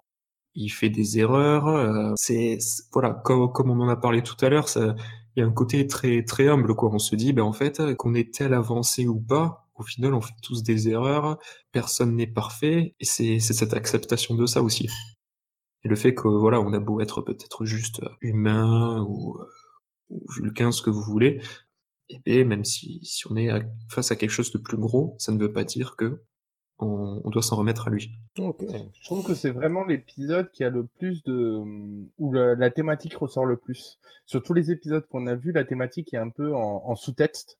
il 0.55 0.69
fait 0.69 0.89
des 0.89 1.19
erreurs. 1.19 1.67
euh, 1.67 2.13
c'est 2.15 2.57
voilà, 2.93 3.13
comme, 3.25 3.51
comme 3.51 3.69
on 3.71 3.79
en 3.81 3.89
a 3.89 3.97
parlé 3.97 4.23
tout 4.23 4.37
à 4.45 4.49
l'heure, 4.49 4.67
il 4.77 5.41
y 5.41 5.43
a 5.43 5.45
un 5.47 5.51
côté 5.51 5.87
très 5.87 6.23
très 6.23 6.47
humble 6.49 6.75
quoi. 6.75 6.91
On 6.93 6.99
se 6.99 7.15
dit, 7.15 7.33
ben 7.33 7.43
en 7.43 7.53
fait, 7.53 7.95
qu'on 7.95 8.13
est 8.15 8.33
tel 8.33 8.53
avancé 8.53 9.07
ou 9.07 9.19
pas, 9.19 9.67
au 9.75 9.83
final, 9.83 10.13
on 10.13 10.21
fait 10.21 10.33
tous 10.43 10.63
des 10.63 10.89
erreurs. 10.89 11.39
Personne 11.71 12.15
n'est 12.15 12.27
parfait, 12.27 12.95
et 12.99 13.05
c'est 13.05 13.39
cette 13.39 13.73
acceptation 13.73 14.35
de 14.35 14.45
ça 14.45 14.61
aussi. 14.63 14.87
Et 15.83 15.89
le 15.89 15.95
fait 15.95 16.13
que 16.15 16.27
voilà, 16.27 16.61
on 16.61 16.73
a 16.73 16.79
beau 16.79 17.01
être 17.01 17.21
peut-être 17.21 17.65
juste 17.65 18.01
humain 18.21 19.01
ou, 19.07 19.37
euh, 19.39 19.45
ou 20.09 20.25
vulcain, 20.35 20.71
ce 20.71 20.81
que 20.81 20.89
vous 20.89 21.03
voulez, 21.03 21.41
et 22.09 22.19
bien 22.25 22.45
même 22.45 22.65
si 22.65 22.99
si 23.03 23.27
on 23.31 23.35
est 23.37 23.49
face 23.89 24.11
à 24.11 24.15
quelque 24.15 24.31
chose 24.31 24.51
de 24.51 24.57
plus 24.59 24.77
gros, 24.77 25.15
ça 25.19 25.31
ne 25.31 25.39
veut 25.39 25.53
pas 25.53 25.63
dire 25.65 25.95
que 25.97 26.23
on, 26.83 27.21
on 27.23 27.29
doit 27.29 27.41
s'en 27.41 27.55
remettre 27.55 27.87
à 27.87 27.91
lui. 27.91 28.11
Je 28.37 29.05
trouve 29.05 29.25
que 29.25 29.33
c'est 29.33 29.49
vraiment 29.49 29.83
l'épisode 29.85 30.51
qui 30.51 30.63
a 30.63 30.69
le 30.69 30.85
plus 30.85 31.23
de 31.23 31.61
où 32.17 32.33
la, 32.33 32.55
la 32.55 32.69
thématique 32.69 33.15
ressort 33.15 33.45
le 33.45 33.57
plus. 33.57 33.99
Sur 34.25 34.43
tous 34.43 34.53
les 34.53 34.71
épisodes 34.71 35.05
qu'on 35.07 35.27
a 35.27 35.35
vus, 35.35 35.51
la 35.51 35.65
thématique 35.65 36.13
est 36.13 36.17
un 36.17 36.29
peu 36.29 36.53
en, 36.53 36.83
en 36.85 36.95
sous-texte. 36.95 37.57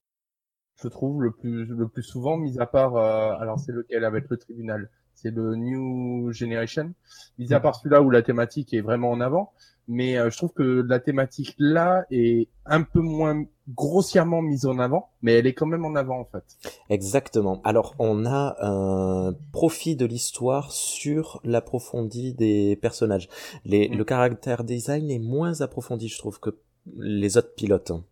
Je 0.82 0.88
trouve 0.88 1.21
le 1.21 1.32
plus 1.32 1.65
le 1.65 1.88
plus 1.88 2.03
souvent, 2.03 2.36
mis 2.38 2.59
à 2.59 2.65
part 2.65 2.95
euh, 2.95 3.34
alors 3.39 3.59
c'est 3.59 3.71
lequel 3.71 4.03
avec 4.03 4.30
le 4.30 4.38
tribunal, 4.38 4.89
c'est 5.13 5.32
le 5.32 5.55
New 5.55 6.32
Generation. 6.32 6.93
Mis 7.38 7.53
à 7.53 7.59
part 7.59 7.76
celui-là 7.76 8.01
où 8.01 8.09
la 8.09 8.24
thématique 8.24 8.74
est 8.74 8.82
vraiment 8.82 9.11
en 9.11 9.21
avant, 9.21 9.53
mais 9.88 10.17
euh, 10.17 10.30
je 10.32 10.38
trouve 10.38 10.51
que 10.51 10.84
la 10.88 10.99
thématique 10.99 11.55
là 11.59 12.05
est 12.09 12.49
un 12.65 12.82
peu 12.82 13.01
moins 13.01 13.45
grossièrement 13.70 14.41
mise 14.41 14.66
en 14.66 14.78
avant, 14.80 15.09
mais 15.22 15.34
elle 15.34 15.47
est 15.47 15.53
quand 15.53 15.66
même 15.66 15.86
en 15.86 15.95
avant 15.95 16.20
en 16.20 16.26
fait. 16.26 16.43
Exactement. 16.89 17.61
Alors, 17.64 17.95
on 17.99 18.26
a 18.26 18.57
un 18.59 19.34
profit 19.51 19.95
de 19.95 20.05
l'histoire 20.05 20.72
sur 20.72 21.39
l'approfondi 21.43 22.34
des 22.34 22.76
personnages. 22.76 23.30
Les, 23.66 23.89
Mm. 23.89 23.95
Le 23.97 24.03
caractère 24.03 24.64
design 24.64 25.09
est 25.11 25.20
moins 25.20 25.61
approfondi, 25.61 26.07
je 26.09 26.18
trouve, 26.18 26.39
que 26.39 26.49
les 26.97 27.38
autres 27.38 27.53
pilotes. 27.55 27.91
hein. 27.91 28.03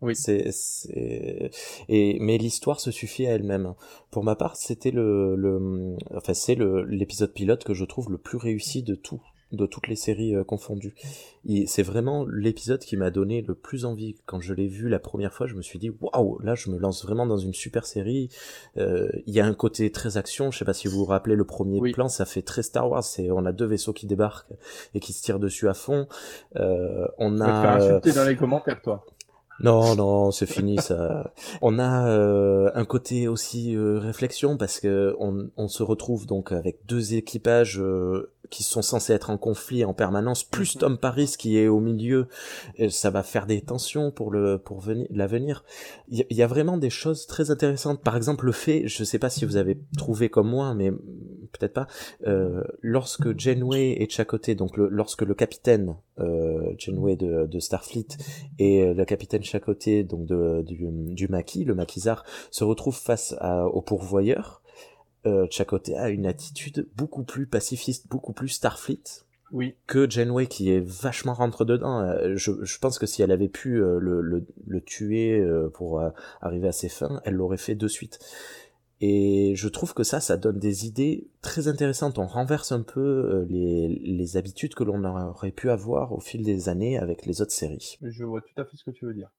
Oui. 0.00 0.14
C'est, 0.14 0.50
c'est... 0.52 1.50
Et, 1.88 2.18
mais 2.20 2.38
l'histoire 2.38 2.78
se 2.78 2.92
suffit 2.92 3.26
à 3.26 3.32
elle-même. 3.32 3.74
Pour 4.12 4.22
ma 4.22 4.36
part, 4.36 4.54
c'était 4.56 4.92
le, 4.92 5.34
le, 5.34 5.96
enfin, 6.14 6.34
c'est 6.34 6.54
le, 6.54 6.84
l'épisode 6.84 7.32
pilote 7.32 7.64
que 7.64 7.74
je 7.74 7.84
trouve 7.84 8.10
le 8.10 8.18
plus 8.18 8.38
réussi 8.38 8.82
de 8.84 8.94
tout, 8.94 9.20
de 9.52 9.64
toutes 9.66 9.88
les 9.88 9.96
séries 9.96 10.34
euh, 10.34 10.44
confondues. 10.44 10.94
Il- 11.44 11.68
C'est 11.68 11.82
vraiment 11.82 12.26
l'épisode 12.26 12.80
qui 12.80 12.96
m'a 12.96 13.10
donné 13.10 13.40
le 13.42 13.54
plus 13.54 13.84
envie. 13.86 14.16
Quand 14.26 14.40
je 14.40 14.52
l'ai 14.52 14.66
vu 14.68 14.88
la 14.88 14.98
première 14.98 15.32
fois, 15.32 15.46
je 15.46 15.54
me 15.54 15.62
suis 15.62 15.78
dit, 15.78 15.90
waouh, 16.00 16.38
là, 16.40 16.54
je 16.54 16.70
me 16.70 16.78
lance 16.78 17.02
vraiment 17.04 17.24
dans 17.26 17.38
une 17.38 17.54
super 17.54 17.86
série. 17.86 18.28
Euh, 18.76 19.08
Il 19.26 19.34
y 19.34 19.40
a 19.40 19.46
un 19.46 19.54
côté 19.54 19.90
très 19.90 20.16
action. 20.18 20.50
Je 20.50 20.58
sais 20.58 20.64
pas 20.64 20.74
si 20.74 20.86
vous 20.88 20.98
vous 20.98 21.04
rappelez 21.06 21.34
le 21.36 21.44
premier 21.44 21.80
Oui. 21.80 21.92
plan, 21.92 22.08
ça 22.08 22.26
fait 22.26 22.42
très 22.42 22.62
Star 22.62 22.90
Wars. 22.90 23.04
C'est, 23.04 23.30
on 23.30 23.46
a 23.46 23.52
deux 23.52 23.66
vaisseaux 23.66 23.92
qui 23.92 24.06
débarquent 24.06 24.52
et 24.94 25.00
qui 25.00 25.12
se 25.12 25.22
tirent 25.22 25.38
dessus 25.38 25.68
à 25.68 25.74
fond. 25.74 26.06
Euh, 26.56 27.06
on 27.18 27.32
Tu 27.32 27.38
vas 27.38 27.72
a, 27.72 27.76
insulter 27.78 28.12
dans 28.12 28.24
les 28.24 28.36
commentaires 28.36 28.82
toi. 28.82 29.06
Non, 29.60 29.96
non, 29.96 30.30
c'est 30.30 30.46
fini 30.46 30.76
ça. 30.78 31.32
On 31.62 31.78
a 31.78 32.08
euh, 32.08 32.70
un 32.74 32.84
côté 32.84 33.26
aussi 33.28 33.74
euh, 33.74 33.98
réflexion 33.98 34.56
parce 34.56 34.78
que 34.80 35.16
on, 35.18 35.48
on 35.56 35.68
se 35.68 35.82
retrouve 35.82 36.26
donc 36.26 36.52
avec 36.52 36.78
deux 36.86 37.14
équipages 37.14 37.80
euh, 37.80 38.30
qui 38.50 38.62
sont 38.62 38.80
censés 38.82 39.12
être 39.12 39.28
en 39.30 39.36
conflit 39.36 39.84
en 39.84 39.92
permanence, 39.94 40.42
plus 40.44 40.76
Mhm. 40.76 40.80
Tom 40.80 40.98
Paris 40.98 41.34
qui 41.38 41.58
est 41.58 41.66
au 41.68 41.80
milieu. 41.80 42.28
Et 42.76 42.88
ça 42.88 43.10
va 43.10 43.22
faire 43.22 43.46
des 43.46 43.60
tensions 43.60 44.10
pour 44.10 44.30
le 44.30 44.58
pour 44.58 44.78
venir 44.80 45.06
l'avenir. 45.10 45.64
Il 46.08 46.18
y, 46.18 46.22
a- 46.22 46.26
il 46.30 46.36
y 46.36 46.42
a 46.42 46.46
vraiment 46.46 46.76
des 46.78 46.90
choses 46.90 47.26
très 47.26 47.50
intéressantes. 47.50 48.00
Par 48.02 48.16
exemple, 48.16 48.46
le 48.46 48.52
fait, 48.52 48.84
je 48.86 49.02
sais 49.04 49.18
pas 49.18 49.28
si 49.28 49.44
vous 49.44 49.56
avez 49.56 49.78
trouvé 49.96 50.28
comme 50.30 50.48
moi, 50.48 50.72
mais 50.74 50.90
peut-être 50.90 51.72
pas. 51.74 51.86
Euh, 52.26 52.62
lorsque 52.80 53.36
Janeway 53.38 53.96
et 54.00 54.08
Chakotay, 54.08 54.54
donc 54.54 54.76
le, 54.76 54.88
lorsque 54.88 55.22
le 55.22 55.34
capitaine 55.34 55.96
euh, 56.20 56.72
Janeway 56.78 57.16
de, 57.16 57.46
de 57.46 57.58
Starfleet 57.58 58.06
et 58.58 58.92
le 58.94 59.04
capitaine 59.04 59.42
Chakotay, 59.48 60.04
donc 60.04 60.26
de, 60.26 60.62
du, 60.62 60.86
du 60.90 61.28
maquis, 61.28 61.64
le 61.64 61.74
maquisard, 61.74 62.24
se 62.50 62.64
retrouvent 62.64 62.98
face 62.98 63.34
à, 63.40 63.66
au 63.66 63.80
pourvoyeur, 63.82 64.62
euh, 65.26 65.46
Chakotay 65.50 65.94
a 65.96 66.10
une 66.10 66.26
attitude 66.26 66.88
beaucoup 66.96 67.24
plus 67.24 67.46
pacifiste, 67.46 68.08
beaucoup 68.08 68.32
plus 68.32 68.48
Starfleet 68.48 69.02
Oui. 69.52 69.74
que 69.86 70.08
Janeway 70.08 70.46
qui 70.46 70.70
est 70.70 70.80
vachement 70.80 71.34
rentre 71.34 71.64
dedans. 71.64 72.00
Euh, 72.00 72.36
Je, 72.36 72.52
je 72.62 72.78
pense 72.78 72.98
que 72.98 73.06
si 73.06 73.22
elle 73.22 73.32
avait 73.32 73.48
pu 73.48 73.80
euh, 73.82 73.98
le, 73.98 74.20
le, 74.20 74.46
le 74.66 74.80
tuer 74.80 75.38
euh, 75.40 75.68
pour 75.70 76.00
arriver 76.40 76.68
à 76.68 76.72
ses 76.72 76.88
fins, 76.88 77.20
elle 77.24 77.34
l'aurait 77.34 77.56
fait 77.56 77.74
de 77.74 77.88
suite. 77.88 78.18
Et 79.00 79.52
je 79.54 79.68
trouve 79.68 79.94
que 79.94 80.02
ça, 80.02 80.18
ça 80.18 80.36
donne 80.36 80.58
des 80.58 80.84
idées 80.84 81.28
très 81.40 81.68
intéressantes. 81.68 82.18
On 82.18 82.26
renverse 82.26 82.72
un 82.72 82.82
peu 82.82 83.46
les, 83.48 83.86
les 83.88 84.36
habitudes 84.36 84.74
que 84.74 84.82
l'on 84.82 85.04
aurait 85.04 85.52
pu 85.52 85.70
avoir 85.70 86.12
au 86.12 86.18
fil 86.18 86.42
des 86.42 86.68
années 86.68 86.98
avec 86.98 87.24
les 87.24 87.40
autres 87.40 87.52
séries. 87.52 87.96
Je 88.02 88.24
vois 88.24 88.40
tout 88.40 88.60
à 88.60 88.64
fait 88.64 88.76
ce 88.76 88.82
que 88.82 88.90
tu 88.90 89.06
veux 89.06 89.14
dire. 89.14 89.30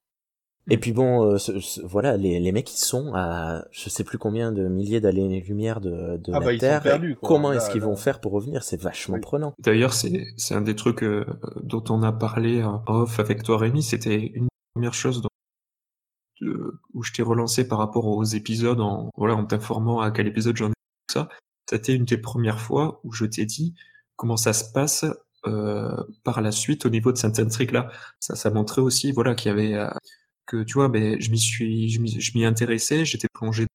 Et 0.71 0.77
puis 0.77 0.91
bon, 0.93 1.23
euh, 1.23 1.37
ce- 1.37 1.59
ce- 1.59 1.81
voilà, 1.81 2.15
les, 2.17 2.39
les 2.39 2.51
mecs 2.51 2.71
ils 2.73 2.77
sont 2.77 3.13
à 3.15 3.65
je 3.71 3.89
sais 3.89 4.03
plus 4.03 4.17
combien 4.17 4.51
de 4.51 4.67
milliers 4.67 5.01
d'années-lumière 5.01 5.81
de, 5.81 6.17
de 6.17 6.31
Ah 6.31 6.39
la 6.39 6.45
bah, 6.45 6.53
ils 6.53 6.57
sont 6.59 6.67
Terre. 6.67 6.81
perdus, 6.83 7.15
quoi. 7.15 7.27
Comment 7.27 7.49
Là, 7.51 7.57
est-ce 7.57 7.69
qu'ils 7.71 7.81
là. 7.81 7.87
vont 7.87 7.95
faire 7.95 8.21
pour 8.21 8.31
revenir? 8.33 8.63
C'est 8.63 8.79
vachement 8.81 9.15
Oui. 9.15 9.21
prenant. 9.21 9.53
D'ailleurs, 9.59 9.93
c'est 9.93 10.27
c'est 10.37 10.53
un 10.53 10.61
des 10.61 10.75
trucs 10.75 11.03
euh, 11.03 11.25
dont 11.63 11.83
on 11.89 12.03
a 12.03 12.11
parlé 12.11 12.63
en 12.63 12.83
off 12.87 13.19
avec 13.19 13.43
toi, 13.43 13.57
Rémi. 13.57 13.81
C'était 13.83 14.17
une 14.35 14.47
première 14.75 14.93
chose 14.93 15.21
dont- 15.21 15.29
où 16.93 17.03
je 17.03 17.11
t'ai 17.11 17.21
relancé 17.23 17.67
par 17.67 17.79
rapport 17.79 18.05
aux 18.07 18.23
épisodes 18.23 18.79
en, 18.79 19.09
voilà, 19.17 19.35
en 19.35 19.45
t'informant 19.45 19.99
à 19.99 20.11
quel 20.11 20.27
épisode 20.27 20.55
j'en 20.55 20.67
ai 20.69 20.73
tout 21.07 21.13
ça. 21.13 21.29
C'était 21.69 21.93
une 21.95 22.05
des 22.05 22.17
premières 22.17 22.59
fois 22.61 23.01
où 23.03 23.11
je 23.11 23.25
t'ai 23.25 23.45
dit 23.45 23.75
comment 24.15 24.37
ça 24.37 24.53
se 24.53 24.71
passe 24.71 25.05
euh, 25.47 25.91
par 26.23 26.41
la 26.41 26.51
suite 26.51 26.85
au 26.85 26.89
niveau 26.89 27.11
de 27.11 27.17
cette 27.17 27.39
intrigue-là. 27.39 27.89
Ça, 28.19 28.35
ça 28.35 28.49
montrait 28.51 28.81
aussi, 28.81 29.11
voilà, 29.11 29.35
qu'il 29.35 29.49
y 29.49 29.53
avait 29.53 29.73
euh, 29.75 29.89
que 30.49 30.63
tu 30.63 30.73
vois, 30.73 30.89
ben, 30.89 31.19
je 31.21 31.29
m'y 31.31 31.37
suis, 31.39 31.89
je 31.89 32.31
m'y 32.37 32.43
intéressais, 32.45 33.05
j'étais 33.05 33.27
plongé. 33.33 33.67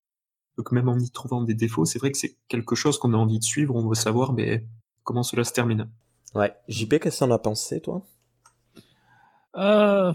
Donc 0.59 0.73
même 0.73 0.89
en 0.89 0.99
y 0.99 1.11
trouvant 1.11 1.43
des 1.43 1.55
défauts, 1.55 1.85
c'est 1.85 1.99
vrai 1.99 2.11
que 2.13 2.19
c'est 2.19 2.37
quelque 2.49 2.75
chose 2.75 2.99
qu'on 2.99 3.15
a 3.15 3.17
envie 3.17 3.39
de 3.39 3.45
suivre. 3.45 3.75
On 3.77 3.89
veut 3.89 3.95
savoir, 3.95 4.33
mais 4.33 4.65
comment 5.05 5.23
cela 5.23 5.45
se 5.45 5.53
termine. 5.53 5.89
Ouais. 6.35 6.53
JP, 6.69 6.99
qu'est-ce 7.01 7.21
que 7.21 7.25
t'en 7.27 7.31
as 7.31 7.39
pensé, 7.39 7.81
toi? 7.81 8.05
Euh, 9.57 10.13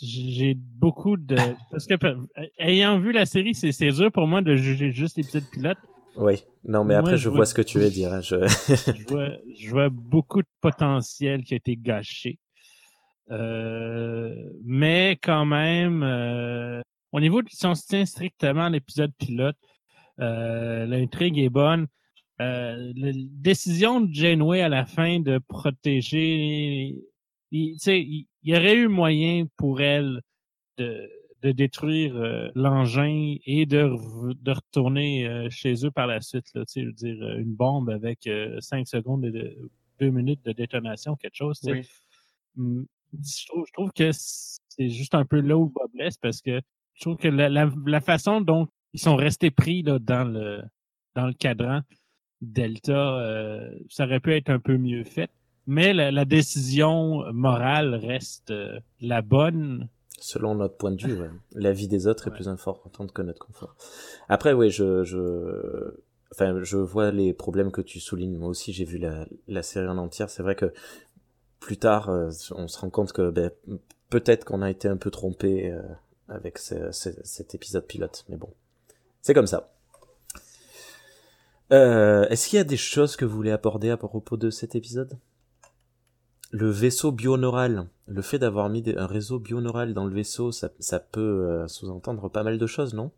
j'ai 0.00 0.54
beaucoup 0.54 1.16
de 1.16 1.34
parce 1.72 1.86
que 1.86 1.94
ayant 2.60 3.00
vu 3.00 3.10
la 3.12 3.26
série, 3.26 3.52
c'est 3.54 3.72
c'est 3.72 3.90
dur 3.90 4.12
pour 4.12 4.28
moi 4.28 4.42
de 4.42 4.54
juger 4.54 4.92
juste 4.92 5.16
l'épisode 5.16 5.44
pilote. 5.50 5.78
Oui. 6.16 6.44
Non, 6.64 6.84
mais 6.84 6.94
Moi, 6.94 7.00
après, 7.00 7.16
je 7.16 7.22
je 7.24 7.28
vois- 7.28 7.38
vois 7.38 7.46
ce 7.46 7.54
que 7.54 7.62
tu 7.62 7.78
veux 7.78 7.90
dire. 7.90 8.12
hein, 8.12 8.20
Je... 8.20 8.36
Je 8.96 9.06
vois, 9.08 9.28
je 9.56 9.70
vois 9.70 9.88
beaucoup 9.88 10.42
de 10.42 10.48
potentiel 10.60 11.42
qui 11.44 11.54
a 11.54 11.56
été 11.56 11.76
gâché. 11.76 12.38
Euh, 13.30 14.34
mais 14.64 15.18
quand 15.22 15.44
même, 15.44 16.02
euh, 16.02 16.80
au 17.12 17.20
niveau 17.20 17.42
de 17.42 17.48
si 17.50 17.66
on 17.66 17.74
se 17.74 17.86
tient 17.86 18.06
strictement 18.06 18.64
à 18.64 18.70
l'épisode 18.70 19.12
pilote, 19.18 19.56
euh, 20.20 20.86
l'intrigue 20.86 21.38
est 21.38 21.48
bonne. 21.50 21.86
Euh, 22.40 22.92
la 22.96 23.10
décision 23.14 24.00
de 24.00 24.14
Janeway 24.14 24.60
à 24.62 24.68
la 24.68 24.86
fin 24.86 25.20
de 25.20 25.38
protéger, 25.48 26.94
il, 27.50 27.72
tu 27.74 27.78
sais, 27.78 28.00
il, 28.00 28.26
il 28.42 28.54
y 28.54 28.56
aurait 28.56 28.76
eu 28.76 28.88
moyen 28.88 29.46
pour 29.56 29.80
elle 29.80 30.20
de, 30.78 31.08
de 31.42 31.50
détruire 31.52 32.16
euh, 32.16 32.48
l'engin 32.54 33.36
et 33.44 33.66
de, 33.66 33.82
re- 33.82 34.40
de 34.40 34.50
retourner 34.52 35.26
euh, 35.26 35.50
chez 35.50 35.84
eux 35.84 35.90
par 35.90 36.06
la 36.06 36.20
suite. 36.20 36.46
Là, 36.54 36.64
tu 36.64 36.72
sais, 36.72 36.80
je 36.82 36.86
veux 36.86 36.92
dire, 36.92 37.36
une 37.38 37.54
bombe 37.54 37.90
avec 37.90 38.26
euh, 38.26 38.60
5 38.60 38.86
secondes 38.86 39.24
et 39.24 39.30
de, 39.32 39.56
2 39.98 40.10
minutes 40.10 40.44
de 40.44 40.52
détonation, 40.52 41.16
quelque 41.16 41.34
chose. 41.34 41.58
tu 41.60 41.66
sais. 41.66 41.72
Oui. 42.56 42.86
Je 43.12 43.46
trouve, 43.46 43.64
je 43.66 43.72
trouve 43.72 43.92
que 43.92 44.10
c'est 44.12 44.88
juste 44.88 45.14
un 45.14 45.24
peu 45.24 45.40
là 45.40 45.56
où 45.56 45.68
bas 45.70 45.86
blesse 45.92 46.16
parce 46.18 46.40
que 46.40 46.60
je 46.94 47.00
trouve 47.00 47.16
que 47.16 47.28
la, 47.28 47.48
la, 47.48 47.70
la 47.86 48.00
façon 48.00 48.40
dont 48.40 48.68
ils 48.92 49.00
sont 49.00 49.16
restés 49.16 49.50
pris 49.50 49.82
là, 49.82 49.98
dans, 49.98 50.24
le, 50.24 50.62
dans 51.14 51.26
le 51.26 51.32
cadran 51.32 51.80
Delta, 52.40 53.18
euh, 53.18 53.70
ça 53.88 54.04
aurait 54.04 54.20
pu 54.20 54.32
être 54.34 54.50
un 54.50 54.60
peu 54.60 54.76
mieux 54.76 55.04
fait. 55.04 55.30
Mais 55.66 55.92
la, 55.92 56.10
la 56.10 56.24
décision 56.24 57.30
morale 57.32 57.94
reste 57.96 58.50
euh, 58.52 58.78
la 59.00 59.22
bonne. 59.22 59.88
Selon 60.20 60.54
notre 60.54 60.76
point 60.76 60.92
de 60.92 61.02
vue, 61.02 61.20
ouais. 61.20 61.30
la 61.54 61.72
vie 61.72 61.88
des 61.88 62.06
autres 62.06 62.28
est 62.28 62.30
Ouais. 62.30 62.36
plus 62.36 62.48
importante 62.48 63.12
que 63.12 63.22
notre 63.22 63.44
confort. 63.44 63.74
Après, 64.28 64.52
oui, 64.52 64.70
je, 64.70 65.04
je, 65.04 65.94
enfin, 66.32 66.62
je 66.62 66.76
vois 66.76 67.10
les 67.10 67.32
problèmes 67.34 67.70
que 67.70 67.80
tu 67.82 68.00
soulignes. 68.00 68.36
Moi 68.38 68.48
aussi, 68.48 68.72
j'ai 68.72 68.84
vu 68.84 68.98
la, 68.98 69.26
la 69.46 69.62
série 69.62 69.88
en 69.88 69.98
entière. 69.98 70.30
C'est 70.30 70.42
vrai 70.42 70.54
que 70.54 70.72
plus 71.60 71.76
tard, 71.76 72.08
euh, 72.10 72.30
on 72.52 72.68
se 72.68 72.78
rend 72.78 72.90
compte 72.90 73.12
que 73.12 73.30
ben, 73.30 73.50
peut-être 74.10 74.44
qu'on 74.44 74.62
a 74.62 74.70
été 74.70 74.88
un 74.88 74.96
peu 74.96 75.10
trompé 75.10 75.70
euh, 75.72 75.82
avec 76.28 76.58
ce- 76.58 76.90
ce- 76.92 77.22
cet 77.24 77.54
épisode 77.54 77.86
pilote. 77.86 78.24
Mais 78.28 78.36
bon, 78.36 78.52
c'est 79.22 79.34
comme 79.34 79.46
ça. 79.46 79.72
Euh, 81.72 82.26
Est-ce 82.28 82.48
qu'il 82.48 82.56
y 82.56 82.60
a 82.60 82.64
des 82.64 82.76
choses 82.78 83.16
que 83.16 83.24
vous 83.24 83.36
voulez 83.36 83.50
aborder 83.50 83.90
à 83.90 83.96
propos 83.96 84.36
de 84.36 84.50
cet 84.50 84.74
épisode? 84.74 85.18
Le 86.50 86.70
vaisseau 86.70 87.12
bioneural, 87.12 87.88
le 88.06 88.22
fait 88.22 88.38
d'avoir 88.38 88.70
mis 88.70 88.82
un 88.96 89.06
réseau 89.06 89.38
bioneural 89.38 89.92
dans 89.92 90.06
le 90.06 90.14
vaisseau, 90.14 90.50
ça, 90.50 90.70
peut 90.98 91.66
sous-entendre 91.68 92.30
pas 92.30 92.42
mal 92.42 92.56
de 92.56 92.66
choses, 92.66 92.94
non? 92.94 93.10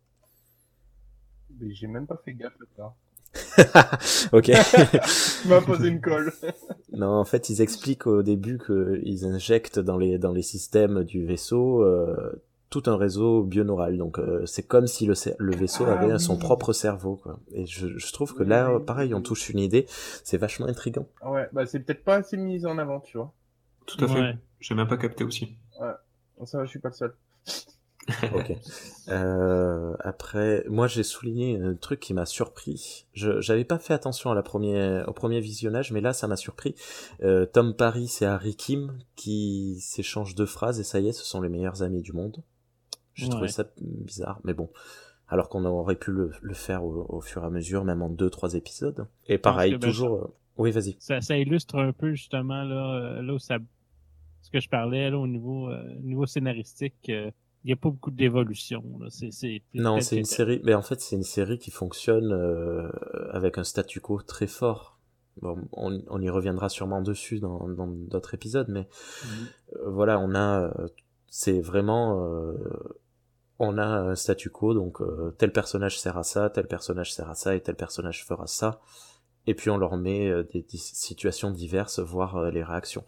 J'ai 1.61 1.87
même 1.87 2.07
pas 2.09 2.21
fait 2.25 2.33
gaffe 2.35 2.55
là. 2.79 2.93
Ok. 4.33 4.51
Tu 5.43 5.49
m'as 5.49 5.61
posé 5.61 5.89
une 5.89 6.01
colle. 6.01 6.33
non, 6.93 7.09
en 7.09 7.25
fait, 7.25 7.49
ils 7.51 7.63
expliquent 7.63 8.07
au 8.07 8.23
début 8.23 8.59
qu'ils 8.59 9.25
injectent 9.25 9.79
dans 9.79 9.97
les 9.97 10.19
dans 10.19 10.33
les 10.33 10.43
systèmes 10.43 11.05
du 11.05 11.25
vaisseau 11.25 11.83
euh, 11.83 12.43
tout 12.69 12.83
un 12.87 12.97
réseau 12.97 13.43
bioneural. 13.43 13.97
Donc, 13.97 14.19
euh, 14.19 14.45
c'est 14.47 14.63
comme 14.63 14.87
si 14.87 15.07
le, 15.07 15.15
le 15.39 15.57
vaisseau 15.57 15.85
Ah 15.87 15.99
avait 15.99 16.19
son 16.19 16.39
propre 16.39 16.73
cerveau, 16.73 17.17
quoi. 17.17 17.39
Et 17.53 17.67
je, 17.67 17.99
je 17.99 18.13
trouve 18.13 18.35
que 18.35 18.43
Oui, 18.43 18.49
là, 18.49 18.75
oui, 18.75 18.85
pareil, 18.85 19.15
on 19.15 19.23
touche 19.23 19.51
une 19.51 19.59
idée. 19.59 19.87
C'est 20.25 20.39
vachement 20.39 20.67
intriguant. 20.67 21.07
Ouais, 21.25 21.49
bah 21.53 21.67
c'est 21.67 21.81
peut-être 21.81 22.05
pas 22.05 22.17
assez 22.17 22.37
mis 22.37 22.67
en 22.67 22.79
avant, 22.79 23.01
tu 23.01 23.17
vois. 23.17 23.33
Tout 23.87 24.05
à 24.05 24.09
fait. 24.09 24.21
Ouais. 24.21 24.39
J'ai 24.61 24.75
même 24.75 24.89
pas 24.89 24.97
capté 24.99 25.25
aussi. 25.25 25.57
Bon, 26.39 26.47
ça 26.47 26.59
va, 26.59 26.65
je 26.65 26.71
suis 26.71 26.79
pas 26.79 26.89
le 26.89 26.95
seul. 26.95 27.15
Ok. 28.35 28.53
Euh, 29.09 29.97
après, 29.99 30.65
moi 30.69 30.87
j'ai 30.87 31.03
souligné 31.03 31.59
un 31.61 31.75
truc 31.75 31.99
qui 31.99 32.15
m'a 32.15 32.27
surpris. 32.27 33.07
Je 33.13 33.41
j'avais 33.41 33.65
pas 33.65 33.81
fait 33.81 33.93
attention 33.93 34.31
à 34.31 34.37
la 34.37 34.43
première, 34.45 35.09
au 35.09 35.13
premier 35.13 35.41
visionnage, 35.41 35.91
mais 35.91 36.01
là 36.01 36.13
ça 36.13 36.29
m'a 36.29 36.37
surpris. 36.37 36.77
Euh, 37.25 37.45
Tom 37.45 37.75
Paris 37.75 38.19
et 38.21 38.25
Harry 38.27 38.55
Kim 38.55 38.97
qui 39.17 39.79
s'échangent 39.81 40.37
deux 40.37 40.47
phrases 40.47 40.79
et 40.79 40.85
ça 40.85 41.01
y 41.01 41.09
est, 41.09 41.13
ce 41.13 41.25
sont 41.25 41.41
les 41.41 41.49
meilleurs 41.49 41.83
amis 41.83 42.03
du 42.03 42.13
monde. 42.13 42.45
J'ai 43.15 43.25
Ouais. 43.25 43.31
trouvé 43.31 43.49
ça 43.49 43.65
bizarre, 43.81 44.39
mais 44.45 44.55
bon. 44.55 44.71
Alors 45.29 45.49
qu'on 45.49 45.65
aurait 45.65 45.97
pu 45.97 46.13
le, 46.13 46.31
le 46.41 46.55
faire 46.55 46.85
au, 46.85 47.07
au 47.09 47.21
fur 47.21 47.43
et 47.43 47.47
à 47.47 47.51
mesure, 47.51 47.83
même 47.85 48.03
en 48.03 48.11
deux 48.11 48.31
trois 48.31 48.55
épisodes. 48.55 49.09
Et 49.27 49.39
pareil, 49.39 49.73
ben, 49.73 49.81
toujours. 49.81 50.15
euh, 50.19 50.35
Oui, 50.57 50.71
vas-y. 50.71 50.95
Ça, 51.01 51.21
ça 51.21 51.37
illustre 51.37 51.77
un 51.81 51.93
peu 51.93 52.13
justement 52.15 52.63
là, 52.63 52.95
euh, 52.95 53.23
là 53.23 53.35
où 53.35 53.41
ça, 53.41 53.59
ce 54.43 54.51
que 54.51 54.61
je 54.61 54.69
parlais 54.69 55.11
là, 55.11 55.19
au 55.19 55.27
niveau, 55.27 55.69
euh, 55.69 55.83
niveau 56.03 56.27
scénaristique. 56.27 57.11
Il 57.65 57.69
n'y 57.69 57.73
a 57.75 57.77
pas 57.77 57.91
beaucoup 57.91 58.11
d'évolution. 58.11 58.83
là. 59.01 59.09
C'est, 59.11 59.31
c'est, 59.33 59.63
Non, 59.75 60.01
c'est 60.01 60.17
une 60.17 60.25
série, 60.25 60.61
mais 60.65 60.75
en 60.75 60.83
fait, 60.83 61.01
c'est 61.01 61.17
une 61.17 61.23
série 61.23 61.59
qui 61.59 61.71
fonctionne 61.71 62.33
euh, 62.33 62.89
avec 63.33 63.59
un 63.59 63.65
statu 63.65 64.01
quo 64.01 64.23
très 64.23 64.47
fort. 64.47 64.99
Bon, 65.43 65.57
on, 65.73 66.03
on 66.09 66.21
y 66.21 66.29
reviendra 66.31 66.69
sûrement 66.69 67.01
dessus 67.03 67.39
dans 67.39 67.69
dans 67.69 67.87
d'autres 67.87 68.35
épisodes, 68.35 68.67
mais 68.69 68.89
euh, 69.77 69.91
voilà, 69.91 70.19
on 70.19 70.35
a, 70.35 70.65
euh, 70.65 70.89
c'est 71.29 71.61
vraiment, 71.61 72.25
euh, 72.27 72.55
on 73.59 73.79
a 73.79 73.85
un 73.87 74.15
statu 74.17 74.51
quo, 74.51 74.75
donc 74.75 75.01
euh, 75.01 75.35
tel 75.39 75.53
personnage 75.53 75.99
sert 76.01 76.19
à 76.19 76.25
ça, 76.25 76.51
tel 76.51 76.67
personnage 76.67 77.13
sert 77.15 77.31
à 77.31 77.35
ça, 77.35 77.55
et 77.55 77.61
tel 77.63 77.75
personnage 77.77 78.25
fera 78.27 78.47
ça, 78.47 78.81
et 79.47 79.55
puis 79.55 79.71
on 79.71 79.79
leur 79.79 79.97
met 79.97 80.31
des, 80.53 80.63
des 80.63 80.77
situations 80.79 81.51
diverses, 81.51 82.01
voire 82.01 82.37
euh, 82.37 82.51
les 82.51 82.65
réactions. 82.65 83.05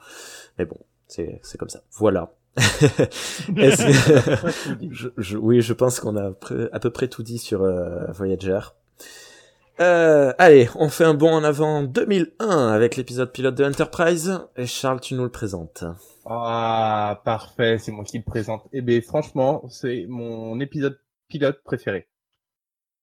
Mais 0.58 0.64
bon, 0.64 0.78
c'est 1.08 1.40
c'est 1.42 1.58
comme 1.58 1.70
ça. 1.70 1.82
Voilà. 1.92 2.32
Est-ce 3.56 3.86
que- 3.86 4.86
je, 4.90 5.08
je- 5.16 5.36
oui, 5.38 5.60
je 5.62 5.72
pense 5.72 6.00
qu'on 6.00 6.16
a 6.16 6.32
pré- 6.32 6.68
à 6.72 6.80
peu 6.80 6.90
près 6.90 7.08
tout 7.08 7.22
dit 7.22 7.38
sur 7.38 7.62
euh, 7.62 8.06
Voyager. 8.12 8.60
Euh, 9.80 10.32
allez, 10.38 10.68
on 10.76 10.88
fait 10.90 11.04
un 11.04 11.14
bond 11.14 11.32
en 11.32 11.42
avant 11.44 11.82
2001 11.82 12.68
avec 12.68 12.96
l'épisode 12.96 13.32
pilote 13.32 13.54
de 13.54 13.64
Enterprise. 13.64 14.38
Et 14.56 14.66
Charles, 14.66 15.00
tu 15.00 15.14
nous 15.14 15.22
le 15.24 15.30
présentes. 15.30 15.84
Ah, 16.26 17.20
parfait, 17.24 17.78
c'est 17.78 17.90
moi 17.90 18.04
qui 18.04 18.18
le 18.18 18.24
présente. 18.24 18.62
Eh 18.72 18.82
ben, 18.82 19.00
franchement, 19.02 19.64
c'est 19.70 20.04
mon 20.08 20.60
épisode 20.60 20.98
pilote 21.28 21.58
préféré. 21.64 22.06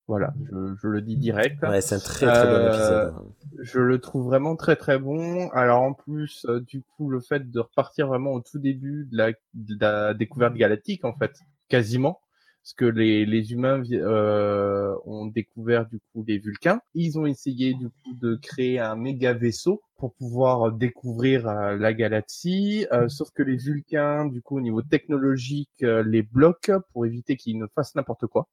Voilà, 0.09 0.33
je, 0.51 0.73
je 0.81 0.87
le 0.87 1.01
dis 1.03 1.17
direct. 1.17 1.61
Ouais, 1.61 1.81
c'est 1.81 1.93
un 1.93 1.99
très 1.99 2.25
très 2.25 2.43
bon 2.43 2.51
Euh, 2.51 2.69
épisode. 2.69 3.13
Je 3.61 3.79
le 3.79 3.99
trouve 3.99 4.25
vraiment 4.25 4.55
très 4.55 4.75
très 4.75 4.97
bon. 4.97 5.49
Alors 5.49 5.83
en 5.83 5.93
plus, 5.93 6.47
euh, 6.49 6.61
du 6.61 6.81
coup, 6.81 7.11
le 7.11 7.19
fait 7.19 7.51
de 7.51 7.59
repartir 7.59 8.07
vraiment 8.07 8.31
au 8.31 8.41
tout 8.41 8.57
début 8.57 9.07
de 9.11 9.15
la, 9.15 9.31
de 9.53 9.77
la 9.79 10.15
découverte 10.15 10.55
galactique, 10.55 11.05
en 11.05 11.13
fait, 11.13 11.33
quasiment, 11.67 12.21
parce 12.63 12.73
que 12.73 12.85
les, 12.85 13.27
les 13.27 13.51
humains 13.53 13.83
euh, 13.91 14.95
ont 15.05 15.27
découvert 15.27 15.85
du 15.85 15.99
coup 16.11 16.25
les 16.27 16.39
Vulcains. 16.39 16.81
Ils 16.95 17.19
ont 17.19 17.27
essayé 17.27 17.75
du 17.75 17.89
coup 17.89 18.15
de 18.19 18.35
créer 18.41 18.79
un 18.79 18.95
méga 18.95 19.33
vaisseau 19.33 19.83
pour 19.97 20.15
pouvoir 20.15 20.71
découvrir 20.71 21.47
euh, 21.47 21.77
la 21.77 21.93
galaxie, 21.93 22.87
euh, 22.91 23.09
sauf 23.09 23.29
que 23.29 23.43
les 23.43 23.57
Vulcains, 23.57 24.25
du 24.25 24.41
coup 24.41 24.57
au 24.57 24.61
niveau 24.61 24.81
technologique, 24.81 25.69
les 25.81 26.23
bloquent 26.23 26.79
pour 26.93 27.05
éviter 27.05 27.37
qu'ils 27.37 27.59
ne 27.59 27.67
fassent 27.75 27.93
n'importe 27.93 28.25
quoi. 28.25 28.47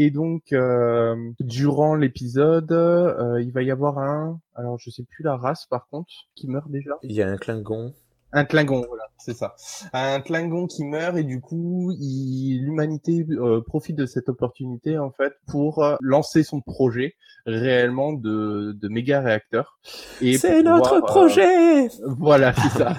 Et 0.00 0.12
donc, 0.12 0.52
euh, 0.52 1.16
durant 1.40 1.96
l'épisode, 1.96 2.70
euh, 2.70 3.42
il 3.42 3.50
va 3.50 3.64
y 3.64 3.72
avoir 3.72 3.98
un, 3.98 4.38
alors 4.54 4.78
je 4.78 4.90
sais 4.90 5.02
plus 5.02 5.24
la 5.24 5.36
race 5.36 5.66
par 5.66 5.88
contre, 5.88 6.08
qui 6.36 6.46
meurt 6.46 6.70
déjà. 6.70 6.92
Il 7.02 7.10
y 7.10 7.20
a 7.20 7.28
un 7.28 7.36
Klingon. 7.36 7.92
Un 8.30 8.44
Klingon, 8.44 8.84
voilà, 8.86 9.02
c'est 9.18 9.34
ça. 9.34 9.56
Un 9.92 10.20
Klingon 10.20 10.68
qui 10.68 10.84
meurt 10.84 11.16
et 11.16 11.24
du 11.24 11.40
coup, 11.40 11.92
l'humanité 11.98 13.26
euh, 13.30 13.60
profite 13.60 13.96
de 13.96 14.06
cette 14.06 14.28
opportunité 14.28 14.98
en 14.98 15.10
fait 15.10 15.32
pour 15.48 15.84
lancer 16.00 16.44
son 16.44 16.60
projet 16.60 17.16
réellement 17.44 18.12
de, 18.12 18.78
de 18.80 18.88
méga 18.88 19.20
réacteur. 19.20 19.80
C'est 20.20 20.62
notre 20.62 21.00
projet 21.00 21.88
voilà, 22.04 22.52
c'est 22.52 22.78
ça. 22.78 22.94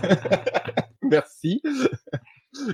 Merci. 1.01 1.61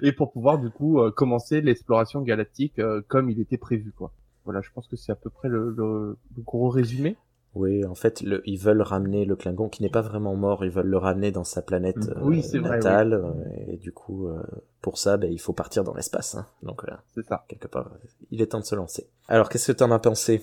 Et 0.02 0.12
pour 0.14 0.32
pouvoir 0.32 0.58
du 0.58 0.70
coup 0.70 1.00
euh, 1.02 1.12
commencer 1.12 1.62
l'exploration 1.62 2.22
galactique 2.22 2.80
euh, 2.80 3.02
comme 3.08 3.30
il 3.30 3.40
était 3.42 3.58
prévu, 3.58 3.92
quoi. 3.92 4.12
Voilà, 4.46 4.62
je 4.62 4.70
pense 4.74 4.88
que 4.88 4.96
c'est 4.96 5.12
à 5.12 5.16
peu 5.16 5.30
près 5.30 5.50
le, 5.50 5.72
le- 5.76 6.18
le 6.38 6.42
gros 6.44 6.70
résumé. 6.70 7.18
Oui, 7.56 7.86
en 7.86 7.96
fait, 7.96 8.22
le, 8.22 8.42
ils 8.46 8.58
veulent 8.60 8.82
ramener 8.82 9.24
le 9.26 9.36
Klingon 9.36 9.70
qui 9.70 9.82
n'est 9.82 9.90
pas 9.90 10.02
vraiment 10.02 10.36
mort, 10.36 10.66
ils 10.66 10.72
veulent 10.72 10.88
le 10.90 10.98
ramener 10.98 11.32
dans 11.32 11.46
sa 11.46 11.62
planète 11.62 12.10
euh, 12.10 12.20
Oui, 12.22 12.42
c'est 12.44 12.60
vrai, 12.60 12.78
natale. 12.78 13.14
euh, 13.14 13.32
Et 13.68 13.78
du 13.78 13.92
coup, 13.94 14.28
euh, 14.28 14.42
pour 14.82 14.98
ça, 14.98 15.16
ben, 15.18 15.32
il 15.32 15.40
faut 15.40 15.54
partir 15.54 15.84
dans 15.86 15.94
l'espace. 15.94 16.36
Hein. 16.36 16.46
Donc, 16.64 16.84
euh, 16.84 16.92
C'est 17.14 17.26
ça. 17.26 17.46
quelque 17.48 17.68
part, 17.68 17.90
il 18.32 18.42
est 18.42 18.48
temps 18.48 18.60
de 18.60 18.66
se 18.66 18.76
lancer. 18.76 19.08
Alors, 19.30 19.48
qu'est-ce 19.50 19.72
que 19.72 19.78
t'en 19.78 19.92
as 19.92 20.00
pensé? 20.00 20.42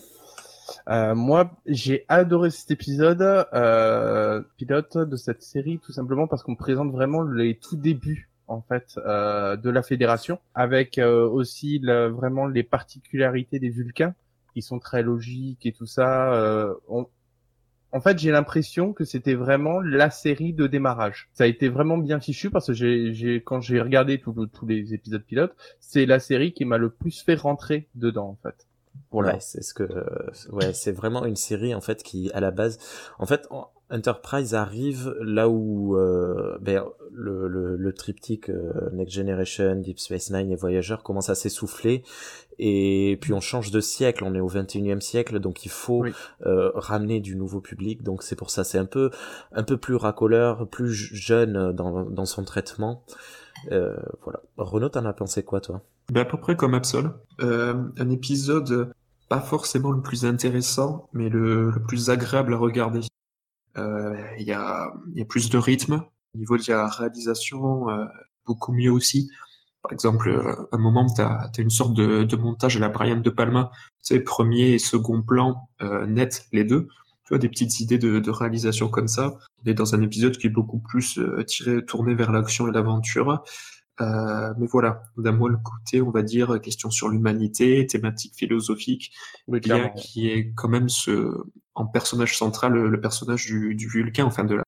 Moi, 0.88 1.50
j'ai 1.66 2.04
adoré 2.08 2.50
cet 2.50 2.70
épisode 2.70 3.18
pilote 4.56 4.96
de 4.98 5.16
cette 5.16 5.42
série, 5.42 5.78
tout 5.78 5.92
simplement 5.92 6.26
parce 6.26 6.42
qu'on 6.42 6.56
présente 6.56 6.90
vraiment 6.92 7.22
les 7.22 7.58
tout 7.58 7.76
débuts 7.76 8.30
en 8.52 8.62
fait 8.62 8.98
euh, 9.06 9.56
de 9.56 9.70
la 9.70 9.82
fédération, 9.82 10.38
avec 10.54 10.98
euh, 10.98 11.28
aussi 11.28 11.78
le- 11.80 12.08
vraiment 12.08 12.46
les 12.46 12.62
particularités 12.62 13.58
des 13.58 13.70
Vulcains 13.70 14.14
qui 14.54 14.62
sont 14.62 14.78
très 14.78 15.02
logiques 15.02 15.66
et 15.66 15.72
tout 15.72 15.86
ça. 15.86 16.34
euh, 16.34 16.74
on- 16.88 17.06
En 17.92 18.00
fait, 18.00 18.18
j'ai 18.18 18.30
l'impression 18.30 18.92
que 18.94 19.04
c'était 19.04 19.34
vraiment 19.34 19.80
la 19.80 20.10
série 20.10 20.52
de 20.54 20.66
démarrage. 20.66 21.28
Ça 21.34 21.44
a 21.44 21.46
été 21.46 21.68
vraiment 21.68 21.98
bien 21.98 22.20
fichu 22.20 22.50
parce 22.50 22.68
que 22.68 22.72
j'ai, 22.72 23.42
quand 23.44 23.60
j'ai 23.60 23.80
regardé 23.80 24.18
tous 24.18 24.66
les 24.66 24.94
épisodes 24.94 25.22
pilotes, 25.22 25.54
c'est 25.80 26.06
la 26.06 26.18
série 26.18 26.52
qui 26.54 26.64
m'a 26.64 26.78
le 26.78 26.90
plus 26.90 27.22
fait 27.22 27.34
rentrer 27.34 27.88
dedans 27.94 28.28
en 28.28 28.38
fait. 28.42 28.66
Pour 29.10 29.22
Ouais, 29.22 29.36
c'est 29.40 29.62
ce 29.62 29.74
que, 29.74 29.84
ouais, 30.52 30.72
c'est 30.72 30.92
vraiment 30.92 31.24
une 31.26 31.36
série 31.36 31.74
en 31.74 31.80
fait 31.80 32.02
qui, 32.02 32.30
à 32.32 32.40
la 32.40 32.50
base, 32.50 32.78
en 33.18 33.26
fait, 33.26 33.46
Enterprise 33.92 34.54
arrive 34.54 35.14
là 35.20 35.48
où 35.48 35.96
euh, 35.96 36.56
ben, 36.60 36.84
le, 37.12 37.46
le, 37.46 37.76
le 37.76 37.92
triptyque 37.92 38.48
euh, 38.48 38.72
Next 38.92 39.14
Generation, 39.14 39.76
Deep 39.76 39.98
Space 40.00 40.30
Nine 40.30 40.50
et 40.50 40.56
Voyager 40.56 40.96
commence 41.04 41.28
à 41.28 41.34
s'essouffler 41.34 42.02
et 42.58 43.18
puis 43.20 43.32
on 43.32 43.40
change 43.40 43.70
de 43.70 43.80
siècle, 43.80 44.24
on 44.24 44.34
est 44.34 44.40
au 44.40 44.48
21e 44.48 45.00
siècle, 45.00 45.40
donc 45.40 45.64
il 45.64 45.70
faut 45.70 46.00
Oui. 46.02 46.12
euh, 46.46 46.70
ramener 46.74 47.20
du 47.20 47.36
nouveau 47.36 47.60
public, 47.60 48.02
donc 48.02 48.22
c'est 48.22 48.36
pour 48.36 48.50
ça, 48.50 48.64
c'est 48.64 48.78
un 48.78 48.84
peu 48.86 49.10
un 49.52 49.62
peu 49.62 49.76
plus 49.76 49.96
racoleur, 49.96 50.68
plus 50.68 50.92
jeune 50.92 51.72
dans, 51.72 52.04
dans 52.04 52.24
son 52.26 52.44
traitement. 52.44 53.04
Euh, 53.70 53.96
voilà. 54.22 54.40
Renaud, 54.56 54.88
t'en 54.88 55.04
as 55.04 55.12
pensé 55.12 55.42
quoi 55.42 55.60
toi? 55.60 55.82
Ben, 56.12 56.22
à 56.22 56.24
peu 56.24 56.38
près 56.38 56.56
comme 56.56 56.74
Absol. 56.74 57.10
Euh, 57.40 57.74
un 57.98 58.10
épisode 58.10 58.92
pas 59.28 59.40
forcément 59.40 59.90
le 59.92 60.02
plus 60.02 60.24
intéressant, 60.26 61.08
mais 61.12 61.28
le, 61.28 61.70
le 61.70 61.82
plus 61.82 62.10
agréable 62.10 62.54
à 62.54 62.58
regarder. 62.58 63.00
Euh, 63.78 64.14
Il 64.38 64.46
y, 64.46 64.52
a, 64.52 64.92
y 65.14 65.22
a 65.22 65.24
plus 65.24 65.50
de 65.50 65.58
rythme. 65.58 66.04
Au 66.34 66.38
niveau 66.38 66.56
de 66.56 66.64
la 66.68 66.88
réalisation, 66.88 67.90
euh, 67.90 68.04
beaucoup 68.46 68.72
mieux 68.72 68.90
aussi. 68.90 69.30
Par 69.82 69.92
exemple, 69.92 70.28
euh, 70.28 70.54
un 70.72 70.78
moment, 70.78 71.06
tu 71.12 71.20
as, 71.20 71.50
une 71.58 71.70
sorte 71.70 71.94
de, 71.94 72.24
de 72.24 72.36
montage 72.36 72.76
à 72.76 72.80
la 72.80 72.88
Brian 72.88 73.16
De 73.16 73.30
Palma. 73.30 73.70
Tu 74.04 74.14
sais, 74.14 74.20
premier 74.20 74.70
et 74.70 74.78
second 74.78 75.22
plan 75.22 75.68
net, 76.06 76.46
les 76.52 76.64
deux. 76.64 76.88
Des 77.30 77.48
petites 77.48 77.80
idées 77.80 77.96
de, 77.96 78.18
de 78.18 78.30
réalisation 78.30 78.88
comme 78.90 79.08
ça. 79.08 79.38
On 79.64 79.70
est 79.70 79.72
dans 79.72 79.94
un 79.94 80.02
épisode 80.02 80.36
qui 80.36 80.48
est 80.48 80.50
beaucoup 80.50 80.80
plus 80.80 81.18
tiré, 81.46 81.82
tourné 81.82 82.14
vers 82.14 82.30
l'action 82.30 82.68
et 82.68 82.72
l'aventure. 82.72 83.42
Euh, 84.00 84.54
mais 84.58 84.66
voilà, 84.66 85.02
d'un 85.16 85.32
moins 85.32 85.50
le 85.50 85.58
côté, 85.58 86.00
on 86.00 86.10
va 86.10 86.22
dire, 86.22 86.60
question 86.60 86.90
sur 86.90 87.08
l'humanité, 87.08 87.86
thématique 87.86 88.34
philosophique, 88.34 89.12
Oui, 89.46 89.60
il 89.62 89.68
y 89.68 89.72
a 89.72 89.78
clairement. 89.78 89.94
qui 89.94 90.28
est 90.28 90.52
quand 90.54 90.68
même 90.68 90.88
ce, 90.88 91.34
en 91.74 91.86
personnage 91.86 92.36
central, 92.36 92.72
le, 92.72 92.88
le 92.88 93.00
personnage 93.00 93.44
du, 93.46 93.74
du 93.74 93.88
Vulcain, 93.88 94.24
enfin 94.24 94.44
de 94.44 94.54
la 94.56 94.62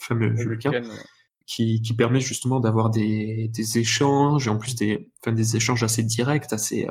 fameux 0.00 0.28
Vulcain, 0.34 0.70
Vulcain, 0.72 0.90
ouais. 0.90 1.04
qui, 1.46 1.80
qui 1.82 1.94
permet 1.94 2.20
justement 2.20 2.60
d'avoir 2.60 2.90
des, 2.90 3.48
des 3.54 3.78
échanges, 3.78 4.48
et 4.48 4.50
en 4.50 4.58
plus 4.58 4.74
des, 4.74 5.10
enfin, 5.22 5.32
des 5.32 5.56
échanges 5.56 5.82
assez 5.84 6.02
directs, 6.02 6.52
assez, 6.52 6.88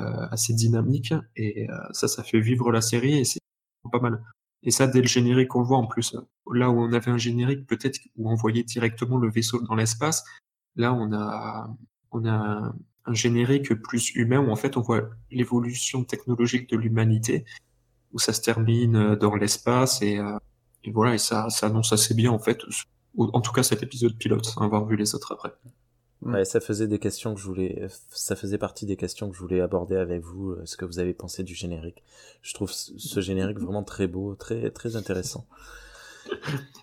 euh, 0.00 0.26
assez 0.30 0.54
dynamiques, 0.54 1.14
et 1.36 1.70
euh, 1.70 1.74
ça, 1.92 2.08
ça 2.08 2.22
fait 2.24 2.40
vivre 2.40 2.72
la 2.72 2.80
série, 2.80 3.18
et 3.18 3.24
c'est 3.24 3.40
pas 3.92 4.00
mal. 4.00 4.22
Et 4.62 4.70
ça, 4.70 4.86
dès 4.86 5.00
le 5.02 5.08
générique, 5.08 5.54
on 5.56 5.60
le 5.60 5.66
voit 5.66 5.78
en 5.78 5.86
plus. 5.86 6.16
Là 6.52 6.70
où 6.70 6.80
on 6.80 6.92
avait 6.92 7.10
un 7.10 7.18
générique, 7.18 7.66
peut-être, 7.66 7.98
où 8.16 8.30
on 8.30 8.34
voyait 8.36 8.62
directement 8.62 9.18
le 9.18 9.30
vaisseau 9.30 9.60
dans 9.60 9.74
l'espace, 9.74 10.24
là, 10.76 10.92
on 10.92 11.12
a, 11.12 11.74
on 12.10 12.24
a 12.26 12.74
un, 13.06 13.14
générique 13.14 13.74
plus 13.74 14.14
humain, 14.14 14.38
où 14.38 14.50
en 14.50 14.56
fait, 14.56 14.76
on 14.76 14.80
voit 14.80 15.10
l'évolution 15.30 16.04
technologique 16.04 16.70
de 16.70 16.76
l'humanité, 16.76 17.44
où 18.12 18.18
ça 18.18 18.32
se 18.32 18.40
termine 18.40 18.96
euh, 18.96 19.16
dans 19.16 19.34
l'espace, 19.34 20.02
et, 20.02 20.18
euh, 20.18 20.38
et 20.84 20.92
voilà, 20.92 21.14
et 21.14 21.18
ça, 21.18 21.48
ça 21.50 21.66
annonce 21.66 21.92
assez 21.92 22.14
bien, 22.14 22.30
en 22.30 22.38
fait, 22.38 22.58
en 23.16 23.40
tout 23.40 23.52
cas 23.52 23.62
cet 23.62 23.82
épisode 23.82 24.16
pilote, 24.16 24.44
sans 24.44 24.62
avoir 24.62 24.86
vu 24.86 24.96
les 24.96 25.14
autres 25.14 25.32
après. 25.32 25.52
Ouais, 26.22 26.44
ça 26.44 26.60
faisait 26.60 26.86
des 26.86 27.00
questions 27.00 27.34
que 27.34 27.40
je 27.40 27.46
voulais, 27.46 27.88
ça 28.10 28.36
faisait 28.36 28.58
partie 28.58 28.86
des 28.86 28.96
questions 28.96 29.28
que 29.28 29.34
je 29.34 29.40
voulais 29.40 29.60
aborder 29.60 29.96
avec 29.96 30.22
vous, 30.22 30.50
euh, 30.50 30.62
ce 30.66 30.76
que 30.76 30.84
vous 30.84 31.00
avez 31.00 31.14
pensé 31.14 31.42
du 31.42 31.56
générique. 31.56 32.04
Je 32.42 32.54
trouve 32.54 32.70
ce 32.70 33.20
générique 33.20 33.58
vraiment 33.58 33.82
très 33.82 34.06
beau, 34.06 34.36
très 34.36 34.70
très 34.70 34.94
intéressant. 34.94 35.48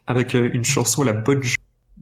Avec 0.08 0.36
euh, 0.36 0.50
une 0.54 0.66
chanson, 0.66 1.04
la 1.04 1.14
bonne 1.14 1.42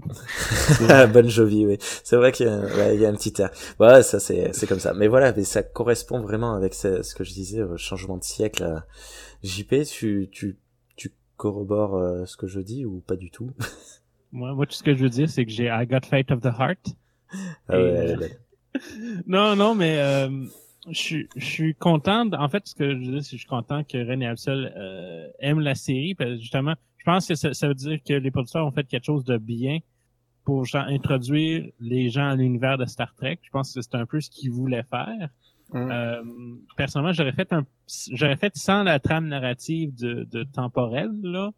Bonne 1.14 1.30
Jovi, 1.30 1.66
oui. 1.66 1.78
C'est 2.04 2.16
vrai 2.16 2.32
qu'il 2.32 2.46
y, 2.46 2.50
a 2.50 2.54
un- 2.54 2.78
ouais, 2.78 2.98
y 2.98 3.06
a 3.06 3.10
un 3.10 3.14
petit 3.16 3.34
air. 3.42 3.50
Ouais, 3.80 4.04
ça 4.04 4.20
c'est 4.20 4.54
c'est 4.54 4.68
comme 4.68 4.80
ça. 4.80 4.94
Mais 4.94 5.08
voilà, 5.08 5.34
mais 5.34 5.44
ça 5.44 5.64
correspond 5.64 6.22
vraiment 6.22 6.54
avec 6.56 6.74
ce, 6.74 7.02
ce 7.04 7.16
que 7.16 7.24
je 7.24 7.34
disais, 7.34 7.60
euh, 7.60 7.78
changement 7.78 8.18
de 8.18 8.24
siècle. 8.24 8.64
euh. 8.64 8.80
JP, 9.44 9.84
tu 9.86 10.30
tu 10.32 10.58
tu 10.96 11.14
corrobores 11.38 11.96
euh, 11.98 12.26
ce 12.26 12.38
que 12.38 12.48
je 12.48 12.60
dis 12.60 12.86
ou 12.86 13.00
pas 13.06 13.16
du 13.16 13.32
tout? 13.32 13.52
Moi, 14.32 14.54
moi, 14.54 14.66
tout 14.66 14.74
ce 14.74 14.84
que 14.84 14.94
je 14.96 15.04
veux 15.04 15.10
dire, 15.10 15.30
c'est 15.30 15.46
que 15.46 15.52
j'ai 15.52 15.66
I 15.68 15.86
Got 15.88 16.06
Fate 16.10 16.32
of 16.32 16.42
the 16.42 16.48
Heart. 16.60 16.96
Ah 17.70 17.78
ouais, 17.78 18.16
belle. 18.16 18.40
Non, 19.28 19.56
non, 19.56 19.74
mais 19.74 19.98
euh, 20.00 20.30
je, 20.90 20.98
suis- 21.00 21.30
je 21.36 21.46
suis 21.46 21.76
content. 21.76 22.30
En 22.34 22.50
fait, 22.50 22.68
ce 22.68 22.76
que 22.76 22.92
je 22.92 22.98
veux 23.06 23.12
dire, 23.14 23.24
c'est 23.24 23.32
que 23.32 23.38
je 23.38 23.42
suis 23.42 23.48
content 23.48 23.84
que 23.84 23.98
René 23.98 24.28
Absol 24.28 24.72
euh, 24.78 25.28
aime 25.40 25.60
la 25.62 25.74
série. 25.76 26.14
Parce 26.14 26.30
que 26.32 26.38
justement, 26.38 26.76
pense 27.12 27.28
que 27.28 27.36
ça, 27.36 27.54
ça 27.54 27.68
veut 27.68 27.74
dire 27.74 28.00
que 28.08 28.14
les 28.14 28.32
producteurs 28.32 28.66
ont 28.68 28.72
fait 28.72 28.86
quelque 28.88 29.06
chose 29.06 29.24
de 29.24 29.38
bien 29.38 29.80
pour 30.44 30.66
genre, 30.66 30.86
introduire 30.88 31.70
les 31.80 32.10
gens 32.10 32.30
à 32.30 32.36
l'univers 32.36 32.78
de 32.78 32.86
Star 32.86 33.14
Trek. 33.16 33.40
Je 33.42 33.50
pense 33.50 33.74
que 33.74 33.82
c'est 33.82 33.96
un 33.96 34.06
peu 34.06 34.20
ce 34.22 34.30
qu'ils 34.30 34.52
voulaient 34.52 34.86
faire. 34.90 35.30
Mm. 35.74 35.92
Euh, 35.92 36.24
personnellement, 36.78 37.12
j'aurais 37.14 37.34
fait 37.34 37.52
un, 37.54 37.66
j'aurais 38.12 38.38
fait 38.38 38.56
sans 38.56 38.84
la 38.84 39.00
trame 39.00 39.28
narrative 39.28 39.94
de, 39.96 40.28
de 40.32 40.44
temporelle 40.44 41.12
là. 41.24 41.52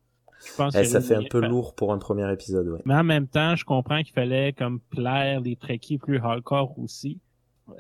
Je 0.45 0.55
pense 0.55 0.73
Eh, 0.75 0.85
ça 0.85 1.01
fait 1.01 1.15
un 1.15 1.23
peu 1.29 1.41
faire- 1.41 1.49
lourd 1.49 1.75
pour 1.75 1.91
un 1.93 1.97
premier 1.97 2.31
épisode, 2.31 2.67
ouais. 2.69 2.79
mais 2.85 2.95
en 2.95 3.03
même 3.03 3.27
temps, 3.27 3.55
je 3.55 3.65
comprends 3.65 4.01
qu'il 4.01 4.13
fallait 4.13 4.53
comme 4.53 4.79
plaire 4.79 5.41
les 5.41 5.55
trekkies 5.57 5.97
plus 5.97 6.17
hardcore 6.17 6.79
aussi. 6.79 7.19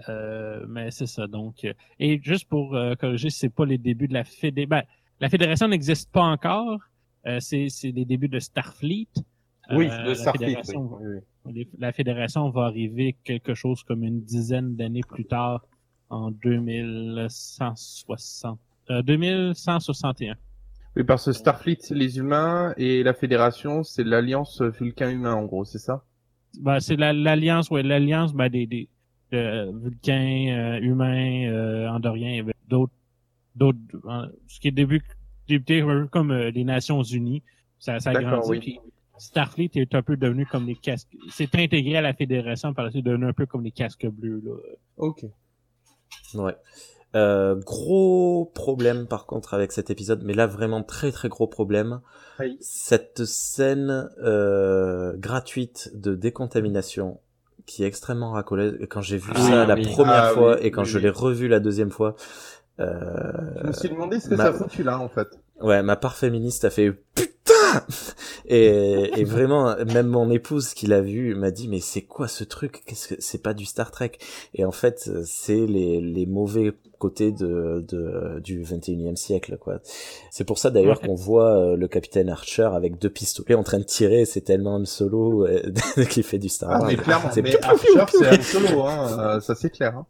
Euh, 0.09 0.65
mais 0.67 0.91
c'est 0.91 1.07
ça. 1.07 1.25
Donc, 1.25 1.63
euh, 1.63 1.73
et 1.99 2.19
juste 2.21 2.47
pour 2.49 2.75
euh, 2.75 2.93
corriger, 2.95 3.29
c'est 3.29 3.49
pas 3.49 3.65
les 3.65 3.77
débuts 3.77 4.07
de 4.07 4.13
la 4.13 4.23
fédé. 4.23 4.65
Ben, 4.65 4.83
la 5.19 5.29
fédération 5.29 5.67
n'existe 5.67 6.11
pas 6.11 6.21
encore. 6.23 6.79
Euh, 7.27 7.39
c'est 7.39 7.69
c'est 7.69 7.91
les 7.91 8.05
débuts 8.05 8.29
de 8.29 8.39
Starfleet. 8.39 9.07
Oui, 9.71 9.87
Euh, 9.89 10.03
de 10.03 10.09
la 10.09 10.15
Starfleet. 10.15 10.45
oui. 10.45 10.51
fédération- 10.55 10.97
Oui, 11.01 11.19
oui. 11.53 11.67
La 11.77 11.91
fédération 11.91 12.49
va 12.49 12.65
arriver 12.65 13.15
quelque 13.23 13.53
chose 13.53 13.83
comme 13.83 14.03
une 14.03 14.21
dizaine 14.21 14.75
d'années 14.75 15.03
plus 15.07 15.25
tard, 15.25 15.65
en 16.09 16.31
2160, 16.31 18.59
euh, 18.89 19.01
2161. 19.01 20.35
Oui, 20.95 21.03
parce 21.03 21.25
que 21.25 21.31
Starfleet, 21.33 21.77
les 21.91 22.17
humains 22.17 22.73
et 22.77 23.03
la 23.03 23.13
Fédération, 23.13 23.83
c'est 23.83 24.03
l'alliance 24.03 24.61
Vulcain-Humain, 24.61 25.33
en 25.35 25.45
gros, 25.45 25.65
c'est 25.65 25.77
ça? 25.77 26.03
Ben, 26.59 26.79
c'est 26.79 26.95
la- 26.95 27.13
l'alliance, 27.13 27.69
ouais, 27.69 27.83
l'alliance 27.83 28.33
ben, 28.33 28.49
des, 28.49 28.65
des 28.65 28.89
euh, 29.33 29.71
Vulcains, 29.71 30.47
euh, 30.49 30.79
humains, 30.81 31.47
euh, 31.47 31.87
Andoriens, 31.89 32.43
d'autres, 32.67 32.91
d'autres, 33.55 33.77
euh, 34.05 34.25
ce 34.47 34.59
qui 34.59 34.69
est 34.69 34.71
début, 34.71 35.03
débuté 35.49 35.81
un 35.81 36.03
peu 36.03 36.07
comme 36.07 36.31
euh, 36.31 36.49
les 36.51 36.63
Nations 36.63 37.03
Unies, 37.03 37.43
ça, 37.79 37.99
ça 37.99 38.11
a 38.11 38.13
grandi. 38.21 38.49
oui. 38.49 38.59
puis 38.59 38.79
Starfleet 39.17 39.71
est 39.75 39.93
un 39.95 40.01
peu 40.01 40.15
devenu 40.15 40.45
comme 40.45 40.65
les 40.65 40.75
casques, 40.75 41.09
c'est 41.29 41.53
intégré 41.55 41.97
à 41.97 42.01
la 42.01 42.13
fédération 42.13 42.73
par 42.73 42.85
la 42.85 42.91
suite, 42.91 43.05
devenu 43.05 43.25
un 43.27 43.33
peu 43.33 43.45
comme 43.45 43.63
les 43.63 43.71
casques 43.71 44.07
bleus 44.07 44.41
là. 44.45 44.53
Ok. 44.97 45.25
Ouais. 46.35 46.55
Euh, 47.15 47.55
gros 47.65 48.51
problème 48.53 49.07
par 49.07 49.25
contre 49.25 49.53
avec 49.55 49.71
cet 49.71 49.89
épisode, 49.89 50.21
mais 50.23 50.33
là 50.33 50.45
vraiment 50.47 50.83
très 50.83 51.11
très 51.11 51.27
gros 51.27 51.47
problème. 51.47 51.99
Oui. 52.39 52.55
Cette 52.61 53.25
scène 53.25 54.09
euh, 54.23 55.17
gratuite 55.17 55.89
de 55.95 56.15
décontamination 56.15 57.19
qui 57.65 57.83
est 57.83 57.87
extrêmement 57.87 58.31
racoleuse. 58.31 58.79
Quand 58.89 59.01
j'ai 59.01 59.17
vu 59.17 59.31
Ah, 59.35 59.39
ça 59.41 59.65
la 59.65 59.75
oui. 59.75 59.81
première 59.83 60.23
Ah, 60.23 60.29
fois 60.29 60.55
oui, 60.55 60.65
et 60.67 60.71
quand 60.71 60.83
oui, 60.83 60.87
je 60.87 60.97
oui. 60.97 61.03
l'ai 61.03 61.09
revu 61.09 61.47
la 61.47 61.59
deuxième 61.59 61.91
fois, 61.91 62.15
Je 62.79 63.67
me 63.67 63.71
suis 63.73 63.89
demandé 63.89 64.19
ce 64.19 64.29
que 64.29 64.35
ma- 64.35 64.45
ça 64.45 64.53
foutu 64.53 64.83
là, 64.83 64.99
en 64.99 65.09
fait. 65.09 65.27
Ouais, 65.61 65.83
ma 65.83 65.95
part 65.97 66.15
féministe 66.15 66.63
a 66.65 66.69
fait 66.69 66.91
putain 67.15 67.25
et, 68.45 69.11
et 69.19 69.23
vraiment 69.25 69.75
même 69.93 70.07
mon 70.07 70.29
épouse 70.31 70.73
qui 70.73 70.87
l'a 70.87 71.01
vu 71.01 71.35
m'a 71.35 71.51
dit 71.51 71.67
mais 71.67 71.81
c'est 71.81 72.03
quoi 72.03 72.27
ce 72.29 72.43
truc? 72.45 72.81
Qu'est-ce 72.85 73.09
que 73.09 73.15
c'est 73.21 73.43
pas 73.43 73.53
du 73.53 73.65
Star 73.65 73.91
Trek? 73.91 74.13
Et 74.53 74.63
en 74.63 74.71
fait, 74.71 75.09
c'est 75.25 75.65
les, 75.65 75.99
les 75.99 76.25
mauvais 76.25 76.71
côtés 76.97 77.31
de, 77.31 77.85
de 77.87 78.39
du 78.41 78.63
21e 78.63 79.15
siècle 79.17 79.57
quoi. 79.59 79.79
C'est 80.31 80.43
pour 80.45 80.57
ça 80.57 80.69
d'ailleurs 80.69 80.99
Ouais. 81.01 81.07
qu'on 81.07 81.15
voit 81.15 81.57
euh, 81.57 81.75
le 81.75 81.87
capitaine 81.89 82.29
Archer 82.29 82.69
avec 82.73 82.97
deux 82.97 83.09
pistolets 83.09 83.55
en 83.55 83.63
train 83.63 83.79
de 83.79 83.83
tirer, 83.83 84.23
c'est 84.25 84.41
tellement 84.41 84.75
un 84.77 84.85
solo 84.85 85.45
euh, 85.45 85.61
qui 86.09 86.23
fait 86.23 86.39
du 86.39 86.49
Star 86.49 86.69
Ah, 86.71 86.79
Wars. 86.79 86.87
mais 86.87 86.95
clairement, 86.95 87.29
C'est 87.33 87.41
mais 87.41 87.61
Archer, 87.63 87.87
c'est 88.09 88.27
un 88.27 88.41
solo, 88.41 88.83
hein, 88.83 89.17
euh, 89.19 89.39
ça 89.41 89.55
c'est 89.55 89.69
clair. 89.69 89.97
Hein. 89.97 90.05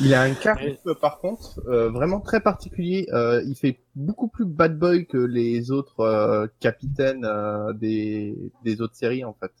Il 0.00 0.12
a 0.14 0.22
un 0.22 0.34
charisme, 0.34 0.94
par 0.94 1.18
contre, 1.18 1.60
euh, 1.68 1.88
vraiment 1.90 2.20
très 2.20 2.40
particulier. 2.40 3.08
Euh, 3.12 3.42
il 3.46 3.54
fait 3.54 3.80
beaucoup 3.94 4.28
plus 4.28 4.44
bad 4.44 4.78
boy 4.78 5.06
que 5.06 5.18
les 5.18 5.70
autres 5.70 6.00
euh, 6.00 6.46
capitaines 6.60 7.24
euh, 7.24 7.72
des, 7.72 8.36
des 8.64 8.80
autres 8.80 8.96
séries, 8.96 9.24
en 9.24 9.34
fait. 9.34 9.52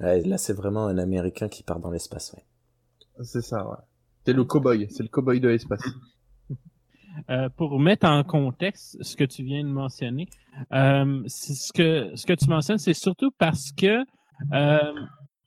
Ouais, 0.00 0.22
là, 0.22 0.38
c'est 0.38 0.54
vraiment 0.54 0.86
un 0.86 0.96
Américain 0.96 1.48
qui 1.48 1.62
part 1.62 1.78
dans 1.78 1.90
l'espace. 1.90 2.32
Ouais. 2.34 3.24
C'est 3.24 3.42
ça, 3.42 3.68
ouais. 3.68 3.76
C'est 4.24 4.32
le 4.32 4.44
cowboy, 4.44 4.86
c'est 4.90 5.02
le 5.02 5.08
cowboy 5.08 5.40
de 5.40 5.48
l'espace. 5.48 5.82
Euh, 7.28 7.48
pour 7.48 7.78
mettre 7.80 8.06
en 8.06 8.22
contexte 8.22 9.02
ce 9.02 9.16
que 9.16 9.24
tu 9.24 9.42
viens 9.42 9.64
de 9.64 9.68
mentionner, 9.68 10.28
euh, 10.72 11.22
ce 11.26 11.72
que 11.72 12.14
ce 12.14 12.24
que 12.24 12.32
tu 12.34 12.48
mentionnes, 12.48 12.78
c'est 12.78 12.94
surtout 12.94 13.30
parce 13.36 13.72
que 13.72 14.04
euh, 14.52 14.92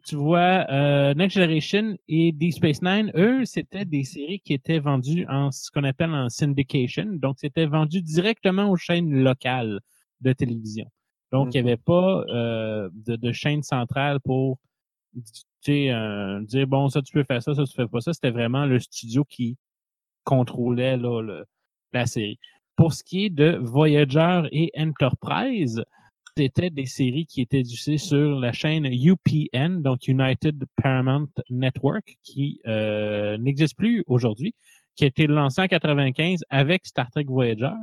tu 0.06 0.16
vois 0.16 0.66
euh, 0.70 1.14
Next 1.14 1.38
Generation 1.38 1.98
et 2.08 2.32
Deep 2.32 2.54
Space 2.54 2.82
Nine, 2.82 3.12
eux, 3.16 3.46
c'était 3.46 3.86
des 3.86 4.04
séries 4.04 4.42
qui 4.42 4.54
étaient 4.54 4.80
vendues 4.80 5.26
en 5.30 5.52
ce 5.52 5.72
qu'on 5.72 5.84
appelle 5.84 6.12
en 6.12 6.30
syndication, 6.30 7.06
donc 7.06 7.38
c'était 7.40 7.66
vendu 7.66 8.02
directement 8.02 8.70
aux 8.70 8.76
chaînes 8.76 9.24
locales 9.24 9.80
de 10.22 10.34
télévision. 10.34 10.86
Donc 11.32 11.54
il 11.54 11.64
n'y 11.64 11.70
avait 11.70 11.82
pas 11.82 12.24
euh, 12.30 12.90
de, 12.94 13.16
de 13.16 13.32
chaîne 13.32 13.64
centrale 13.64 14.20
pour 14.20 14.60
euh, 15.70 16.42
dire 16.42 16.68
bon 16.68 16.90
ça 16.90 17.02
tu 17.02 17.14
peux 17.14 17.24
faire 17.24 17.42
ça, 17.42 17.56
ça 17.56 17.64
tu 17.64 17.74
fais 17.74 17.88
pas 17.88 18.02
ça. 18.02 18.14
C'était 18.14 18.32
vraiment 18.32 18.66
le 18.66 18.80
studio 18.80 19.24
qui 19.24 19.58
contrôlait 20.24 20.98
là, 20.98 21.22
le, 21.22 21.46
la 21.94 22.06
série. 22.06 22.40
Pour 22.76 22.94
ce 22.94 23.04
qui 23.04 23.26
est 23.26 23.30
de 23.30 23.58
Voyager 23.62 24.44
et 24.52 24.72
Enterprise, 24.78 25.84
c'était 26.36 26.70
des 26.70 26.86
séries 26.86 27.26
qui 27.26 27.42
étaient 27.42 27.62
diffusées 27.62 27.98
sur 27.98 28.40
la 28.40 28.52
chaîne 28.52 28.86
UPN, 28.86 29.82
donc 29.82 30.08
United 30.08 30.66
Paramount 30.82 31.30
Network, 31.50 32.18
qui 32.24 32.60
euh, 32.66 33.38
n'existe 33.38 33.78
plus 33.78 34.04
aujourd'hui, 34.08 34.56
qui 34.96 35.04
a 35.04 35.08
été 35.08 35.28
lancé 35.28 35.62
en 35.62 35.68
95 35.68 36.44
avec 36.50 36.86
Star 36.86 37.10
Trek 37.12 37.26
Voyager. 37.28 37.74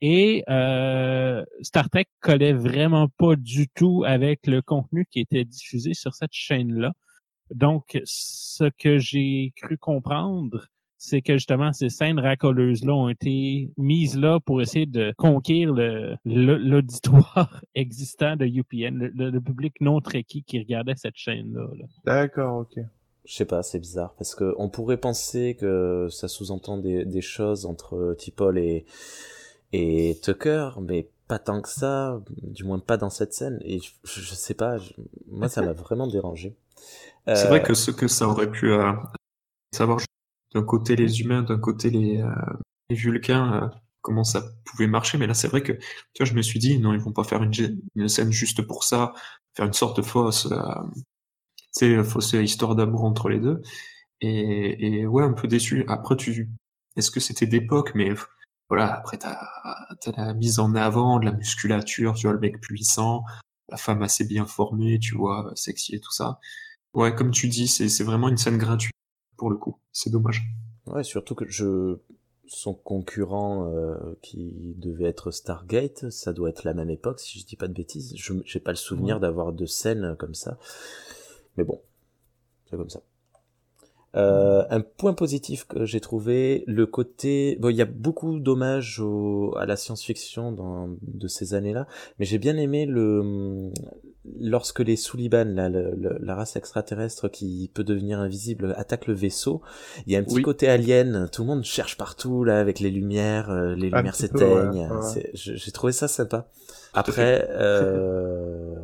Et 0.00 0.44
euh, 0.48 1.44
Star 1.62 1.90
Trek 1.90 2.06
collait 2.20 2.52
vraiment 2.52 3.08
pas 3.08 3.36
du 3.36 3.68
tout 3.68 4.04
avec 4.06 4.46
le 4.46 4.62
contenu 4.62 5.06
qui 5.10 5.20
était 5.20 5.44
diffusé 5.44 5.94
sur 5.94 6.14
cette 6.14 6.32
chaîne-là. 6.32 6.92
Donc, 7.50 8.00
ce 8.04 8.64
que 8.78 8.98
j'ai 8.98 9.52
cru 9.56 9.76
comprendre, 9.76 10.68
c'est 11.06 11.22
que 11.22 11.34
justement 11.34 11.72
ces 11.72 11.88
scènes 11.88 12.18
racoleuses-là 12.18 12.92
ont 12.94 13.08
été 13.08 13.70
mises 13.76 14.18
là 14.18 14.40
pour 14.40 14.60
essayer 14.62 14.86
de 14.86 15.12
conquérir 15.16 15.72
l'auditoire 16.24 17.60
existant 17.74 18.36
de 18.36 18.46
UPN, 18.46 18.96
le, 18.96 19.08
le- 19.08 19.30
le 19.30 19.40
public 19.40 19.74
non 19.80 20.00
trekkie 20.00 20.42
qui 20.44 20.58
regardait 20.58 20.94
cette 20.96 21.16
chaîne-là. 21.16 21.66
là. 21.78 21.84
D'accord, 22.04 22.58
ok. 22.60 22.82
Je 23.26 23.34
sais 23.34 23.46
pas, 23.46 23.62
c'est 23.62 23.78
bizarre 23.78 24.12
parce 24.18 24.34
que 24.34 24.54
on 24.58 24.68
pourrait 24.68 24.98
penser 24.98 25.56
que 25.58 26.08
ça 26.10 26.28
sous-entend 26.28 26.76
des, 26.76 27.04
des 27.06 27.22
choses 27.22 27.64
entre 27.64 28.14
T'Pol 28.18 28.58
et 28.58 28.84
et 29.72 30.18
Tucker, 30.22 30.70
mais 30.82 31.08
pas 31.26 31.38
tant 31.38 31.60
que 31.62 31.68
ça, 31.68 32.20
du 32.42 32.64
moins 32.64 32.78
pas 32.78 32.96
dans 32.96 33.10
cette 33.10 33.32
scène. 33.32 33.58
Et 33.64 33.80
je, 33.80 33.90
je 34.04 34.34
sais 34.34 34.54
pas, 34.54 34.76
je- 34.78 34.92
moi 35.30 35.48
ça 35.48 35.62
m'a 35.62 35.72
vraiment 35.86 36.06
dérangé. 36.06 36.54
C'est 37.32 37.46
Euh, 37.46 37.48
vrai 37.48 37.62
que 37.62 37.74
ce 37.74 37.90
que 37.90 38.06
ça 38.08 38.28
aurait 38.28 38.50
pu 38.50 38.70
euh, 38.70 38.92
savoir 39.74 39.98
d'un 40.54 40.62
côté 40.62 40.96
les 40.96 41.20
humains, 41.20 41.42
d'un 41.42 41.58
côté 41.58 41.90
les, 41.90 42.20
euh, 42.20 42.34
les 42.88 42.96
Vulcains, 42.96 43.64
euh, 43.64 43.68
comment 44.02 44.24
ça 44.24 44.42
pouvait 44.64 44.86
marcher. 44.86 45.18
Mais 45.18 45.26
là, 45.26 45.34
c'est 45.34 45.48
vrai 45.48 45.62
que 45.62 45.72
tu 45.72 45.80
vois, 46.18 46.26
je 46.26 46.34
me 46.34 46.42
suis 46.42 46.58
dit, 46.58 46.78
non, 46.78 46.92
ils 46.94 47.00
vont 47.00 47.12
pas 47.12 47.24
faire 47.24 47.42
une, 47.42 48.08
scène 48.08 48.30
juste 48.32 48.62
pour 48.62 48.84
ça, 48.84 49.12
faire 49.56 49.66
une 49.66 49.72
sorte 49.72 49.96
de 49.96 50.02
fausse, 50.02 50.48
euh, 50.52 52.04
fausse 52.04 52.32
histoire 52.34 52.74
d'amour 52.76 53.04
entre 53.04 53.28
les 53.28 53.40
deux. 53.40 53.62
Et, 54.20 55.00
et 55.00 55.06
ouais, 55.06 55.24
un 55.24 55.32
peu 55.32 55.48
déçu. 55.48 55.84
Après, 55.88 56.16
tu, 56.16 56.50
est-ce 56.96 57.10
que 57.10 57.20
c'était 57.20 57.46
d'époque, 57.46 57.92
mais 57.94 58.12
voilà, 58.68 58.94
après, 58.94 59.18
t'as, 59.18 59.38
t'as 60.00 60.12
la 60.12 60.34
mise 60.34 60.58
en 60.58 60.74
avant 60.74 61.18
de 61.18 61.26
la 61.26 61.32
musculature, 61.32 62.14
tu 62.14 62.26
vois, 62.26 62.34
le 62.34 62.40
mec 62.40 62.60
puissant, 62.60 63.24
la 63.68 63.76
femme 63.76 64.02
assez 64.02 64.24
bien 64.24 64.46
formée, 64.46 64.98
tu 64.98 65.16
vois, 65.16 65.52
sexy 65.56 65.96
et 65.96 66.00
tout 66.00 66.12
ça. 66.12 66.38
Ouais, 66.94 67.14
comme 67.14 67.32
tu 67.32 67.48
dis, 67.48 67.68
c'est 67.68 68.04
vraiment 68.04 68.28
une 68.28 68.36
scène 68.36 68.58
gratuite 68.58 68.94
pour 69.36 69.50
le 69.50 69.56
coup. 69.56 69.76
C'est 69.92 70.10
dommage. 70.10 70.42
Ouais, 70.86 71.04
surtout 71.04 71.34
que 71.34 71.48
je 71.48 71.98
son 72.46 72.74
concurrent 72.74 73.70
euh, 73.70 73.96
qui 74.20 74.74
devait 74.76 75.06
être 75.08 75.30
Stargate, 75.30 76.10
ça 76.10 76.32
doit 76.32 76.50
être 76.50 76.64
la 76.64 76.74
même 76.74 76.90
époque 76.90 77.20
si 77.20 77.40
je 77.40 77.46
dis 77.46 77.56
pas 77.56 77.68
de 77.68 77.72
bêtises. 77.72 78.14
Je 78.16 78.34
j'ai 78.44 78.60
pas 78.60 78.72
le 78.72 78.76
souvenir 78.76 79.18
d'avoir 79.18 79.52
de 79.52 79.66
scènes 79.66 80.14
comme 80.18 80.34
ça. 80.34 80.58
Mais 81.56 81.64
bon, 81.64 81.80
c'est 82.68 82.76
comme 82.76 82.90
ça. 82.90 83.00
Euh, 84.16 84.64
un 84.70 84.80
point 84.80 85.12
positif 85.14 85.66
que 85.66 85.84
j'ai 85.84 86.00
trouvé, 86.00 86.62
le 86.66 86.86
côté, 86.86 87.56
bon, 87.60 87.68
il 87.70 87.76
y 87.76 87.82
a 87.82 87.84
beaucoup 87.86 88.38
d'hommages 88.38 89.00
au- 89.00 89.56
à 89.56 89.66
la 89.66 89.76
science-fiction 89.76 90.52
dans 90.52 90.88
de 91.02 91.26
ces 91.28 91.54
années-là, 91.54 91.86
mais 92.18 92.24
j'ai 92.24 92.38
bien 92.38 92.56
aimé 92.56 92.86
le 92.86 93.70
lorsque 94.40 94.80
les 94.80 94.96
Suliban, 94.96 95.44
le- 95.44 96.18
la 96.20 96.34
race 96.34 96.56
extraterrestre 96.56 97.28
qui 97.28 97.70
peut 97.74 97.84
devenir 97.84 98.20
invisible, 98.20 98.72
attaque 98.78 99.06
le 99.06 99.12
vaisseau. 99.14 99.60
Il 100.06 100.12
y 100.12 100.16
a 100.16 100.20
un 100.20 100.22
petit 100.22 100.36
Oui. 100.36 100.42
côté 100.42 100.68
alien, 100.68 101.28
tout 101.30 101.42
le 101.42 101.48
monde 101.48 101.62
cherche 101.64 101.98
partout 101.98 102.42
là 102.44 102.58
avec 102.60 102.80
les 102.80 102.90
lumières, 102.90 103.50
euh, 103.50 103.74
les 103.74 103.92
Un 103.92 103.98
lumières 103.98 104.14
s'éteignent. 104.14 104.88
ouais, 104.90 105.14
ouais. 105.16 105.30
J'ai 105.34 105.72
trouvé 105.72 105.92
ça 105.92 106.08
sympa. 106.08 106.48
Après, 106.94 107.46
euh, 107.50 108.74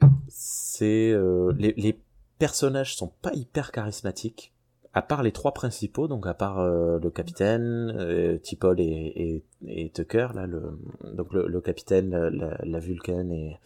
c'est 0.28 1.12
euh, 1.12 1.52
les, 1.56 1.72
les 1.76 1.98
personnages 2.38 2.96
sont 2.96 3.08
pas 3.22 3.32
hyper 3.34 3.72
charismatiques, 3.72 4.52
à 4.94 5.02
part 5.02 5.22
les 5.22 5.32
trois 5.32 5.52
principaux, 5.52 6.08
donc 6.08 6.26
à 6.26 6.34
part 6.34 6.58
euh, 6.60 6.98
le 6.98 7.10
capitaine, 7.10 7.94
euh, 7.98 8.38
T'Pol 8.38 8.80
et, 8.80 8.84
et, 8.86 9.44
et 9.84 9.90
Tucker, 9.90 10.28
là, 10.34 10.46
le, 10.46 10.78
donc 11.14 11.32
le, 11.32 11.46
le 11.46 11.60
capitaine, 11.60 12.10
la, 12.10 12.30
la, 12.30 12.58
la 12.64 12.78
Vulcan 12.78 13.30
et, 13.30 13.56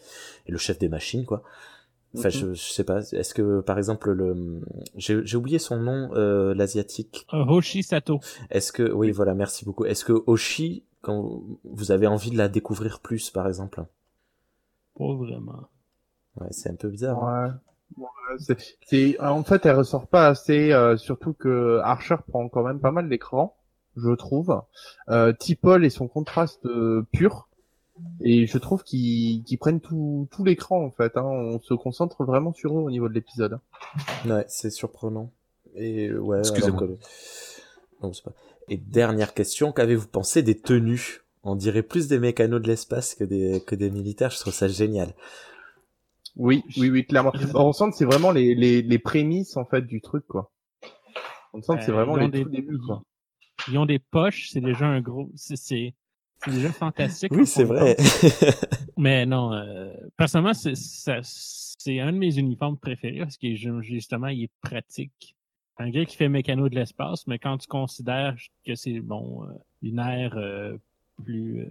et 0.45 0.51
le 0.51 0.57
chef 0.57 0.77
des 0.79 0.89
machines, 0.89 1.25
quoi. 1.25 1.43
Enfin, 2.15 2.27
Mhm. 2.29 2.31
je, 2.33 2.53
je 2.53 2.71
sais 2.71 2.83
pas. 2.83 2.99
Est-ce 3.11 3.33
que, 3.33 3.61
par 3.61 3.79
exemple, 3.79 4.11
le, 4.11 4.61
j'ai 4.95 5.25
j'ai 5.25 5.35
oublié 5.37 5.57
son 5.57 5.77
nom, 5.77 6.11
euh, 6.13 6.53
l'asiatique. 6.53 7.25
Euh, 7.33 7.43
Hoshi 7.43 7.81
Sato. 7.81 8.19
Est-ce 8.51 8.71
que, 8.71 8.83
oui, 8.91 9.09
voilà, 9.11 9.33
merci 9.33 9.65
beaucoup. 9.65 9.85
Est-ce 9.85 10.05
que 10.05 10.13
Oshi, 10.27 10.83
quand 11.01 11.41
vous 11.63 11.91
avez 11.91 12.05
envie 12.05 12.29
de 12.29 12.37
la 12.37 12.49
découvrir 12.49 12.99
plus, 12.99 13.31
par 13.31 13.47
exemple? 13.47 13.83
Pas 14.95 15.15
vraiment. 15.15 15.63
Ouais, 16.39 16.47
c'est 16.51 16.69
un 16.69 16.75
peu 16.75 16.89
bizarre. 16.89 17.23
hein. 17.23 17.59
Ouais. 17.97 18.55
C'est, 18.85 19.19
en 19.19 19.43
fait, 19.43 19.65
elle 19.65 19.75
ressort 19.75 20.07
pas 20.07 20.27
assez, 20.27 20.71
euh, 20.71 20.97
surtout 20.97 21.33
que 21.33 21.79
Archer 21.83 22.15
prend 22.27 22.47
quand 22.49 22.63
même 22.63 22.79
pas 22.79 22.91
mal 22.91 23.07
l'écran, 23.07 23.55
je 23.97 24.11
trouve. 24.15 24.61
Euh, 25.09 25.33
T'Pol 25.33 25.85
et 25.85 25.89
son 25.89 26.07
contraste 26.07 26.65
euh, 26.65 27.05
pur. 27.11 27.47
Et 28.21 28.47
je 28.47 28.57
trouve 28.57 28.83
qu'ils, 28.83 29.43
qu'ils 29.43 29.59
prennent 29.59 29.79
tout, 29.79 30.27
tout 30.31 30.43
l'écran, 30.43 30.83
en 30.83 30.89
fait. 30.91 31.15
Hein. 31.15 31.23
On 31.23 31.59
se 31.59 31.73
concentre 31.75 32.23
vraiment 32.23 32.51
sur 32.51 32.71
eux 32.77 32.81
au 32.81 32.89
niveau 32.89 33.07
de 33.07 33.13
l'épisode. 33.13 33.59
Ouais, 34.25 34.45
c'est 34.47 34.71
surprenant. 34.71 35.31
Et 35.75 36.07
euh, 36.07 36.17
ouais, 36.19 36.39
Excusez-moi. 36.39 36.79
que- 36.81 36.97
Non, 38.01 38.11
c'est 38.13 38.23
pas... 38.23 38.33
Et 38.69 38.77
dernière 38.77 39.33
question, 39.33 39.71
qu'avez-vous 39.71 40.07
pensé 40.07 40.41
des 40.41 40.57
tenues? 40.57 41.21
On 41.43 41.55
dirait 41.55 41.83
plus 41.83 42.07
des 42.07 42.17
mécanos 42.17 42.61
de 42.61 42.67
l'espace 42.67 43.13
que 43.13 43.25
des, 43.25 43.61
que 43.67 43.75
des 43.75 43.91
militaires, 43.91 44.31
je 44.31 44.39
trouve 44.39 44.53
ça 44.53 44.67
génial. 44.69 45.13
Oui, 46.35 46.63
oui, 46.77 46.89
oui, 46.89 47.05
clairement. 47.05 47.31
On 47.53 47.73
sent 47.73 47.91
que 47.91 47.95
c'est 47.95 48.05
vraiment 48.05 48.31
les, 48.31 48.55
les, 48.55 48.81
les 48.81 48.99
prémices, 48.99 49.55
en 49.57 49.65
fait, 49.65 49.81
du 49.85 50.01
truc, 50.01 50.25
quoi. 50.27 50.51
On 51.53 51.61
sent 51.61 51.77
que 51.77 51.83
c'est 51.83 51.91
Euh, 51.91 51.95
vraiment 51.95 52.15
les 52.15 52.29
des- 52.29 52.43
tout 52.43 52.49
débuts, 52.49 52.79
quoi. 52.79 53.03
Ils 53.67 53.77
ont 53.77 53.85
des 53.85 53.99
poches, 53.99 54.49
c'est 54.49 54.61
déjà 54.61 54.87
un 54.87 54.99
gros. 55.01 55.29
C'est 55.35 55.55
c'est- 55.55 55.93
déjà 56.47 56.71
fantastique. 56.73 57.31
Oui, 57.31 57.45
c'est 57.45 57.63
vrai. 57.63 57.95
Mais 58.97 59.25
non, 59.25 59.53
euh, 59.53 59.93
personnellement, 60.17 60.53
c'est 60.53 60.75
ça- 60.75 61.19
c'est 61.23 61.99
un 61.99 62.11
de 62.11 62.17
mes 62.17 62.37
uniformes 62.37 62.77
préférés 62.77 63.19
parce 63.19 63.37
que 63.37 63.53
ju- 63.55 63.81
justement, 63.83 64.27
il 64.27 64.43
est 64.43 64.51
pratique. 64.61 65.35
un 65.77 65.89
gars 65.89 66.05
qui 66.05 66.15
fait 66.15 66.29
mécano 66.29 66.69
de 66.69 66.75
l'espace, 66.75 67.25
mais 67.25 67.39
quand 67.39 67.57
tu 67.57 67.67
considères 67.67 68.35
que 68.65 68.75
c'est 68.75 68.99
bon 68.99 69.43
euh, 69.43 69.47
une 69.81 69.97
ère 69.97 70.37
euh, 70.37 70.77
plus 71.23 71.61
euh, 71.61 71.65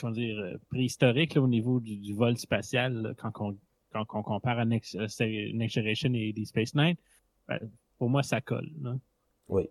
comment 0.00 0.12
dire 0.12 0.36
euh, 0.40 0.56
préhistorique 0.70 1.34
là, 1.36 1.40
au 1.42 1.46
niveau 1.46 1.78
du, 1.78 1.96
du 1.98 2.14
vol 2.14 2.36
spatial, 2.36 2.94
là, 2.94 3.14
quand 3.16 3.30
on 3.40 3.56
quand 3.92 4.04
on 4.14 4.22
compare 4.22 4.58
à 4.58 4.64
Next, 4.64 4.94
euh, 4.96 5.06
Next 5.54 5.74
Generation 5.74 6.10
et 6.14 6.32
Deep 6.32 6.46
Space 6.46 6.74
Nine, 6.74 6.96
ben, 7.48 7.58
pour 7.98 8.08
moi 8.08 8.22
ça 8.22 8.40
colle. 8.40 8.68
là. 8.82 8.96
Oui. 9.48 9.68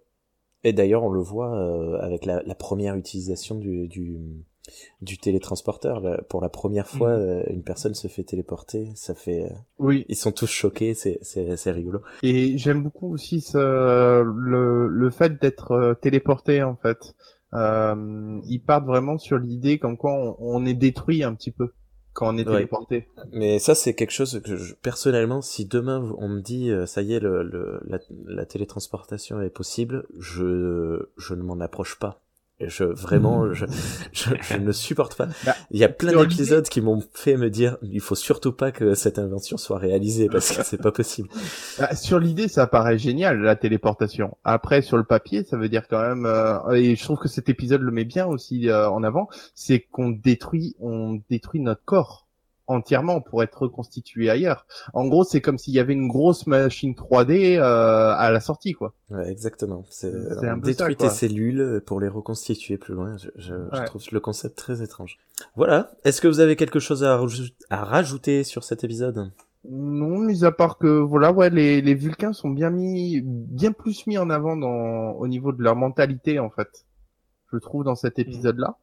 Et 0.64 0.74
d'ailleurs, 0.74 1.04
on 1.04 1.10
le 1.10 1.22
voit 1.22 1.56
euh, 1.58 1.98
avec 2.02 2.26
la, 2.26 2.44
la 2.44 2.54
première 2.56 2.96
utilisation 2.96 3.56
du, 3.56 3.88
du, 3.88 4.16
du 5.02 5.18
télétransporteur. 5.18 6.00
là. 6.02 6.22
Pour 6.30 6.40
la 6.40 6.50
première 6.50 6.88
fois, 6.88 7.18
Mhm. 7.18 7.22
euh, 7.24 7.44
une 7.50 7.64
personne 7.64 7.96
se 7.96 8.08
fait 8.08 8.24
téléporter. 8.24 8.92
Ça 8.96 9.16
fait. 9.16 9.46
euh, 9.46 9.56
Oui, 9.80 10.06
Ils 10.08 10.16
sont 10.16 10.32
tous 10.32 10.46
choqués. 10.52 10.94
C'est 10.94 11.18
c'est 11.24 11.58
c'est 11.58 11.72
rigolo. 11.72 12.02
et 12.22 12.58
j'aime 12.60 12.84
beaucoup 12.84 13.12
aussi 13.12 13.42
ce, 13.42 13.58
le, 14.22 14.88
le 14.88 15.10
fait 15.10 15.42
d'être 15.42 15.72
euh, 15.72 15.94
téléporté 15.96 16.62
en 16.62 16.76
fait. 16.76 17.16
Euh, 17.54 18.40
ils 18.46 18.60
partent 18.60 18.86
vraiment 18.86 19.18
sur 19.18 19.38
l'idée 19.40 19.78
comme 19.80 19.98
quoi 19.98 20.14
on, 20.14 20.36
on 20.40 20.66
est 20.66 20.74
détruit 20.76 21.24
un 21.24 21.34
petit 21.36 21.52
peu 21.52 21.72
quand 22.14 22.34
on 22.34 22.38
est 22.38 22.48
Ouais. 22.48 22.56
téléporté. 22.56 23.08
Mais 23.32 23.60
ça, 23.60 23.76
c'est 23.76 23.94
quelque 23.94 24.12
chose 24.12 24.42
que 24.44 24.56
je, 24.58 24.74
personnellement, 24.76 25.42
si 25.42 25.66
demain 25.66 26.14
on 26.18 26.28
me 26.30 26.42
dit 26.42 26.70
euh, 26.72 26.86
ça 26.86 27.02
y 27.02 27.14
est, 27.14 27.20
le, 27.20 27.44
le, 27.44 27.80
la, 27.86 28.00
la 28.26 28.46
télétransportation 28.46 29.42
est 29.42 29.50
possible, 29.50 30.06
je 30.20 31.00
je 31.18 31.34
ne 31.34 31.42
m'en 31.44 31.60
approche 31.60 31.98
pas. 32.00 32.21
Je 32.68 32.84
vraiment, 32.84 33.54
je, 33.54 33.66
je, 34.12 34.30
je 34.42 34.58
ne 34.58 34.72
supporte 34.72 35.16
pas. 35.16 35.28
Bah, 35.46 35.56
Il 35.72 35.80
y 35.80 35.84
a 35.84 35.90
plein 35.90 36.12
d'épisodes 36.22 36.68
qui 36.68 36.82
m'ont 36.82 37.02
fait 37.14 37.38
me 37.38 37.50
dire 37.50 37.78
il 37.82 38.00
faut 38.02 38.16
surtout 38.16 38.52
pas 38.52 38.72
que 38.72 38.94
cette 38.94 39.20
invention 39.20 39.58
soit 39.58 39.78
réalisée 39.78 40.28
parce 40.30 40.56
que 40.56 40.64
c'est 40.64 40.78
pas 40.82 40.92
possible. 40.92 41.30
Bah, 41.80 41.96
sur 41.96 42.20
l'idée, 42.20 42.48
ça 42.48 42.68
paraît 42.68 42.98
génial 42.98 43.40
la 43.42 43.56
téléportation. 43.56 44.38
Après, 44.44 44.82
sur 44.82 44.98
le 44.98 45.04
papier, 45.04 45.44
ça 45.44 45.58
veut 45.58 45.70
dire 45.70 45.88
quand 45.88 46.02
même. 46.02 46.26
euh, 46.26 46.72
et 46.74 46.96
je 46.96 47.04
trouve 47.04 47.18
que 47.18 47.28
cet 47.28 47.50
épisode 47.50 47.82
le 47.82 47.92
met 47.92 48.06
bien 48.06 48.26
aussi 48.28 48.70
euh, 48.70 48.90
en 48.90 49.04
avant, 49.04 49.28
c'est 49.56 49.80
qu'on 49.80 50.10
détruit, 50.10 50.76
on 50.80 51.22
détruit 51.30 51.60
notre 51.62 51.84
corps 51.86 52.21
entièrement 52.72 53.22
pour 53.22 53.44
être 53.44 53.62
reconstitué 53.62 54.30
ailleurs. 54.30 54.66
En 54.94 55.08
gros, 55.08 55.24
c'est 55.24 55.42
comme 55.42 55.58
s'il 55.58 55.74
y 55.74 55.80
avait 55.80 55.94
une 55.94 56.08
grosse 56.08 56.48
machine 56.48 56.94
3D 56.94 57.58
euh, 57.58 58.14
à 58.16 58.32
la 58.32 58.40
sortie, 58.40 58.74
quoi. 58.74 58.94
Ouais, 59.10 59.30
exactement. 59.30 59.84
C'est 59.90 60.12
on 60.14 60.42
ça, 60.42 60.56
détruit 60.56 60.96
tes 60.96 61.10
cellules 61.10 61.82
pour 61.86 62.00
les 62.00 62.08
reconstituer 62.08 62.78
plus 62.78 62.94
loin. 62.94 63.18
Je, 63.18 63.30
je, 63.36 63.54
je 63.74 63.84
trouve 63.84 64.02
le 64.12 64.20
concept 64.20 64.58
très 64.58 64.82
étrange. 64.82 65.18
Voilà. 65.56 65.92
Est-ce 66.04 66.22
que 66.22 66.28
vous 66.28 66.40
avez 66.40 66.56
quelque 66.56 66.80
chose 66.80 67.04
à, 67.04 67.18
rajou- 67.18 67.54
à 67.70 67.84
rajouter 67.84 68.44
sur 68.44 68.64
cet 68.64 68.84
épisode? 68.84 69.32
Non, 69.70 70.18
mis 70.18 70.44
à 70.44 70.52
part 70.52 70.78
que 70.80 70.88
voilà, 70.88 71.32
ouais, 71.32 71.52
les, 71.52 71.82
les 71.82 71.94
Vulcains 71.94 72.34
sont 72.34 72.50
bien 72.50 72.72
mis, 72.72 73.22
bien 73.24 73.72
plus 73.72 74.08
mis 74.08 74.18
en 74.18 74.30
avant 74.32 74.56
dans 74.58 75.12
au 75.12 75.28
niveau 75.28 75.52
de 75.52 75.62
leur 75.62 75.76
mentalité 75.76 76.40
en 76.40 76.50
fait. 76.50 76.86
Je 77.54 77.58
trouve 77.60 77.84
dans 77.84 77.96
cet 77.96 78.18
épisode-là, 78.18 78.78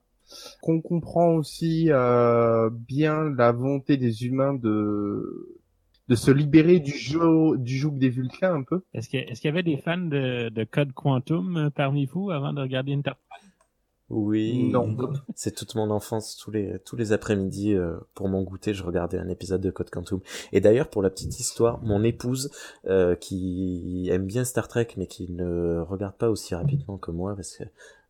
qu'on 0.61 0.81
comprend 0.81 1.35
aussi 1.35 1.87
euh, 1.91 2.71
bien 2.73 3.31
la 3.31 3.53
volonté 3.53 3.97
des 3.97 4.27
humains 4.27 4.55
de 4.55 5.59
de 6.09 6.15
se 6.15 6.31
libérer 6.31 6.81
du 6.81 6.97
jeu 6.97 7.59
du 7.59 7.77
joug 7.77 7.99
des 7.99 8.09
Vulcains 8.09 8.55
un 8.55 8.63
peu. 8.63 8.83
Est-ce 8.95 9.09
qu'il 9.09 9.27
y 9.45 9.49
avait 9.49 9.63
des 9.63 9.77
fans 9.77 9.99
de, 9.99 10.49
de 10.49 10.65
Code 10.65 10.93
Quantum 10.93 11.57
euh, 11.57 11.71
parmi 11.71 12.07
vous 12.07 12.31
avant 12.31 12.53
de 12.53 12.63
regarder 12.63 12.95
Enterprise? 12.95 13.49
Oui. 14.11 14.71
Non. 14.71 14.97
C'est 15.35 15.55
toute 15.55 15.75
mon 15.75 15.91
enfance, 15.91 16.39
tous 16.39 16.51
les 16.51 16.79
tous 16.87 16.97
les 16.97 17.13
après-midi 17.13 17.75
euh, 17.75 17.99
pour 18.15 18.29
mon 18.29 18.43
goûter, 18.43 18.73
je 18.73 18.83
regardais 18.83 19.19
un 19.19 19.29
épisode 19.29 19.61
de 19.61 19.71
Code 19.71 19.91
Quantum. 19.91 20.21
Et 20.53 20.61
d'ailleurs, 20.63 20.89
pour 20.89 21.03
la 21.03 21.11
petite 21.11 21.39
histoire, 21.39 21.83
mon 21.83 22.03
épouse 22.03 22.51
euh, 22.87 23.15
qui 23.17 24.09
aime 24.11 24.25
bien 24.25 24.45
Star 24.45 24.67
Trek 24.67 24.89
mais 24.97 25.07
qui 25.07 25.31
ne 25.31 25.81
regarde 25.81 26.17
pas 26.17 26.31
aussi 26.31 26.55
rapidement 26.55 26.97
que 26.97 27.11
moi 27.11 27.35
parce 27.37 27.55
que 27.55 27.65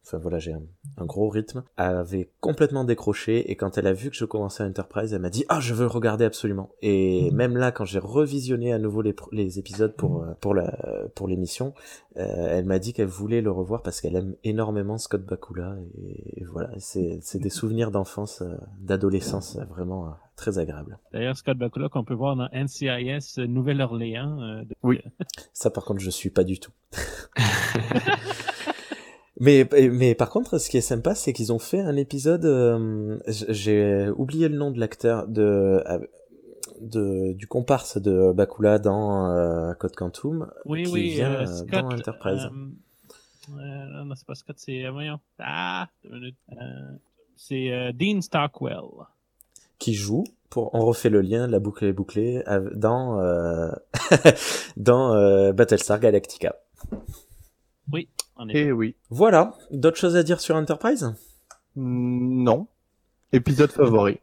enfin 0.06 0.18
voilà, 0.18 0.38
j'ai 0.38 0.52
un, 0.52 0.62
un 0.96 1.04
gros 1.04 1.28
rythme, 1.28 1.62
avait 1.76 2.30
complètement 2.40 2.84
décroché 2.84 3.50
et 3.50 3.56
quand 3.56 3.76
elle 3.78 3.86
a 3.86 3.92
vu 3.92 4.10
que 4.10 4.16
je 4.16 4.24
commençais 4.24 4.62
Enterprise, 4.64 5.12
elle 5.12 5.20
m'a 5.20 5.30
dit 5.30 5.44
"Ah, 5.48 5.60
je 5.60 5.74
veux 5.74 5.82
le 5.84 5.90
regarder 5.90 6.24
absolument." 6.24 6.70
Et 6.82 7.30
même 7.32 7.56
là 7.56 7.72
quand 7.72 7.84
j'ai 7.84 7.98
revisionné 7.98 8.72
à 8.72 8.78
nouveau 8.78 9.02
les 9.02 9.58
épisodes 9.58 9.94
pour 9.94 10.22
euh, 10.22 10.32
pour 10.40 10.54
la 10.54 10.76
pour 11.14 11.28
l'émission, 11.28 11.74
euh, 12.16 12.24
elle 12.58 12.64
m'a 12.64 12.78
dit 12.78 12.92
qu'elle 12.92 13.06
voulait 13.08 13.40
le 13.42 13.50
revoir 13.50 13.82
parce 13.82 14.00
qu'elle 14.00 14.16
aime 14.16 14.34
énormément 14.44 14.96
Scott 14.98 15.24
Bakula 15.24 15.76
et, 15.98 16.40
et 16.40 16.44
voilà, 16.44 16.70
c'est 16.78 17.18
c'est 17.22 17.38
des 17.38 17.50
souvenirs 17.50 17.90
d'enfance, 17.90 18.42
euh, 18.42 18.56
d'adolescence 18.80 19.58
vraiment 19.68 20.14
très 20.36 20.58
agréables. 20.58 20.98
D'ailleurs, 21.12 21.36
Scott 21.36 21.58
Bakula 21.58 21.88
qu'on 21.88 22.04
peut 22.04 22.14
voir 22.14 22.36
dans 22.36 22.48
NCIS 22.52 23.40
Nouvelle-Orléans. 23.46 24.40
euh, 24.40 24.62
de- 24.64 24.74
Oui. 24.82 25.00
Ça 25.52 25.70
par 25.70 25.84
contre 25.84 26.00
je 26.00 26.10
suis 26.10 26.30
pas 26.30 26.44
du 26.44 26.58
tout. 26.60 26.72
Mais, 29.40 29.68
mais 29.92 30.14
par 30.14 30.30
contre, 30.30 30.58
ce 30.58 30.68
qui 30.68 30.76
est 30.78 30.80
sympa, 30.82 31.14
c'est 31.14 31.32
qu'ils 31.32 31.52
ont 31.52 31.58
fait 31.60 31.80
un 31.80 31.96
épisode. 31.96 32.44
euh, 32.44 33.18
J'ai 33.26 34.08
oublié 34.16 34.48
le 34.48 34.56
nom 34.56 34.70
de 34.72 34.80
l'acteur 34.80 35.28
de, 35.28 35.82
euh, 35.86 35.98
de 36.80 37.32
du 37.34 37.46
comparse 37.46 37.98
de 37.98 38.32
Bakula 38.32 38.78
dans 38.78 39.30
euh, 39.30 39.72
Code 39.74 39.94
Quantum. 39.94 40.50
Oui, 40.64 40.82
qui 40.84 40.90
oui, 40.92 41.10
vient, 41.10 41.32
euh, 41.42 41.46
Scott. 41.46 41.70
dans 41.70 41.92
Enterprise. 41.92 42.48
non, 43.50 44.14
c'est 44.16 44.26
pas 44.26 44.34
Scott, 44.34 44.56
c'est. 44.58 44.88
voyons. 44.88 45.20
Ah, 45.38 45.88
c'est 47.36 47.92
Dean 47.94 48.20
Stockwell. 48.20 48.82
qui 49.78 49.94
joue 49.94 50.24
pour 50.50 50.74
on 50.74 50.80
refait 50.84 51.10
le 51.10 51.20
lien 51.20 51.46
la 51.46 51.60
boucle 51.60 51.84
est 51.84 51.92
bouclée 51.92 52.42
dans 52.74 53.20
euh, 53.20 53.70
dans 54.76 55.12
euh, 55.14 55.52
Battlestar 55.52 56.00
Galactica. 56.00 56.56
Effet. 57.92 58.08
Et 58.50 58.70
oui. 58.72 58.94
Voilà, 59.10 59.54
d'autres 59.70 59.96
choses 59.98 60.16
à 60.16 60.22
dire 60.22 60.40
sur 60.40 60.54
Enterprise? 60.56 61.14
Mm, 61.76 62.42
Non. 62.44 62.66
Épisode 63.32 63.70
favori. 63.70 64.20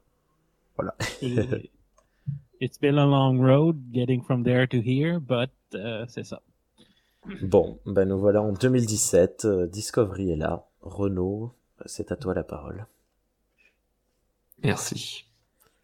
Et- 1.21 1.71
It's 2.61 2.79
been 2.79 2.97
a 2.97 3.05
long 3.05 3.37
road 3.39 3.77
getting 3.93 4.23
from 4.23 4.43
there 4.43 4.65
to 4.69 4.77
here, 4.77 5.19
but 5.19 5.51
euh, 5.75 6.05
c'est 6.07 6.23
ça. 6.23 6.41
Bon, 7.41 7.79
ben 7.85 8.05
nous 8.07 8.17
voilà 8.17 8.41
en 8.41 8.53
2017, 8.53 9.43
euh, 9.45 9.67
Discovery 9.67 10.31
est 10.31 10.35
là, 10.37 10.65
Renault, 10.81 11.51
c'est 11.85 12.11
à 12.13 12.15
toi 12.15 12.33
la 12.33 12.43
parole. 12.43 12.85
Merci. 14.63 15.25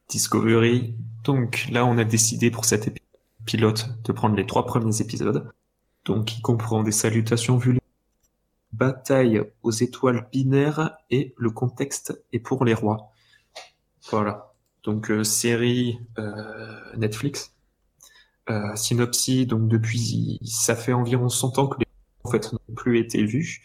Discovery. 0.09 0.95
Donc 1.23 1.67
là, 1.71 1.85
on 1.85 1.97
a 1.97 2.03
décidé 2.03 2.51
pour 2.51 2.63
cet 2.65 2.87
épi- 2.87 3.01
pilote 3.45 3.89
de 4.05 4.11
prendre 4.13 4.35
les 4.35 4.45
trois 4.45 4.65
premiers 4.65 5.01
épisodes. 5.01 5.51
Donc, 6.05 6.25
qui 6.25 6.41
comprend 6.41 6.83
des 6.83 6.91
salutations 6.91 7.57
vues, 7.57 7.77
bataille 8.73 9.41
aux 9.63 9.71
étoiles 9.71 10.27
binaires 10.31 10.97
et 11.09 11.33
le 11.37 11.51
contexte 11.51 12.23
est 12.33 12.39
pour 12.39 12.65
les 12.65 12.73
rois. 12.73 13.11
Voilà. 14.09 14.53
Donc, 14.83 15.11
euh, 15.11 15.23
série 15.23 15.99
euh, 16.17 16.79
Netflix. 16.97 17.53
Euh, 18.49 18.75
synopsis, 18.75 19.45
donc 19.47 19.67
depuis, 19.67 20.39
ça 20.43 20.75
fait 20.75 20.93
environ 20.93 21.29
100 21.29 21.59
ans 21.59 21.67
que 21.67 21.79
les 21.79 21.85
en 22.23 22.31
fait 22.31 22.51
n'ont 22.51 22.75
plus 22.75 22.99
été 22.99 23.23
vus. 23.23 23.61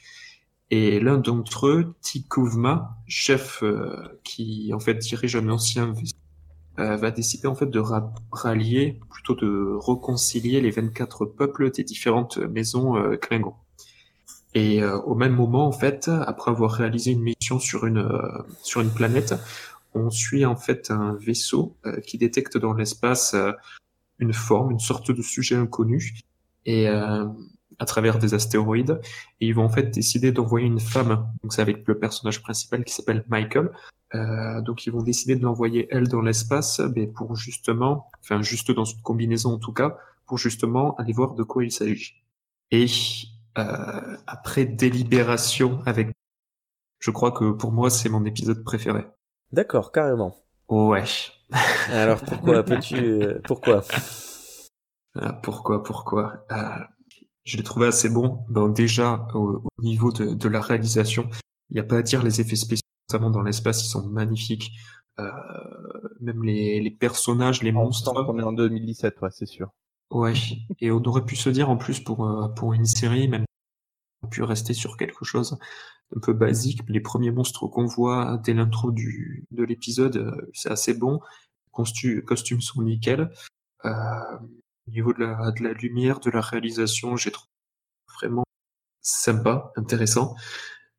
Et 0.70 1.00
l'un 1.00 1.18
d'entre 1.18 1.68
eux, 1.68 1.94
Tikuvma, 2.02 2.98
chef 3.06 3.62
euh, 3.62 4.20
qui 4.24 4.72
en 4.74 4.80
fait 4.80 4.94
dirige 4.94 5.36
un 5.36 5.48
ancien 5.48 5.92
va 6.78 7.10
décider 7.10 7.46
en 7.46 7.54
fait 7.54 7.66
de 7.70 7.78
ra- 7.78 8.12
rallier, 8.30 9.00
plutôt 9.10 9.34
de 9.34 9.76
réconcilier 9.80 10.60
les 10.60 10.70
24 10.70 11.24
peuples 11.24 11.70
des 11.70 11.84
différentes 11.84 12.36
maisons 12.36 13.16
Klingons. 13.16 13.54
Et 14.56 14.82
euh, 14.82 14.98
au 15.00 15.14
même 15.14 15.34
moment, 15.34 15.66
en 15.66 15.72
fait, 15.72 16.08
après 16.08 16.50
avoir 16.50 16.70
réalisé 16.70 17.10
une 17.10 17.20
mission 17.20 17.58
sur 17.58 17.84
une 17.84 17.98
euh, 17.98 18.42
sur 18.62 18.80
une 18.80 18.88
planète, 18.88 19.34
on 19.92 20.08
suit 20.08 20.46
en 20.46 20.56
fait 20.56 20.90
un 20.90 21.14
vaisseau 21.16 21.76
euh, 21.84 22.00
qui 22.00 22.16
détecte 22.16 22.56
dans 22.56 22.72
l'espace 22.72 23.34
euh, 23.34 23.52
une 24.18 24.32
forme, 24.32 24.70
une 24.70 24.78
sorte 24.78 25.10
de 25.10 25.20
sujet 25.20 25.56
inconnu, 25.56 26.14
et 26.64 26.88
euh, 26.88 27.26
à 27.78 27.84
travers 27.84 28.18
des 28.18 28.32
astéroïdes, 28.32 28.98
et 29.42 29.48
ils 29.48 29.54
vont 29.54 29.66
en 29.66 29.68
fait 29.68 29.90
décider 29.90 30.32
d'envoyer 30.32 30.66
une 30.66 30.80
femme. 30.80 31.28
Donc 31.42 31.52
c'est 31.52 31.60
avec 31.60 31.86
le 31.86 31.98
personnage 31.98 32.40
principal 32.40 32.82
qui 32.82 32.94
s'appelle 32.94 33.26
Michael. 33.28 33.70
Euh, 34.14 34.62
donc 34.62 34.86
ils 34.86 34.90
vont 34.90 35.02
décider 35.02 35.36
de 35.36 35.42
l'envoyer 35.42 35.86
elle 35.90 36.08
dans 36.08 36.22
l'espace, 36.22 36.80
mais 36.94 37.06
pour 37.06 37.36
justement, 37.36 38.08
enfin 38.22 38.40
juste 38.40 38.70
dans 38.70 38.86
une 38.86 39.02
combinaison 39.02 39.52
en 39.52 39.58
tout 39.58 39.74
cas, 39.74 39.98
pour 40.26 40.38
justement 40.38 40.96
aller 40.96 41.12
voir 41.12 41.34
de 41.34 41.42
quoi 41.42 41.62
il 41.62 41.70
s'agit. 41.70 42.14
Et 42.70 42.86
euh, 43.58 44.16
après 44.26 44.64
délibération 44.66 45.80
avec, 45.86 46.10
je 46.98 47.10
crois 47.10 47.32
que 47.32 47.52
pour 47.52 47.72
moi 47.72 47.90
c'est 47.90 48.08
mon 48.08 48.24
épisode 48.24 48.62
préféré. 48.64 49.06
D'accord, 49.52 49.92
carrément. 49.92 50.36
Ouais. 50.68 51.04
Alors 51.90 52.20
pourquoi 52.22 52.62
peux-tu 52.64 52.96
euh, 52.96 53.40
pourquoi? 53.44 53.82
Ah, 55.18 55.32
pourquoi, 55.32 55.82
pourquoi? 55.82 56.44
Ah, 56.50 56.88
Je 57.44 57.56
l'ai 57.56 57.62
trouvé 57.62 57.86
assez 57.86 58.08
bon. 58.08 58.44
Bon, 58.48 58.68
déjà, 58.68 59.26
au, 59.34 59.62
au 59.78 59.82
niveau 59.82 60.12
de, 60.12 60.34
de 60.34 60.48
la 60.48 60.60
réalisation, 60.60 61.28
il 61.70 61.74
n'y 61.74 61.80
a 61.80 61.84
pas 61.84 61.98
à 61.98 62.02
dire, 62.02 62.22
les 62.22 62.40
effets 62.40 62.56
spéciaux, 62.56 62.82
notamment 63.10 63.30
dans 63.30 63.42
l'espace, 63.42 63.84
ils 63.84 63.88
sont 63.88 64.06
magnifiques. 64.08 64.72
Euh, 65.18 65.30
même 66.20 66.42
les, 66.44 66.80
les 66.80 66.90
personnages, 66.90 67.62
les 67.62 67.70
On 67.70 67.74
monstres. 67.74 68.12
qu'on 68.12 68.38
est 68.38 68.42
en 68.42 68.52
2017, 68.52 69.20
ouais, 69.22 69.30
c'est 69.32 69.46
sûr. 69.46 69.70
Ouais, 70.10 70.34
et 70.80 70.90
on 70.90 71.02
aurait 71.04 71.24
pu 71.24 71.36
se 71.36 71.48
dire 71.50 71.68
en 71.68 71.76
plus 71.76 72.00
pour, 72.00 72.26
euh, 72.26 72.48
pour 72.48 72.72
une 72.72 72.86
série, 72.86 73.28
même 73.28 73.44
on 74.22 74.28
pu 74.28 74.42
rester 74.42 74.74
sur 74.74 74.96
quelque 74.96 75.24
chose 75.24 75.58
un 76.14 76.20
peu 76.20 76.32
basique. 76.32 76.80
Les 76.88 77.00
premiers 77.00 77.30
monstres 77.30 77.66
qu'on 77.68 77.86
voit 77.86 78.40
dès 78.44 78.54
l'intro 78.54 78.92
du 78.92 79.46
de 79.50 79.64
l'épisode, 79.64 80.16
euh, 80.16 80.50
c'est 80.54 80.70
assez 80.70 80.94
bon. 80.94 81.20
Les 82.04 82.22
costumes 82.22 82.60
sont 82.60 82.82
nickel. 82.82 83.30
Euh, 83.84 83.90
au 84.88 84.90
niveau 84.90 85.12
de 85.12 85.20
la, 85.20 85.50
de 85.52 85.62
la 85.62 85.72
lumière, 85.72 86.20
de 86.20 86.30
la 86.30 86.40
réalisation, 86.40 87.16
j'ai 87.16 87.30
trouvé 87.30 87.50
vraiment 88.20 88.44
sympa, 89.02 89.72
intéressant. 89.76 90.34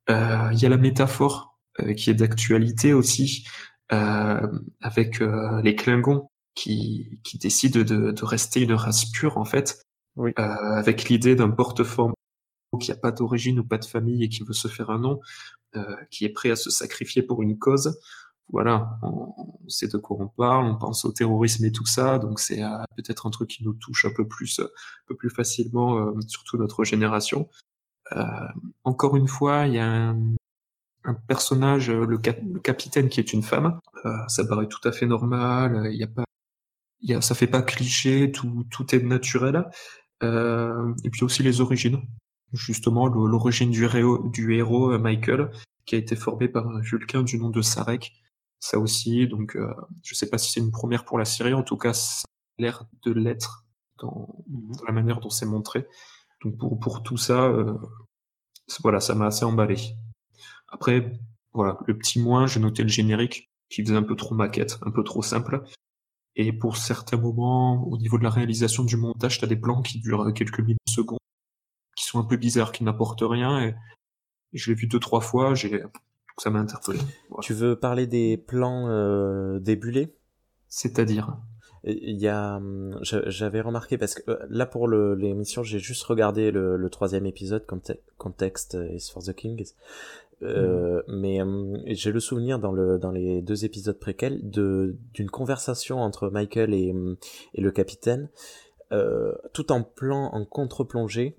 Euh, 0.10 0.50
Il 0.54 0.60
y 0.60 0.66
a 0.66 0.70
la 0.70 0.78
métaphore 0.78 1.58
qui 1.96 2.10
est 2.10 2.16
d'actualité 2.16 2.94
aussi, 2.94 3.48
avec 3.90 5.20
les 5.20 5.76
Klingons 5.76 6.30
qui, 6.58 7.20
qui 7.24 7.38
décident 7.38 7.82
de, 7.82 8.12
de 8.12 8.26
rester 8.26 8.60
une 8.62 8.74
race 8.74 9.06
pure 9.06 9.38
en 9.38 9.46
fait, 9.46 9.68
Oui. 10.18 10.32
euh, 10.40 10.44
avec 10.44 11.08
l'idée 11.10 11.36
d'un 11.36 11.52
porte-forme 11.52 12.14
qui 12.82 12.90
n'a 12.92 12.98
pas 12.98 13.12
d'origine 13.12 13.60
ou 13.60 13.64
pas 13.64 13.78
de 13.78 13.86
famille 13.86 14.24
et 14.24 14.30
qui 14.30 14.44
veut 14.44 14.54
se 14.64 14.68
faire 14.68 14.90
un 14.90 15.00
nom, 15.00 15.22
euh, 15.76 15.96
qui 16.12 16.26
est 16.26 16.34
prêt 16.34 16.52
à 16.52 16.56
se 16.56 16.70
sacrifier 16.70 17.22
pour 17.22 17.42
une 17.42 17.58
cause. 17.58 18.00
Voilà, 18.50 18.98
on, 19.04 19.34
on 19.38 19.70
sait 19.70 19.88
de 19.88 19.98
quoi 19.98 20.18
on 20.20 20.28
parle, 20.28 20.66
on 20.66 20.78
pense 20.78 21.06
au 21.06 21.12
terrorisme 21.12 21.66
et 21.66 21.72
tout 21.72 21.86
ça, 21.86 22.18
donc 22.18 22.40
c'est 22.40 22.64
euh, 22.64 22.84
peut-être 22.96 23.28
un 23.28 23.30
truc 23.30 23.50
qui 23.50 23.64
nous 23.64 23.74
touche 23.74 24.06
un 24.06 24.14
peu 24.16 24.26
plus, 24.28 24.60
un 24.60 24.68
peu 25.08 25.16
plus 25.16 25.30
facilement, 25.30 26.14
surtout 26.28 26.58
notre 26.58 26.84
génération. 26.84 27.50
Encore 28.84 29.18
une 29.18 29.28
fois, 29.28 29.68
il 29.68 29.74
y 29.74 29.80
a 29.80 29.86
un, 29.86 30.18
un 31.04 31.14
personnage, 31.14 31.92
le, 31.92 32.18
cap- 32.18 32.40
le 32.42 32.60
capitaine 32.62 33.10
qui 33.10 33.20
est 33.20 33.34
une 33.34 33.44
femme. 33.44 33.80
Euh, 34.06 34.18
ça 34.30 34.46
paraît 34.46 34.70
tout 34.70 34.86
à 34.88 34.94
fait 34.94 35.06
normal. 35.06 35.90
Il 35.92 36.00
y 36.00 36.04
a 36.04 36.08
pas, 36.08 36.24
y 37.02 37.14
a, 37.14 37.22
ça 37.22 37.36
fait 37.36 37.48
pas 37.48 37.62
cliché. 37.62 38.32
Tout, 38.32 38.66
tout 38.70 38.96
est 38.96 39.04
naturel. 39.04 39.66
Euh, 40.24 40.94
et 41.04 41.10
puis 41.10 41.24
aussi 41.24 41.44
les 41.44 41.62
origines. 41.62 42.02
Justement, 42.54 43.08
l'origine 43.08 43.72
du, 43.72 43.86
héros- 43.86 44.30
du 44.30 44.56
héros 44.56 44.92
euh, 44.94 44.98
Michael, 44.98 45.52
qui 45.86 45.96
a 45.96 45.98
été 45.98 46.16
formé 46.16 46.48
par 46.48 46.68
un 46.68 46.80
Vulcain 46.80 47.24
du 47.24 47.38
nom 47.38 47.50
de 47.50 47.62
Sarek. 47.62 48.14
Ça 48.60 48.80
aussi. 48.80 49.28
Donc, 49.28 49.56
euh, 49.56 49.74
je 50.04 50.16
sais 50.16 50.30
pas 50.30 50.38
si 50.38 50.52
c'est 50.52 50.60
une 50.60 50.72
première 50.72 51.06
pour 51.06 51.20
la 51.20 51.26
série. 51.26 51.54
En 51.54 51.64
tout 51.64 51.78
cas, 51.78 51.94
ça 51.94 52.24
a 52.58 52.62
l'air 52.62 52.86
de 53.06 53.12
l'être 53.12 53.66
dans, 54.00 54.44
dans 54.48 54.86
la 54.86 54.94
manière 54.94 55.20
dont 55.20 55.30
c'est 55.30 55.46
montré. 55.46 55.86
Donc, 56.44 56.58
pour, 56.58 56.80
pour 56.80 57.04
tout 57.04 57.18
ça, 57.18 57.44
euh, 57.44 57.78
voilà, 58.82 59.00
ça 59.00 59.14
m'a 59.14 59.28
assez 59.28 59.46
emballé. 59.46 59.78
Après, 60.70 61.20
voilà, 61.54 61.78
le 61.86 61.98
petit 61.98 62.20
moins, 62.22 62.48
j'ai 62.48 62.60
noté 62.60 62.84
le 62.84 62.90
générique 62.90 63.50
qui 63.70 63.84
faisait 63.84 63.96
un 63.96 64.04
peu 64.04 64.16
trop 64.16 64.36
maquette, 64.36 64.80
un 64.86 64.92
peu 64.92 65.04
trop 65.04 65.22
simple. 65.22 65.64
Et 66.40 66.54
pour 66.54 66.78
certains 66.78 67.18
moments, 67.18 67.84
au 67.88 67.98
niveau 67.98 68.18
de 68.18 68.24
la 68.24 68.30
réalisation 68.30 68.84
du 68.84 68.96
montage, 68.96 69.40
t'as 69.40 69.48
des 69.48 69.56
plans 69.58 69.82
qui 69.82 70.00
durent 70.00 70.32
quelques 70.34 70.62
millisecondes, 70.62 71.20
qui 71.98 72.06
sont 72.06 72.20
un 72.20 72.24
peu 72.26 72.38
bizarres, 72.38 72.72
qui 72.72 72.84
n'apportent 72.84 73.24
rien. 73.24 73.60
Et, 73.62 73.76
et 74.54 74.58
je 74.58 74.70
l'ai 74.72 74.76
vu 74.76 74.88
deux, 74.88 75.00
trois 75.00 75.22
fois, 75.22 75.56
j'ai, 75.56 75.84
ça 76.38 76.50
m'a 76.52 76.60
interpellé. 76.60 77.00
Voilà. 77.30 77.42
Tu 77.42 77.54
veux 77.54 77.78
parler 77.78 78.08
des 78.08 78.38
plans 78.38 78.88
euh, 78.88 79.60
débulés 79.60 80.16
C'est-à-dire, 80.68 81.38
Il 81.84 82.20
y 82.20 82.28
a, 82.28 82.58
hum, 82.58 83.00
j'avais 83.02 83.62
remarqué 83.62 83.98
parce 83.98 84.14
que 84.14 84.30
euh, 84.30 84.38
là 84.50 84.66
pour 84.66 84.88
l'émission, 84.90 85.64
j'ai 85.64 85.80
juste 85.80 86.04
regardé 86.04 86.52
le, 86.52 86.78
le 86.78 86.90
troisième 86.90 87.26
épisode, 87.26 87.66
Conte- 87.66 88.00
Context 88.18 88.78
is 88.92 89.10
for 89.12 89.24
the 89.24 89.34
Kings. 89.34 89.74
Euh, 90.44 91.02
Mais 91.08 91.42
hum, 91.42 91.82
j'ai 91.88 92.12
le 92.12 92.20
souvenir 92.20 92.60
dans 92.60 92.72
le 92.72 93.00
dans 93.00 93.12
les 93.12 93.42
deux 93.42 93.66
épisodes 93.66 93.98
préquels 93.98 94.48
de 94.50 94.96
d'une 95.14 95.30
conversation 95.32 95.98
entre 96.00 96.30
Michael 96.30 96.74
et 96.74 96.92
hum, 96.92 97.18
et 97.56 97.62
le 97.62 97.72
capitaine, 97.72 98.30
euh, 98.92 99.34
tout 99.54 99.72
en 99.72 99.82
plan 99.84 100.30
en 100.32 100.46
contre-plongée 100.46 101.36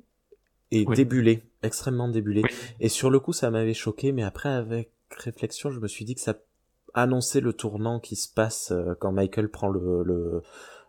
et 0.73 0.85
Oui. 0.87 0.97
débulé, 0.97 1.45
extrêmement 1.63 2.09
débulé. 2.09 2.43
Oui. 2.45 2.51
Et 2.81 2.89
sur 2.89 3.09
le 3.11 3.21
coup, 3.21 3.33
ça 3.33 3.51
m'avait 3.51 3.73
choqué, 3.75 4.11
mais 4.13 4.23
après 4.25 4.49
avec 4.51 4.91
réflexion, 5.17 5.71
je 5.71 5.81
me 5.81 5.89
suis 5.89 6.05
dit 6.05 6.15
que 6.15 6.21
ça 6.21 6.35
annonçait 6.95 7.41
le 7.41 7.53
tournant 7.53 8.01
qui 8.01 8.17
se 8.17 8.33
passe 8.33 8.73
euh, 8.73 8.95
quand 8.99 9.13
Michael 9.13 9.49
prend 9.49 9.69
le, 9.69 10.03
le, 10.03 10.43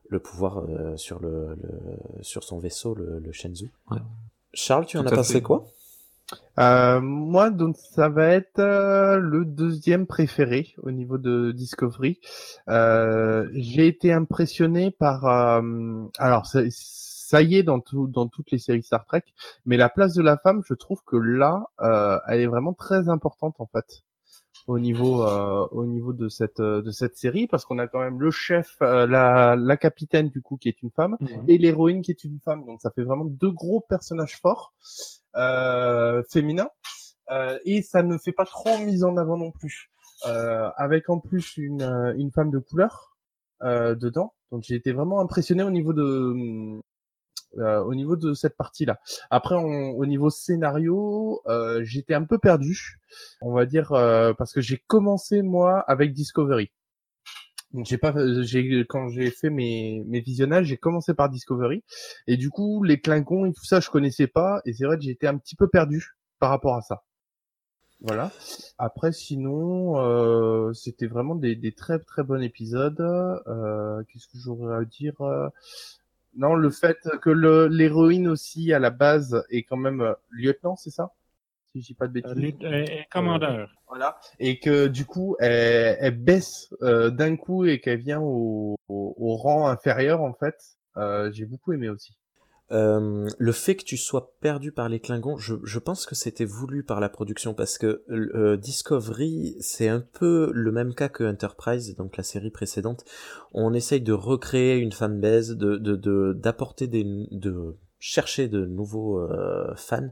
le 0.10 0.20
pouvoir 0.20 0.66
euh, 0.68 0.98
sur, 0.98 1.20
le, 1.20 1.50
le- 1.62 2.24
sur 2.24 2.44
son 2.44 2.58
vaisseau, 2.58 2.96
le, 2.96 3.20
le 3.20 3.32
Shenzhou. 3.32 3.70
Ouais. 3.92 4.00
Charles, 4.54 4.86
tu 4.88 4.98
en 4.98 5.06
as 5.06 5.12
pensé 5.12 5.42
quoi? 5.42 5.68
Euh, 6.60 7.00
moi, 7.02 7.50
donc 7.50 7.78
ça 7.78 8.10
va 8.10 8.28
être 8.28 8.60
euh, 8.60 9.18
le 9.18 9.46
deuxième 9.46 10.06
préféré 10.08 10.74
au 10.84 10.92
niveau 10.92 11.18
de 11.18 11.52
Discovery. 11.52 12.20
Euh, 12.68 13.48
J'ai 13.54 13.88
été 13.88 14.12
impressionné 14.12 14.92
par, 14.92 15.26
euh, 15.26 16.06
alors 16.18 16.46
ça, 16.46 16.62
ça 16.70 17.42
y 17.42 17.56
est 17.56 17.64
dans 17.64 17.80
tout, 17.80 18.08
dans 18.08 18.28
toutes 18.28 18.52
les 18.52 18.60
séries 18.60 18.84
Star 18.84 19.06
Trek, 19.06 19.24
mais 19.66 19.78
la 19.78 19.90
place 19.90 20.14
de 20.14 20.22
la 20.22 20.38
femme, 20.38 20.62
je 20.66 20.74
trouve 20.74 21.02
que 21.06 21.16
là, 21.16 21.68
euh, 21.82 22.20
elle 22.28 22.42
est 22.42 22.48
vraiment 22.48 22.74
très 22.74 23.08
importante 23.10 23.56
en 23.60 23.68
fait 23.68 24.04
au 24.68 24.78
niveau 24.78 25.24
euh, 25.24 25.68
au 25.72 25.86
niveau 25.86 26.14
de 26.14 26.28
cette 26.30 26.62
de 26.62 26.92
cette 26.92 27.18
série 27.18 27.48
parce 27.48 27.66
qu'on 27.66 27.80
a 27.80 27.88
quand 27.88 28.00
même 28.02 28.20
le 28.20 28.30
chef, 28.30 28.76
euh, 28.82 29.08
la 29.08 29.56
la 29.56 29.78
capitaine 29.78 30.30
du 30.30 30.42
coup 30.42 30.58
qui 30.58 30.68
est 30.70 30.82
une 30.84 30.92
femme 30.92 31.18
et 31.48 31.58
l'héroïne 31.58 32.02
qui 32.02 32.12
est 32.12 32.24
une 32.24 32.40
femme. 32.44 32.66
Donc 32.66 32.82
ça 32.82 32.92
fait 32.92 33.04
vraiment 33.04 33.26
deux 33.26 33.52
gros 33.52 33.80
personnages 33.82 34.38
forts 34.40 34.74
euh, 35.36 36.24
féminins 36.30 36.70
euh, 37.32 37.58
et 37.66 37.82
ça 37.82 38.04
ne 38.04 38.18
fait 38.18 38.32
pas 38.32 38.46
trop 38.46 38.78
mise 38.80 39.04
en 39.04 39.18
avant 39.18 39.38
non 39.38 39.52
plus. 39.52 39.92
Euh, 40.28 40.70
avec 40.76 41.10
en 41.10 41.20
plus 41.20 41.56
une 41.56 41.84
une 42.18 42.32
femme 42.32 42.52
de 42.52 42.60
couleur 42.60 43.18
dedans. 43.62 44.34
Donc 44.52 44.64
j'ai 44.64 44.76
été 44.76 44.92
vraiment 44.92 45.22
impressionné 45.22 45.64
au 45.64 45.70
niveau 45.70 45.94
de 45.94 46.82
euh, 47.58 47.80
au 47.84 47.96
niveau 47.96 48.16
de 48.16 48.34
cette 48.34 48.56
partie-là. 48.56 49.00
Après, 49.32 49.56
au 49.56 50.06
niveau 50.06 50.30
scénario, 50.30 51.42
euh, 51.48 51.82
j'étais 51.84 52.14
un 52.14 52.24
peu 52.24 52.38
perdu, 52.38 53.00
on 53.42 53.52
va 53.54 53.66
dire, 53.66 53.90
parce 54.38 54.54
que 54.54 54.62
j'ai 54.62 54.78
commencé 54.88 55.42
moi 55.42 55.80
avec 55.88 56.14
Discovery. 56.14 56.72
J'ai 57.84 58.00
pas, 58.00 58.14
j'ai 58.42 58.84
quand 58.90 59.10
j'ai 59.10 59.30
fait 59.30 59.52
mes 59.52 60.04
mes 60.08 60.22
visionnages, 60.22 60.66
j'ai 60.68 60.78
commencé 60.78 61.14
par 61.14 61.30
Discovery 61.30 61.84
et 62.26 62.36
du 62.36 62.50
coup 62.50 62.84
les 62.84 63.00
Klingons 63.00 63.46
et 63.46 63.54
tout 63.54 63.64
ça 63.64 63.80
je 63.80 63.92
connaissais 63.92 64.26
pas 64.26 64.62
et 64.66 64.74
c'est 64.74 64.86
vrai 64.86 64.98
que 64.98 65.04
j'étais 65.04 65.28
un 65.28 65.38
petit 65.38 65.56
peu 65.56 65.68
perdu 65.68 66.16
par 66.40 66.50
rapport 66.50 66.76
à 66.76 66.82
ça. 66.82 67.04
Voilà. 68.02 68.32
Après 68.80 69.12
sinon 69.12 70.00
euh, 70.00 70.74
c'était 70.74 71.06
vraiment 71.06 71.36
des, 71.36 71.56
des 71.56 71.72
très 71.72 72.00
très 72.00 72.24
bons 72.24 72.42
épisodes. 72.42 73.00
Euh, 73.02 74.02
Qu'est-ce 74.08 74.28
que 74.28 74.40
j'aurais 74.40 74.76
à 74.76 74.84
dire 74.86 75.22
euh, 75.22 75.50
Non, 76.36 76.56
le 76.56 76.72
fait 76.72 76.98
que 77.22 77.30
l'héroïne 77.68 78.28
aussi 78.28 78.74
à 78.74 78.80
la 78.80 78.90
base 78.90 79.44
est 79.52 79.62
quand 79.64 79.78
même 79.78 80.02
euh, 80.02 80.14
lieutenant, 80.32 80.76
c'est 80.76 80.90
ça? 80.90 81.12
Si 81.74 81.82
je 81.82 81.88
dis 81.88 81.94
pas 81.94 82.08
de 82.08 82.14
bêtises. 82.14 82.32
Euh, 82.64 82.68
euh, 82.68 82.86
commandeur. 83.12 83.70
Voilà. 83.88 84.20
Et 84.40 84.60
que 84.60 84.88
du 84.88 85.06
coup, 85.06 85.36
elle, 85.40 85.98
elle 86.00 86.18
baisse 86.18 86.74
euh, 86.82 87.10
d'un 87.10 87.36
coup 87.38 87.66
et 87.66 87.80
qu'elle 87.80 88.00
vient 88.00 88.22
au, 88.22 88.76
au, 88.88 89.16
au 89.18 89.36
rang 89.36 89.68
inférieur, 89.68 90.22
en 90.22 90.34
fait. 90.34 90.56
Euh, 90.98 91.32
J'ai 91.32 91.46
beaucoup 91.46 91.74
aimé 91.74 91.90
aussi. 91.90 92.14
Euh, 92.72 93.28
le 93.40 93.52
fait 93.52 93.76
que 93.76 93.84
tu 93.84 93.98
sois 93.98 94.34
perdu 94.42 94.72
par 94.72 94.90
les 94.90 95.00
Klingons, 95.00 95.38
je, 95.38 95.56
je 95.64 95.80
pense 95.80 96.06
que 96.06 96.14
c'était 96.14 96.46
voulu 96.46 96.84
par 96.84 97.00
la 97.00 97.10
production 97.10 97.56
parce 97.56 97.80
que 97.80 98.04
euh, 98.12 98.58
Discovery, 98.58 99.56
c'est 99.60 99.88
un 99.88 100.02
peu 100.02 100.52
le 100.54 100.72
même 100.72 100.94
cas 100.94 101.10
que 101.10 101.24
Enterprise, 101.24 101.96
donc 101.96 102.16
la 102.16 102.24
série 102.24 102.52
précédente. 102.52 103.06
On 103.54 103.74
essaye 103.74 104.02
de 104.02 104.14
recréer 104.14 104.78
une 104.78 104.92
fanbase, 104.92 105.56
de 105.58 105.78
de 105.78 105.96
de 105.96 106.34
d'apporter 106.34 106.86
des 106.86 107.04
de 107.32 107.76
chercher 107.98 108.48
de 108.48 108.66
nouveaux 108.66 109.20
euh, 109.20 109.74
fans. 109.76 110.10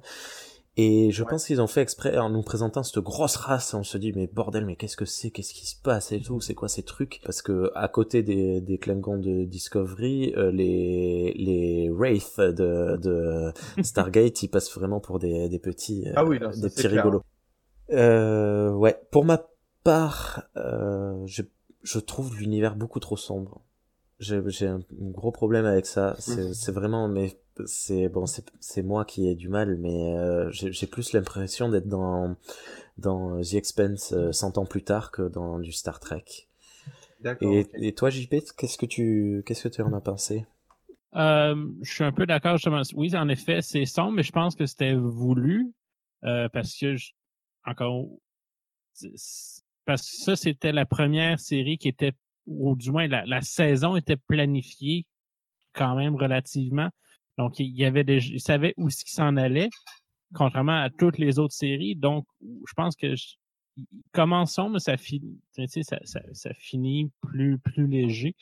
Et 0.79 1.11
je 1.11 1.23
Ouais. 1.23 1.29
pense 1.31 1.45
qu'ils 1.47 1.59
ont 1.59 1.65
fait 1.67 1.81
exprès 1.81 2.17
en 2.19 2.29
nous 2.29 2.43
présentant 2.43 2.83
cette 2.83 2.99
grosse 2.99 3.35
race. 3.35 3.73
On 3.73 3.81
se 3.83 3.97
dit 3.97 4.13
mais 4.13 4.27
bordel, 4.27 4.63
mais 4.65 4.75
qu'est-ce 4.75 4.95
que 4.95 5.05
c'est, 5.05 5.31
qu'est-ce 5.31 5.53
qui 5.55 5.65
se 5.65 5.75
passe 5.81 6.11
et 6.11 6.21
tout, 6.21 6.39
c'est 6.39 6.53
quoi 6.53 6.69
ces 6.69 6.83
trucs? 6.83 7.19
Parce 7.25 7.41
que 7.41 7.71
à 7.73 7.87
côté 7.87 8.21
des 8.21 8.61
des 8.61 8.77
Klingons 8.77 9.17
de 9.17 9.43
Discovery, 9.45 10.33
euh, 10.37 10.51
les 10.51 11.33
les 11.35 11.89
Wraith 11.89 12.39
de 12.39 12.95
de 12.97 13.51
Stargate, 13.83 14.43
ils 14.43 14.49
passent 14.49 14.71
vraiment 14.77 14.99
pour 14.99 15.17
des 15.19 15.49
des 15.49 15.59
petits 15.59 16.07
euh, 16.07 16.13
Ah 16.15 16.23
oui, 16.25 16.39
non, 16.39 16.51
ça, 16.51 16.61
des 16.61 16.69
petits 16.69 16.87
clair. 16.87 17.03
rigolos. 17.03 17.23
Euh, 17.91 18.71
ouais, 18.73 18.99
pour 19.11 19.25
ma 19.25 19.45
part, 19.83 20.43
euh, 20.57 21.23
je 21.25 21.41
je 21.83 21.99
trouve 21.99 22.35
l'univers 22.37 22.75
beaucoup 22.75 22.99
trop 22.99 23.17
sombre. 23.17 23.61
J'ai 24.19 24.41
j'ai 24.48 24.68
un, 24.68 24.80
gros 24.99 25.31
problème 25.31 25.65
avec 25.65 25.85
ça. 25.85 26.15
C'est 26.19 26.53
c'est 26.53 26.72
vraiment 26.72 27.07
mais 27.07 27.39
c'est 27.65 28.10
bon 28.10 28.26
c'est 28.26 28.45
c'est 28.60 28.84
moi 28.84 29.06
qui 29.06 29.27
ai 29.27 29.35
du 29.35 29.49
mal 29.49 29.77
mais 29.77 30.15
euh, 30.15 30.49
j'ai 30.52 30.72
j'ai 30.72 30.88
plus 30.88 31.14
l'impression 31.14 31.69
d'être 31.69 31.88
dans 31.88 32.35
dans 32.98 33.41
The 33.41 33.56
Expanse 33.56 34.14
euh, 34.14 34.31
100 34.31 34.57
ans 34.57 34.65
plus 34.65 34.84
tard 34.84 35.11
que 35.11 35.23
dans 35.23 35.60
du 35.60 35.72
Star 35.72 35.99
Trek. 35.99 36.26
D'accord. 37.22 37.53
Et, 37.53 37.68
et 37.88 37.94
toi 37.94 38.10
JP, 38.10 38.35
qu'est-ce 38.57 38.77
que 38.77 38.85
tu 38.85 39.44
qu'est-ce 39.45 39.64
que 39.68 39.73
tu 39.73 39.81
en 39.81 39.94
as 39.94 40.02
pensé? 40.02 40.45
Euh, 41.15 41.56
je 41.81 41.91
suis 41.94 42.03
un 42.03 42.11
peu 42.11 42.26
d'accord. 42.26 42.57
justement. 42.57 42.81
Oui, 42.95 43.15
en 43.15 43.27
effet, 43.30 43.61
c'est 43.61 43.85
sombre, 43.85 44.11
mais 44.11 44.23
je 44.23 44.31
pense 44.31 44.56
que 44.56 44.65
c'était 44.65 44.94
voulu 44.94 45.72
euh, 46.23 46.49
parce 46.49 46.76
que, 46.77 46.95
je- 46.95 47.11
encore, 47.65 48.06
parce 49.85 50.10
que 50.10 50.18
ça, 50.18 50.35
c'était 50.35 50.72
la 50.72 50.85
première 50.85 51.39
série 51.39 51.77
qui 51.77 51.88
était, 51.88 52.14
ou 52.47 52.75
du 52.75 52.91
moins 52.91 53.07
la, 53.07 53.25
la 53.25 53.41
saison 53.41 53.95
était 53.95 54.17
planifiée 54.17 55.05
quand 55.73 55.95
même 55.95 56.15
relativement. 56.15 56.89
Donc, 57.37 57.59
il 57.59 57.75
y 57.77 57.85
avait 57.85 58.03
des, 58.03 58.25
il 58.29 58.41
savait 58.41 58.73
où 58.77 58.89
ce 58.89 59.05
qui 59.05 59.11
s'en 59.11 59.37
allait, 59.37 59.69
contrairement 60.33 60.81
à 60.81 60.89
toutes 60.89 61.19
les 61.19 61.37
autres 61.37 61.53
séries. 61.53 61.95
Donc, 61.95 62.25
je 62.41 62.73
pense 62.75 62.95
que 62.95 63.15
je, 63.15 63.35
commençons, 64.11 64.69
mais 64.69 64.79
ça 64.79 64.95
ça, 64.97 65.99
ça, 66.03 66.21
ça, 66.31 66.53
finit 66.55 67.11
plus, 67.21 67.59
plus 67.59 67.87
léger. 67.87 68.35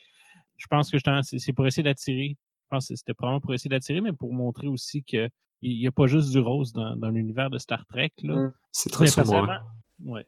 Je 0.56 0.66
pense 0.68 0.90
que 0.90 0.96
c'est 1.22 1.52
pour 1.52 1.66
essayer 1.66 1.82
d'attirer. 1.82 2.36
Je 2.64 2.68
pense 2.70 2.88
que 2.88 2.96
c'était 2.96 3.14
probablement 3.14 3.40
pour 3.40 3.54
essayer 3.54 3.68
d'attirer, 3.68 4.00
mais 4.00 4.12
pour 4.12 4.32
montrer 4.32 4.66
aussi 4.66 5.04
que 5.04 5.28
il 5.62 5.78
n'y 5.78 5.86
a 5.86 5.92
pas 5.92 6.06
juste 6.06 6.30
du 6.30 6.38
rose 6.38 6.72
dans, 6.72 6.96
dans 6.96 7.08
l'univers 7.08 7.50
de 7.50 7.58
Star 7.58 7.84
Trek. 7.86 8.12
Là. 8.22 8.36
Mm. 8.36 8.52
C'est 8.72 8.90
très 8.90 9.06
sombre. 9.06 9.26
Personnellement, 9.30 10.12
ouais. 10.12 10.26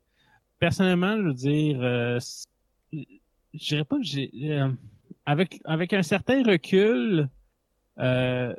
personnellement, 0.58 1.16
je 1.18 1.22
veux 1.22 1.34
dire, 1.34 1.82
euh, 1.82 2.18
je 3.54 3.66
dirais 3.68 3.84
pas 3.84 3.96
que 3.96 4.04
j'ai. 4.04 4.30
Euh, 4.50 4.70
avec, 5.26 5.60
avec 5.64 5.92
un 5.92 6.02
certain 6.02 6.42
recul, 6.42 7.28
euh, 7.98 8.54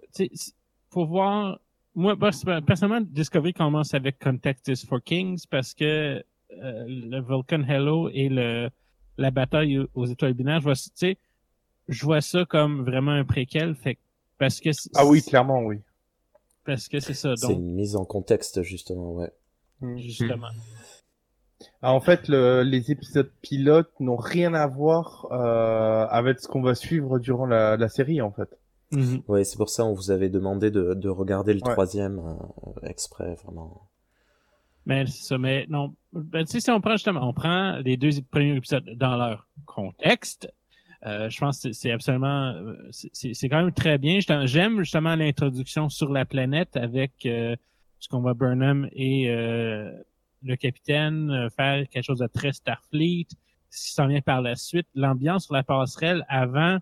faut 0.89 1.05
voir. 1.05 1.59
Moi, 1.95 2.15
personnellement, 2.17 3.05
Discovery 3.09 3.53
commence 3.53 3.93
avec 3.93 4.19
Context 4.19 4.67
is 4.67 4.85
for 4.85 5.01
Kings 5.03 5.43
parce 5.49 5.73
que 5.73 6.23
euh, 6.51 6.85
le 6.87 7.19
Vulcan 7.21 7.63
Hello 7.67 8.09
et 8.09 8.29
le 8.29 8.69
la 9.17 9.31
bataille 9.31 9.79
aux 9.93 10.05
étoiles 10.05 10.33
binaires, 10.33 10.61
je 10.61 10.65
vois, 10.65 11.13
je 11.89 12.05
vois 12.05 12.21
ça 12.21 12.45
comme 12.45 12.83
vraiment 12.85 13.11
un 13.11 13.25
préquel. 13.25 13.75
Fait, 13.75 13.97
parce 14.37 14.59
que 14.61 14.69
ah 14.95 15.05
oui, 15.05 15.21
clairement, 15.21 15.61
oui. 15.61 15.79
Parce 16.65 16.87
que 16.87 16.99
c'est 16.99 17.13
ça. 17.13 17.35
C'est 17.35 17.53
une 17.53 17.73
mise 17.73 17.95
en 17.95 18.05
contexte, 18.05 18.61
justement, 18.61 19.13
ouais. 19.13 19.31
Justement. 19.97 20.49
Ah, 21.81 21.93
en 21.93 21.99
fait, 21.99 22.27
le, 22.27 22.63
les 22.63 22.91
épisodes 22.91 23.31
pilotes 23.41 23.91
n'ont 23.99 24.17
rien 24.17 24.53
à 24.53 24.67
voir 24.67 25.27
euh, 25.31 26.05
avec 26.09 26.39
ce 26.39 26.47
qu'on 26.47 26.61
va 26.61 26.75
suivre 26.75 27.19
durant 27.19 27.45
la, 27.45 27.77
la 27.77 27.89
série, 27.89 28.21
en 28.21 28.31
fait. 28.31 28.57
Mm 28.91 29.17
Oui, 29.27 29.45
c'est 29.45 29.57
pour 29.57 29.69
ça 29.69 29.85
on 29.85 29.93
vous 29.93 30.09
avait 30.09 30.29
demandé 30.29 30.71
de, 30.71 30.93
de 30.93 31.09
regarder 31.09 31.53
le 31.53 31.61
troisième 31.61 32.19
euh, 32.19 32.87
exprès, 32.87 33.35
vraiment. 33.43 33.87
Mais 34.85 35.05
c'est 35.05 35.23
ça, 35.23 35.37
mais 35.37 35.65
non. 35.69 35.93
Ben, 36.13 36.45
tu 36.45 36.53
sais, 36.53 36.59
si 36.61 36.71
on 36.71 36.81
prend 36.81 36.93
justement, 36.93 37.27
on 37.27 37.33
prend 37.33 37.77
les 37.77 37.97
deux 37.97 38.09
premiers 38.31 38.55
épisodes 38.55 38.89
dans 38.95 39.15
leur 39.17 39.47
contexte, 39.65 40.51
euh, 41.05 41.29
je 41.29 41.39
pense 41.39 41.61
que 41.61 41.71
c'est 41.71 41.91
absolument, 41.91 42.53
c'est 42.91 43.49
quand 43.49 43.63
même 43.63 43.71
très 43.71 43.97
bien. 43.97 44.19
J'aime 44.45 44.79
justement 44.79 45.15
l'introduction 45.15 45.89
sur 45.89 46.11
la 46.11 46.25
planète 46.25 46.75
avec 46.75 47.25
euh, 47.25 47.55
ce 47.99 48.09
qu'on 48.09 48.21
voit 48.21 48.33
Burnham 48.33 48.89
et 48.93 49.29
euh, 49.29 49.91
le 50.43 50.55
capitaine 50.55 51.29
euh, 51.31 51.49
faire 51.49 51.87
quelque 51.89 52.03
chose 52.03 52.19
de 52.19 52.27
très 52.27 52.53
Starfleet. 52.53 53.27
Ce 53.69 53.87
qui 53.87 53.93
s'en 53.93 54.07
vient 54.07 54.21
par 54.21 54.41
la 54.41 54.55
suite, 54.55 54.87
l'ambiance 54.95 55.45
sur 55.45 55.53
la 55.53 55.63
passerelle 55.63 56.25
avant, 56.27 56.79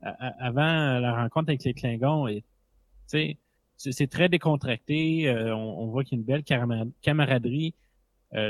avant 0.00 0.98
la 0.98 1.14
rencontre 1.14 1.50
avec 1.50 1.62
les 1.62 1.74
Klingons, 1.74 2.26
et 2.26 2.42
c'est 3.06 4.10
très 4.10 4.28
décontracté. 4.28 5.32
On, 5.52 5.82
on, 5.82 5.86
voit 5.86 6.02
qu'il 6.02 6.18
y 6.18 6.20
a 6.20 6.22
une 6.22 6.26
belle 6.26 6.90
camaraderie. 7.02 7.76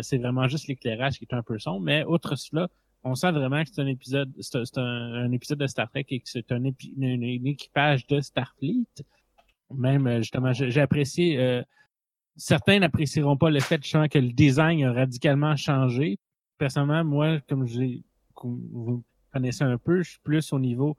c'est 0.01 0.17
vraiment 0.17 0.49
juste 0.49 0.67
l'éclairage 0.67 1.19
qui 1.19 1.27
est 1.31 1.35
un 1.35 1.43
peu 1.43 1.59
sombre, 1.59 1.81
mais 1.81 2.05
outre 2.05 2.37
cela, 2.37 2.69
on 3.05 3.15
sent 3.15 3.31
vraiment 3.33 3.63
que 3.63 3.71
c'est 3.73 3.83
un 3.83 3.87
épisode, 3.87 4.33
c'est 4.41 4.79
un, 4.79 5.31
épisode 5.33 5.59
de 5.59 5.67
Star 5.67 5.89
Trek 5.91 6.07
et 6.09 6.21
que 6.21 6.29
c'est 6.29 6.51
un, 6.53 6.65
équipage 6.65 8.07
de 8.07 8.21
Starfleet. 8.21 8.87
Même 9.75 10.07
euh, 10.07 10.19
justement, 10.19 10.53
j'ai 10.53 10.81
apprécié. 10.81 11.39
Euh, 11.39 11.63
certains 12.39 12.79
n'apprécieront 12.79 13.37
pas 13.37 13.51
le 13.51 13.61
fait 13.61 13.81
que 13.81 14.19
le 14.19 14.33
design 14.33 14.85
a 14.85 14.93
radicalement 14.93 15.57
changé. 15.57 16.19
Personnellement, 16.57 17.05
moi, 17.05 17.41
comme 17.49 17.67
j'ai 17.67 18.03
vous 18.43 19.03
connaissez 19.33 19.65
un 19.65 19.79
peu, 19.79 20.03
je 20.03 20.11
suis 20.11 20.21
plus 20.21 20.53
au 20.53 20.59
niveau. 20.59 20.97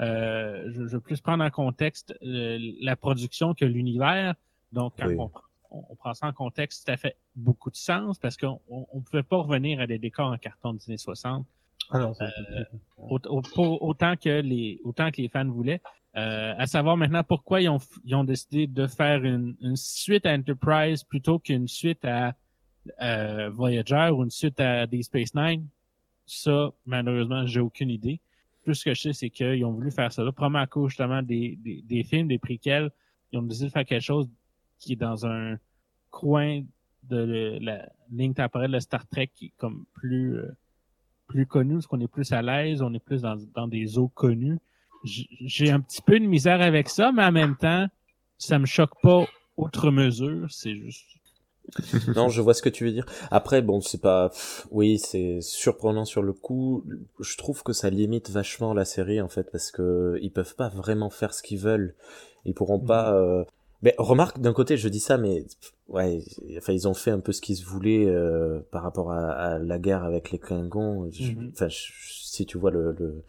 Euh, 0.00 0.70
je, 0.72 0.82
veux 0.82 1.00
plus 1.00 1.20
prendre 1.20 1.44
en 1.44 1.50
contexte 1.50 2.14
la 2.20 2.96
production 2.96 3.54
que 3.54 3.64
l'univers. 3.64 4.34
Donc, 4.72 4.94
quand 4.98 5.08
on, 5.10 5.30
on, 5.70 5.96
prend 5.96 6.14
ça 6.14 6.26
en 6.26 6.32
contexte, 6.32 6.86
ça 6.86 6.96
fait 6.96 7.16
beaucoup 7.34 7.70
de 7.70 7.76
sens 7.76 8.18
parce 8.18 8.36
qu'on 8.36 8.60
ne 8.70 9.00
pouvait 9.00 9.22
pas 9.22 9.38
revenir 9.38 9.80
à 9.80 9.86
des 9.86 9.98
décors 9.98 10.30
en 10.30 10.38
carton 10.38 10.74
des 10.74 10.84
années 10.88 10.98
60. 10.98 11.46
Ah 11.90 11.98
non, 11.98 12.14
euh, 12.20 12.64
autant 12.98 14.16
que 14.16 14.40
les 14.40 14.80
autant 14.84 15.10
que 15.10 15.20
les 15.20 15.28
fans 15.28 15.48
voulaient. 15.48 15.80
Euh, 16.14 16.54
à 16.58 16.66
savoir 16.66 16.96
maintenant 16.96 17.24
pourquoi 17.24 17.62
ils 17.62 17.68
ont, 17.70 17.78
ils 18.04 18.14
ont 18.14 18.24
décidé 18.24 18.66
de 18.66 18.86
faire 18.86 19.24
une, 19.24 19.56
une 19.62 19.76
suite 19.76 20.26
à 20.26 20.34
Enterprise 20.34 21.04
plutôt 21.04 21.38
qu'une 21.38 21.66
suite 21.66 22.04
à 22.04 22.34
euh, 23.00 23.48
Voyager 23.50 24.10
ou 24.12 24.22
une 24.22 24.30
suite 24.30 24.60
à 24.60 24.86
Deep 24.86 25.04
Space 25.04 25.34
Nine. 25.34 25.66
Ça, 26.26 26.70
malheureusement, 26.84 27.46
j'ai 27.46 27.60
aucune 27.60 27.90
idée. 27.90 28.20
Tout 28.64 28.74
ce 28.74 28.84
que 28.84 28.94
je 28.94 29.00
sais, 29.02 29.12
c'est 29.12 29.30
qu'ils 29.30 29.64
ont 29.64 29.72
voulu 29.72 29.90
faire 29.90 30.12
ça 30.12 30.22
là, 30.22 30.32
à 30.54 30.66
cause 30.66 30.90
justement 30.90 31.22
des, 31.22 31.58
des, 31.62 31.82
des 31.82 32.04
films, 32.04 32.28
des 32.28 32.38
préquels. 32.38 32.90
Ils 33.32 33.38
ont 33.38 33.42
décidé 33.42 33.68
de 33.68 33.72
faire 33.72 33.84
quelque 33.84 34.02
chose 34.04 34.28
qui 34.78 34.92
est 34.92 34.96
dans 34.96 35.26
un 35.26 35.56
coin 36.10 36.62
de 37.04 37.58
la 37.60 37.88
ligne 38.10 38.34
temporelle 38.34 38.70
de 38.70 38.78
Star 38.78 39.06
Trek 39.08 39.30
qui 39.34 39.46
est 39.46 39.52
comme 39.56 39.86
plus 39.94 40.36
euh, 40.36 40.54
plus 41.26 41.46
connu, 41.46 41.74
parce 41.74 41.86
qu'on 41.86 42.00
est 42.00 42.08
plus 42.08 42.30
à 42.32 42.42
l'aise, 42.42 42.82
on 42.82 42.92
est 42.92 43.02
plus 43.02 43.22
dans, 43.22 43.36
dans 43.54 43.66
des 43.66 43.96
eaux 43.96 44.08
connues. 44.08 44.58
J'ai 45.04 45.70
un 45.70 45.80
petit 45.80 46.02
peu 46.02 46.18
de 46.18 46.26
misère 46.26 46.60
avec 46.60 46.88
ça, 46.88 47.12
mais 47.12 47.24
en 47.24 47.32
même 47.32 47.56
temps, 47.56 47.86
ça 48.38 48.58
me 48.58 48.66
choque 48.66 49.00
pas 49.02 49.26
outre 49.56 49.90
mesure. 49.90 50.46
C'est 50.50 50.74
juste. 50.74 51.06
non, 52.16 52.28
je 52.28 52.42
vois 52.42 52.54
ce 52.54 52.62
que 52.62 52.68
tu 52.68 52.84
veux 52.84 52.92
dire. 52.92 53.06
Après, 53.30 53.62
bon, 53.62 53.80
c'est 53.80 54.00
pas, 54.00 54.30
oui, 54.70 54.98
c'est 54.98 55.40
surprenant 55.40 56.04
sur 56.04 56.22
le 56.22 56.32
coup. 56.32 56.84
Je 57.20 57.36
trouve 57.36 57.62
que 57.62 57.72
ça 57.72 57.90
limite 57.90 58.30
vachement 58.30 58.74
la 58.74 58.84
série 58.84 59.20
en 59.20 59.28
fait, 59.28 59.50
parce 59.50 59.70
que 59.70 60.18
ils 60.20 60.30
peuvent 60.30 60.54
pas 60.54 60.68
vraiment 60.68 61.10
faire 61.10 61.32
ce 61.34 61.42
qu'ils 61.42 61.58
veulent. 61.58 61.94
Ils 62.44 62.54
pourront 62.54 62.80
pas. 62.80 63.12
Mm. 63.12 63.14
Euh, 63.14 63.44
mais 63.82 63.94
remarque, 63.98 64.40
d'un 64.40 64.52
côté, 64.52 64.76
je 64.76 64.88
dis 64.88 65.00
ça, 65.00 65.18
mais 65.18 65.44
ouais, 65.88 66.20
enfin, 66.56 66.72
ils 66.72 66.86
ont 66.86 66.94
fait 66.94 67.10
un 67.10 67.18
peu 67.18 67.32
ce 67.32 67.40
qu'ils 67.40 67.56
se 67.56 67.64
voulaient 67.64 68.06
euh, 68.06 68.60
par 68.70 68.84
rapport 68.84 69.10
à, 69.10 69.58
la 69.58 69.78
guerre 69.78 70.04
avec 70.04 70.30
les 70.30 70.38
Klingons. 70.38 71.10
Mhm. 71.20 71.50
Enfin, 71.52 71.66
si 71.68 72.46
tu 72.46 72.58
vois 72.58 72.70
le, 72.70 72.94
le 72.98 73.24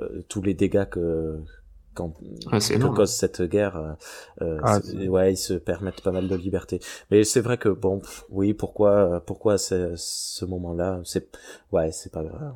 euh, 0.00 0.22
tous 0.28 0.42
les 0.42 0.54
dégâts 0.54 0.88
que 0.88 1.38
quand 1.94 2.14
ah, 2.50 2.58
que 2.58 2.94
cause 2.94 3.12
cette 3.12 3.42
guerre, 3.42 3.76
euh, 3.76 3.92
euh 4.40 4.60
ah, 4.62 4.78
ouais, 5.08 5.34
ils 5.34 5.36
se 5.36 5.52
permettent 5.54 6.00
pas 6.02 6.12
mal 6.12 6.26
de 6.28 6.36
liberté. 6.36 6.80
Mais 7.10 7.24
c'est 7.24 7.42
vrai 7.42 7.58
que 7.58 7.68
bon, 7.68 8.00
oui, 8.30 8.54
pourquoi, 8.54 9.22
pourquoi 9.26 9.58
ce 9.58 10.44
moment-là, 10.44 11.00
c'est, 11.04 11.28
ouais, 11.70 11.92
c'est 11.92 12.10
pas 12.12 12.24
grave. 12.24 12.54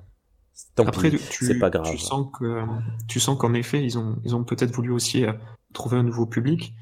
Après, 0.79 1.11
tu, 1.11 1.59
pas 1.59 1.69
grave. 1.69 1.91
Tu 1.91 1.99
sens 1.99 2.29
que, 2.39 2.63
tu 3.09 3.21
sens 3.21 3.39
qu'en 3.39 3.53
effet, 3.53 3.85
ils 3.85 3.99
ont, 3.99 4.17
ils 4.25 4.35
ont 4.35 4.43
peut-être 4.43 4.75
voulu 4.75 4.91
aussi 4.91 5.27
trouver 5.75 5.99
un 5.99 6.03
nouveau 6.03 6.25
public 6.25 6.73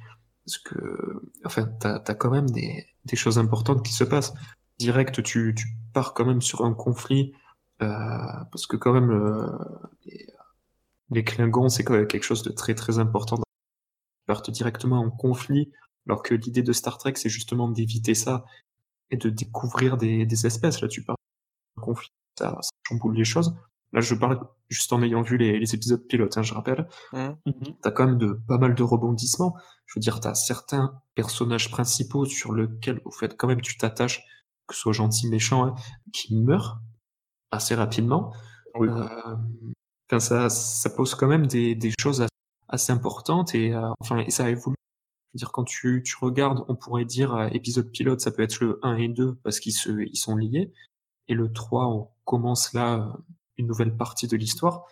parce 0.45 0.59
que, 0.59 1.23
enfin, 1.45 1.69
t'as 1.81 2.03
as 2.07 2.15
quand 2.15 2.31
même 2.31 2.51
des, 2.51 2.87
des, 3.05 3.17
choses 3.17 3.39
importantes 3.39 3.85
qui 3.85 3.93
se 3.93 4.05
passent. 4.05 4.35
Direct, 4.79 5.23
tu, 5.23 5.55
tu 5.57 5.67
pars 5.93 6.15
quand 6.15 6.27
même 6.27 6.43
sur 6.43 6.65
un 6.65 6.75
conflit, 6.75 7.33
euh, 7.83 7.89
parce 8.51 8.67
que 8.67 8.77
quand 8.77 8.93
même, 8.93 9.11
euh, 9.11 9.47
les, 10.05 10.27
les, 11.11 11.25
Klingons, 11.25 11.69
c'est 11.69 11.85
quand 11.85 11.95
même 11.95 12.07
quelque 12.07 12.25
chose 12.25 12.43
de 12.43 12.51
très 12.51 12.75
très 12.75 12.99
important. 12.99 13.37
Ils 13.37 14.27
partent 14.27 14.51
directement 14.51 15.01
en 15.01 15.11
conflit, 15.11 15.71
alors 16.07 16.23
que 16.23 16.35
l'idée 16.35 16.63
de 16.63 16.73
Star 16.73 16.99
Trek, 16.99 17.15
c'est 17.17 17.29
justement 17.29 17.69
d'éviter 17.69 18.15
ça 18.15 18.45
et 19.11 19.17
de 19.17 19.31
découvrir 19.31 19.97
des, 19.97 20.27
des 20.27 20.47
espèces. 20.47 20.81
Là, 20.81 20.89
tu 20.89 21.03
pars 21.03 21.17
en 21.77 21.83
conflit, 21.83 22.11
ça, 22.39 22.59
ça 22.61 22.71
chamboule 22.89 23.17
les 23.17 23.25
choses. 23.25 23.55
Là, 23.95 24.01
je 24.01 24.15
parle 24.17 24.41
juste 24.69 24.93
en 24.93 25.03
ayant 25.03 25.23
vu 25.23 25.37
les, 25.37 25.61
les 25.61 25.75
épisodes 25.75 26.05
pilotes, 26.09 26.37
hein, 26.37 26.43
je 26.43 26.53
rappelle. 26.53 26.89
Mmh. 27.13 27.31
T'as 27.81 27.93
quand 27.93 28.07
même 28.07 28.19
de 28.19 28.33
pas 28.49 28.59
mal 28.59 28.75
de 28.75 28.83
rebondissements. 28.83 29.57
Je 29.87 29.95
veux 29.97 30.01
dire, 30.01 30.19
t'as 30.19 30.35
certains 30.35 31.01
personnages 31.15 31.71
principaux 31.71 32.25
sur 32.25 32.53
lesquels, 32.53 33.01
au 33.05 33.13
fait, 33.13 33.37
quand 33.37 33.47
même, 33.47 33.61
tu 33.61 33.77
t'attaches, 33.77 34.21
que 34.67 34.75
ce 34.75 34.81
soit 34.81 34.93
gentil, 34.93 35.29
méchant, 35.29 35.65
hein, 35.65 35.75
qui 36.13 36.35
meurent 36.35 36.81
assez 37.53 37.77
rapidement. 37.77 38.35
Oui. 38.75 38.89
Euh, 38.89 39.37
ça, 40.21 40.49
pose 40.97 41.15
quand 41.15 41.27
même 41.27 41.47
des, 41.47 41.93
choses 41.99 42.27
assez 42.69 42.93
importantes 42.93 43.55
et 43.55 43.73
euh, 43.73 43.91
enfin, 44.01 44.25
ça 44.29 44.51
évolue. 44.51 44.77
Je 45.35 45.39
dire, 45.39 45.53
quand 45.53 45.65
tu, 45.65 46.03
regardes, 46.21 46.65
on 46.69 46.77
pourrait 46.77 47.05
dire 47.05 47.35
euh, 47.35 47.49
épisode 47.53 47.91
pilote, 47.91 48.21
ça 48.21 48.31
peut 48.31 48.43
être 48.43 48.61
le 48.61 48.79
1 48.83 48.97
et 48.99 49.09
2 49.09 49.35
parce 49.43 49.59
qu'ils 49.59 49.73
sont 49.73 50.37
liés. 50.37 50.73
Et 51.29 51.35
le 51.35 51.53
3, 51.53 51.89
on 51.89 52.09
commence 52.25 52.73
là 52.73 53.13
une 53.57 53.67
nouvelle 53.67 53.97
partie 53.97 54.29
de 54.29 54.37
l'histoire 54.37 54.85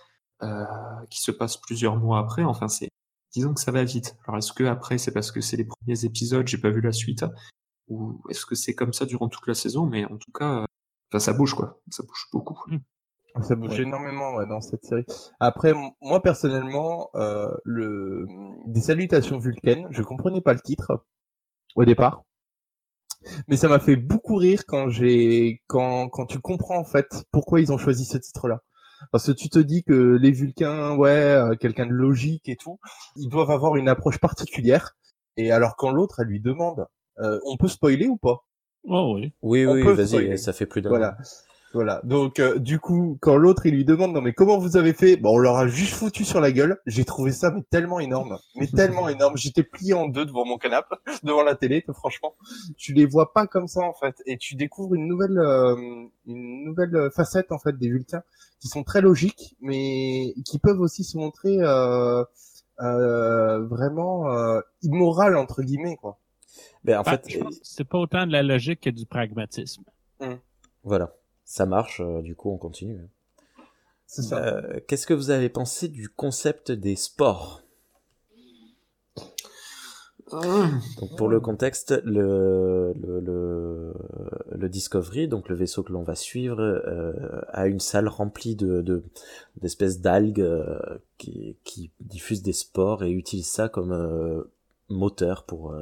euh, 0.42 0.64
qui 1.10 1.20
se 1.20 1.30
passe 1.30 1.56
plusieurs 1.56 1.96
mois 1.96 2.18
après. 2.18 2.42
Enfin, 2.42 2.68
c'est 2.68 2.88
disons 3.32 3.54
que 3.54 3.60
ça 3.60 3.72
va 3.72 3.84
vite. 3.84 4.16
Alors 4.26 4.38
est-ce 4.38 4.52
que 4.52 4.64
après 4.64 4.98
c'est 4.98 5.12
parce 5.12 5.32
que 5.32 5.40
c'est 5.40 5.56
les 5.56 5.64
premiers 5.64 6.04
épisodes, 6.04 6.46
j'ai 6.46 6.58
pas 6.58 6.70
vu 6.70 6.80
la 6.80 6.92
suite, 6.92 7.24
ou 7.88 8.20
est-ce 8.28 8.46
que 8.46 8.54
c'est 8.54 8.74
comme 8.74 8.92
ça 8.92 9.06
durant 9.06 9.28
toute 9.28 9.46
la 9.46 9.54
saison 9.54 9.86
Mais 9.86 10.04
en 10.04 10.16
tout 10.18 10.32
cas, 10.32 10.66
ça 11.18 11.32
bouge 11.32 11.54
quoi, 11.54 11.80
ça 11.90 12.02
bouge 12.02 12.28
beaucoup. 12.32 12.58
Mmh. 13.34 13.42
Ça 13.42 13.54
bouge 13.54 13.80
énormément 13.80 14.34
ouais, 14.34 14.46
dans 14.46 14.60
cette 14.60 14.84
série. 14.84 15.06
Après, 15.40 15.72
moi 16.00 16.22
personnellement, 16.22 17.10
euh, 17.14 17.50
le 17.64 18.26
des 18.66 18.80
salutations 18.80 19.38
vulcaines, 19.38 19.86
je 19.90 20.02
comprenais 20.02 20.40
pas 20.40 20.52
le 20.52 20.60
titre 20.60 21.04
au 21.74 21.84
départ. 21.84 22.24
Mais 23.48 23.56
ça 23.56 23.68
m'a 23.68 23.78
fait 23.78 23.96
beaucoup 23.96 24.36
rire 24.36 24.64
quand 24.66 24.88
j'ai 24.88 25.62
quand 25.66 26.08
quand 26.08 26.26
tu 26.26 26.40
comprends 26.40 26.78
en 26.78 26.84
fait 26.84 27.24
pourquoi 27.30 27.60
ils 27.60 27.72
ont 27.72 27.78
choisi 27.78 28.04
ce 28.04 28.18
titre-là. 28.18 28.60
Parce 29.10 29.26
que 29.26 29.32
tu 29.32 29.48
te 29.48 29.58
dis 29.58 29.82
que 29.82 30.16
les 30.20 30.30
Vulcains, 30.30 30.94
ouais, 30.96 31.10
euh, 31.10 31.56
quelqu'un 31.56 31.86
de 31.86 31.92
logique 31.92 32.48
et 32.48 32.56
tout, 32.56 32.78
ils 33.16 33.28
doivent 33.28 33.50
avoir 33.50 33.76
une 33.76 33.88
approche 33.88 34.18
particulière. 34.18 34.92
Et 35.36 35.50
alors 35.50 35.76
quand 35.76 35.90
l'autre, 35.90 36.20
elle 36.20 36.28
lui 36.28 36.40
demande, 36.40 36.86
euh, 37.18 37.40
on 37.46 37.56
peut 37.56 37.68
spoiler 37.68 38.06
ou 38.06 38.16
pas? 38.16 38.44
Oh 38.84 39.14
oui. 39.16 39.32
Oui, 39.42 39.66
On 39.66 39.72
oui, 39.72 39.82
vas-y, 39.82 40.38
ça 40.38 40.52
fait 40.52 40.66
plus 40.66 40.82
d'un 40.82 40.90
Voilà. 40.90 41.16
Voilà. 41.74 42.00
Donc 42.04 42.38
euh, 42.38 42.58
du 42.58 42.78
coup, 42.78 43.16
quand 43.20 43.36
l'autre 43.36 43.64
il 43.66 43.74
lui 43.74 43.84
demande 43.84 44.12
non 44.12 44.20
mais 44.20 44.32
comment 44.34 44.58
vous 44.58 44.76
avez 44.76 44.92
fait? 44.92 45.16
Bon, 45.16 45.34
on 45.34 45.38
leur 45.38 45.56
a 45.56 45.66
juste 45.66 45.94
foutu 45.94 46.24
sur 46.24 46.40
la 46.40 46.52
gueule. 46.52 46.78
J'ai 46.86 47.04
trouvé 47.04 47.32
ça 47.32 47.50
mais 47.50 47.62
tellement 47.70 47.98
énorme, 48.00 48.38
mais 48.56 48.66
tellement 48.66 49.08
énorme. 49.08 49.36
J'étais 49.36 49.62
plié 49.62 49.94
en 49.94 50.06
deux 50.08 50.26
devant 50.26 50.44
mon 50.44 50.58
canapé, 50.58 50.96
devant 51.22 51.42
la 51.42 51.54
télé. 51.54 51.82
que 51.82 51.92
franchement, 51.92 52.34
tu 52.76 52.92
les 52.92 53.06
vois 53.06 53.32
pas 53.32 53.46
comme 53.46 53.68
ça 53.68 53.80
en 53.80 53.94
fait, 53.94 54.16
et 54.26 54.36
tu 54.36 54.54
découvres 54.54 54.94
une 54.94 55.06
nouvelle, 55.08 55.38
euh, 55.38 55.74
une 56.26 56.64
nouvelle 56.64 57.10
facette 57.14 57.52
en 57.52 57.58
fait 57.58 57.78
des 57.78 57.88
Vulcains 57.88 58.22
qui 58.60 58.68
sont 58.68 58.84
très 58.84 59.00
logiques, 59.00 59.56
mais 59.60 60.34
qui 60.44 60.58
peuvent 60.58 60.80
aussi 60.80 61.04
se 61.04 61.16
montrer 61.16 61.56
euh, 61.60 62.22
euh, 62.80 63.66
vraiment 63.66 64.30
euh, 64.30 64.60
immoral 64.82 65.36
entre 65.36 65.62
guillemets 65.62 65.96
quoi. 65.96 66.18
Ben, 66.84 66.98
en 66.98 67.02
Bah, 67.02 67.12
fait, 67.12 67.38
c'est 67.62 67.84
pas 67.84 67.98
autant 67.98 68.26
de 68.26 68.32
la 68.32 68.42
logique 68.42 68.80
que 68.82 68.90
du 68.90 69.06
pragmatisme. 69.06 69.84
voilà. 70.84 71.12
Ça 71.52 71.66
marche, 71.66 72.00
euh, 72.00 72.22
du 72.22 72.34
coup, 72.34 72.50
on 72.50 72.56
continue. 72.56 72.98
C'est 74.06 74.22
ça. 74.22 74.42
Euh, 74.42 74.80
Qu'est-ce 74.86 75.06
que 75.06 75.12
vous 75.12 75.28
avez 75.28 75.50
pensé 75.50 75.88
du 75.88 76.08
concept 76.08 76.72
des 76.72 76.96
sports? 76.96 77.62
Donc 80.30 81.14
pour 81.18 81.28
le 81.28 81.40
contexte, 81.40 82.00
le, 82.06 82.94
le, 82.98 83.20
le, 83.20 83.92
le 84.50 84.68
Discovery, 84.70 85.28
donc 85.28 85.50
le 85.50 85.54
vaisseau 85.54 85.82
que 85.82 85.92
l'on 85.92 86.02
va 86.02 86.14
suivre, 86.14 86.58
euh, 86.58 87.42
a 87.48 87.66
une 87.66 87.80
salle 87.80 88.08
remplie 88.08 88.56
de 88.56 88.80
de- 88.80 89.04
d'espèces 89.60 90.00
d'algues 90.00 90.40
euh, 90.40 90.78
qui, 91.18 91.58
qui 91.64 91.90
diffusent 92.00 92.42
des 92.42 92.54
spores 92.54 93.04
et 93.04 93.10
utilise 93.10 93.50
ça 93.50 93.68
comme 93.68 94.46
moteur 94.88 95.44
pour 95.44 95.76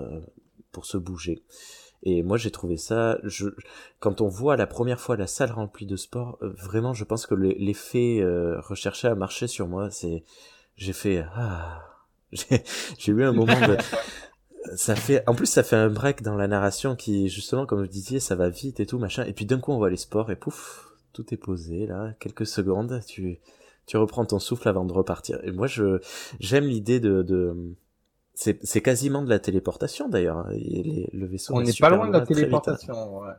pour 0.72 0.84
se 0.84 0.96
bouger. 0.96 1.44
Et 2.02 2.22
moi 2.22 2.38
j'ai 2.38 2.50
trouvé 2.50 2.76
ça, 2.78 3.18
je, 3.24 3.48
quand 3.98 4.20
on 4.22 4.28
voit 4.28 4.56
la 4.56 4.66
première 4.66 5.00
fois 5.00 5.16
la 5.16 5.26
salle 5.26 5.52
remplie 5.52 5.86
de 5.86 5.96
sport, 5.96 6.38
euh, 6.42 6.48
vraiment 6.56 6.94
je 6.94 7.04
pense 7.04 7.26
que 7.26 7.34
le- 7.34 7.54
l'effet 7.58 8.20
euh, 8.22 8.58
recherché 8.60 9.08
a 9.08 9.14
marché 9.14 9.46
sur 9.46 9.68
moi. 9.68 9.90
C'est, 9.90 10.24
j'ai 10.76 10.94
fait 10.94 11.24
ah, 11.34 11.82
j'ai 12.32 12.62
j'ai 12.98 13.12
eu 13.12 13.22
un 13.24 13.32
moment 13.32 13.60
de 13.68 13.76
ça 14.76 14.94
fait 14.96 15.22
en 15.28 15.34
plus 15.34 15.46
ça 15.46 15.62
fait 15.62 15.76
un 15.76 15.88
break 15.90 16.22
dans 16.22 16.36
la 16.36 16.48
narration 16.48 16.96
qui 16.96 17.28
justement 17.28 17.66
comme 17.66 17.80
vous 17.80 17.86
disiez 17.86 18.20
ça 18.20 18.34
va 18.34 18.48
vite 18.48 18.80
et 18.80 18.86
tout 18.86 18.98
machin. 18.98 19.24
Et 19.24 19.32
puis 19.32 19.46
d'un 19.46 19.58
coup 19.58 19.72
on 19.72 19.78
voit 19.78 19.90
les 19.90 19.96
sports 19.96 20.30
et 20.30 20.36
pouf 20.36 20.86
tout 21.12 21.34
est 21.34 21.36
posé 21.38 21.86
là. 21.86 22.14
Quelques 22.20 22.46
secondes 22.46 23.00
tu 23.06 23.40
tu 23.86 23.96
reprends 23.96 24.24
ton 24.24 24.38
souffle 24.38 24.68
avant 24.68 24.84
de 24.84 24.92
repartir. 24.92 25.40
Et 25.44 25.50
moi 25.52 25.66
je 25.66 26.00
j'aime 26.38 26.64
l'idée 26.66 27.00
de, 27.00 27.22
de 27.22 27.74
c'est 28.40 28.58
c'est 28.64 28.80
quasiment 28.80 29.22
de 29.22 29.28
la 29.28 29.38
téléportation 29.38 30.08
d'ailleurs 30.08 30.38
hein. 30.38 30.48
Le 30.50 31.26
vaisseau 31.26 31.54
On 31.54 31.60
n'est 31.60 31.72
pas 31.78 31.90
loin 31.90 32.08
de 32.08 32.12
la 32.12 32.24
téléportation. 32.24 33.20
ouais. 33.20 33.32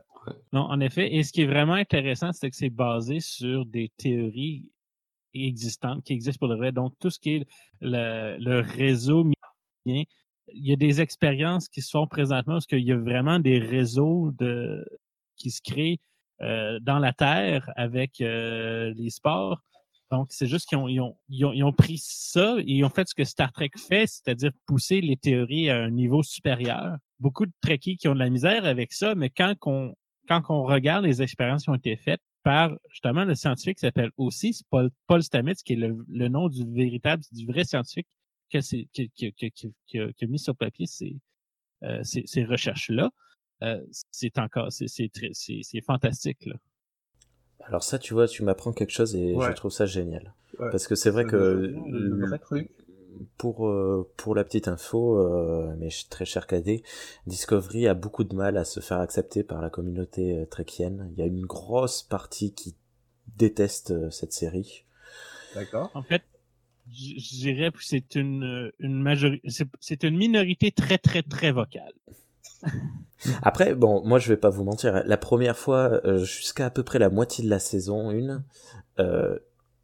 Non, 0.54 0.62
en 0.62 0.80
effet. 0.80 1.16
Et 1.16 1.24
ce 1.24 1.34
qui 1.34 1.42
est 1.42 1.48
vraiment 1.48 1.74
intéressant, 1.74 2.32
c'est 2.32 2.52
que 2.52 2.56
c'est 2.56 2.70
basé 2.70 3.20
sur 3.20 3.66
des 3.66 3.92
théories 3.98 4.72
existantes 5.34 6.04
qui 6.04 6.14
existent 6.14 6.38
pour 6.38 6.50
le 6.54 6.58
vrai. 6.58 6.72
Donc, 6.72 6.94
tout 7.00 7.10
ce 7.10 7.18
qui 7.18 7.38
est 7.38 7.48
le, 7.80 8.38
le 8.38 8.60
réseau 8.60 9.26
il 9.86 10.06
y 10.54 10.74
a 10.74 10.76
des 10.76 11.02
expériences 11.02 11.68
qui 11.68 11.82
se 11.82 11.90
font 11.90 12.06
présentement 12.06 12.54
parce 12.56 12.68
qu'il 12.68 12.86
y 12.86 12.92
a 12.92 12.98
vraiment 12.98 13.40
des 13.40 13.58
réseaux 13.58 14.32
de, 14.38 14.86
qui 15.36 15.50
se 15.50 15.62
créent 15.64 16.00
euh, 16.42 16.80
dans 16.82 17.00
la 17.00 17.14
Terre 17.14 17.72
avec 17.76 18.22
euh, 18.22 18.94
les 18.96 19.10
sports. 19.10 19.62
Donc, 20.12 20.28
c'est 20.30 20.46
juste 20.46 20.68
qu'ils 20.68 20.78
ont, 20.78 20.90
ils 20.90 21.00
ont, 21.00 21.18
ils 21.30 21.46
ont, 21.46 21.54
ils 21.54 21.64
ont 21.64 21.72
pris 21.72 21.98
ça 21.98 22.56
et 22.60 22.66
ils 22.74 22.84
ont 22.84 22.90
fait 22.90 23.08
ce 23.08 23.16
que 23.16 23.24
Star 23.24 23.52
Trek 23.54 23.72
fait, 23.78 24.08
c'est-à-dire 24.08 24.52
pousser 24.66 25.00
les 25.00 25.16
théories 25.16 25.70
à 25.70 25.78
un 25.78 25.90
niveau 25.90 26.22
supérieur. 26.22 26.98
Beaucoup 27.20 27.46
de 27.46 27.54
Trekkies 27.62 27.96
qui 27.96 28.10
ont 28.10 28.14
de 28.14 28.20
la 28.20 28.30
misère 28.30 28.66
avec 28.66 28.92
ça, 28.92 29.16
mais 29.16 29.30
quand 29.30 29.56
on, 29.66 29.96
quand 30.28 30.42
on 30.50 30.64
regarde 30.64 31.06
les 31.06 31.22
expériences 31.22 31.64
qui 31.64 31.70
ont 31.70 31.76
été 31.76 31.96
faites 31.96 32.22
par 32.44 32.76
justement 32.90 33.24
le 33.24 33.36
scientifique 33.36 33.78
qui 33.78 33.82
s'appelle 33.82 34.12
aussi, 34.18 34.60
Paul, 34.70 34.90
Paul 35.08 35.24
Stamets, 35.24 35.56
qui 35.64 35.74
est 35.74 35.76
le, 35.78 36.28
nom 36.28 36.50
du 36.50 36.66
véritable, 36.74 37.24
du 37.32 37.46
vrai 37.46 37.64
scientifique 37.64 38.08
que 38.52 38.60
c'est, 38.60 38.90
qui, 38.92 39.10
qui, 39.12 39.32
qui, 39.32 39.54
qui, 39.88 40.00
a, 40.00 40.28
mis 40.28 40.40
sur 40.40 40.58
papier 40.58 40.88
ces, 40.88 41.16
euh, 41.84 42.04
ces, 42.04 42.24
ces 42.26 42.44
recherches-là. 42.44 43.12
Euh, 43.64 43.80
c'est 44.12 44.38
encore, 44.40 44.72
c'est 44.72 45.12
fantastique, 45.86 46.46
là. 46.46 46.56
Alors 47.68 47.84
ça 47.84 47.98
tu 48.00 48.14
vois 48.14 48.28
tu 48.28 48.44
m'apprends 48.44 48.74
quelque 48.74 48.92
chose 48.92 49.16
et 49.16 49.36
Ouais. 49.36 49.48
je 49.48 49.56
trouve 49.56 49.72
ça 49.72 49.86
génial 49.86 50.34
Ouais. 50.60 50.70
parce 50.72 50.88
que 50.88 50.96
c'est 50.96 51.10
vrai 51.10 51.26
que 51.26 51.36
le 51.38 52.26
vrai 52.28 52.38
truc. 52.40 52.70
pour 53.38 53.68
euh, 53.68 54.10
pour 54.18 54.36
la 54.36 54.44
petite 54.44 54.68
info, 54.68 55.18
euh, 55.18 55.74
mes 55.78 55.90
très 56.10 56.26
chers 56.26 56.46
cadets, 56.48 56.84
Discovery 57.26 57.88
a 57.88 57.94
beaucoup 57.94 58.24
de 58.24 58.36
mal 58.36 58.58
à 58.58 58.66
se 58.66 58.80
faire 58.80 59.00
accepter 59.00 59.44
par 59.44 59.62
la 59.62 59.70
communauté 59.70 60.38
euh, 60.38 60.46
trekkienne. 60.46 61.10
Il 61.14 61.20
y 61.20 61.22
a 61.22 61.26
une 61.26 61.46
grosse 61.46 62.04
partie 62.04 62.54
qui 62.54 62.76
déteste 63.38 63.92
euh, 63.92 64.10
cette 64.10 64.34
série. 64.34 64.84
D'accord. 65.56 65.90
En 65.94 66.04
fait, 66.04 66.24
je 66.90 67.36
dirais 67.40 67.72
que 67.72 67.84
c'est 67.84 68.16
une, 68.16 68.72
une 68.80 69.02
majorité, 69.02 69.48
c'est 69.80 70.04
une 70.04 70.18
minorité 70.18 70.72
très, 70.72 70.98
très, 70.98 71.24
très 71.24 71.52
vocale. 71.52 71.94
Après, 73.44 73.76
bon, 73.76 74.02
moi 74.06 74.18
je 74.20 74.30
vais 74.30 74.38
pas 74.38 74.50
vous 74.50 74.64
mentir, 74.64 75.04
la 75.06 75.18
première 75.18 75.58
fois, 75.58 76.02
euh, 76.06 76.24
jusqu'à 76.24 76.66
à 76.66 76.70
peu 76.70 76.84
près 76.84 77.00
la 77.00 77.10
moitié 77.10 77.44
de 77.44 77.50
la 77.50 77.60
saison 77.60 78.10
1, 78.10 78.44
euh, 79.00 79.38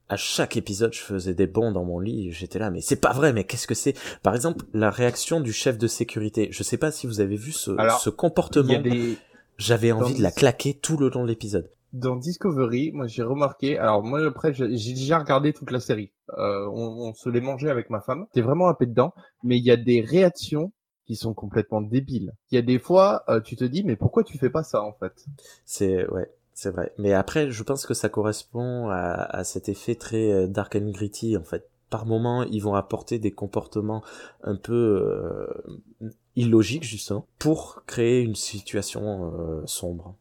à 0.10 0.16
chaque 0.16 0.58
épisode, 0.58 0.94
je 0.94 1.02
faisais 1.02 1.34
des 1.34 1.48
bonds 1.48 1.72
dans 1.72 1.84
mon 1.84 2.00
lit, 2.00 2.32
j'étais 2.32 2.60
là, 2.60 2.72
mais 2.72 2.82
c'est 2.82 2.96
pas 3.02 3.14
vrai, 3.14 3.34
mais 3.34 3.44
qu'est-ce 3.44 3.68
que 3.68 3.76
c'est? 3.76 3.94
Par 4.24 4.34
exemple, 4.34 4.66
la 4.74 4.90
réaction 4.90 5.40
du 5.42 5.52
chef 5.54 5.78
de 5.78 5.88
sécurité. 5.88 6.48
Je 6.52 6.64
sais 6.64 6.78
pas 6.78 6.92
si 6.92 7.08
vous 7.08 7.20
avez 7.20 7.36
vu 7.36 7.52
ce, 7.52 7.72
Alors, 7.78 8.00
ce 8.00 8.10
comportement. 8.10 8.80
des 8.82 9.18
J'avais 9.58 9.92
envie 9.92 10.14
Dans- 10.14 10.18
de 10.20 10.24
la 10.24 10.32
claquer 10.32 10.74
tout 10.76 10.98
le 10.98 11.10
long 11.10 11.24
de 11.24 11.28
l'épisode. 11.30 11.70
dans 11.94 12.16
Discovery, 12.16 12.92
moi 12.94 13.08
j'ai 13.08 13.24
remarqué. 13.24 13.78
Alors 13.78 14.04
moi 14.04 14.26
après 14.28 14.54
j'ai 14.54 14.68
déjà 14.68 15.20
regardé 15.20 15.52
toute 15.54 15.72
la 15.72 15.80
série. 15.80 16.12
Euh, 16.38 16.68
on, 16.72 17.10
on 17.10 17.14
se 17.14 17.28
l'est 17.30 17.42
mangé 17.42 17.70
avec 17.70 17.90
ma 17.90 18.02
femme. 18.02 18.26
T'es 18.34 18.42
vraiment 18.42 18.68
happé 18.68 18.86
dedans, 18.86 19.14
mais 19.44 19.58
il 19.58 19.64
y 19.66 19.72
a 19.72 19.78
des 19.78 20.02
réactions 20.02 20.72
qui 21.08 21.16
sont 21.16 21.34
complètement 21.34 21.82
débiles. 21.82 22.34
Il 22.52 22.56
y 22.56 22.58
a 22.58 22.62
des 22.62 22.80
fois, 22.80 23.24
euh, 23.30 23.40
tu 23.42 23.56
te 23.56 23.64
dis 23.64 23.84
mais 23.84 23.96
pourquoi 23.96 24.24
tu 24.24 24.38
fais 24.38 24.50
pas 24.50 24.64
ça 24.64 24.84
en 24.84 24.94
fait? 24.94 25.26
C'est 25.66 26.08
ouais, 26.10 26.30
c'est 26.54 26.70
vrai. 26.70 26.94
Mais 26.98 27.14
après, 27.14 27.50
je 27.50 27.64
pense 27.64 27.86
que 27.86 27.94
ça 27.94 28.10
correspond 28.10 28.90
à, 28.90 29.14
à 29.14 29.44
cet 29.44 29.70
effet 29.70 29.96
très 29.96 30.32
euh, 30.32 30.48
dark 30.48 30.76
and 30.76 30.92
gritty 30.92 31.38
en 31.38 31.44
fait. 31.44 31.70
Par 31.90 32.06
moment, 32.06 32.44
ils 32.44 32.60
vont 32.60 32.76
apporter 32.76 33.18
des 33.18 33.32
comportements 33.32 34.04
un 34.44 34.58
peu 34.58 34.74
euh, 34.74 36.12
illogiques 36.36 36.84
justement 36.84 37.26
pour 37.40 37.84
créer 37.88 38.22
une 38.22 38.36
situation 38.36 39.32
euh, 39.34 39.66
sombre. 39.66 40.16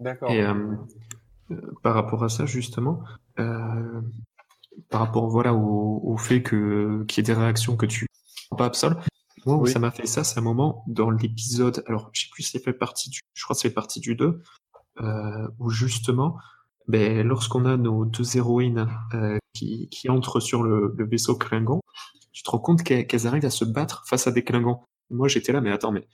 D'accord. 0.00 0.32
Et 0.32 0.42
par 1.84 1.94
rapport 1.94 2.24
à 2.24 2.28
ça, 2.28 2.46
justement, 2.46 3.04
euh, 3.38 4.00
par 4.90 5.02
rapport 5.02 5.28
voilà 5.28 5.54
au, 5.54 6.00
au 6.02 6.16
fait 6.16 6.42
que 6.42 7.04
qu'il 7.04 7.18
y 7.18 7.30
ait 7.30 7.34
des 7.34 7.40
réactions 7.40 7.76
que 7.76 7.86
tu 7.86 8.06
pas 8.58 8.66
absol, 8.66 8.96
moi 9.46 9.56
où 9.56 9.62
Oui. 9.62 9.70
ça 9.70 9.78
m'a 9.78 9.90
fait 9.90 10.06
ça, 10.06 10.24
c'est 10.24 10.38
un 10.38 10.42
moment 10.42 10.84
dans 10.86 11.10
l'épisode, 11.10 11.82
alors 11.86 12.10
je 12.12 12.22
sais 12.22 12.28
plus 12.30 12.42
si 12.44 12.52
ça 12.52 12.60
fait 12.60 12.72
partie 12.72 13.10
du, 13.10 13.20
je 13.34 13.44
crois 13.44 13.54
que 13.54 13.60
c'est 13.60 13.70
partie 13.74 14.00
du 14.00 14.14
2, 14.16 14.42
euh, 15.00 15.48
où 15.58 15.70
justement, 15.70 16.36
ben, 16.88 17.26
lorsqu'on 17.26 17.64
a 17.64 17.76
nos 17.76 18.04
deux 18.04 18.36
héroïnes 18.36 18.88
euh, 19.14 19.38
qui, 19.54 19.88
qui 19.90 20.08
entrent 20.10 20.40
sur 20.40 20.62
le, 20.62 20.94
le 20.96 21.06
vaisseau 21.06 21.36
Klingon, 21.36 21.80
tu 22.32 22.42
te 22.42 22.50
rends 22.50 22.58
compte 22.58 22.82
qu'elles 22.82 23.26
arrivent 23.26 23.44
à 23.44 23.50
se 23.50 23.64
battre 23.64 24.04
face 24.06 24.26
à 24.26 24.32
des 24.32 24.44
Klingons. 24.44 24.80
Moi 25.10 25.28
j'étais 25.28 25.52
là, 25.52 25.60
mais 25.60 25.70
attends, 25.70 25.92
mais 25.92 26.06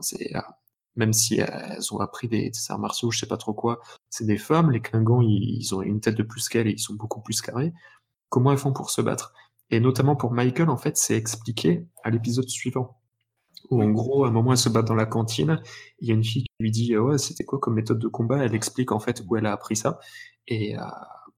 c'est 0.00 0.30
ah, 0.34 0.58
même 0.96 1.12
si 1.12 1.36
elles 1.40 1.92
ont 1.92 1.98
appris 2.00 2.28
des, 2.28 2.50
des 2.50 2.58
arts 2.70 2.78
martiaux, 2.78 3.10
je 3.10 3.18
sais 3.18 3.26
pas 3.26 3.36
trop 3.36 3.52
quoi, 3.54 3.80
c'est 4.10 4.26
des 4.26 4.38
femmes, 4.38 4.70
les 4.70 4.80
Klingons, 4.80 5.20
ils, 5.22 5.58
ils 5.60 5.74
ont 5.74 5.82
une 5.82 6.00
tête 6.00 6.16
de 6.16 6.22
plus 6.22 6.48
qu'elles 6.48 6.68
et 6.68 6.72
ils 6.72 6.78
sont 6.78 6.94
beaucoup 6.94 7.20
plus 7.22 7.40
carrés. 7.40 7.72
Comment 8.28 8.52
elles 8.52 8.58
font 8.58 8.72
pour 8.72 8.90
se 8.90 9.00
battre? 9.02 9.32
Et 9.70 9.80
notamment 9.80 10.16
pour 10.16 10.32
Michael, 10.32 10.70
en 10.70 10.76
fait, 10.76 10.96
c'est 10.96 11.16
expliqué 11.16 11.86
à 12.02 12.10
l'épisode 12.10 12.48
suivant. 12.48 13.00
Où 13.70 13.82
en 13.82 13.90
gros, 13.90 14.24
à 14.24 14.28
un 14.28 14.30
moment, 14.30 14.52
elle 14.52 14.58
se 14.58 14.68
bat 14.68 14.82
dans 14.82 14.94
la 14.94 15.06
cantine, 15.06 15.60
il 16.00 16.08
y 16.08 16.12
a 16.12 16.14
une 16.14 16.24
fille 16.24 16.42
qui 16.44 16.50
lui 16.60 16.70
dit, 16.70 16.94
Ah 16.94 17.02
ouais, 17.02 17.18
c'était 17.18 17.44
quoi 17.44 17.58
comme 17.58 17.74
méthode 17.74 17.98
de 17.98 18.08
combat? 18.08 18.44
Elle 18.44 18.54
explique 18.54 18.92
en 18.92 19.00
fait 19.00 19.22
où 19.26 19.36
elle 19.36 19.46
a 19.46 19.52
appris 19.52 19.76
ça. 19.76 19.98
Et, 20.46 20.78
euh, 20.78 20.82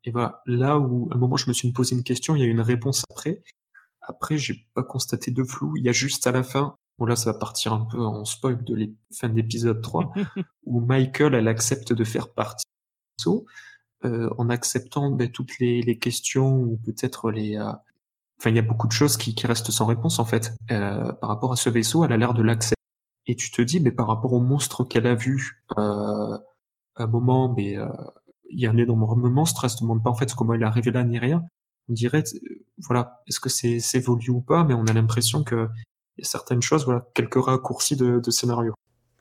et 0.05 0.11
voilà, 0.11 0.43
là 0.47 0.79
où 0.79 1.09
à 1.13 1.17
un 1.17 1.19
moment 1.19 1.37
je 1.37 1.49
me 1.49 1.53
suis 1.55 1.71
posé 1.73 1.95
une 1.97 2.03
question, 2.05 2.35
il 2.37 2.41
y 2.41 2.43
a 2.43 2.47
eu 2.47 2.51
une 2.51 2.61
réponse 2.61 3.05
après. 3.11 3.43
Après, 4.03 4.39
j'ai 4.39 4.67
pas 4.75 4.83
constaté 4.85 5.31
de 5.31 5.45
flou. 5.45 5.77
Il 5.77 5.85
y 5.85 5.89
a 5.89 5.93
juste 5.93 6.27
à 6.27 6.33
la 6.33 6.43
fin, 6.43 6.77
bon 6.99 7.07
là 7.07 7.17
ça 7.17 7.33
va 7.33 7.39
partir 7.39 7.73
un 7.73 7.85
peu 7.87 8.01
en 8.01 8.25
spoil 8.25 8.63
de 8.65 8.75
la 8.75 8.87
fin 9.13 9.29
de 9.29 9.35
l'épisode 9.35 9.83
3, 9.83 10.13
où 10.65 10.81
Michael, 10.81 11.35
elle 11.35 11.49
accepte 11.49 11.93
de 11.93 12.05
faire 12.05 12.33
partie 12.33 12.67
du 13.19 13.31
euh, 14.05 14.31
en 14.39 14.51
acceptant 14.51 15.11
ben, 15.11 15.31
toutes 15.31 15.59
les, 15.59 15.83
les 15.83 15.99
questions 15.99 16.55
ou 16.61 16.79
peut-être 16.85 17.31
les... 17.31 17.57
euh, 17.57 17.73
Enfin, 18.39 18.51
il 18.51 18.57
y 18.57 18.59
a 18.59 18.63
beaucoup 18.63 18.87
de 18.87 18.93
choses 18.93 19.17
qui, 19.17 19.35
qui 19.35 19.47
restent 19.47 19.71
sans 19.71 19.87
réponse 19.87 20.19
en 20.19 20.25
fait. 20.25 20.53
Euh, 20.71 21.13
par 21.15 21.31
rapport 21.31 21.53
à 21.53 21.57
ce 21.57 21.71
vaisseau, 21.71 22.05
elle 22.05 22.13
a 22.13 22.17
l'air 22.17 22.35
de 22.35 22.43
l'accepter. 22.43 22.75
Et 23.27 23.35
tu 23.35 23.51
te 23.51 23.63
dis, 23.63 23.81
mais 23.81 23.91
par 23.91 24.07
rapport 24.07 24.33
au 24.33 24.41
monstre 24.41 24.85
qu'elle 24.85 25.07
a 25.07 25.15
vu, 25.15 25.63
euh, 25.79 26.37
à 26.97 27.03
un 27.03 27.07
moment, 27.07 27.53
mais 27.57 27.77
euh, 27.77 27.87
il 28.51 28.61
y 28.61 28.67
a 28.67 28.71
un 28.71 28.77
énormément 28.77 29.43
de 29.43 29.49
stress. 29.49 29.81
On 29.81 29.85
ne 29.85 29.89
demande 29.89 30.05
pas 30.05 30.11
en 30.11 30.15
fait 30.15 30.33
comment 30.35 30.55
il 30.55 30.63
est 30.63 30.67
arrivé 30.67 30.91
là 30.91 31.03
ni 31.03 31.19
rien. 31.19 31.43
On 31.89 31.93
dirait, 31.93 32.23
euh, 32.23 32.39
voilà, 32.87 33.23
est-ce 33.27 33.41
que 33.41 33.49
c'est 33.49 33.99
voulu 34.01 34.31
ou 34.31 34.41
pas, 34.41 34.65
mais 34.65 34.75
on 34.75 34.85
a 34.87 34.93
l'impression 34.93 35.43
que 35.43 35.69
y 36.19 36.23
a 36.23 36.25
certaines 36.25 36.63
choses, 36.63 36.85
voilà, 36.85 37.07
quelques 37.15 37.43
raccourcis 37.43 37.97
de, 37.97 38.21
de 38.21 38.31
scénario. 38.31 38.75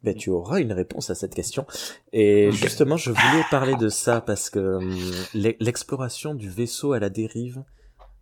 Ben, 0.04 0.14
tu 0.16 0.30
auras 0.30 0.60
une 0.62 0.72
réponse 0.72 1.10
à 1.10 1.16
cette 1.16 1.34
question. 1.34 1.66
Et 2.14 2.52
justement, 2.52 2.96
je 2.96 3.10
voulais 3.10 3.44
parler 3.50 3.76
de 3.76 3.90
ça 3.90 4.22
parce 4.22 4.52
que 4.52 4.76
hum, 4.76 4.96
l'e- 5.34 5.56
l'exploration 5.60 6.36
du 6.36 6.48
vaisseau 6.50 6.94
à 6.94 7.00
la 7.00 7.10
dérive 7.10 7.64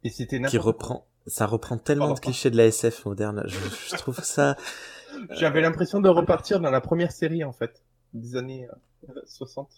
Et 0.03 0.09
c'était 0.09 0.41
qui 0.41 0.57
reprend, 0.57 1.07
ça 1.27 1.45
reprend 1.45 1.77
tellement 1.77 2.13
de 2.13 2.19
clichés 2.19 2.49
de 2.51 2.57
la 2.57 2.65
SF 2.65 3.05
moderne. 3.05 3.43
Je, 3.45 3.57
je 3.89 3.95
trouve 3.95 4.19
ça, 4.21 4.57
J'avais 5.31 5.61
l'impression 5.61 6.01
de 6.01 6.09
repartir 6.09 6.59
dans 6.59 6.71
la 6.71 6.81
première 6.81 7.11
série, 7.11 7.43
en 7.43 7.51
fait, 7.53 7.83
des 8.13 8.35
années 8.35 8.67
euh, 9.09 9.21
60. 9.25 9.69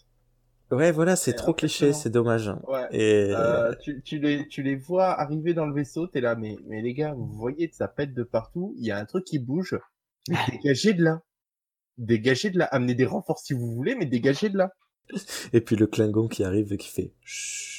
ouais, 0.72 0.92
voilà, 0.92 1.16
c'est 1.16 1.34
trop 1.34 1.54
cliché, 1.54 1.92
c'est 1.94 2.10
dommage. 2.10 2.48
hein. 2.48 2.62
Ouais. 2.68 2.88
Et 2.92 3.34
Euh, 3.36 3.74
tu, 3.82 4.02
tu, 4.02 4.18
les, 4.20 4.48
tu 4.48 4.64
les 4.64 4.76
vois 4.76 5.08
arriver 5.20 5.54
dans 5.54 5.66
le 5.66 5.74
vaisseau, 5.74 6.08
t'es 6.08 6.22
là, 6.22 6.36
mais, 6.36 6.58
mais 6.68 6.82
les 6.82 6.94
gars, 6.94 7.14
vous 7.14 7.28
voyez, 7.28 7.70
ça 7.74 7.88
pète 7.88 8.14
de 8.14 8.24
partout, 8.24 8.74
il 8.78 8.86
y 8.86 8.92
a 8.92 8.98
un 8.98 9.06
truc 9.06 9.26
qui 9.26 9.40
bouge, 9.40 9.78
mais 10.30 10.38
dégagez 10.52 10.94
de 10.94 11.04
là. 11.04 11.22
Dégagez 11.98 12.50
de 12.50 12.58
là. 12.60 12.66
Amenez 12.66 12.96
des 12.96 13.06
renforts 13.06 13.40
si 13.40 13.54
vous 13.54 13.72
voulez, 13.72 13.96
mais 13.96 14.06
dégagez 14.06 14.50
de 14.50 14.58
là. 14.58 14.72
et 15.54 15.62
puis 15.62 15.76
le 15.76 15.86
Klingon 15.86 16.28
qui 16.28 16.44
arrive 16.44 16.74
et 16.74 16.78
qui 16.78 16.90
fait 16.90 17.12
chut. 17.24 17.75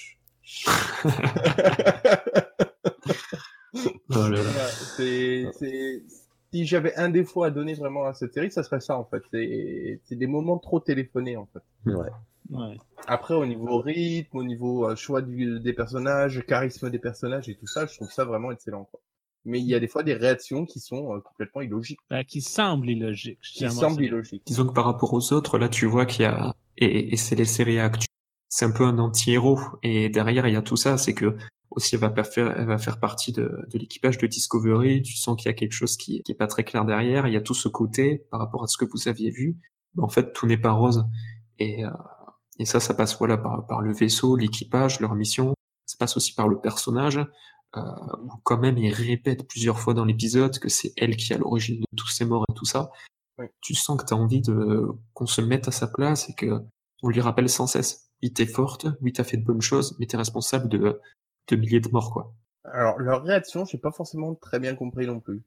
Oh 4.10 4.24
c'est, 4.96 5.50
si 6.52 6.64
j'avais 6.66 6.94
un 6.96 7.08
défaut 7.08 7.42
à 7.42 7.50
donner 7.50 7.74
vraiment 7.74 8.06
à 8.06 8.14
cette 8.14 8.32
série, 8.32 8.50
ça 8.50 8.62
serait 8.62 8.80
ça, 8.80 8.96
en 8.98 9.04
fait. 9.04 9.22
C'est, 9.32 10.16
des 10.16 10.26
moments 10.26 10.58
trop 10.58 10.80
téléphonés, 10.80 11.36
en 11.36 11.46
fait. 11.46 11.90
Ouais. 11.90 12.08
Ouais. 12.50 12.78
Après, 13.06 13.34
au 13.34 13.44
niveau 13.44 13.80
rythme, 13.80 14.38
au 14.38 14.44
niveau 14.44 14.88
euh, 14.88 14.94
choix 14.94 15.20
du, 15.20 15.58
des 15.58 15.72
personnages, 15.72 16.44
charisme 16.46 16.90
des 16.90 16.98
personnages 16.98 17.48
et 17.48 17.56
tout 17.56 17.66
ça, 17.66 17.86
je 17.86 17.96
trouve 17.96 18.10
ça 18.10 18.24
vraiment 18.24 18.52
excellent, 18.52 18.84
quoi. 18.84 19.00
Mais 19.44 19.60
il 19.60 19.66
y 19.66 19.74
a 19.74 19.80
des 19.80 19.86
fois 19.86 20.02
des 20.02 20.14
réactions 20.14 20.64
qui 20.64 20.80
sont 20.80 21.14
euh, 21.14 21.20
complètement 21.20 21.60
illogiques, 21.60 22.00
Ben, 22.10 22.24
qui 22.24 22.40
semble 22.40 22.88
illogique. 22.88 23.38
je 23.42 23.52
qui 23.52 23.70
semblent 23.70 24.02
illogiques. 24.02 24.42
Disons 24.46 24.66
que 24.66 24.72
par 24.72 24.84
rapport 24.84 25.12
aux 25.12 25.32
autres, 25.32 25.58
là, 25.58 25.68
tu 25.68 25.86
vois 25.86 26.06
qu'il 26.06 26.22
y 26.22 26.26
a, 26.26 26.54
et, 26.78 27.12
et 27.12 27.16
c'est 27.16 27.36
les 27.36 27.44
séries 27.44 27.78
actuelles, 27.78 28.06
c'est 28.48 28.64
un 28.64 28.70
peu 28.70 28.84
un 28.84 28.98
anti-héros. 28.98 29.60
Et 29.82 30.08
derrière, 30.08 30.46
il 30.46 30.54
y 30.54 30.56
a 30.56 30.62
tout 30.62 30.76
ça, 30.76 30.98
c'est 30.98 31.14
que 31.14 31.36
aussi 31.70 31.96
elle 31.96 32.00
va 32.00 32.24
faire, 32.24 32.58
elle 32.58 32.66
va 32.66 32.78
faire 32.78 32.98
partie 33.00 33.32
de, 33.32 33.66
de 33.70 33.78
l'équipage 33.78 34.18
de 34.18 34.26
Discovery. 34.26 35.02
Tu 35.02 35.16
sens 35.16 35.36
qu'il 35.36 35.46
y 35.46 35.50
a 35.50 35.54
quelque 35.54 35.72
chose 35.72 35.96
qui, 35.96 36.22
qui 36.22 36.32
est 36.32 36.36
pas 36.36 36.46
très 36.46 36.64
clair 36.64 36.84
derrière. 36.84 37.26
Il 37.26 37.34
y 37.34 37.36
a 37.36 37.40
tout 37.40 37.54
ce 37.54 37.68
côté 37.68 38.26
par 38.30 38.40
rapport 38.40 38.62
à 38.64 38.66
ce 38.66 38.76
que 38.76 38.84
vous 38.84 39.08
aviez 39.08 39.30
vu. 39.30 39.56
En 39.98 40.08
fait, 40.08 40.32
tout 40.32 40.46
n'est 40.46 40.58
pas 40.58 40.72
rose. 40.72 41.04
Et, 41.58 41.84
euh, 41.84 41.90
et 42.58 42.64
ça, 42.64 42.80
ça 42.80 42.94
passe 42.94 43.18
voilà 43.18 43.36
par, 43.36 43.66
par 43.66 43.80
le 43.80 43.92
vaisseau, 43.92 44.36
l'équipage, 44.36 45.00
leur 45.00 45.14
mission. 45.14 45.54
Ça 45.86 45.96
passe 45.98 46.16
aussi 46.16 46.34
par 46.34 46.48
le 46.48 46.60
personnage. 46.60 47.20
Euh, 47.76 47.82
où 48.22 48.30
quand 48.44 48.58
même 48.58 48.78
il 48.78 48.92
répète 48.92 49.46
plusieurs 49.48 49.78
fois 49.78 49.92
dans 49.92 50.04
l'épisode 50.04 50.58
que 50.58 50.68
c'est 50.68 50.92
elle 50.96 51.16
qui 51.16 51.32
est 51.32 51.36
à 51.36 51.38
l'origine 51.38 51.80
de 51.80 51.86
tous 51.96 52.08
ces 52.08 52.24
morts 52.24 52.44
et 52.48 52.54
tout 52.54 52.64
ça. 52.64 52.90
Tu 53.60 53.74
sens 53.74 54.00
que 54.00 54.06
tu 54.06 54.14
as 54.14 54.16
envie 54.16 54.40
de 54.40 54.86
qu'on 55.12 55.26
se 55.26 55.42
mette 55.42 55.68
à 55.68 55.70
sa 55.70 55.86
place 55.86 56.30
et 56.30 56.34
que 56.34 56.62
on 57.02 57.08
lui 57.10 57.20
rappelle 57.20 57.50
sans 57.50 57.66
cesse. 57.66 58.05
Oui, 58.22 58.32
t'es 58.32 58.46
forte, 58.46 58.86
oui, 59.02 59.12
t'as 59.12 59.24
fait 59.24 59.36
de 59.36 59.44
bonnes 59.44 59.60
choses, 59.62 59.96
mais 59.98 60.06
t'es 60.06 60.16
responsable 60.16 60.68
de, 60.68 61.00
de 61.48 61.56
milliers 61.56 61.80
de 61.80 61.88
morts, 61.90 62.10
quoi. 62.12 62.32
Alors, 62.64 62.98
leur 62.98 63.22
réaction, 63.22 63.64
j'ai 63.64 63.78
pas 63.78 63.92
forcément 63.92 64.34
très 64.34 64.58
bien 64.58 64.74
compris 64.74 65.06
non 65.06 65.20
plus. 65.20 65.42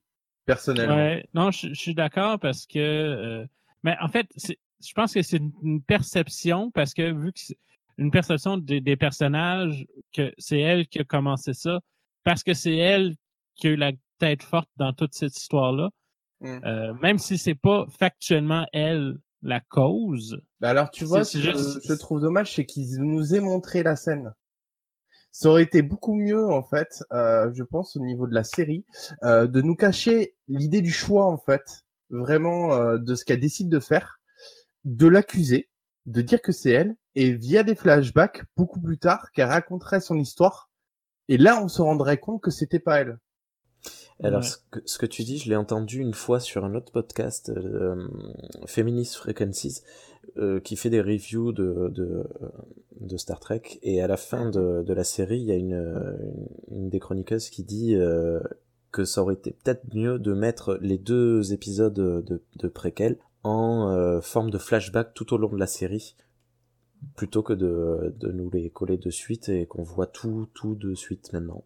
Personnellement. 0.46 0.96
Ouais, 0.96 1.26
non, 1.34 1.52
je, 1.52 1.68
je 1.70 1.74
suis 1.74 1.94
d'accord 1.96 2.40
parce 2.40 2.66
que, 2.66 2.80
euh, 2.80 3.46
mais 3.84 3.96
en 4.02 4.08
fait, 4.08 4.28
je 4.38 4.94
pense 4.94 5.14
que 5.14 5.22
c'est 5.22 5.38
une- 5.38 5.52
une 5.64 5.82
perception 5.82 6.72
parce 6.72 6.94
que 6.94 7.12
vu 7.12 7.34
que 7.34 7.40
c'est 7.40 7.58
une 7.98 8.12
perception 8.12 8.58
des, 8.58 8.80
des 8.82 8.96
personnages 8.96 9.86
que 10.14 10.34
c'est 10.38 10.60
elle 10.60 10.88
qui 10.88 11.00
a 11.00 11.04
commencé 11.04 11.54
ça, 11.54 11.82
parce 12.24 12.44
que 12.44 12.54
c'est 12.54 12.76
elle 12.78 13.16
qui 13.56 13.68
a 13.68 13.72
eu 13.72 13.76
la 13.76 13.92
tête 14.20 14.42
forte 14.44 14.70
dans 14.78 14.94
toute 14.94 15.14
cette 15.14 15.36
histoire-là, 15.38 15.90
Mm. 16.42 16.60
euh, 16.64 16.94
même 17.02 17.18
si 17.18 17.38
c'est 17.38 17.54
pas 17.56 17.86
factuellement 18.00 18.66
elle 18.72 19.18
la 19.42 19.60
cause. 19.60 20.42
Bah 20.60 20.70
alors, 20.70 20.92
tu 20.92 21.06
vois, 21.06 21.24
ce 21.24 21.38
que 21.38 21.44
juste- 21.44 21.80
je 21.88 21.94
trouve 21.94 22.22
dommage, 22.22 22.56
c'est 22.56 22.66
qu'ils 22.66 22.98
nous 23.02 23.34
aient 23.36 23.40
montré 23.40 23.84
la 23.84 23.96
scène. 23.96 24.34
Ça 25.32 25.50
aurait 25.50 25.64
été 25.64 25.82
beaucoup 25.82 26.16
mieux, 26.16 26.46
en 26.48 26.64
fait, 26.64 27.04
euh, 27.14 27.52
je 27.54 27.64
pense, 27.64 27.96
au 27.96 28.00
niveau 28.00 28.28
de 28.28 28.34
la 28.34 28.44
série, 28.44 28.86
euh, 29.24 29.48
de 29.48 29.62
nous 29.62 29.76
cacher 29.76 30.36
l'idée 30.48 30.82
du 30.82 30.92
choix, 30.92 31.26
en 31.28 31.38
fait, 31.38 31.84
vraiment 32.10 32.74
euh, 32.74 32.98
de 32.98 33.16
ce 33.16 33.24
qu'elle 33.26 33.40
décide 33.40 33.70
de 33.70 33.80
faire, 33.80 34.20
de 34.86 35.08
l'accuser, 35.08 35.70
de 36.08 36.22
dire 36.22 36.42
que 36.42 36.52
c'est 36.52 36.72
elle, 36.72 36.96
et 37.16 37.34
via 37.34 37.64
des 37.64 37.76
flashbacks, 37.76 38.44
beaucoup 38.58 38.82
plus 38.82 38.98
tard, 38.98 39.32
qu'elle 39.32 39.50
raconterait 39.50 40.02
son 40.02 40.18
histoire, 40.18 40.70
et 41.28 41.38
là, 41.38 41.62
on 41.64 41.68
se 41.68 41.82
rendrait 41.82 42.18
compte 42.18 42.42
que 42.42 42.52
c'était 42.52 42.80
pas 42.80 43.00
elle. 43.02 43.20
Alors, 44.22 44.42
Ouais. 44.42 44.46
ce, 44.48 44.58
que, 44.72 44.80
ce 44.86 44.98
que 44.98 45.06
tu 45.06 45.24
dis, 45.24 45.38
je 45.38 45.50
l'ai 45.50 45.56
entendu 45.56 46.00
une 46.00 46.14
fois 46.14 46.40
sur 46.40 46.66
un 46.66 46.76
autre 46.76 46.92
podcast, 46.92 47.50
euh, 47.56 47.96
Feminist 48.66 49.16
Frequencies, 49.16 49.82
euh, 50.38 50.60
qui 50.60 50.76
fait 50.76 50.90
des 50.90 51.02
reviews 51.02 51.52
de, 51.54 51.90
de, 51.90 52.24
de 53.00 53.18
Star 53.18 53.40
Trek. 53.40 53.62
Et 53.82 54.02
à 54.02 54.08
la 54.08 54.18
fin 54.18 54.50
de, 54.50 54.84
de 54.84 54.94
la 54.94 55.04
série, 55.06 55.40
il 55.40 55.46
y 55.46 55.52
a 55.52 55.56
une, 55.56 55.74
une, 56.70 56.78
une 56.84 56.90
des 56.90 57.00
chroniqueuses 57.00 57.50
qui 57.50 57.64
dit 57.64 57.96
euh, 57.96 58.42
que 58.92 59.06
ça 59.06 59.22
aurait 59.22 59.36
été 59.36 59.52
peut-être 59.52 59.84
mieux 59.94 60.20
de 60.20 60.34
mettre 60.34 60.78
les 60.82 60.98
deux 60.98 61.54
épisodes 61.54 61.94
de, 61.94 62.42
de 62.56 62.68
préquel 62.68 63.18
en 63.44 63.90
euh, 63.92 64.20
forme 64.20 64.50
de 64.52 64.58
flashback 64.58 65.14
tout 65.14 65.34
au 65.34 65.38
long 65.38 65.50
de 65.50 65.58
la 65.60 65.68
série, 65.68 66.16
plutôt 67.16 67.42
que 67.42 67.54
de, 67.54 68.14
de 68.20 68.32
nous 68.34 68.50
les 68.50 68.70
coller 68.70 68.98
de 68.98 69.10
suite 69.10 69.48
et 69.48 69.66
qu'on 69.66 69.84
voit 69.84 70.08
tout, 70.08 70.50
tout 70.54 70.76
de 70.76 70.94
suite 70.94 71.32
maintenant. 71.32 71.64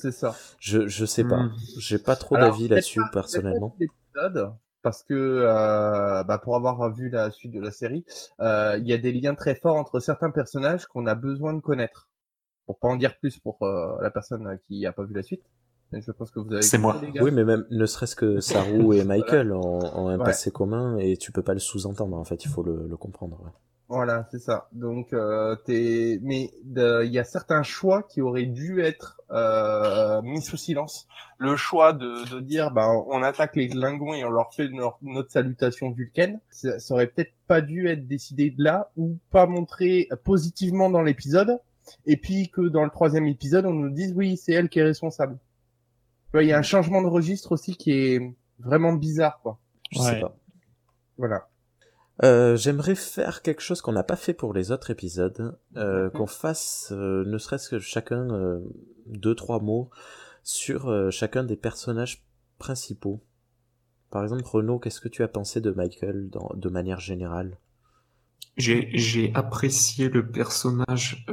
C'est 0.00 0.12
ça. 0.12 0.34
Je, 0.58 0.86
je 0.88 1.04
sais 1.04 1.24
pas. 1.24 1.42
Mm. 1.44 1.52
J'ai 1.78 1.98
pas 1.98 2.16
trop 2.16 2.36
d'avis 2.36 2.68
là-dessus, 2.68 3.00
personnellement. 3.12 3.76
Parce 4.82 5.02
que 5.02 5.12
euh, 5.14 6.24
bah, 6.24 6.38
pour 6.38 6.56
avoir 6.56 6.90
vu 6.94 7.10
la 7.10 7.30
suite 7.30 7.52
de 7.52 7.60
la 7.60 7.70
série, 7.70 8.04
euh, 8.40 8.78
il 8.80 8.86
y 8.88 8.94
a 8.94 8.98
des 8.98 9.12
liens 9.12 9.34
très 9.34 9.54
forts 9.54 9.76
entre 9.76 10.00
certains 10.00 10.30
personnages 10.30 10.86
qu'on 10.86 11.06
a 11.06 11.14
besoin 11.14 11.52
de 11.52 11.60
connaître. 11.60 12.08
Pour 12.64 12.78
pas 12.78 12.88
en 12.88 12.96
dire 12.96 13.18
plus 13.18 13.38
pour 13.38 13.58
euh, 13.62 13.98
la 14.00 14.10
personne 14.10 14.58
qui 14.66 14.86
a 14.86 14.92
pas 14.92 15.04
vu 15.04 15.12
la 15.12 15.22
suite. 15.22 15.42
Mais 15.92 16.00
je 16.00 16.12
pense 16.12 16.30
que 16.30 16.38
vous 16.40 16.50
avez. 16.52 16.62
C'est 16.62 16.78
moi. 16.78 16.98
les 17.02 17.10
gars. 17.10 17.22
Oui, 17.22 17.30
mais 17.30 17.44
même, 17.44 17.66
ne 17.70 17.84
serait-ce 17.84 18.16
que 18.16 18.40
Saru 18.40 18.96
et 18.96 19.04
Michael 19.04 19.52
ont, 19.52 19.80
ont 19.80 20.08
un 20.08 20.16
Ouais. 20.18 20.24
passé 20.24 20.50
commun 20.50 20.96
et 20.96 21.16
tu 21.18 21.30
peux 21.32 21.42
pas 21.42 21.52
le 21.52 21.58
sous-entendre, 21.60 22.16
en 22.16 22.24
fait, 22.24 22.44
il 22.44 22.48
faut 22.48 22.62
le, 22.62 22.86
le 22.88 22.96
comprendre. 22.96 23.38
ouais. 23.44 23.50
Voilà, 23.92 24.24
c'est 24.30 24.38
ça. 24.38 24.68
Donc, 24.70 25.12
euh, 25.12 25.56
t'es, 25.66 26.20
mais 26.22 26.52
il 26.64 27.10
y 27.10 27.18
a 27.18 27.24
certains 27.24 27.64
choix 27.64 28.04
qui 28.04 28.20
auraient 28.20 28.46
dû 28.46 28.80
être 28.80 29.20
euh, 29.32 30.22
mis 30.22 30.40
sous 30.40 30.56
silence. 30.56 31.08
Le 31.38 31.56
choix 31.56 31.92
de, 31.92 32.32
de 32.32 32.38
dire, 32.38 32.70
bah, 32.70 32.88
on 33.08 33.20
attaque 33.24 33.56
les 33.56 33.68
Klingons 33.68 34.14
et 34.14 34.24
on 34.24 34.30
leur 34.30 34.54
fait 34.54 34.68
leur- 34.68 34.96
notre 35.02 35.32
salutation 35.32 35.90
vulcaine, 35.90 36.38
ça, 36.50 36.78
ça 36.78 36.94
aurait 36.94 37.08
peut-être 37.08 37.32
pas 37.48 37.60
dû 37.62 37.88
être 37.88 38.06
décidé 38.06 38.50
de 38.50 38.62
là 38.62 38.92
ou 38.96 39.18
pas 39.30 39.46
montré 39.46 40.08
positivement 40.22 40.88
dans 40.88 41.02
l'épisode. 41.02 41.58
Et 42.06 42.16
puis 42.16 42.48
que 42.48 42.60
dans 42.60 42.84
le 42.84 42.90
troisième 42.90 43.26
épisode, 43.26 43.66
on 43.66 43.72
nous 43.72 43.90
dise 43.90 44.12
oui, 44.14 44.36
c'est 44.36 44.52
elle 44.52 44.68
qui 44.68 44.78
est 44.78 44.84
responsable. 44.84 45.34
Tu 46.26 46.30
vois, 46.34 46.44
Il 46.44 46.48
y 46.48 46.52
a 46.52 46.58
un 46.58 46.62
changement 46.62 47.02
de 47.02 47.08
registre 47.08 47.50
aussi 47.50 47.74
qui 47.76 47.90
est 47.90 48.34
vraiment 48.60 48.92
bizarre, 48.92 49.40
quoi. 49.42 49.58
Je 49.90 49.98
sais 49.98 50.12
Ouais. 50.12 50.20
pas. 50.20 50.36
Voilà. 51.18 51.48
Euh, 52.22 52.56
J'aimerais 52.56 52.94
faire 52.94 53.42
quelque 53.42 53.62
chose 53.62 53.80
qu'on 53.80 53.92
n'a 53.92 54.02
pas 54.02 54.16
fait 54.16 54.34
pour 54.34 54.52
les 54.52 54.72
autres 54.72 54.90
épisodes, 54.90 55.58
euh, 55.76 56.10
qu'on 56.10 56.26
fasse 56.26 56.92
euh, 56.92 57.24
ne 57.24 57.38
serait-ce 57.38 57.70
que 57.70 57.78
chacun 57.78 58.30
euh, 58.30 58.60
deux 59.06 59.34
trois 59.34 59.60
mots 59.60 59.90
sur 60.42 60.88
euh, 60.88 61.10
chacun 61.10 61.44
des 61.44 61.56
personnages 61.56 62.24
principaux. 62.58 63.22
Par 64.10 64.22
exemple, 64.22 64.42
Renaud, 64.44 64.78
qu'est-ce 64.78 65.00
que 65.00 65.08
tu 65.08 65.22
as 65.22 65.28
pensé 65.28 65.60
de 65.60 65.70
Michael 65.70 66.28
dans, 66.28 66.50
de 66.54 66.68
manière 66.68 67.00
générale? 67.00 67.56
J'ai, 68.56 68.90
j'ai 68.92 69.32
apprécié 69.34 70.08
le 70.08 70.26
personnage 70.26 71.24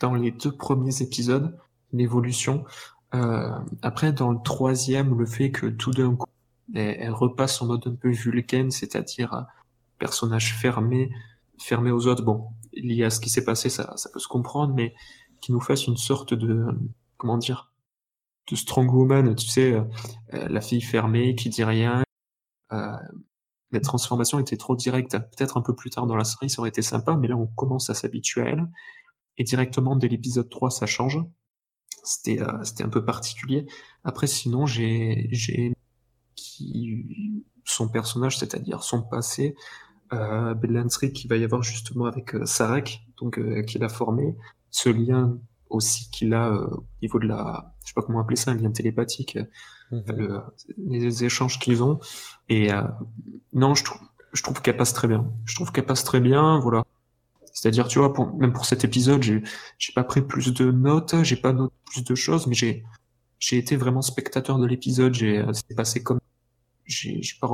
dans 0.00 0.14
les 0.14 0.32
deux 0.32 0.52
premiers 0.52 1.00
épisodes, 1.00 1.56
l'évolution. 1.92 2.64
Euh, 3.14 3.50
après, 3.82 4.12
dans 4.12 4.32
le 4.32 4.38
troisième, 4.44 5.18
le 5.18 5.24
fait 5.24 5.50
que 5.50 5.66
tout 5.66 5.92
d'un 5.92 6.14
coup, 6.14 6.28
elle, 6.74 6.96
elle 6.98 7.12
repasse 7.12 7.62
en 7.62 7.66
mode 7.66 7.86
un 7.86 7.94
peu 7.94 8.10
vulcaine, 8.10 8.70
c'est-à-dire 8.70 9.46
personnage 10.00 10.56
fermé, 10.56 11.12
fermé 11.58 11.92
aux 11.92 12.08
autres. 12.08 12.24
Bon, 12.24 12.48
lié 12.72 13.04
à 13.04 13.10
ce 13.10 13.20
qui 13.20 13.30
s'est 13.30 13.44
passé, 13.44 13.68
ça, 13.68 13.96
ça 13.96 14.10
peut 14.10 14.18
se 14.18 14.26
comprendre, 14.26 14.74
mais 14.74 14.94
qui 15.40 15.52
nous 15.52 15.60
fasse 15.60 15.86
une 15.86 15.96
sorte 15.96 16.34
de, 16.34 16.66
comment 17.16 17.38
dire, 17.38 17.72
de 18.50 18.56
strong 18.56 18.92
woman, 18.92 19.36
tu 19.36 19.46
sais, 19.46 19.72
euh, 19.72 19.84
euh, 20.34 20.48
la 20.48 20.60
fille 20.60 20.80
fermée 20.80 21.36
qui 21.36 21.48
dit 21.50 21.62
rien. 21.62 22.02
Euh, 22.72 22.96
la 23.70 23.80
transformation 23.80 24.40
était 24.40 24.56
trop 24.56 24.74
directe. 24.74 25.12
Peut-être 25.12 25.56
un 25.56 25.62
peu 25.62 25.76
plus 25.76 25.90
tard 25.90 26.06
dans 26.06 26.16
la 26.16 26.24
série, 26.24 26.50
ça 26.50 26.60
aurait 26.60 26.70
été 26.70 26.82
sympa, 26.82 27.16
mais 27.16 27.28
là, 27.28 27.36
on 27.36 27.46
commence 27.46 27.88
à 27.90 27.94
s'habituer 27.94 28.42
à 28.42 28.46
elle. 28.46 28.66
Et 29.38 29.44
directement, 29.44 29.94
dès 29.96 30.08
l'épisode 30.08 30.48
3, 30.48 30.70
ça 30.70 30.86
change. 30.86 31.20
C'était 32.02 32.42
euh, 32.42 32.64
c'était 32.64 32.84
un 32.84 32.88
peu 32.88 33.04
particulier. 33.04 33.66
Après, 34.04 34.26
sinon, 34.26 34.66
j'ai 34.66 35.28
j'ai 35.30 35.72
qui 36.34 37.44
son 37.64 37.88
personnage, 37.88 38.38
c'est-à-dire 38.38 38.82
son 38.82 39.02
passé, 39.02 39.54
euh, 40.12 40.54
belle 40.54 40.86
qu'il 41.12 41.28
va 41.28 41.36
y 41.36 41.44
avoir 41.44 41.62
justement 41.62 42.06
avec 42.06 42.34
euh, 42.34 42.44
Sarek, 42.46 43.00
donc 43.20 43.38
euh, 43.38 43.62
qu'il 43.62 43.84
a 43.84 43.88
formé, 43.88 44.34
ce 44.70 44.88
lien 44.88 45.38
aussi 45.68 46.10
qu'il 46.10 46.34
a 46.34 46.48
euh, 46.48 46.66
au 46.66 46.84
niveau 47.02 47.18
de 47.18 47.26
la, 47.26 47.74
je 47.84 47.88
sais 47.88 47.94
pas 47.94 48.02
comment 48.02 48.20
appeler 48.20 48.36
ça, 48.36 48.50
un 48.50 48.54
lien 48.54 48.70
télépathique, 48.70 49.38
Mhm. 49.92 50.02
le- 50.16 50.40
les 50.78 51.24
échanges 51.24 51.58
qu'ils 51.58 51.82
ont. 51.82 51.98
Et 52.48 52.72
euh, 52.72 52.82
non, 53.52 53.74
je 53.74 53.82
trouve, 53.84 54.00
je 54.32 54.42
trouve 54.42 54.62
qu'elle 54.62 54.76
passe 54.76 54.92
très 54.92 55.08
bien. 55.08 55.32
Je 55.44 55.54
trouve 55.56 55.72
qu'elle 55.72 55.86
passe 55.86 56.04
très 56.04 56.20
bien, 56.20 56.60
voilà. 56.60 56.84
C'est-à-dire, 57.52 57.88
tu 57.88 57.98
vois, 57.98 58.12
pour, 58.12 58.32
même 58.38 58.52
pour 58.52 58.64
cet 58.66 58.84
épisode, 58.84 59.22
j'ai, 59.22 59.42
pas 59.94 60.04
pris 60.04 60.22
plus 60.22 60.54
de 60.54 60.70
notes, 60.70 61.16
j'ai 61.24 61.34
pas 61.36 61.52
noté 61.52 61.74
plus 61.86 62.04
de 62.04 62.14
choses, 62.14 62.46
mais 62.46 62.54
j'ai, 62.54 62.84
j'ai 63.40 63.58
été 63.58 63.74
vraiment 63.76 64.02
spectateur 64.02 64.58
de 64.60 64.66
l'épisode. 64.66 65.12
J'ai, 65.14 65.38
euh, 65.38 65.52
c'est 65.52 65.74
passé 65.74 66.02
comme, 66.04 66.20
j'ai, 66.84 67.20
pas, 67.40 67.48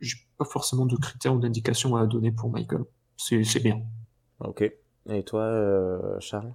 j'ai 0.00 0.16
pas 0.36 0.44
forcément 0.44 0.86
de 0.86 0.96
critères 0.96 1.34
ou 1.34 1.38
d'indications 1.38 1.96
à 1.96 2.06
donner 2.06 2.32
pour 2.32 2.50
Michael. 2.50 2.84
C'est, 3.16 3.42
c'est 3.44 3.60
bien. 3.60 3.82
Ok. 4.40 4.62
Et 5.10 5.24
toi, 5.24 5.42
euh, 5.42 6.20
Charles? 6.20 6.52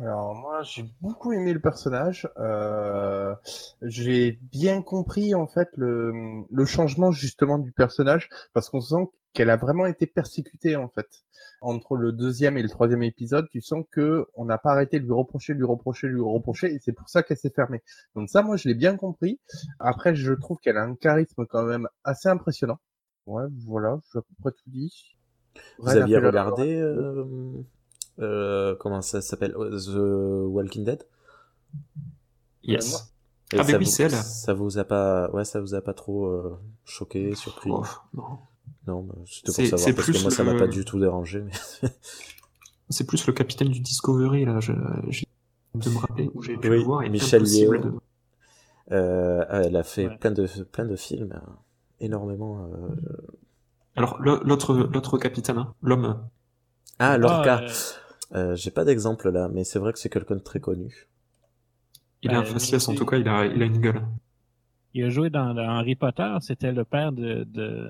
Alors 0.00 0.34
moi 0.34 0.62
j'ai 0.64 0.84
beaucoup 1.00 1.32
aimé 1.32 1.52
le 1.54 1.60
personnage. 1.60 2.28
Euh, 2.38 3.34
j'ai 3.82 4.38
bien 4.52 4.82
compris 4.82 5.34
en 5.34 5.46
fait 5.46 5.68
le, 5.76 6.44
le 6.50 6.64
changement 6.66 7.10
justement 7.10 7.58
du 7.58 7.72
personnage 7.72 8.28
parce 8.52 8.68
qu'on 8.68 8.82
sent 8.82 9.08
qu'elle 9.32 9.50
a 9.50 9.56
vraiment 9.56 9.86
été 9.86 10.06
persécutée 10.06 10.76
en 10.76 10.88
fait. 10.88 11.08
Entre 11.60 11.96
le 11.96 12.12
deuxième 12.12 12.56
et 12.56 12.62
le 12.62 12.68
troisième 12.68 13.02
épisode, 13.02 13.46
tu 13.50 13.60
sens 13.60 13.84
que 13.90 14.26
on 14.34 14.44
n'a 14.44 14.58
pas 14.58 14.72
arrêté 14.72 15.00
de 15.00 15.04
lui 15.04 15.12
reprocher, 15.12 15.54
de 15.54 15.58
lui 15.58 15.66
reprocher, 15.66 16.08
de 16.08 16.12
lui 16.12 16.22
reprocher 16.22 16.72
et 16.72 16.78
c'est 16.80 16.92
pour 16.92 17.08
ça 17.08 17.22
qu'elle 17.22 17.36
s'est 17.36 17.52
fermée. 17.54 17.82
Donc 18.14 18.28
ça 18.28 18.42
moi 18.42 18.56
je 18.56 18.68
l'ai 18.68 18.74
bien 18.74 18.96
compris. 18.96 19.40
Après 19.78 20.14
je 20.14 20.32
trouve 20.32 20.58
qu'elle 20.58 20.76
a 20.76 20.82
un 20.82 20.94
charisme 20.94 21.46
quand 21.46 21.64
même 21.64 21.88
assez 22.04 22.28
impressionnant. 22.28 22.78
Ouais 23.26 23.44
voilà, 23.66 24.00
j'ai 24.12 24.18
à 24.18 24.22
peu 24.22 24.34
près 24.40 24.52
tout 24.52 24.70
dit. 24.70 25.16
Vous 25.78 25.86
Rien 25.86 26.02
aviez 26.02 26.18
regardé 26.18 26.76
euh, 26.80 27.24
euh, 28.20 28.76
comment 28.76 29.02
ça 29.02 29.20
s'appelle 29.20 29.52
The 29.52 30.46
Walking 30.46 30.84
Dead? 30.84 31.04
Yes. 32.62 33.14
Et 33.52 33.58
Ah, 33.58 33.64
mais 33.64 33.72
ça 33.72 33.78
oui, 33.78 33.84
vous. 33.84 34.10
Ça 34.10 34.54
vous 34.54 34.78
a 34.78 34.84
pas, 34.84 35.30
ouais, 35.30 35.44
ça 35.44 35.60
vous 35.60 35.74
a 35.74 35.80
pas 35.80 35.94
trop 35.94 36.26
euh, 36.26 36.58
choqué, 36.84 37.34
surpris? 37.34 37.70
Oh, 37.72 37.84
non. 38.14 38.38
Non, 38.86 39.02
bah, 39.02 39.14
c'était 39.26 39.46
pour 39.46 39.54
C'est- 39.54 39.66
savoir 39.66 39.94
parce 39.94 40.06
que 40.06 40.12
plus 40.12 40.22
moi 40.22 40.30
ça 40.30 40.44
m'a 40.44 40.52
le- 40.54 40.58
pas 40.58 40.66
du 40.68 40.84
tout 40.84 40.98
dérangé. 40.98 41.42
Mais... 41.42 41.52
C'est 42.90 43.06
plus 43.06 43.26
le 43.26 43.32
capitaine 43.34 43.68
du 43.68 43.80
Discovery, 43.80 44.44
là. 44.46 44.60
Je, 44.60 44.72
j'ai 45.08 45.26
de 45.74 45.90
me 45.90 45.98
rappeler 45.98 46.30
où 46.34 46.42
j'ai 46.42 46.56
pu 46.56 46.68
Oui, 46.70 46.78
le 46.78 46.82
voir. 46.82 47.02
et 47.02 47.10
Michel 47.10 47.46
Yeoh. 47.46 47.76
de- 47.78 47.92
Euh, 48.90 49.44
ah, 49.50 49.60
elle 49.64 49.76
a 49.76 49.82
fait 49.82 50.08
Ouais. 50.08 50.16
plein 50.18 50.30
de 50.30 50.46
plein 50.72 50.86
de 50.86 50.96
films, 50.96 51.32
euh, 51.34 51.50
énormément. 52.00 52.64
euh. 52.72 52.88
Alors, 53.96 54.18
l'autre, 54.20 54.74
l'autre 54.74 55.18
capitaine, 55.18 55.58
hein, 55.58 55.74
l'homme. 55.82 56.26
Ah, 56.98 57.18
Lorca. 57.18 57.60
Ah, 57.60 57.64
euh, 57.64 57.68
Euh, 58.52 58.56
J'ai 58.56 58.70
pas 58.70 58.84
d'exemple 58.84 59.30
là, 59.30 59.48
mais 59.48 59.64
c'est 59.64 59.78
vrai 59.78 59.92
que 59.92 59.98
c'est 59.98 60.10
quelqu'un 60.10 60.36
de 60.36 60.40
très 60.42 60.60
connu. 60.60 61.08
Il 62.22 62.30
Ben, 62.30 62.36
a 62.36 62.40
un 62.40 62.44
faciès, 62.44 62.86
en 62.88 62.94
tout 62.94 63.06
cas, 63.06 63.16
il 63.16 63.26
a, 63.28 63.46
il 63.46 63.62
a 63.62 63.64
une 63.66 63.78
gueule. 63.80 64.02
il 64.94 65.04
a 65.04 65.08
joué 65.10 65.30
dans, 65.30 65.54
dans 65.54 65.68
Harry 65.68 65.94
Potter, 65.96 66.34
c'était 66.40 66.72
le 66.72 66.84
père 66.84 67.12
de, 67.12 67.44
de 67.44 67.88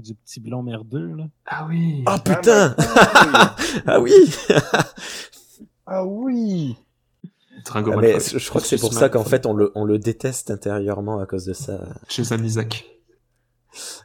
du 0.00 0.14
petit 0.14 0.40
blond 0.40 0.62
merdeux 0.62 1.14
là. 1.16 1.24
Ah 1.46 1.66
oui. 1.68 2.02
Ah 2.06 2.16
Ah, 2.16 2.20
putain! 2.20 2.76
Ah 3.86 4.00
oui! 4.00 4.12
Ah 5.86 6.04
oui. 6.06 6.76
Ah, 7.74 7.82
mais 8.00 8.18
je 8.20 8.48
crois 8.48 8.60
que 8.62 8.66
c'est 8.66 8.78
pour 8.80 8.92
ça 8.94 9.08
qu'en 9.10 9.24
fait 9.24 9.44
on 9.46 9.52
le, 9.54 9.70
on 9.74 9.84
le 9.84 9.98
déteste 9.98 10.50
intérieurement 10.50 11.18
à 11.20 11.26
cause 11.26 11.44
de 11.44 11.52
ça. 11.52 11.78
Jason 12.08 12.42
Isaac. 12.42 12.86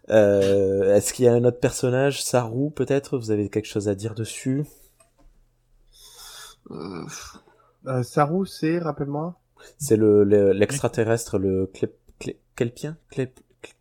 Euh, 0.09 0.95
Est-ce 0.95 1.13
qu'il 1.13 1.25
y 1.25 1.27
a 1.27 1.33
un 1.33 1.43
autre 1.45 1.59
personnage, 1.59 2.21
Saru 2.23 2.71
peut-être? 2.71 3.17
Vous 3.17 3.31
avez 3.31 3.49
quelque 3.49 3.67
chose 3.67 3.87
à 3.87 3.95
dire 3.95 4.13
dessus? 4.15 4.65
Euh, 6.71 7.05
euh, 7.87 8.03
Saru 8.03 8.45
c'est, 8.45 8.79
rappelle-moi. 8.79 9.39
C'est 9.77 9.95
le 9.97 10.23
le- 10.23 10.51
l'extraterrestre, 10.51 11.37
le, 11.37 11.67
clép, 11.73 11.95
Clép- 12.19 12.77
clé- 13.11 13.33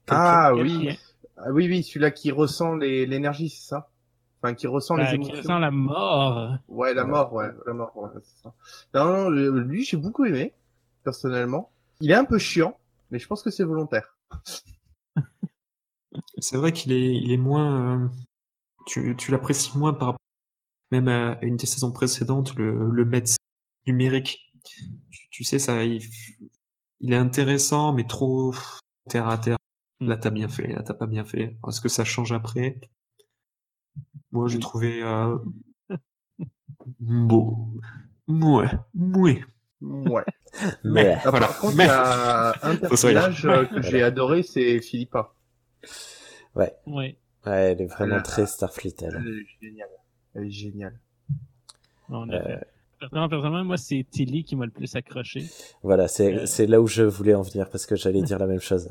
Ah 0.09 0.55
oui. 0.55 0.97
Ah 1.39 1.51
oui, 1.53 1.67
oui, 1.69 1.83
celui-là 1.83 2.11
qui 2.11 2.31
ressent 2.31 2.75
les- 2.75 3.07
l'énergie, 3.07 3.49
c'est 3.49 3.69
ça? 3.69 3.91
Enfin, 4.43 4.55
qui 4.55 4.67
ressent 4.67 4.97
les 4.97 5.05
Ben, 5.05 5.11
qui 5.11 5.15
émotions. 5.17 5.43
sent 5.43 5.61
la 5.61 5.71
mort. 5.71 6.57
Ouais, 6.69 6.95
la 6.95 7.05
mort, 7.05 7.33
ouais, 7.33 7.49
la 7.67 7.73
mort, 7.73 7.97
ouais, 7.97 8.11
c'est 8.23 8.43
ça. 8.43 8.55
Non, 8.95 9.05
non, 9.05 9.31
lui, 9.31 9.85
j'ai 9.85 9.97
beaucoup 9.97 10.25
aimé, 10.25 10.53
personnellement. 11.05 11.71
Il 12.01 12.11
est 12.11 12.15
un 12.15 12.25
peu 12.25 12.39
chiant, 12.39 12.77
mais 13.11 13.19
je 13.19 13.27
pense 13.27 13.43
que 13.43 13.51
c'est 13.51 13.65
volontaire. 13.65 14.17
c'est 16.39 16.57
vrai 16.57 16.73
qu'il 16.73 16.93
est, 16.93 17.15
il 17.17 17.33
est 17.33 17.37
moins, 17.37 18.05
euh, 18.05 18.09
tu, 18.87 19.15
tu 19.17 19.31
l'apprécies 19.31 19.77
moins 19.77 19.93
par 19.93 20.09
rapport 20.09 20.19
même 20.91 21.09
à 21.09 21.39
une 21.43 21.57
des 21.57 21.67
saisons 21.67 21.93
précédentes, 21.93 22.55
le, 22.57 22.91
le 22.91 23.05
médecin 23.05 23.37
numérique. 23.87 24.53
Tu, 24.65 25.29
tu 25.31 25.45
sais, 25.45 25.59
ça, 25.59 25.85
il, 25.85 26.03
il 27.01 27.13
est 27.13 27.17
intéressant, 27.17 27.93
mais 27.93 28.07
trop 28.07 28.55
terre 29.11 29.29
à 29.29 29.37
terre. 29.39 29.58
Là, 30.01 30.17
t'as 30.17 30.31
bien 30.31 30.49
fait, 30.49 30.69
là, 30.69 30.83
t'as 30.83 30.95
pas 30.95 31.07
bien 31.07 31.25
fait. 31.25 31.57
Est-ce 31.67 31.81
que 31.81 31.89
ça 31.89 32.05
change 32.05 32.33
après? 32.33 32.81
Moi, 34.31 34.47
j'ai 34.49 34.59
trouvé, 34.61 35.03
euh, 35.03 35.37
beau. 37.01 37.69
Ouais, 38.29 38.69
ouais. 38.95 39.43
Ouais. 39.81 40.25
Mais 40.85 41.19
Ah, 41.25 41.31
Voilà. 41.31 41.47
Par 41.49 41.59
contre, 41.59 41.77
Mais- 41.77 41.85
il 41.85 41.89
y 41.89 41.91
a 41.91 42.53
un 42.63 42.77
personnage 42.77 43.47
euh, 43.47 43.65
que 43.65 43.83
j'ai 43.83 44.03
adoré, 44.03 44.43
c'est 44.43 44.81
Philippa. 44.81 45.35
Oui. 46.55 46.67
ouais, 46.87 47.17
elle 47.47 47.81
est 47.83 47.87
vraiment 47.87 48.15
Elle 48.17 48.21
a- 48.21 48.23
très 48.23 48.47
Starfleet 48.47 48.95
elle. 49.03 49.23
Elle 49.25 49.29
est 49.29 49.47
géniale. 49.61 49.89
Elle 50.35 50.45
est 50.45 50.51
géniale. 50.51 51.01
On 52.09 52.29
a 52.31 52.35
Euh. 52.35 52.61
Non, 53.13 53.29
personnellement, 53.29 53.65
moi, 53.65 53.77
c'est 53.77 54.05
Tilly 54.11 54.43
qui 54.43 54.57
m'a 54.57 54.65
le 54.67 54.73
plus 54.73 54.97
accroché. 54.97 55.45
Voilà, 55.85 56.09
c'est 56.09 56.35
Euh. 56.35 56.47
c'est 56.47 56.67
là 56.67 56.81
où 56.81 56.89
je 56.89 57.05
voulais 57.05 57.35
en 57.35 57.43
venir 57.43 57.71
parce 57.71 57.87
que 57.87 57.95
j'allais 57.95 58.23
dire 58.23 58.39
la 58.41 58.47
même 58.49 58.61
chose. 58.61 58.91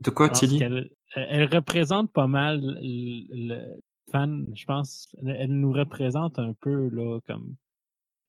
De 0.00 0.10
quoi, 0.10 0.28
Tilly? 0.28 0.62
elle 0.62 0.90
elle 1.14 1.54
représente 1.54 2.12
pas 2.12 2.26
mal 2.26 2.60
le, 2.60 3.48
le 3.48 3.80
fan, 4.10 4.46
je 4.54 4.64
pense. 4.64 5.14
Elle, 5.24 5.52
nous 5.52 5.72
représente 5.72 6.38
un 6.38 6.52
peu, 6.52 6.88
là, 6.90 7.18
comme. 7.26 7.54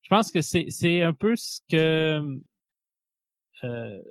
Je 0.01 0.09
pense 0.09 0.31
que 0.31 0.41
c'est 0.41 0.67
c'est 0.69 1.01
un 1.01 1.13
peu 1.13 1.35
ce 1.35 1.59
que. 1.69 2.39
Euh, 3.63 4.01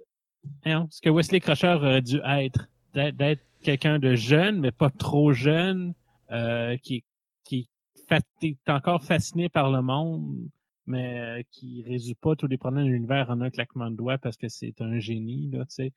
voyons, 0.62 0.88
ce 0.90 1.00
que 1.00 1.08
Wesley 1.08 1.40
Crusher 1.40 1.74
aurait 1.74 2.02
dû 2.02 2.20
être. 2.24 2.68
D'être 2.94 3.42
quelqu'un 3.62 3.98
de 3.98 4.14
jeune, 4.14 4.60
mais 4.60 4.72
pas 4.72 4.88
trop 4.88 5.32
jeune, 5.32 5.92
euh, 6.30 6.78
qui, 6.78 7.04
qui 7.44 7.68
est 8.10 8.70
encore 8.70 9.02
fasciné 9.02 9.50
par 9.50 9.70
le 9.70 9.82
monde, 9.82 10.48
mais 10.86 11.20
euh, 11.20 11.42
qui 11.50 11.82
résout 11.82 12.14
pas 12.14 12.36
tous 12.36 12.46
les 12.46 12.56
problèmes 12.56 12.86
de 12.86 12.90
l'univers 12.90 13.28
en 13.28 13.42
un 13.42 13.50
claquement 13.50 13.90
de 13.90 13.96
doigts 13.96 14.16
parce 14.16 14.38
que 14.38 14.48
c'est 14.48 14.80
un 14.80 14.98
génie, 14.98 15.50
là, 15.50 15.64
tu 15.66 15.74
sais. 15.74 15.92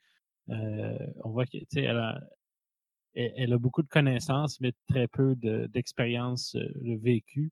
Euh, 0.49 0.97
on 1.23 1.29
voit 1.31 1.45
qu'elle 1.45 1.97
a, 1.97 3.57
beaucoup 3.57 3.83
de 3.83 3.87
connaissances, 3.87 4.59
mais 4.61 4.73
très 4.87 5.07
peu 5.07 5.35
de- 5.35 5.67
d'expérience 5.67 6.55
euh, 6.55 6.67
de 6.75 6.95
vécu. 6.95 7.51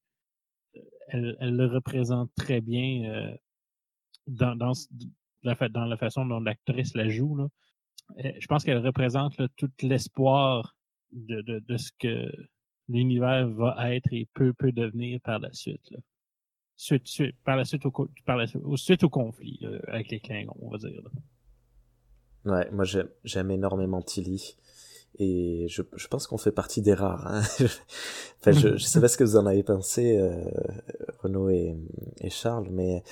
Euh, 1.13 1.35
Elle, 1.39 1.55
le 1.55 1.65
représente 1.67 2.31
très 2.35 2.61
bien 2.61 3.35
dans, 4.27 4.73
la, 5.43 5.95
façon 5.95 6.25
dont 6.25 6.39
l'actrice 6.39 6.95
la 6.95 7.09
joue. 7.09 7.39
Euh, 7.39 8.31
Je 8.39 8.47
pense 8.47 8.63
qu'elle 8.63 8.85
représente 8.85 9.39
tout 9.55 9.71
l'espoir 9.81 10.75
de, 11.11 11.77
ce 11.77 11.91
que 11.99 12.31
l'univers 12.89 13.47
va 13.49 13.95
être 13.95 14.11
et 14.11 14.27
peut, 14.33 14.53
peut 14.53 14.71
devenir 14.71 15.19
par 15.21 15.39
la 15.39 15.51
suite. 15.53 15.93
Suite, 16.75 17.07
au, 17.07 17.23
par 17.43 17.57
la 17.57 17.65
suite, 17.65 19.03
au, 19.03 19.09
conflit 19.09 19.59
avec 19.87 20.11
les 20.11 20.19
Klingons, 20.19 20.55
on 20.59 20.69
va 20.69 20.77
dire. 20.77 20.91
Ouais, 22.49 22.69
moi 22.71 22.85
j'aime 23.23 23.51
énormément 23.51 24.01
Tilly 24.01 24.57
et 25.19 25.65
je, 25.69 25.81
je 25.95 26.07
pense 26.07 26.27
qu'on 26.27 26.37
fait 26.37 26.51
partie 26.51 26.81
des 26.81 26.93
rares. 26.93 27.27
Hein. 27.27 27.41
enfin, 28.39 28.51
je, 28.51 28.77
je 28.77 28.85
sais 28.85 29.01
pas 29.01 29.07
ce 29.07 29.17
que 29.17 29.23
vous 29.23 29.37
en 29.37 29.45
avez 29.45 29.63
pensé, 29.63 30.17
euh, 30.17 30.43
Renaud 31.19 31.49
et, 31.49 31.75
et 32.21 32.29
Charles, 32.29 32.67
mais 32.69 33.03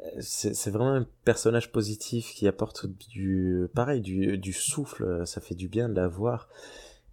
euh, 0.00 0.20
c'est 0.20 0.70
vraiment 0.70 0.94
un 0.94 1.06
personnage 1.24 1.70
positif 1.70 2.34
qui 2.34 2.48
apporte 2.48 2.86
du 2.86 3.66
pareil 3.74 4.00
du, 4.00 4.38
du 4.38 4.52
souffle. 4.52 5.26
Ça 5.26 5.40
fait 5.40 5.54
du 5.54 5.68
bien 5.68 5.88
de 5.88 5.94
la 5.94 6.08
voir. 6.08 6.48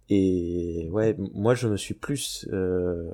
Et 0.08 0.88
ouais, 0.90 1.14
moi 1.34 1.54
je 1.54 1.68
me 1.68 1.76
suis 1.76 1.94
plus 1.94 2.48
euh, 2.52 3.10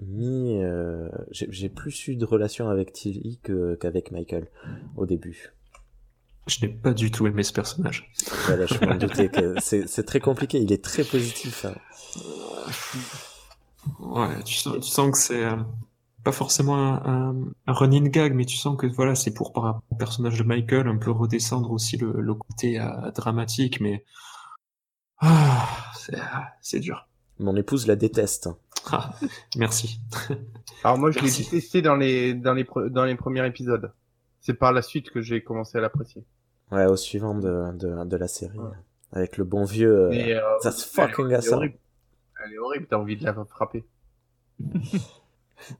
mis, 0.00 0.62
euh, 0.62 1.08
j'ai 1.30 1.68
plus 1.68 2.08
eu 2.08 2.16
de 2.16 2.24
relation 2.24 2.68
avec 2.68 2.92
Tilly 2.92 3.40
qu'avec 3.80 4.12
Michael 4.12 4.46
au 4.96 5.06
début. 5.06 5.52
Je 6.46 6.64
n'ai 6.66 6.72
pas 6.72 6.92
du 6.92 7.10
tout 7.10 7.26
aimé 7.26 7.42
ce 7.44 7.52
personnage. 7.52 8.10
Voilà, 8.46 8.66
je 8.66 8.84
m'en 8.84 8.96
doutais 8.96 9.28
que 9.28 9.54
c'est 9.60 10.04
très 10.04 10.18
compliqué. 10.20 10.58
Il 10.60 10.72
est 10.72 10.82
très 10.82 11.04
positif. 11.04 11.64
hein. 11.64 11.74
Ouais, 14.00 14.42
tu 14.44 14.54
sens, 14.54 14.76
tu 14.76 14.90
sens 14.90 15.10
que 15.12 15.18
c'est 15.18 15.44
euh, 15.44 15.56
pas 16.24 16.32
forcément 16.32 16.76
un, 16.76 17.30
un, 17.30 17.36
un 17.66 17.72
running 17.72 18.10
gag, 18.10 18.34
mais 18.34 18.44
tu 18.44 18.56
sens 18.56 18.76
que 18.76 18.86
voilà, 18.86 19.14
c'est 19.14 19.32
pour 19.34 19.52
par 19.52 19.62
rapport 19.64 19.82
au 19.90 19.94
personnage 19.96 20.38
de 20.38 20.44
Michael 20.44 20.88
un 20.88 20.96
peu 20.98 21.10
redescendre 21.10 21.70
aussi 21.70 21.96
le, 21.96 22.12
le 22.20 22.34
côté 22.34 22.80
euh, 22.80 23.10
dramatique, 23.12 23.80
mais 23.80 24.04
ah, 25.20 25.68
c'est 26.60 26.80
dur. 26.80 27.06
Mon 27.38 27.56
épouse 27.56 27.86
la 27.86 27.96
déteste. 27.96 28.48
Ah, 28.90 29.14
merci. 29.56 30.00
Alors 30.84 30.98
moi, 30.98 31.12
je 31.12 31.20
l'ai 31.20 31.30
détesté 31.30 31.82
dans 31.82 31.94
les 31.96 32.34
dans 32.34 32.52
les 32.54 32.64
pre- 32.64 32.88
dans 32.88 33.04
les 33.04 33.14
premiers 33.14 33.46
épisodes. 33.46 33.92
C'est 34.42 34.54
par 34.54 34.72
la 34.72 34.82
suite 34.82 35.10
que 35.10 35.22
j'ai 35.22 35.42
commencé 35.42 35.78
à 35.78 35.80
l'apprécier. 35.80 36.24
Ouais, 36.70 36.84
au 36.86 36.96
suivant 36.96 37.34
de, 37.34 37.72
de, 37.72 38.04
de 38.04 38.16
la 38.16 38.28
série. 38.28 38.58
Ouais. 38.58 38.70
Avec 39.12 39.36
le 39.38 39.44
bon 39.44 39.64
vieux... 39.64 40.08
euh, 40.08 40.10
euh, 40.12 40.40
That's 40.62 40.74
elle 40.98 41.04
est- 41.04 41.08
fucking 41.08 41.26
elle 41.26 41.32
est 41.32 41.36
awesome. 41.36 41.54
horrible. 41.54 41.78
Elle 42.44 42.52
est 42.52 42.58
horrible. 42.58 42.86
T'as 42.90 42.96
envie 42.96 43.16
de 43.16 43.24
la 43.24 43.34
frapper. 43.46 43.84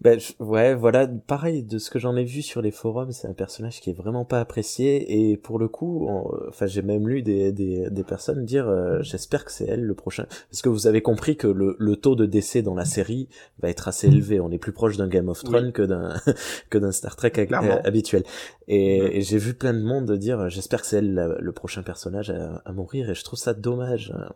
Ben, 0.01 0.19
je- 0.19 0.33
ouais, 0.43 0.75
voilà, 0.75 1.07
pareil, 1.07 1.63
de 1.63 1.79
ce 1.79 1.91
que 1.91 1.99
j'en 1.99 2.17
ai 2.17 2.25
vu 2.25 2.43
sur 2.43 2.63
les 2.63 2.71
forums, 2.71 3.13
c'est 3.13 3.29
un 3.29 3.33
personnage 3.35 3.81
qui 3.81 3.91
est 3.91 3.95
vraiment 3.95 4.25
pas 4.25 4.41
apprécié, 4.41 5.31
et 5.31 5.37
pour 5.37 5.59
le 5.59 5.69
coup, 5.69 6.07
on- 6.09 6.31
enfin, 6.49 6.67
j'ai 6.67 6.83
même 6.83 7.09
lu 7.09 7.23
des, 7.23 7.53
des, 7.53 7.89
des 7.91 8.05
personnes 8.05 8.45
dire, 8.45 8.69
euh, 8.69 9.03
j'espère 9.03 9.45
que 9.45 9.53
c'est 9.53 9.67
elle 9.67 9.83
le 9.83 9.95
prochain, 9.95 10.27
parce 10.51 10.63
que 10.63 10.69
vous 10.69 10.87
avez 10.87 11.03
compris 11.03 11.37
que 11.37 11.47
le, 11.47 11.77
le 11.79 11.97
taux 11.97 12.15
de 12.15 12.27
décès 12.27 12.63
dans 12.63 12.75
la 12.75 12.85
série 12.85 13.29
va 13.61 13.69
être 13.69 13.89
assez 13.89 14.09
élevé, 14.09 14.41
on 14.41 14.51
est 14.51 14.59
plus 14.59 14.73
proche 14.73 14.97
d'un 14.97 15.09
Game 15.09 15.29
of 15.29 15.43
Thrones 15.43 15.73
que 15.73 15.83
d'un, 15.83 16.15
que 16.71 16.79
d'un 16.79 16.93
Star 16.93 17.17
Trek 17.17 17.31
Clairement. 17.31 17.81
habituel. 17.85 18.23
Et, 18.69 19.01
Ouais. 19.03 19.17
et 19.17 19.21
j'ai 19.23 19.39
vu 19.39 19.55
plein 19.55 19.73
de 19.75 19.83
monde 19.83 20.11
dire, 20.13 20.49
j'espère 20.49 20.81
que 20.83 20.87
c'est 20.87 20.99
elle 20.99 21.15
la- 21.15 21.39
le 21.39 21.53
prochain 21.53 21.83
personnage 21.83 22.31
à, 22.31 22.63
à 22.65 22.73
mourir, 22.73 23.11
et 23.11 23.15
je 23.15 23.25
trouve 23.25 23.39
ça 23.39 23.55
dommage. 23.55 24.13
hein. 24.17 24.33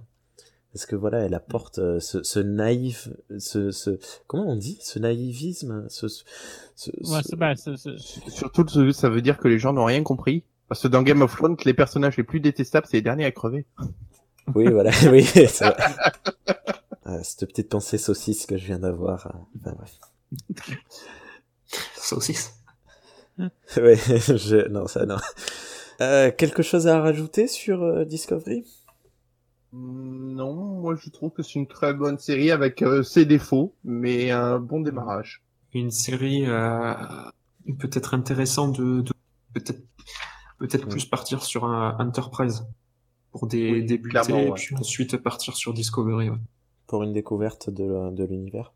Parce 0.77 0.85
que 0.87 0.95
voilà, 0.97 1.21
elle 1.21 1.33
apporte 1.33 1.79
euh, 1.79 2.01
ce, 2.01 2.23
ce 2.23 2.39
naïf, 2.39 3.09
ce, 3.39 3.71
ce, 3.71 3.99
comment 4.27 4.47
on 4.47 4.57
dit, 4.57 4.77
ce 4.83 4.99
naïvisme, 4.99 5.87
ce, 5.89 6.07
ce, 6.07 6.23
ce- 6.75 6.91
Ouais, 7.11 7.23
ce- 7.23 7.97
Surtout, 8.29 8.69
ça 8.93 9.09
veut 9.09 9.23
dire 9.23 9.39
que 9.39 9.49
les 9.49 9.59
gens 9.59 9.73
n'ont 9.73 9.87
rien 9.87 10.03
compris. 10.03 10.45
Parce 10.69 10.83
que 10.83 10.89
dans 10.89 11.03
Game 11.03 11.23
of 11.23 11.35
Thrones, 11.35 11.57
les 11.65 11.73
personnages 11.73 12.17
les 12.19 12.25
plus 12.25 12.41
détestables, 12.41 12.87
c'est 12.91 12.99
les 12.99 13.03
derniers 13.03 13.25
à 13.25 13.31
crever. 13.33 13.65
Oui, 14.55 14.67
voilà, 14.71 14.91
oui. 15.11 15.27
Euh, 15.37 17.19
cette 17.23 17.49
petite 17.49 17.71
pensée 17.71 17.97
saucisse 17.99 18.45
que 18.45 18.59
je 18.59 18.67
viens 18.67 18.79
d'avoir. 18.81 19.27
euh, 19.29 19.31
Enfin 19.61 19.77
bref. 19.77 19.99
Saucisse. 21.97 22.53
Ouais, 23.77 23.97
je... 23.97 24.67
non, 24.69 24.87
ça 24.87 25.05
non. 25.07 25.17
Euh, 26.01 26.31
quelque 26.31 26.63
chose 26.63 26.87
à 26.87 27.01
rajouter 27.01 27.49
sur 27.49 27.83
euh, 27.83 28.05
Discovery? 28.07 28.65
Non, 29.73 30.55
moi 30.81 30.95
je 30.97 31.11
trouve 31.11 31.31
que 31.33 31.43
c'est 31.43 31.55
une 31.55 31.67
très 31.67 31.93
bonne 31.93 32.19
série 32.19 32.51
avec 32.51 32.83
euh, 32.83 33.03
ses 33.03 33.25
défauts, 33.27 33.75
mais 33.85 34.31
un 34.31 34.59
bon 34.59 34.81
démarrage. 34.81 35.43
Une 35.75 35.91
série 35.91 36.45
euh, 36.47 36.95
peut-être 37.79 38.15
intéressante 38.15 38.79
de, 38.81 39.03
de- 39.03 39.13
peut-être 39.53 39.83
peut-être 40.59 40.87
Mm. 40.87 40.91
plus 40.91 41.05
partir 41.05 41.43
sur 41.43 41.65
un 41.67 41.97
Enterprise 41.99 42.67
pour 43.33 43.47
des 43.47 43.73
Oui, 43.73 43.85
débuter 43.85 44.19
et 44.31 44.33
ouais. 44.49 44.53
puis 44.55 44.75
ensuite 44.77 45.17
partir 45.19 45.55
sur 45.55 45.75
Discovery. 45.75 46.31
ouais. 46.31 46.37
pour 46.87 47.03
une 47.03 47.13
découverte 47.13 47.69
de, 47.69 48.25
l'univers 48.25 48.73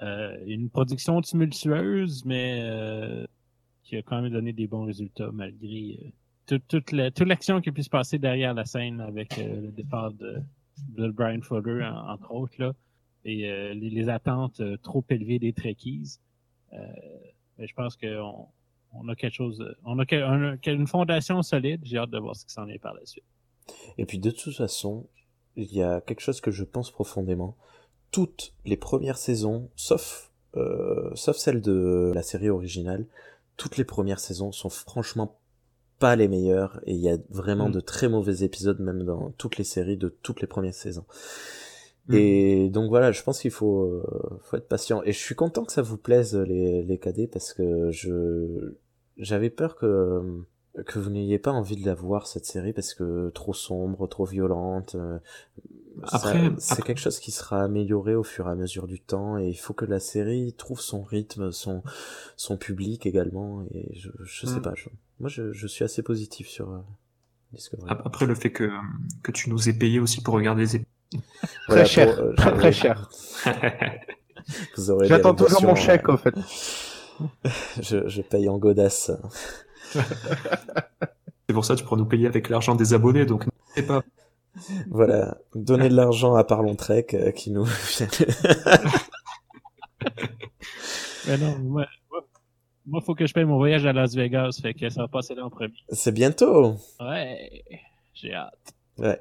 euh, 0.00 0.36
une 0.46 0.70
production 0.70 1.20
tumultueuse, 1.20 2.24
mais 2.24 2.60
euh, 2.62 3.26
qui 3.82 3.96
a 3.96 4.02
quand 4.02 4.22
même 4.22 4.30
donné 4.32 4.52
des 4.52 4.66
bons 4.68 4.84
résultats 4.84 5.30
malgré 5.32 5.98
euh, 6.02 6.08
toute, 6.48 6.66
toute, 6.66 6.92
la- 6.92 7.10
toute 7.10 7.28
l'action 7.28 7.60
qui 7.60 7.70
pu 7.70 7.82
se 7.82 7.90
passer 7.90 8.18
derrière 8.18 8.54
la 8.54 8.64
scène 8.64 9.00
avec 9.00 9.38
euh, 9.38 9.60
le 9.60 9.68
départ 9.68 10.12
de, 10.12 10.40
de 10.96 11.08
Brian 11.10 11.42
Fuller, 11.42 11.84
en- 11.84 12.08
entre 12.14 12.32
autres, 12.32 12.54
là, 12.58 12.72
et 13.24 13.50
euh, 13.50 13.74
les, 13.74 14.08
attentes 14.08 14.60
euh, 14.60 14.76
trop 14.78 15.04
élevées 15.10 15.38
des 15.38 15.52
Trekkies. 15.52 16.18
Mais 16.72 17.66
je 17.66 17.74
pense 17.74 17.96
qu'on 17.96 18.46
on 18.92 19.08
a 19.08 19.14
quelque 19.16 19.34
chose, 19.34 19.62
on 19.84 19.98
a, 19.98 20.04
une 20.66 20.86
fondation 20.86 21.42
solide. 21.42 21.80
J'ai 21.84 21.98
hâte 21.98 22.10
de 22.10 22.18
voir 22.18 22.36
ce 22.36 22.44
qui 22.46 22.52
s'en 22.52 22.68
est 22.68 22.78
par 22.78 22.94
la 22.94 23.04
suite. 23.04 23.24
Et 23.98 24.06
puis 24.06 24.18
de 24.18 24.30
toute 24.30 24.54
façon, 24.54 25.06
il 25.56 25.72
y 25.74 25.82
a 25.82 26.00
quelque 26.00 26.20
chose 26.20 26.40
que 26.40 26.50
je 26.50 26.64
pense 26.64 26.90
profondément. 26.90 27.56
Toutes 28.10 28.54
les 28.64 28.76
premières 28.76 29.18
saisons, 29.18 29.70
sauf, 29.76 30.30
sauf 31.14 31.36
celle 31.36 31.60
de 31.60 32.12
la 32.14 32.22
série 32.22 32.48
originale, 32.48 33.06
toutes 33.56 33.76
les 33.76 33.84
premières 33.84 34.20
saisons 34.20 34.52
sont 34.52 34.70
franchement 34.70 35.38
pas 35.98 36.16
les 36.16 36.28
meilleures 36.28 36.80
et 36.86 36.92
il 36.94 37.00
y 37.00 37.10
a 37.10 37.16
vraiment 37.30 37.68
Mm. 37.68 37.72
de 37.72 37.80
très 37.80 38.08
mauvais 38.08 38.42
épisodes 38.44 38.80
même 38.80 39.04
dans 39.04 39.30
toutes 39.38 39.58
les 39.58 39.64
séries 39.64 39.96
de 39.96 40.08
toutes 40.22 40.40
les 40.40 40.46
premières 40.46 40.74
saisons. 40.74 41.04
Mm. 42.08 42.14
Et 42.14 42.70
donc 42.70 42.88
voilà, 42.88 43.12
je 43.12 43.22
pense 43.22 43.40
qu'il 43.40 43.50
faut, 43.50 43.82
euh, 43.84 44.40
faut 44.42 44.56
être 44.56 44.68
patient. 44.68 45.02
Et 45.04 45.12
je 45.12 45.18
suis 45.18 45.34
content 45.34 45.64
que 45.64 45.72
ça 45.72 45.82
vous 45.82 45.98
plaise 45.98 46.34
les, 46.36 46.82
les 46.82 46.98
KD 46.98 47.26
parce 47.30 47.52
que 47.52 47.90
je 47.90 48.74
j'avais 49.18 49.50
peur 49.50 49.76
que 49.76 50.22
que 50.86 50.98
vous 51.00 51.10
n'ayez 51.10 51.38
pas 51.40 51.50
envie 51.50 51.74
de 51.76 51.84
la 51.84 51.94
voir 51.94 52.28
cette 52.28 52.44
série 52.44 52.72
parce 52.72 52.94
que 52.94 53.30
trop 53.30 53.52
sombre, 53.54 54.06
trop 54.06 54.24
violente. 54.24 54.94
euh, 54.94 55.18
Après- 56.02 56.50
c'est 56.58 56.72
après- 56.72 56.82
quelque 56.84 57.00
chose 57.00 57.18
qui 57.20 57.30
sera 57.30 57.62
amélioré 57.62 58.14
au 58.14 58.22
fur 58.22 58.46
et 58.46 58.50
à 58.50 58.54
mesure 58.54 58.86
du 58.86 59.00
temps 59.00 59.38
et 59.38 59.48
il 59.48 59.54
faut 59.58 59.74
que 59.74 59.84
la 59.84 60.00
série 60.00 60.54
trouve 60.56 60.80
son 60.80 61.02
rythme, 61.02 61.50
son 61.52 61.82
son 62.36 62.56
public 62.56 63.06
également. 63.06 63.62
Et 63.74 63.90
je 63.98 64.10
je 64.22 64.46
sais 64.46 64.58
Mm. 64.58 64.62
pas, 64.62 64.74
je- 64.74 64.88
moi 65.20 65.28
je, 65.28 65.52
je 65.52 65.66
suis 65.66 65.84
assez 65.84 66.02
positif 66.02 66.48
sur 66.48 66.70
euh, 66.70 66.78
Discovery. 67.52 67.90
Ap- 67.90 68.02
Après 68.04 68.26
le 68.26 68.34
fait 68.34 68.50
que 68.52 68.70
que 69.22 69.32
tu 69.32 69.50
nous 69.50 69.68
aies 69.68 69.72
payé 69.78 70.00
aussi 70.00 70.22
pour 70.22 70.34
regarder 70.34 70.62
les 70.62 70.76
épisodes. 70.76 70.86
Voilà, 71.68 71.84
très 71.84 71.90
cher, 71.90 72.14
pour, 72.16 72.24
euh, 72.24 72.34
très 72.34 72.52
très 72.54 72.72
cher. 72.72 73.10
J'attends 75.02 75.34
toujours 75.34 75.62
mon 75.62 75.74
chèque, 75.74 76.08
au 76.08 76.16
fait. 76.16 76.34
euh, 76.36 77.48
Je, 77.82 78.08
je 78.08 78.22
paye 78.22 78.48
en 78.48 78.58
godasse. 78.58 79.10
C'est 79.92 81.54
pour 81.54 81.64
ça 81.64 81.74
que 81.74 81.78
tu 81.80 81.84
pourras 81.84 81.96
nous 81.96 82.06
payer 82.06 82.26
avec 82.26 82.48
l'argent 82.48 82.74
des 82.74 82.92
abonnés. 82.94 83.24
Donc 83.26 83.46
n'hésitez 83.46 83.86
pas. 83.86 84.02
Voilà, 84.90 85.38
donner 85.54 85.88
de 85.88 85.94
l'argent 85.94 86.34
à 86.34 86.44
Parlons 86.44 86.76
Trek 86.76 87.06
euh, 87.14 87.30
qui 87.30 87.50
nous 87.50 87.66
Mais 91.26 91.36
non, 91.38 91.58
moi, 91.58 91.86
moi, 92.10 92.20
moi, 92.86 93.00
faut 93.02 93.14
que 93.14 93.26
je 93.26 93.34
paye 93.34 93.44
mon 93.44 93.58
voyage 93.58 93.84
à 93.86 93.92
Las 93.92 94.14
Vegas, 94.14 94.58
fait 94.62 94.74
que 94.74 94.88
ça 94.88 95.02
va 95.02 95.08
passer 95.08 95.34
là 95.34 95.44
en 95.44 95.50
premier. 95.50 95.74
C'est 95.90 96.12
bientôt. 96.12 96.76
Ouais, 97.00 97.64
j'ai 98.14 98.32
hâte. 98.34 98.74
Ouais. 98.98 99.20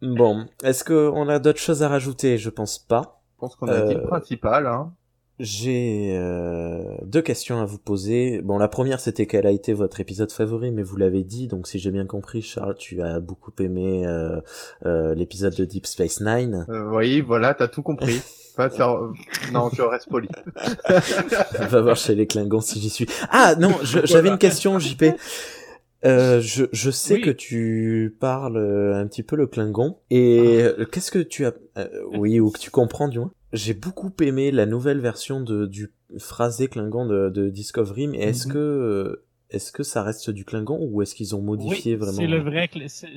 Bon, 0.00 0.46
est-ce 0.62 0.84
qu'on 0.84 1.28
a 1.28 1.38
d'autres 1.38 1.58
choses 1.60 1.82
à 1.82 1.88
rajouter? 1.88 2.38
Je 2.38 2.50
pense 2.50 2.78
pas. 2.78 3.20
Je 3.34 3.40
pense 3.40 3.56
qu'on 3.56 3.68
a 3.68 3.82
dit 3.82 3.94
Euh, 3.94 3.98
le 4.00 4.06
principal, 4.06 4.66
hein. 4.66 4.94
J'ai 5.40 6.16
euh, 6.16 6.82
deux 7.04 7.22
questions 7.22 7.60
à 7.60 7.64
vous 7.64 7.78
poser. 7.78 8.42
Bon, 8.42 8.58
la 8.58 8.66
première, 8.68 8.98
c'était 8.98 9.26
quel 9.26 9.46
a 9.46 9.50
été 9.52 9.72
votre 9.72 10.00
épisode 10.00 10.32
favori, 10.32 10.72
mais 10.72 10.82
vous 10.82 10.96
l'avez 10.96 11.22
dit. 11.22 11.46
Donc, 11.46 11.68
si 11.68 11.78
j'ai 11.78 11.92
bien 11.92 12.06
compris, 12.06 12.42
Charles, 12.42 12.74
tu 12.76 13.02
as 13.02 13.20
beaucoup 13.20 13.52
aimé 13.60 14.04
euh, 14.06 14.40
euh, 14.84 15.14
l'épisode 15.14 15.54
de 15.54 15.64
Deep 15.64 15.86
Space 15.86 16.20
Nine. 16.20 16.66
Euh, 16.68 16.90
oui, 16.92 17.20
voilà, 17.20 17.54
t'as 17.54 17.68
tout 17.68 17.82
compris. 17.82 18.20
Non, 19.52 19.70
je 19.72 19.82
reste 19.82 20.08
poli. 20.08 20.28
On 21.60 21.64
va 21.66 21.80
voir 21.80 21.94
chez 21.94 22.16
les 22.16 22.26
Klingons 22.26 22.60
si 22.60 22.80
j'y 22.80 22.90
suis. 22.90 23.06
Ah 23.30 23.54
non, 23.56 23.70
j'avais 23.84 24.30
une 24.30 24.36
question, 24.38 24.80
JP. 24.80 25.04
Euh, 26.04 26.40
je, 26.40 26.64
je 26.72 26.90
sais 26.90 27.14
Oui. 27.14 27.20
que 27.22 27.30
tu 27.30 28.16
parles 28.18 28.56
euh, 28.56 28.94
un 29.00 29.06
petit 29.06 29.22
peu 29.22 29.36
le 29.36 29.46
Klingon 29.46 29.98
et 30.10 30.60
euh, 30.62 30.84
qu'est-ce 30.86 31.12
que 31.12 31.18
tu 31.20 31.44
as 31.46 31.52
euh, 31.76 31.88
oui 32.16 32.40
ou 32.40 32.50
que 32.50 32.58
tu 32.58 32.70
comprends 32.72 33.06
du 33.06 33.18
moins? 33.20 33.30
J'ai 33.52 33.74
beaucoup 33.74 34.12
aimé 34.20 34.50
la 34.50 34.66
nouvelle 34.66 35.00
version 35.00 35.40
de 35.40 35.66
du 35.66 35.90
phrasé 36.18 36.68
Klingon 36.68 37.06
de, 37.06 37.30
de 37.30 37.48
Discovery, 37.48 38.06
mais 38.08 38.18
est-ce 38.18 38.46
Mhm. 38.48 38.54
que 38.54 39.24
est-ce 39.50 39.72
que 39.72 39.82
ça 39.82 40.02
reste 40.02 40.28
du 40.28 40.44
Klingon 40.44 40.78
ou 40.80 41.00
est-ce 41.00 41.14
qu'ils 41.14 41.34
ont 41.34 41.40
modifié 41.40 41.92
oui, 41.94 41.98
vraiment? 41.98 42.18
C'est 42.18 42.26
le 42.26 42.40
vrai, 42.40 42.68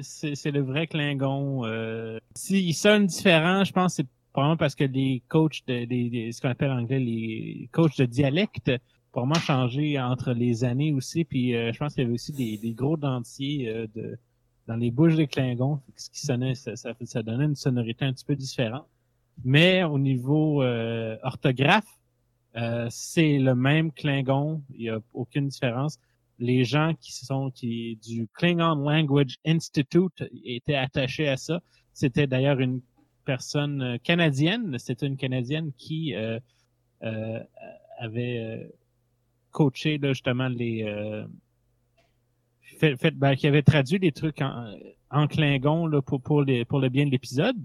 c'est- 0.02 0.52
le 0.52 0.62
vrai 0.62 0.88
Klingon. 0.88 1.66
Euh, 1.66 2.20
S'il 2.36 2.74
sonne 2.74 3.06
différent, 3.08 3.66
je 3.66 3.74
pense 3.74 3.92
que 3.98 4.04
c'est 4.04 4.08
probablement 4.32 4.56
parce 4.56 4.76
que 4.76 4.86
les 4.86 5.22
coachs 5.28 5.60
de, 5.68 5.84
des- 5.84 6.10
des- 6.10 6.32
ce 6.32 6.40
qu'on 6.40 6.48
appelle 6.50 6.72
en 6.72 6.80
anglais 6.80 7.00
les 7.00 7.68
coachs 7.74 7.98
de 7.98 8.06
dialecte, 8.06 8.72
probablement 9.12 9.42
changé 9.42 10.00
entre 10.00 10.32
les 10.32 10.64
années 10.64 10.94
aussi. 10.94 11.26
Puis 11.26 11.54
euh, 11.54 11.74
je 11.74 11.78
pense 11.80 11.94
qu'il 11.94 12.04
y 12.04 12.06
avait 12.06 12.14
aussi 12.14 12.32
des, 12.32 12.58
des 12.58 12.74
gros 12.74 12.96
dentiers 12.96 13.68
euh, 13.70 13.88
de 13.94 14.18
dans 14.68 14.78
les 14.78 14.92
bouches 14.92 15.16
des 15.16 15.28
Klingons, 15.28 15.82
ce 15.98 16.10
qui 16.12 16.22
sonnait, 16.26 16.56
ça, 16.56 16.78
ça, 16.78 16.94
ça 17.04 17.24
donnait 17.24 17.44
une 17.46 17.56
sonorité 17.56 18.06
un 18.06 18.14
petit 18.14 18.24
peu 18.24 18.36
différente. 18.38 18.88
Mais 19.44 19.84
au 19.84 19.98
niveau 19.98 20.62
euh, 20.62 21.18
orthographe, 21.24 21.88
euh, 22.56 22.88
c'est 22.90 23.38
le 23.40 23.56
même 23.56 23.92
Klingon, 23.92 24.62
il 24.74 24.82
n'y 24.82 24.90
a 24.90 25.00
aucune 25.14 25.48
différence. 25.48 25.98
Les 26.40 26.64
gens 26.64 26.94
qui 27.00 27.14
sont 27.14 27.52
qui 27.52 27.98
du 28.04 28.28
Klingon 28.34 28.76
Language 28.76 29.38
Institute 29.46 30.24
étaient 30.44 30.76
attachés 30.76 31.28
à 31.28 31.38
ça. 31.38 31.62
C'était 31.94 32.28
d'ailleurs 32.28 32.60
une 32.60 32.82
personne 33.26 33.82
euh, 33.82 33.98
canadienne, 33.98 34.78
c'était 34.80 35.08
une 35.08 35.18
canadienne 35.18 35.72
qui 35.78 36.16
euh, 36.16 36.40
euh, 37.04 37.40
avait 38.00 38.38
euh, 38.40 38.68
coaché 39.52 39.98
là, 39.98 40.14
justement 40.14 40.48
les 40.48 40.84
fait, 42.80 42.96
fait- 42.98 43.12
ben, 43.12 43.36
qui 43.36 43.48
avait 43.48 43.62
traduit 43.62 44.00
des 44.00 44.12
trucs 44.12 44.42
en, 44.42 44.74
en 45.10 45.28
Klingon 45.28 45.86
là, 45.88 46.02
pour 46.02 46.22
pour 46.22 46.42
les 46.42 46.66
pour 46.66 46.80
le 46.80 46.90
bien 46.90 47.06
de 47.06 47.12
l'épisode 47.12 47.56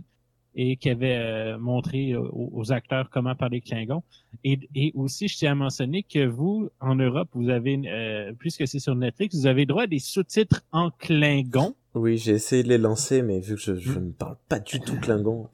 et 0.57 0.77
qui 0.77 0.89
avait 0.89 1.17
euh, 1.17 1.59
montré 1.59 2.13
euh, 2.13 2.21
aux, 2.21 2.51
aux 2.53 2.73
acteurs 2.73 3.11
comment 3.11 3.35
parler 3.35 3.61
Klingon. 3.61 4.03
Et, 4.43 4.59
et 4.75 4.91
aussi, 4.95 5.29
je 5.29 5.37
tiens 5.37 5.53
à 5.53 5.55
mentionner 5.55 6.03
que 6.03 6.27
vous, 6.27 6.71
en 6.81 6.95
Europe, 6.95 7.29
vous 7.35 7.51
avez, 7.51 7.81
euh, 7.87 8.33
puisque 8.39 8.67
c'est 8.67 8.79
sur 8.79 8.97
Netflix, 8.97 9.37
vous 9.37 9.47
avez 9.47 9.67
droit 9.67 9.83
à 9.83 9.87
des 9.87 9.99
sous-titres 9.99 10.65
en 10.73 10.91
Klingon. 10.91 11.75
Oui, 11.95 12.17
j'ai 12.17 12.33
essayé 12.33 12.63
de 12.63 12.69
les 12.69 12.79
lancer, 12.79 13.23
mais 13.23 13.41
vu 13.41 13.55
que 13.55 13.61
je, 13.61 13.75
je 13.75 13.99
ne 13.99 14.11
parle 14.11 14.37
pas 14.49 14.59
du 14.59 14.81
tout 14.81 14.99
Klingon. 14.99 15.49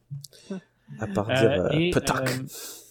À 0.98 1.06
part 1.06 1.26
dire 1.26 1.72
et, 1.72 1.90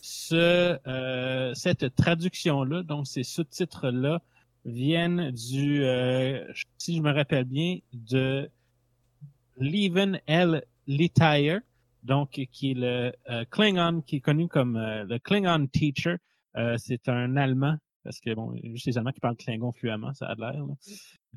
ce, 0.02 1.52
cette 1.54 1.96
traduction-là, 1.96 2.84
donc 2.84 3.08
ces 3.08 3.24
sous-titres-là, 3.24 4.22
viennent 4.66 5.32
du, 5.32 5.84
euh, 5.84 6.44
si 6.78 6.98
je 6.98 7.02
me 7.02 7.12
rappelle 7.12 7.46
bien, 7.46 7.80
de 7.94 8.50
Leven 9.58 10.20
L. 10.28 10.64
Littire, 10.88 11.62
donc 12.03 12.32
qui 12.52 12.72
est 12.72 12.76
le 12.76 13.14
euh, 13.30 13.45
Klingon, 13.49 14.02
qui 14.02 14.18
est 14.18 14.22
connu 14.22 14.48
comme 14.48 14.78
euh, 14.78 15.03
le 15.03 15.19
Klingon 15.19 15.68
Teacher. 15.68 16.15
Euh, 16.57 16.76
c'est 16.78 17.07
un 17.07 17.38
Allemand, 17.38 17.78
parce 18.03 18.19
que 18.19 18.34
bon, 18.34 18.53
juste 18.64 18.88
les 18.88 18.98
Allemands 18.98 19.11
qui 19.11 19.19
parlent 19.19 19.38
Klingon 19.38 19.72
fluemment, 19.72 20.14
ça 20.14 20.28
a 20.28 20.36
de 20.36 20.41
l'air. 20.41 20.65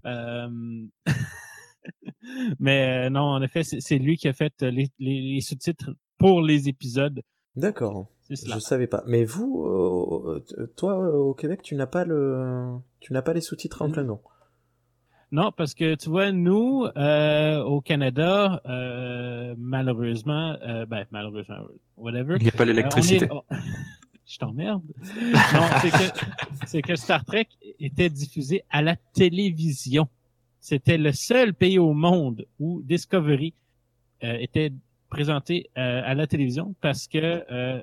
Euh, 0.07 0.87
Mais 2.59 3.07
euh, 3.07 3.11
non, 3.11 3.23
en 3.23 3.43
effet, 3.43 3.63
c'est 3.65 3.99
lui 3.99 4.17
qui 4.17 4.29
a 4.29 4.33
fait 4.33 4.55
euh, 4.63 4.71
les, 4.71 4.91
les, 4.99 5.21
les 5.21 5.41
sous-titres 5.41 5.91
pour 6.19 6.43
les 6.43 6.69
épisodes. 6.69 7.21
D'accord. 7.57 8.09
Je 8.31 8.59
savais 8.59 8.87
pas. 8.87 9.03
Mais 9.07 9.25
vous, 9.25 10.41
toi, 10.77 10.99
euh, 10.99 11.13
au 11.13 11.35
Québec, 11.35 11.61
tu 11.63 11.75
n'as 11.75 11.87
pas 11.87 12.05
le, 12.05 12.77
tu 13.01 13.13
n'as 13.13 13.23
pas 13.23 13.35
les 13.35 13.43
sous-titres 13.43 13.83
en 13.83 13.91
Klingon. 13.91 14.21
Non, 15.35 15.51
parce 15.51 15.75
que 15.75 15.97
tu 15.97 16.11
vois, 16.11 16.31
nous, 16.31 16.87
euh, 16.97 17.61
au 17.65 17.81
Canada, 17.81 18.63
euh, 18.67 19.53
malheureusement, 19.59 20.57
euh, 20.63 20.87
ben 20.87 21.07
malheureusement, 21.11 21.57
whatever. 21.97 22.37
Il 22.39 22.45
n'y 22.45 22.49
a 22.51 22.53
pas 22.53 22.65
l'électricité. 22.65 23.25
Euh, 23.25 23.35
on 23.51 23.55
est- 23.55 23.59
Je 24.27 24.39
t'emmerde. 24.39 24.83
Non, 25.55 25.67
c'est 25.83 25.91
que, 25.91 26.19
c'est 26.67 26.83
que 26.83 26.95
Star 26.97 27.25
Trek 27.25 27.49
était 27.81 28.09
diffusé 28.09 28.63
à 28.71 28.81
la 28.81 28.95
télévision. 29.13 30.07
C'était 30.61 30.99
le 30.99 31.11
seul 31.13 31.53
pays 31.53 31.81
au 31.81 31.93
monde 31.95 32.47
où 32.61 32.81
Discovery 32.85 33.55
euh, 34.23 34.37
était 34.39 34.73
présenté 35.11 35.69
euh, 35.77 36.01
à 36.05 36.15
la 36.15 36.27
télévision 36.29 36.75
parce 36.81 37.09
que 37.09 37.19
euh, 37.51 37.83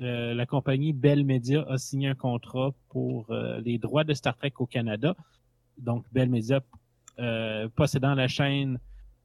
euh, 0.00 0.34
la 0.34 0.46
compagnie 0.46 0.92
Bell 0.92 1.24
Media 1.24 1.64
a 1.68 1.78
signé 1.78 2.08
un 2.08 2.14
contrat 2.14 2.70
pour 2.90 3.26
euh, 3.30 3.60
les 3.64 3.76
droits 3.78 4.04
de 4.04 4.14
Star 4.14 4.36
Trek 4.36 4.52
au 4.60 4.66
Canada. 4.66 5.16
Donc 5.78 6.04
Bell 6.12 6.28
Media 6.28 6.60
euh, 7.18 7.68
possédant 7.74 8.14
la 8.14 8.28
chaîne 8.28 8.78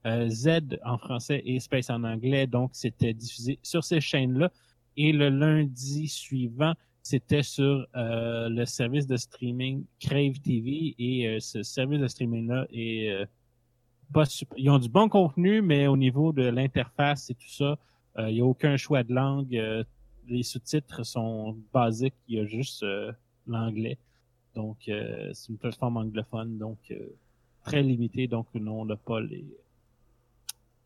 euh, 0.06 0.30
Z 0.30 0.80
en 0.86 0.98
français 0.98 1.41
et 1.45 1.60
Space 1.60 1.90
en 1.90 2.03
anglais. 2.06 2.48
Donc 2.48 2.72
c'était 2.73 3.14
diffusé 3.14 3.60
sur 3.64 3.84
ces 3.84 3.99
chaînes-là. 3.99 4.49
Et 4.95 5.11
le 5.11 5.30
lundi 5.30 6.07
suivant, 6.07 6.73
c'était 7.03 7.44
sur 7.44 7.86
euh, 7.95 8.48
le 8.48 8.65
service 8.65 9.07
de 9.07 9.18
streaming 9.18 9.84
Crave 9.99 10.40
TV 10.40 10.95
et 10.99 11.40
ce 11.40 11.64
service 11.64 11.99
de 11.99 12.07
streaming-là 12.07 12.68
est 12.72 13.28
pas 14.14 14.26
super. 14.26 14.57
Ils 14.57 14.69
ont 14.69 14.80
du 14.80 14.90
bon 14.90 15.10
contenu, 15.10 15.61
mais 15.61 15.88
au 15.88 15.98
niveau 15.98 16.32
de 16.32 16.44
l'interface 16.44 17.30
et 17.30 17.36
tout 17.36 17.49
ça, 17.49 17.78
il 18.19 18.36
n'y 18.36 18.41
a 18.41 18.45
aucun 18.45 18.78
choix 18.78 19.03
de 19.03 19.14
langue. 19.14 19.86
les 20.28 20.44
sous-titres 20.44 21.06
sont 21.06 21.57
basiques, 21.73 22.15
il 22.28 22.38
y 22.38 22.40
a 22.40 22.45
juste 22.45 22.86
l'anglais. 23.48 23.98
Donc, 24.56 24.78
euh, 24.90 25.32
c'est 25.34 25.49
une 25.49 25.57
plateforme 25.57 25.98
anglophone, 25.98 26.57
donc 26.57 26.78
euh, 26.91 27.15
très 27.64 27.82
limitée. 27.82 28.28
Donc, 28.28 28.48
non, 28.53 28.82
on 28.82 28.86
n'a 28.86 28.98
pas 28.98 29.22
les. 29.22 29.45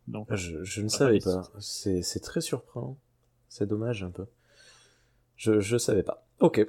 Donc, 0.08 0.28
Je, 0.34 0.64
je 0.64 0.82
ne 0.82 0.88
savais 0.88 1.20
pas. 1.20 1.44
C'est, 1.60 2.02
c'est 2.04 2.20
très 2.20 2.42
surprenant. 2.42 2.98
C'est 3.50 3.68
dommage 3.68 4.04
un 4.04 4.12
peu. 4.12 4.26
Je, 5.36 5.60
je 5.60 5.78
savais 5.78 6.04
pas. 6.04 6.26
Ok. 6.40 6.66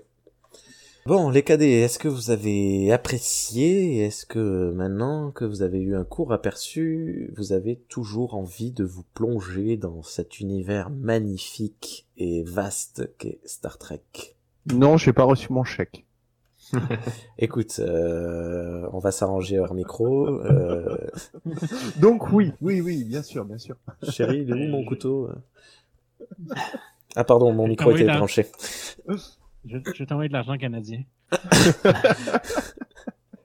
Bon, 1.04 1.30
les 1.30 1.44
cadets, 1.44 1.82
est-ce 1.82 2.00
que 2.00 2.08
vous 2.08 2.30
avez 2.30 2.90
apprécié? 2.90 3.98
Est-ce 3.98 4.26
que 4.26 4.72
maintenant 4.72 5.30
que 5.30 5.44
vous 5.44 5.62
avez 5.62 5.80
eu 5.80 5.94
un 5.94 6.04
court 6.04 6.32
aperçu, 6.32 7.30
vous 7.36 7.52
avez 7.52 7.76
toujours 7.88 8.34
envie 8.34 8.72
de 8.72 8.84
vous 8.84 9.04
plonger 9.14 9.76
dans 9.76 10.02
cet 10.02 10.40
univers 10.40 10.90
magnifique 10.90 12.06
et 12.16 12.42
vaste 12.42 13.08
qu'est 13.18 13.38
Star 13.44 13.78
Trek? 13.78 14.00
Non, 14.72 14.96
j'ai 14.96 15.12
pas 15.12 15.22
reçu 15.22 15.52
mon 15.52 15.62
chèque. 15.62 16.05
Écoute, 17.38 17.78
euh, 17.80 18.88
on 18.92 18.98
va 18.98 19.10
s'arranger 19.12 19.58
hors 19.58 19.74
micro. 19.74 20.26
Euh, 20.44 20.96
Donc 22.00 22.32
oui, 22.32 22.52
oui, 22.60 22.80
oui, 22.80 23.04
bien 23.04 23.22
sûr, 23.22 23.44
bien 23.44 23.58
sûr. 23.58 23.76
chérie, 24.10 24.42
il 24.42 24.50
est 24.50 24.52
où 24.66 24.70
mon 24.70 24.84
couteau 24.84 25.28
Ah 27.14 27.24
pardon, 27.24 27.52
mon 27.52 27.66
micro 27.68 27.90
était 27.92 28.04
branché. 28.06 28.46
je, 29.08 29.16
je 29.64 29.98
vais 29.98 30.06
t'envoyer 30.06 30.28
de 30.28 30.32
l'argent 30.34 30.56
canadien. 30.56 31.02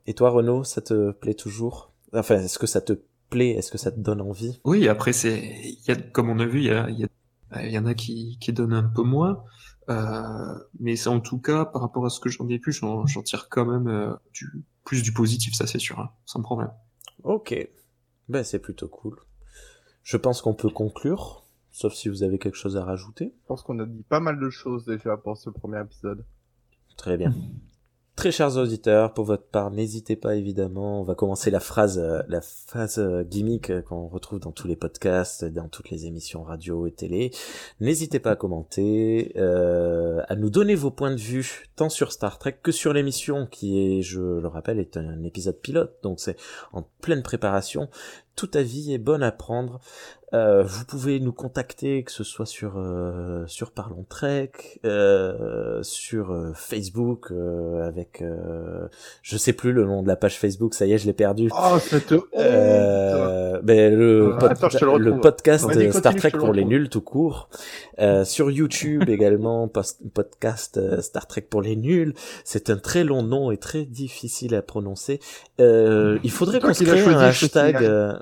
Et 0.07 0.13
toi, 0.13 0.29
Renaud, 0.31 0.63
ça 0.63 0.81
te 0.81 1.11
plaît 1.11 1.33
toujours? 1.33 1.91
Enfin, 2.13 2.39
est-ce 2.39 2.59
que 2.59 2.67
ça 2.67 2.81
te 2.81 2.93
plaît? 3.29 3.51
Est-ce 3.51 3.71
que 3.71 3.77
ça 3.77 3.91
te 3.91 3.99
donne 3.99 4.21
envie? 4.21 4.59
Oui, 4.65 4.87
après, 4.87 5.13
c'est, 5.13 5.37
il 5.39 5.79
y 5.87 5.91
a, 5.91 5.95
comme 5.95 6.29
on 6.29 6.39
a 6.39 6.45
vu, 6.45 6.59
il 6.59 6.65
y, 6.65 6.71
a, 6.71 6.89
il 6.89 6.99
y, 6.99 7.03
a- 7.03 7.07
il 7.65 7.71
y 7.71 7.77
en 7.77 7.85
a 7.85 7.93
qui, 7.93 8.37
qui 8.39 8.53
donnent 8.53 8.73
un 8.73 8.83
peu 8.83 9.03
moins. 9.03 9.43
Euh, 9.89 10.55
mais 10.79 10.95
c'est 10.95 11.09
en 11.09 11.19
tout 11.19 11.39
cas, 11.39 11.65
par 11.65 11.81
rapport 11.81 12.05
à 12.05 12.09
ce 12.09 12.19
que 12.19 12.29
j'en 12.29 12.47
ai 12.49 12.59
pu, 12.59 12.71
j'en, 12.71 13.05
j'en 13.05 13.23
tire 13.23 13.49
quand 13.49 13.65
même 13.65 13.87
euh, 13.87 14.13
du, 14.33 14.63
plus 14.83 15.01
du 15.01 15.11
positif, 15.11 15.53
ça 15.53 15.67
c'est 15.67 15.79
sûr, 15.79 15.99
hein, 15.99 16.11
sans 16.25 16.41
problème. 16.41 16.71
Ok. 17.23 17.55
Ben, 18.29 18.43
c'est 18.43 18.59
plutôt 18.59 18.87
cool. 18.87 19.19
Je 20.03 20.17
pense 20.17 20.41
qu'on 20.41 20.53
peut 20.53 20.69
conclure, 20.69 21.45
sauf 21.71 21.93
si 21.93 22.09
vous 22.09 22.23
avez 22.23 22.39
quelque 22.39 22.57
chose 22.57 22.77
à 22.77 22.83
rajouter. 22.83 23.33
Je 23.41 23.47
pense 23.47 23.63
qu'on 23.63 23.79
a 23.79 23.85
dit 23.85 24.03
pas 24.03 24.19
mal 24.19 24.39
de 24.39 24.49
choses 24.49 24.85
déjà 24.85 25.17
pour 25.17 25.37
ce 25.37 25.49
premier 25.49 25.81
épisode. 25.81 26.25
Très 26.97 27.17
bien. 27.17 27.33
Très 28.17 28.31
chers 28.31 28.57
auditeurs, 28.57 29.13
pour 29.13 29.25
votre 29.25 29.45
part, 29.47 29.71
n'hésitez 29.71 30.15
pas 30.15 30.35
évidemment. 30.35 30.99
On 30.99 31.03
va 31.03 31.15
commencer 31.15 31.49
la 31.49 31.61
phrase, 31.61 31.97
euh, 31.97 32.21
la 32.27 32.41
phase 32.41 32.99
euh, 32.99 33.23
gimmick 33.23 33.69
euh, 33.69 33.81
qu'on 33.81 34.07
retrouve 34.07 34.39
dans 34.39 34.51
tous 34.51 34.67
les 34.67 34.75
podcasts, 34.75 35.45
dans 35.45 35.69
toutes 35.69 35.89
les 35.89 36.05
émissions 36.05 36.43
radio 36.43 36.85
et 36.85 36.91
télé. 36.91 37.31
N'hésitez 37.79 38.19
pas 38.19 38.31
à 38.31 38.35
commenter, 38.35 39.31
euh, 39.37 40.21
à 40.27 40.35
nous 40.35 40.49
donner 40.49 40.75
vos 40.75 40.91
points 40.91 41.11
de 41.11 41.19
vue, 41.19 41.69
tant 41.77 41.89
sur 41.89 42.11
Star 42.11 42.37
Trek 42.37 42.57
que 42.61 42.71
sur 42.71 42.93
l'émission, 42.93 43.47
qui 43.47 43.79
est, 43.79 44.01
je 44.01 44.19
le 44.19 44.47
rappelle, 44.47 44.77
est 44.77 44.97
un 44.97 45.23
épisode 45.23 45.59
pilote, 45.59 45.97
donc 46.03 46.19
c'est 46.19 46.35
en 46.73 46.83
pleine 46.99 47.23
préparation. 47.23 47.89
Tout 48.35 48.51
avis 48.53 48.93
est 48.93 48.97
bon 48.97 49.23
à 49.23 49.31
prendre. 49.31 49.79
Euh, 50.33 50.63
vous 50.63 50.85
pouvez 50.85 51.19
nous 51.19 51.33
contacter, 51.33 52.03
que 52.03 52.11
ce 52.11 52.23
soit 52.23 52.45
sur 52.45 52.77
euh, 52.77 53.43
sur 53.47 53.71
Parlons 53.71 54.05
Trek, 54.07 54.51
euh, 54.85 55.83
sur 55.83 56.31
euh, 56.31 56.51
Facebook 56.55 57.31
euh, 57.31 57.85
avec, 57.85 58.21
euh, 58.21 58.87
je 59.23 59.35
sais 59.37 59.51
plus 59.53 59.73
le 59.73 59.83
nom 59.85 60.01
de 60.03 60.07
la 60.07 60.15
page 60.15 60.39
Facebook, 60.39 60.73
ça 60.73 60.85
y 60.85 60.93
est, 60.93 60.97
je 60.97 61.05
l'ai 61.05 61.13
perdu. 61.13 61.49
Oh, 61.53 61.77
cette 61.79 62.13
Euh, 62.37 63.59
ben, 63.61 63.93
le, 63.93 64.33
Euh, 64.33 64.37
pod- 64.37 64.51
attends, 64.63 64.97
le 64.97 65.19
podcast 65.19 65.91
Star 65.91 66.15
Trek 66.15 66.31
pour 66.31 66.53
les 66.53 66.63
nuls 66.65 66.89
tout 66.89 67.01
court. 67.01 67.49
Euh, 67.99 68.23
sur 68.23 68.49
YouTube 68.51 69.03
également, 69.09 69.67
podcast 69.67 70.79
Star 71.01 71.27
Trek 71.27 71.41
pour 71.49 71.61
les 71.61 71.75
nuls. 71.75 72.13
C'est 72.45 72.69
un 72.69 72.77
très 72.77 73.03
long 73.03 73.23
nom 73.23 73.51
et 73.51 73.57
très 73.57 73.83
difficile 73.85 74.55
à 74.55 74.61
prononcer. 74.61 75.19
Euh, 75.59 76.17
il 76.23 76.31
faudrait 76.31 76.59
qu'on 76.59 76.73
se 76.73 76.83
crée 76.83 77.01
un 77.03 77.17
hashtag. 77.19 77.75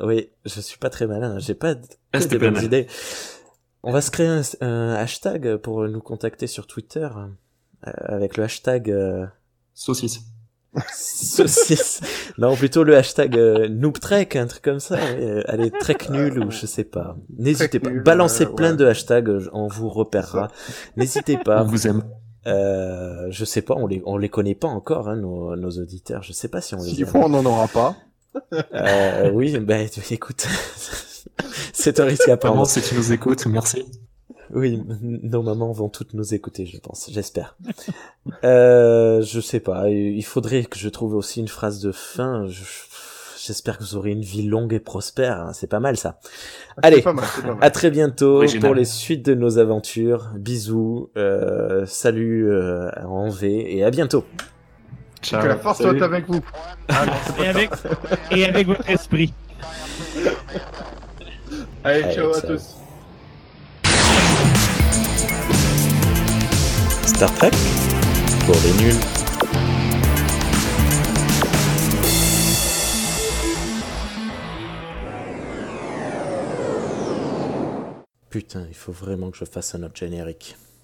oui, 0.03 0.29
je 0.45 0.61
suis 0.61 0.77
pas 0.77 0.89
très 0.89 1.07
malin. 1.07 1.39
J'ai 1.39 1.53
pas 1.55 1.75
de- 1.75 1.81
Ah, 2.13 2.19
des 2.19 2.37
bonnes 2.37 2.53
mal. 2.55 2.63
idées. 2.63 2.87
On 3.83 3.91
va 3.91 4.01
se 4.01 4.11
créer 4.11 4.27
un, 4.27 4.41
un 4.61 4.93
hashtag 4.95 5.55
pour 5.57 5.87
nous 5.87 6.01
contacter 6.01 6.47
sur 6.47 6.67
Twitter 6.67 7.07
euh, 7.87 7.91
avec 8.05 8.35
le 8.37 8.43
hashtag 8.43 8.91
euh, 8.91 9.25
Saucisse. 9.73 10.21
saucisse. 10.93 12.01
non, 12.37 12.55
plutôt 12.55 12.83
le 12.83 12.95
hashtag 12.97 13.37
euh, 13.37 13.67
noobtrek, 13.69 14.35
un 14.35 14.47
truc 14.47 14.61
comme 14.63 14.79
ça. 14.79 14.95
euh, 14.97 15.41
allez, 15.47 15.71
trek 15.71 15.97
nul 16.09 16.39
ou 16.43 16.51
je 16.51 16.65
sais 16.65 16.83
pas. 16.83 17.15
N'hésitez 17.37 17.79
pas. 17.79 17.89
nul, 17.89 18.03
Balancez 18.03 18.45
euh, 18.45 18.49
plein 18.53 18.71
ouais. 18.71 18.77
de 18.77 18.85
hashtags, 18.85 19.29
on 19.53 19.67
vous 19.67 19.89
repérera. 19.89 20.49
N'hésitez 20.97 21.37
On 21.39 21.43
pas. 21.43 21.63
vous 21.63 21.87
aime. 21.87 22.03
Euh, 22.47 23.27
je 23.29 23.45
sais 23.45 23.61
pas, 23.61 23.75
on 23.75 23.85
les 23.87 24.01
on 24.05 24.17
les 24.17 24.29
connaît 24.29 24.55
pas 24.55 24.67
encore, 24.69 25.09
hein, 25.09 25.17
nos, 25.17 25.55
nos 25.55 25.71
auditeurs. 25.71 26.23
Je 26.23 26.31
sais 26.33 26.47
pas 26.47 26.61
si 26.61 26.73
on 26.75 26.77
les 26.81 26.89
S'il 26.91 27.01
aime. 27.01 27.07
faut, 27.07 27.19
on 27.19 27.29
n'en 27.29 27.45
aura 27.45 27.67
pas. 27.67 27.95
Euh, 28.73 29.31
oui, 29.33 29.57
ben 29.59 29.87
écoute, 30.11 30.47
c'est 31.73 31.99
un 31.99 32.05
risque 32.05 32.29
à 32.29 32.37
prendre. 32.37 32.65
si 32.67 32.81
tu 32.81 32.95
nous 32.95 33.11
écoutes, 33.11 33.45
merci. 33.47 33.85
Oui, 34.51 34.81
nos 35.01 35.43
mamans 35.43 35.71
vont 35.71 35.89
toutes 35.89 36.13
nous 36.15 36.33
écouter, 36.33 36.65
je 36.65 36.77
pense, 36.79 37.09
j'espère. 37.11 37.55
euh, 38.43 39.21
je 39.21 39.39
sais 39.39 39.59
pas, 39.59 39.89
il 39.89 40.23
faudrait 40.25 40.63
que 40.65 40.77
je 40.79 40.89
trouve 40.89 41.13
aussi 41.15 41.39
une 41.39 41.47
phrase 41.47 41.79
de 41.79 41.91
fin. 41.91 42.45
Je- 42.47 42.63
J'espère 43.41 43.77
que 43.77 43.83
vous 43.83 43.95
aurez 43.95 44.11
une 44.11 44.21
vie 44.21 44.43
longue 44.43 44.73
et 44.73 44.79
prospère, 44.81 45.39
hein, 45.39 45.53
c'est 45.53 45.65
pas 45.67 45.79
mal 45.79 45.95
ça. 45.97 46.19
Allez, 46.83 46.97
mal, 46.97 47.03
pas 47.03 47.13
mal. 47.13 47.25
à 47.61 47.71
très 47.71 47.89
bientôt 47.89 48.35
Original. 48.39 48.61
pour 48.61 48.75
les 48.75 48.83
suites 48.85 49.25
de 49.25 49.33
nos 49.33 49.57
aventures. 49.57 50.29
Bisous, 50.35 51.09
euh, 51.17 51.85
salut 51.87 52.51
euh, 52.51 52.91
en 53.05 53.29
V 53.29 53.75
et 53.77 53.83
à 53.85 53.89
bientôt. 53.91 54.25
Ciao. 55.21 55.41
Que 55.41 55.47
la 55.47 55.57
force 55.57 55.77
Salut. 55.81 55.97
soit 55.97 56.05
avec 56.07 56.27
vous. 56.27 56.41
Ah 56.87 57.05
non, 57.05 57.43
Et 57.43 57.47
avec, 57.47 57.69
et 58.31 58.45
avec 58.45 58.67
votre 58.67 58.89
esprit. 58.89 59.33
Allez, 61.83 62.03
Allez, 62.03 62.13
ciao 62.15 62.33
à 62.33 62.41
tous. 62.41 62.75
Star 67.05 67.33
Trek 67.35 67.51
pour 68.45 68.55
les 68.63 68.83
nuls. 68.83 68.95
Putain, 78.29 78.65
il 78.67 78.75
faut 78.75 78.91
vraiment 78.91 79.31
que 79.31 79.37
je 79.37 79.45
fasse 79.45 79.73
un 79.75 79.83
autre 79.83 79.95
générique. 79.97 80.55